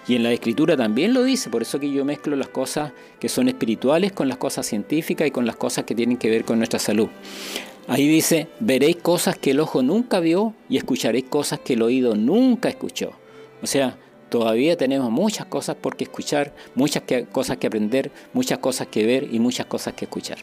Y 0.07 0.15
en 0.15 0.23
la 0.23 0.31
escritura 0.31 0.77
también 0.77 1.13
lo 1.13 1.25
dice, 1.25 1.49
por 1.49 1.63
eso 1.63 1.81
que 1.81 1.91
yo 1.91 2.05
mezclo 2.05 2.33
las 2.37 2.47
cosas 2.47 2.93
que 3.19 3.27
son 3.27 3.49
espirituales 3.49 4.13
con 4.13 4.29
las 4.29 4.37
cosas 4.37 4.65
científicas 4.65 5.27
y 5.27 5.31
con 5.31 5.45
las 5.45 5.57
cosas 5.57 5.83
que 5.83 5.95
tienen 5.95 6.15
que 6.15 6.29
ver 6.29 6.45
con 6.45 6.57
nuestra 6.57 6.79
salud. 6.79 7.09
Ahí 7.89 8.07
dice, 8.07 8.47
veréis 8.61 8.95
cosas 8.95 9.37
que 9.37 9.51
el 9.51 9.59
ojo 9.59 9.83
nunca 9.83 10.21
vio 10.21 10.53
y 10.69 10.77
escucharéis 10.77 11.25
cosas 11.25 11.59
que 11.59 11.73
el 11.73 11.81
oído 11.81 12.15
nunca 12.15 12.69
escuchó. 12.69 13.11
O 13.61 13.67
sea, 13.67 13.97
todavía 14.29 14.77
tenemos 14.77 15.11
muchas 15.11 15.45
cosas 15.47 15.75
por 15.75 15.97
qué 15.97 16.05
escuchar, 16.05 16.55
muchas 16.73 17.03
cosas 17.33 17.57
que 17.57 17.67
aprender, 17.67 18.11
muchas 18.31 18.59
cosas 18.59 18.87
que 18.87 19.05
ver 19.05 19.27
y 19.29 19.39
muchas 19.39 19.65
cosas 19.65 19.93
que 19.93 20.05
escuchar. 20.05 20.37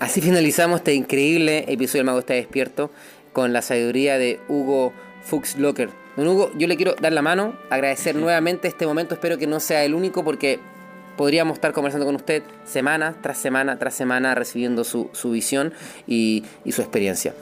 Así 0.00 0.20
finalizamos 0.20 0.80
este 0.80 0.94
increíble 0.94 1.64
episodio 1.68 2.00
del 2.00 2.06
Mago 2.06 2.18
está 2.18 2.34
despierto 2.34 2.90
con 3.32 3.52
la 3.52 3.62
sabiduría 3.62 4.18
de 4.18 4.40
Hugo 4.48 4.92
Fuchs 5.22 5.56
Locker. 5.56 5.90
Don 6.16 6.28
Hugo, 6.28 6.50
yo 6.56 6.66
le 6.66 6.76
quiero 6.76 6.94
dar 7.00 7.12
la 7.12 7.22
mano, 7.22 7.56
agradecer 7.70 8.14
nuevamente 8.14 8.68
este 8.68 8.86
momento, 8.86 9.14
espero 9.14 9.38
que 9.38 9.46
no 9.46 9.60
sea 9.60 9.84
el 9.84 9.94
único 9.94 10.24
porque 10.24 10.58
podríamos 11.16 11.54
estar 11.54 11.72
conversando 11.72 12.06
con 12.06 12.16
usted 12.16 12.42
semana 12.64 13.16
tras 13.22 13.38
semana 13.38 13.78
tras 13.78 13.94
semana 13.94 14.34
recibiendo 14.34 14.82
su, 14.84 15.10
visión 15.30 15.72
y, 16.06 16.44
y 16.64 16.72
su 16.72 16.82
experiencia. 16.82 17.34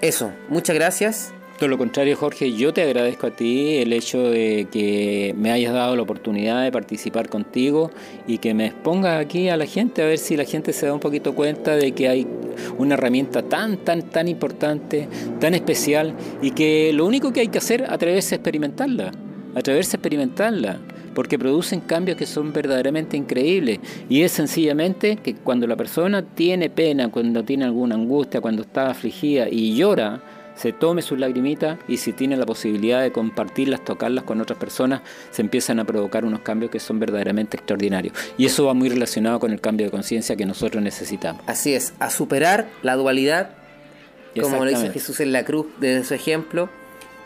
Eso, 0.00 0.32
muchas 0.48 0.74
gracias 0.74 1.32
todo 1.62 1.68
lo 1.68 1.78
contrario, 1.78 2.16
Jorge, 2.16 2.54
yo 2.54 2.72
te 2.72 2.82
agradezco 2.82 3.28
a 3.28 3.30
ti 3.30 3.76
el 3.76 3.92
hecho 3.92 4.28
de 4.28 4.66
que 4.68 5.32
me 5.38 5.52
hayas 5.52 5.72
dado 5.72 5.94
la 5.94 6.02
oportunidad 6.02 6.60
de 6.64 6.72
participar 6.72 7.28
contigo 7.28 7.92
y 8.26 8.38
que 8.38 8.52
me 8.52 8.66
expongas 8.66 9.24
aquí 9.24 9.48
a 9.48 9.56
la 9.56 9.64
gente, 9.66 10.02
a 10.02 10.06
ver 10.06 10.18
si 10.18 10.36
la 10.36 10.42
gente 10.42 10.72
se 10.72 10.86
da 10.86 10.92
un 10.92 10.98
poquito 10.98 11.36
cuenta 11.36 11.76
de 11.76 11.92
que 11.92 12.08
hay 12.08 12.26
una 12.78 12.94
herramienta 12.94 13.42
tan, 13.42 13.76
tan, 13.76 14.02
tan 14.02 14.26
importante, 14.26 15.06
tan 15.38 15.54
especial 15.54 16.16
y 16.42 16.50
que 16.50 16.92
lo 16.92 17.06
único 17.06 17.32
que 17.32 17.38
hay 17.38 17.46
que 17.46 17.58
hacer 17.58 17.82
es 17.82 17.90
atreverse 17.90 18.34
a 18.34 18.38
experimentarla, 18.38 19.12
atreverse 19.54 19.94
a 19.94 19.98
experimentarla 19.98 20.80
porque 21.14 21.38
producen 21.38 21.80
cambios 21.80 22.16
que 22.16 22.26
son 22.26 22.52
verdaderamente 22.52 23.16
increíbles. 23.16 23.78
Y 24.08 24.22
es 24.22 24.32
sencillamente 24.32 25.16
que 25.16 25.34
cuando 25.34 25.68
la 25.68 25.76
persona 25.76 26.22
tiene 26.22 26.70
pena, 26.70 27.08
cuando 27.08 27.44
tiene 27.44 27.66
alguna 27.66 27.94
angustia, 27.94 28.40
cuando 28.40 28.62
está 28.62 28.90
afligida 28.90 29.48
y 29.48 29.76
llora, 29.76 30.20
se 30.54 30.72
tome 30.72 31.02
sus 31.02 31.18
lagrimitas 31.18 31.78
y 31.88 31.96
si 31.96 32.12
tiene 32.12 32.36
la 32.36 32.46
posibilidad 32.46 33.02
de 33.02 33.12
compartirlas, 33.12 33.84
tocarlas 33.84 34.24
con 34.24 34.40
otras 34.40 34.58
personas, 34.58 35.02
se 35.30 35.42
empiezan 35.42 35.80
a 35.80 35.84
provocar 35.84 36.24
unos 36.24 36.40
cambios 36.40 36.70
que 36.70 36.80
son 36.80 36.98
verdaderamente 36.98 37.56
extraordinarios. 37.56 38.14
Y 38.36 38.46
eso 38.46 38.66
va 38.66 38.74
muy 38.74 38.88
relacionado 38.88 39.40
con 39.40 39.52
el 39.52 39.60
cambio 39.60 39.86
de 39.86 39.90
conciencia 39.90 40.36
que 40.36 40.46
nosotros 40.46 40.82
necesitamos. 40.82 41.42
Así 41.46 41.74
es, 41.74 41.94
a 41.98 42.10
superar 42.10 42.68
la 42.82 42.96
dualidad, 42.96 43.50
como 44.40 44.64
lo 44.64 44.70
dice 44.70 44.90
Jesús 44.90 45.20
en 45.20 45.32
la 45.32 45.44
cruz, 45.44 45.66
desde 45.78 46.04
su 46.04 46.14
ejemplo, 46.14 46.68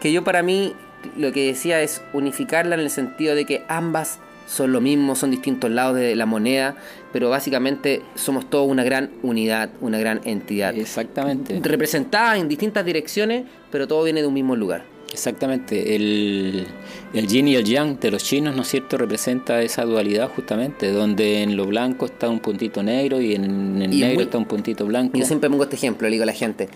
que 0.00 0.12
yo 0.12 0.24
para 0.24 0.42
mí 0.42 0.74
lo 1.16 1.32
que 1.32 1.46
decía 1.46 1.80
es 1.82 2.02
unificarla 2.12 2.74
en 2.74 2.80
el 2.80 2.90
sentido 2.90 3.34
de 3.34 3.44
que 3.44 3.64
ambas 3.68 4.18
son 4.46 4.72
lo 4.72 4.80
mismo, 4.80 5.14
son 5.16 5.30
distintos 5.30 5.70
lados 5.70 5.96
de 5.96 6.14
la 6.14 6.26
moneda, 6.26 6.76
pero 7.12 7.30
básicamente 7.30 8.02
somos 8.14 8.48
todos 8.48 8.70
una 8.70 8.84
gran 8.84 9.10
unidad, 9.22 9.70
una 9.80 9.98
gran 9.98 10.20
entidad. 10.24 10.74
Exactamente. 10.76 11.60
Representada 11.62 12.36
en 12.38 12.48
distintas 12.48 12.84
direcciones, 12.84 13.44
pero 13.70 13.86
todo 13.88 14.04
viene 14.04 14.20
de 14.20 14.26
un 14.26 14.34
mismo 14.34 14.56
lugar. 14.56 14.84
Exactamente, 15.12 15.94
el, 15.94 16.66
el 17.14 17.26
yin 17.26 17.48
y 17.48 17.54
el 17.54 17.64
yang 17.64 17.98
de 17.98 18.10
los 18.10 18.22
chinos, 18.22 18.54
¿no 18.54 18.62
es 18.62 18.68
cierto?, 18.68 18.98
representa 18.98 19.62
esa 19.62 19.84
dualidad 19.84 20.28
justamente, 20.34 20.90
donde 20.90 21.42
en 21.42 21.56
lo 21.56 21.64
blanco 21.64 22.06
está 22.06 22.28
un 22.28 22.40
puntito 22.40 22.82
negro 22.82 23.20
y 23.20 23.34
en 23.34 23.80
el 23.80 23.98
negro 23.98 24.22
está 24.22 24.36
un 24.36 24.44
puntito 24.44 24.84
blanco. 24.84 25.16
Yo 25.16 25.24
siempre 25.24 25.48
pongo 25.48 25.62
este 25.62 25.76
ejemplo, 25.76 26.08
le 26.08 26.12
digo 26.12 26.24
a 26.24 26.26
la 26.26 26.32
gente, 26.32 26.68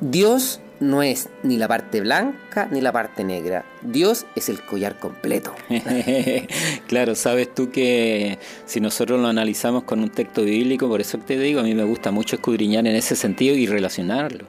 Dios 0.00 0.60
no 0.80 1.02
es 1.02 1.28
ni 1.42 1.58
la 1.58 1.68
parte 1.68 2.00
blanca 2.00 2.68
ni 2.70 2.80
la 2.80 2.90
parte 2.90 3.22
negra. 3.22 3.64
Dios 3.82 4.26
es 4.34 4.48
el 4.48 4.62
collar 4.62 4.98
completo. 4.98 5.54
claro, 6.88 7.14
sabes 7.14 7.54
tú 7.54 7.70
que 7.70 8.38
si 8.66 8.80
nosotros 8.80 9.20
lo 9.20 9.28
analizamos 9.28 9.84
con 9.84 10.00
un 10.00 10.10
texto 10.10 10.42
bíblico, 10.42 10.88
por 10.88 11.00
eso 11.00 11.18
te 11.18 11.38
digo, 11.38 11.60
a 11.60 11.64
mí 11.64 11.74
me 11.74 11.84
gusta 11.84 12.10
mucho 12.10 12.36
escudriñar 12.36 12.86
en 12.86 12.96
ese 12.96 13.14
sentido 13.14 13.54
y 13.54 13.66
relacionarlo. 13.66 14.46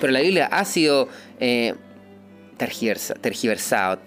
Pero 0.00 0.12
la 0.12 0.20
Biblia 0.20 0.46
ha 0.46 0.64
sido 0.64 1.08
eh, 1.40 1.74
tergiversada, 2.56 4.00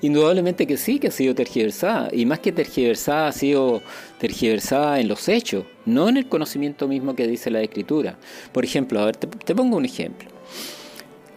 Indudablemente 0.00 0.66
que 0.66 0.76
sí, 0.76 0.98
que 0.98 1.06
ha 1.06 1.10
sido 1.10 1.34
tergiversada. 1.34 2.10
Y 2.12 2.26
más 2.26 2.40
que 2.40 2.52
tergiversada, 2.52 3.28
ha 3.28 3.32
sido 3.32 3.80
tergiversada 4.18 5.00
en 5.00 5.08
los 5.08 5.30
hechos, 5.30 5.64
no 5.86 6.10
en 6.10 6.18
el 6.18 6.28
conocimiento 6.28 6.86
mismo 6.86 7.14
que 7.14 7.26
dice 7.26 7.50
la 7.50 7.62
Escritura. 7.62 8.18
Por 8.52 8.66
ejemplo, 8.66 9.00
a 9.00 9.06
ver, 9.06 9.16
te, 9.16 9.54
pongo 9.54 9.78
un 9.78 9.86
ejemplo. 9.86 10.33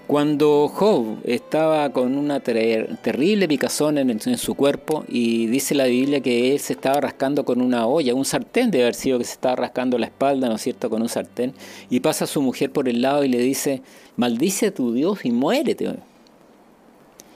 Cuando 0.07 0.69
Job 0.69 1.17
estaba 1.25 1.91
con 1.91 2.17
una 2.17 2.39
terrible 2.39 3.45
picazón 3.49 3.97
en, 3.97 4.09
en, 4.09 4.37
su 4.37 4.55
cuerpo 4.55 5.03
y 5.09 5.47
dice 5.47 5.75
la 5.75 5.83
Biblia 5.83 6.21
que 6.21 6.53
él 6.53 6.59
se 6.59 6.71
estaba 6.71 7.01
rascando 7.01 7.43
con 7.43 7.61
una 7.61 7.85
olla, 7.85 8.15
un 8.15 8.23
sartén 8.23 8.71
debe 8.71 8.85
haber 8.85 8.95
sido 8.95 9.17
que 9.17 9.25
se 9.25 9.33
estaba 9.33 9.57
rascando 9.57 9.97
la 9.97 10.05
espalda, 10.05 10.47
¿no 10.47 10.55
es 10.55 10.61
cierto?, 10.61 10.89
con 10.89 11.01
un 11.01 11.09
sartén, 11.09 11.53
y 11.89 11.99
pasa 11.99 12.23
a 12.23 12.27
su 12.27 12.41
mujer 12.41 12.71
por 12.71 12.87
el 12.87 13.01
lado 13.01 13.25
y 13.25 13.27
le 13.27 13.39
dice, 13.39 13.81
maldice 14.15 14.67
a 14.67 14.73
tu 14.73 14.93
Dios 14.93 15.25
y 15.25 15.31
muérete. 15.31 15.95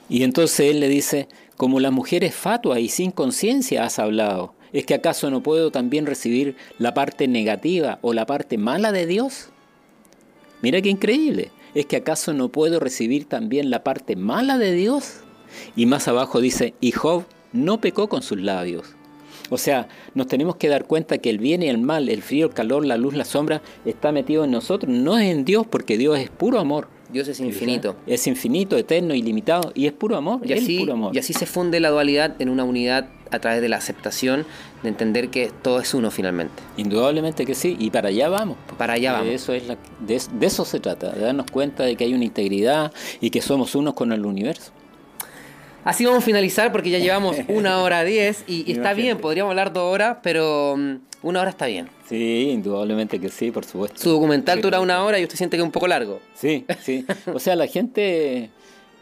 Y 0.07 0.23
entonces 0.23 0.61
él 0.61 0.79
le 0.79 0.87
dice, 0.87 1.27
como 1.57 1.81
las 1.81 1.91
mujeres 1.91 2.33
fatuas 2.33 2.79
y 2.79 2.87
sin 2.87 3.11
conciencia 3.11 3.83
has 3.83 3.99
hablado, 3.99 4.53
¿es 4.71 4.85
que 4.85 4.93
acaso 4.93 5.29
no 5.29 5.43
puedo 5.43 5.71
también 5.71 6.05
recibir 6.05 6.55
la 6.79 6.93
parte 6.93 7.27
negativa 7.27 7.99
o 8.01 8.13
la 8.13 8.25
parte 8.25 8.57
mala 8.57 8.93
de 8.93 9.07
Dios? 9.07 9.49
Mira 10.61 10.81
qué 10.81 10.89
increíble, 10.89 11.51
¿es 11.75 11.85
que 11.85 11.97
acaso 11.97 12.33
no 12.33 12.49
puedo 12.49 12.79
recibir 12.79 13.25
también 13.25 13.69
la 13.69 13.83
parte 13.83 14.15
mala 14.15 14.57
de 14.57 14.73
Dios? 14.73 15.21
Y 15.75 15.85
más 15.85 16.07
abajo 16.07 16.41
dice, 16.41 16.73
y 16.79 16.91
Job 16.91 17.25
no 17.53 17.81
pecó 17.81 18.09
con 18.09 18.21
sus 18.21 18.39
labios. 18.39 18.95
O 19.49 19.57
sea, 19.57 19.89
nos 20.15 20.27
tenemos 20.27 20.55
que 20.55 20.69
dar 20.69 20.85
cuenta 20.85 21.17
que 21.17 21.29
el 21.29 21.37
bien 21.37 21.61
y 21.61 21.67
el 21.67 21.77
mal, 21.77 22.07
el 22.07 22.21
frío, 22.21 22.47
el 22.47 22.53
calor, 22.53 22.85
la 22.85 22.97
luz, 22.97 23.15
la 23.15 23.25
sombra, 23.25 23.61
está 23.85 24.11
metido 24.11 24.45
en 24.45 24.51
nosotros, 24.51 24.93
no 24.93 25.17
es 25.17 25.29
en 25.29 25.43
Dios, 25.43 25.67
porque 25.67 25.97
Dios 25.97 26.17
es 26.19 26.29
puro 26.29 26.59
amor. 26.59 26.87
Dios 27.11 27.27
es 27.27 27.39
infinito. 27.39 27.95
Es 28.07 28.27
infinito, 28.27 28.77
eterno, 28.77 29.13
ilimitado 29.13 29.71
y 29.75 29.85
es 29.85 29.93
puro 29.93 30.15
amor. 30.15 30.39
Y 30.43 30.53
así, 30.53 30.87
y 31.11 31.17
así 31.17 31.33
se 31.33 31.45
funde 31.45 31.79
la 31.79 31.89
dualidad 31.89 32.35
en 32.39 32.49
una 32.49 32.63
unidad 32.63 33.09
a 33.31 33.39
través 33.39 33.61
de 33.61 33.69
la 33.69 33.77
aceptación, 33.77 34.45
de 34.83 34.89
entender 34.89 35.29
que 35.29 35.51
todo 35.61 35.79
es 35.79 35.93
uno 35.93 36.11
finalmente. 36.11 36.61
Indudablemente 36.77 37.45
que 37.45 37.55
sí, 37.55 37.77
y 37.79 37.89
para 37.89 38.09
allá 38.09 38.29
vamos. 38.29 38.57
Para 38.77 38.93
allá 38.93 39.13
vamos. 39.13 39.27
Eso 39.27 39.53
es 39.53 39.63
de, 39.67 40.21
eso 40.45 40.65
se 40.65 40.79
trata, 40.79 41.11
de 41.11 41.21
darnos 41.21 41.49
cuenta 41.49 41.83
de 41.83 41.95
que 41.95 42.03
hay 42.03 42.13
una 42.13 42.25
integridad 42.25 42.91
y 43.19 43.29
que 43.29 43.41
somos 43.41 43.75
unos 43.75 43.93
con 43.93 44.11
el 44.11 44.25
universo. 44.25 44.71
Así 45.83 46.05
vamos 46.05 46.23
a 46.23 46.25
finalizar 46.25 46.71
porque 46.71 46.89
ya 46.89 46.99
llevamos 46.99 47.37
una 47.47 47.81
hora 47.81 48.03
diez 48.03 48.43
y, 48.47 48.69
y 48.69 48.73
está 48.73 48.93
bien, 48.93 49.17
podríamos 49.17 49.51
hablar 49.51 49.73
dos 49.73 49.91
horas, 49.91 50.17
pero 50.21 50.75
mm, 50.77 50.95
una 51.23 51.41
hora 51.41 51.49
está 51.49 51.65
bien. 51.67 51.87
Sí, 52.07 52.49
indudablemente 52.51 53.19
que 53.19 53.29
sí, 53.29 53.51
por 53.51 53.65
supuesto. 53.65 54.01
Su 54.01 54.09
documental 54.09 54.61
dura 54.61 54.79
una 54.79 55.03
hora 55.03 55.19
y 55.19 55.23
usted 55.23 55.37
siente 55.37 55.57
que 55.57 55.61
es 55.61 55.65
un 55.65 55.71
poco 55.71 55.87
largo. 55.87 56.19
Sí, 56.33 56.65
sí. 56.81 57.05
O 57.33 57.39
sea, 57.39 57.55
la 57.55 57.67
gente 57.67 58.49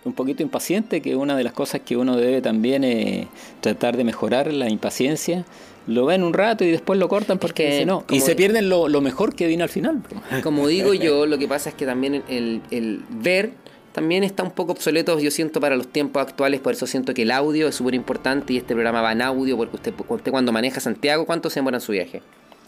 un 0.06 0.14
poquito 0.14 0.43
impaciente, 0.43 1.01
que 1.01 1.15
una 1.15 1.35
de 1.35 1.43
las 1.43 1.53
cosas 1.53 1.81
que 1.81 1.97
uno 1.97 2.15
debe 2.15 2.41
también 2.41 2.84
es 2.84 3.27
tratar 3.61 3.97
de 3.97 4.03
mejorar 4.03 4.51
la 4.53 4.69
impaciencia. 4.69 5.45
Lo 5.88 6.06
ven 6.06 6.23
un 6.23 6.34
rato 6.34 6.64
y 6.64 6.72
después 6.72 6.99
lo 6.99 7.10
cortan 7.10 7.39
porque 7.39 7.85
no. 7.85 8.06
Y 8.10 8.19
se 8.19 8.35
pierden 8.35 8.69
lo, 8.69 9.01
mejor 9.01 9.34
que 9.34 9.47
viene 9.47 9.64
al 9.64 9.69
final. 9.69 10.03
Como 10.43 10.68
digo 10.68 10.93
yo, 10.93 11.26
lo 11.26 11.38
que 11.38 11.47
pasa 11.47 11.69
es 11.69 11.76
que 11.76 11.85
también 11.85 12.23
el, 12.27 12.61
el 12.69 13.01
ver 13.10 13.53
también 13.99 14.23
está 14.23 14.43
un 14.43 14.51
poco 14.51 14.71
obsoleto, 14.71 15.19
yo 15.19 15.30
siento, 15.30 15.59
para 15.59 15.76
los 15.76 15.89
tiempos 15.89 16.21
actuales, 16.21 16.61
por 16.61 16.71
eso 16.71 16.88
siento 16.88 17.13
que 17.13 17.23
el 17.23 17.31
audio 17.31 17.67
es 17.67 17.76
súper 17.76 17.95
importante 17.95 18.53
y 18.53 18.57
este 18.57 18.73
programa 18.73 19.01
va 19.01 19.11
en 19.11 19.21
audio, 19.21 19.57
porque 19.57 19.76
usted, 19.76 19.93
usted 20.07 20.31
cuando 20.31 20.53
maneja 20.53 20.80
Santiago, 20.80 21.26
¿cuánto 21.26 21.49
se 21.49 21.59
demora 21.59 21.76
en 21.76 21.81
su 21.81 21.91
viaje? 21.91 22.21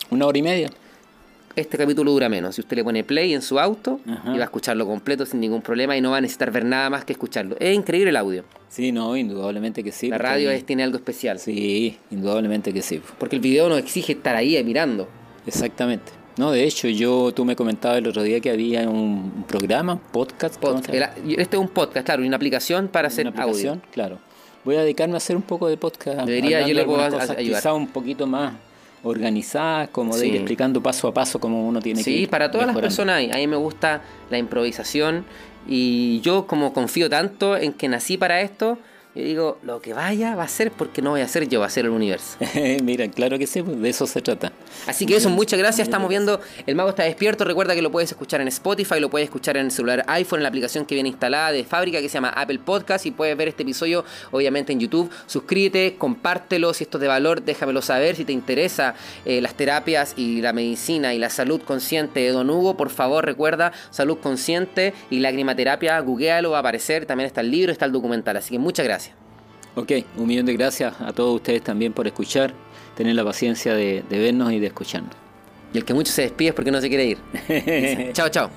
Una 0.09 0.25
hora 0.25 0.37
y 0.37 0.41
media. 0.41 0.69
Este 1.55 1.77
capítulo 1.77 2.11
dura 2.11 2.27
menos. 2.27 2.55
Si 2.55 2.59
usted 2.59 2.75
le 2.75 2.83
pone 2.83 3.05
play 3.05 3.33
en 3.33 3.41
su 3.41 3.59
auto 3.61 4.01
y 4.05 4.37
va 4.37 4.41
a 4.41 4.43
escucharlo 4.43 4.85
completo 4.85 5.25
sin 5.25 5.39
ningún 5.39 5.61
problema 5.61 5.95
y 5.95 6.01
no 6.01 6.11
va 6.11 6.17
a 6.17 6.21
necesitar 6.21 6.51
ver 6.51 6.65
nada 6.65 6.89
más 6.89 7.05
que 7.05 7.13
escucharlo. 7.13 7.55
Es 7.61 7.73
increíble 7.73 8.09
el 8.09 8.17
audio. 8.17 8.43
Sí, 8.67 8.91
no, 8.91 9.15
indudablemente 9.15 9.85
que 9.85 9.93
sí. 9.93 10.09
La 10.09 10.17
radio 10.17 10.51
es, 10.51 10.65
tiene 10.65 10.83
algo 10.83 10.97
especial. 10.97 11.39
Sí, 11.39 11.97
indudablemente 12.09 12.73
que 12.73 12.81
sí. 12.81 13.01
Porque 13.17 13.37
el 13.37 13.41
video 13.41 13.69
nos 13.69 13.79
exige 13.79 14.11
estar 14.11 14.35
ahí 14.35 14.61
mirando. 14.65 15.07
Exactamente. 15.47 16.11
No, 16.37 16.51
de 16.51 16.63
hecho, 16.63 16.87
yo 16.87 17.33
tú 17.33 17.45
me 17.45 17.55
comentabas 17.55 17.97
el 17.97 18.07
otro 18.07 18.23
día 18.23 18.39
que 18.39 18.49
había 18.49 18.89
un 18.89 19.43
programa, 19.47 19.99
podcast. 20.11 20.61
este 20.63 21.55
es 21.55 21.61
un 21.61 21.67
podcast, 21.67 22.05
claro, 22.05 22.23
una 22.23 22.35
aplicación 22.35 22.87
para 22.87 23.09
hacer 23.09 23.27
una 23.27 23.41
aplicación, 23.41 23.81
Claro. 23.91 24.19
Voy 24.63 24.75
a 24.75 24.81
dedicarme 24.81 25.15
a 25.15 25.17
hacer 25.17 25.35
un 25.35 25.41
poco 25.41 25.67
de 25.67 25.77
podcast. 25.77 26.19
Debería, 26.19 26.65
yo 26.67 26.75
le 26.75 26.85
puedo 26.85 27.01
ayudar. 27.01 27.35
Quizá 27.35 27.73
un 27.73 27.87
poquito 27.87 28.27
más 28.27 28.53
organizadas, 29.03 29.89
como 29.89 30.15
de 30.15 30.27
ir 30.27 30.35
explicando 30.35 30.81
paso 30.83 31.07
a 31.07 31.13
paso 31.13 31.39
cómo 31.39 31.67
uno 31.67 31.81
tiene 31.81 32.03
que. 32.03 32.03
Sí, 32.03 32.27
para 32.27 32.51
todas 32.51 32.67
las 32.67 32.77
personas 32.77 33.15
hay. 33.15 33.31
A 33.31 33.37
mí 33.37 33.47
me 33.47 33.55
gusta 33.55 34.01
la 34.29 34.37
improvisación 34.37 35.25
y 35.67 36.21
yo 36.21 36.45
como 36.47 36.73
confío 36.73 37.09
tanto 37.09 37.57
en 37.57 37.73
que 37.73 37.87
nací 37.87 38.17
para 38.17 38.41
esto, 38.41 38.77
yo 39.13 39.23
digo, 39.23 39.57
lo 39.63 39.81
que 39.81 39.93
vaya 39.93 40.37
va 40.37 40.43
a 40.43 40.47
ser 40.47 40.71
porque 40.71 41.01
no 41.01 41.09
voy 41.09 41.19
a 41.19 41.27
ser 41.27 41.49
yo, 41.49 41.59
va 41.59 41.65
a 41.65 41.69
ser 41.69 41.83
el 41.83 41.91
universo. 41.91 42.37
Mira, 42.83 43.09
claro 43.09 43.37
que 43.37 43.45
sí, 43.45 43.61
pues 43.61 43.77
de 43.81 43.89
eso 43.89 44.07
se 44.07 44.21
trata. 44.21 44.53
Así 44.87 45.05
que 45.05 45.17
eso, 45.17 45.29
muchas 45.29 45.59
gracias. 45.59 45.85
Estamos 45.85 46.07
viendo 46.07 46.39
El 46.65 46.75
Mago 46.75 46.91
está 46.91 47.03
despierto. 47.03 47.43
Recuerda 47.43 47.75
que 47.75 47.81
lo 47.81 47.91
puedes 47.91 48.09
escuchar 48.09 48.39
en 48.39 48.47
Spotify, 48.47 49.01
lo 49.01 49.09
puedes 49.09 49.25
escuchar 49.25 49.57
en 49.57 49.65
el 49.65 49.71
celular 49.71 50.05
iPhone, 50.07 50.39
en 50.39 50.43
la 50.43 50.49
aplicación 50.49 50.85
que 50.85 50.95
viene 50.95 51.09
instalada 51.09 51.51
de 51.51 51.65
fábrica 51.65 51.99
que 51.99 52.07
se 52.07 52.13
llama 52.13 52.29
Apple 52.29 52.59
Podcast. 52.59 53.05
Y 53.05 53.11
puedes 53.11 53.35
ver 53.35 53.49
este 53.49 53.63
episodio, 53.63 54.05
obviamente, 54.31 54.71
en 54.71 54.79
YouTube. 54.79 55.11
Suscríbete, 55.27 55.95
compártelo. 55.97 56.73
Si 56.73 56.85
esto 56.85 56.97
es 56.97 57.01
de 57.01 57.09
valor, 57.09 57.43
déjamelo 57.43 57.81
saber. 57.81 58.15
Si 58.15 58.23
te 58.23 58.31
interesa 58.31 58.95
eh, 59.25 59.41
las 59.41 59.55
terapias 59.55 60.13
y 60.15 60.39
la 60.39 60.53
medicina 60.53 61.13
y 61.13 61.19
la 61.19 61.29
salud 61.29 61.61
consciente 61.61 62.21
de 62.21 62.29
Don 62.29 62.49
Hugo, 62.49 62.77
por 62.77 62.89
favor, 62.89 63.25
recuerda 63.25 63.73
salud 63.89 64.19
consciente 64.19 64.93
y 65.09 65.19
lagrimaterapia. 65.19 65.99
Googlealo, 65.99 66.51
va 66.51 66.57
a 66.57 66.59
aparecer. 66.61 67.05
También 67.05 67.27
está 67.27 67.41
el 67.41 67.51
libro, 67.51 67.73
está 67.73 67.83
el 67.83 67.91
documental. 67.91 68.37
Así 68.37 68.51
que 68.51 68.59
muchas 68.59 68.85
gracias. 68.85 69.00
Ok, 69.75 69.91
un 70.17 70.27
millón 70.27 70.45
de 70.45 70.53
gracias 70.53 70.99
a 70.99 71.13
todos 71.13 71.35
ustedes 71.35 71.63
también 71.63 71.93
por 71.93 72.05
escuchar, 72.05 72.53
tener 72.95 73.15
la 73.15 73.23
paciencia 73.23 73.73
de, 73.73 74.03
de 74.09 74.19
vernos 74.19 74.51
y 74.51 74.59
de 74.59 74.67
escucharnos. 74.67 75.15
Y 75.73 75.77
el 75.77 75.85
que 75.85 75.93
mucho 75.93 76.11
se 76.11 76.23
despide 76.23 76.49
es 76.49 76.55
porque 76.55 76.71
no 76.71 76.81
se 76.81 76.89
quiere 76.89 77.05
ir. 77.05 78.11
chao, 78.13 78.29
chao. 78.29 78.49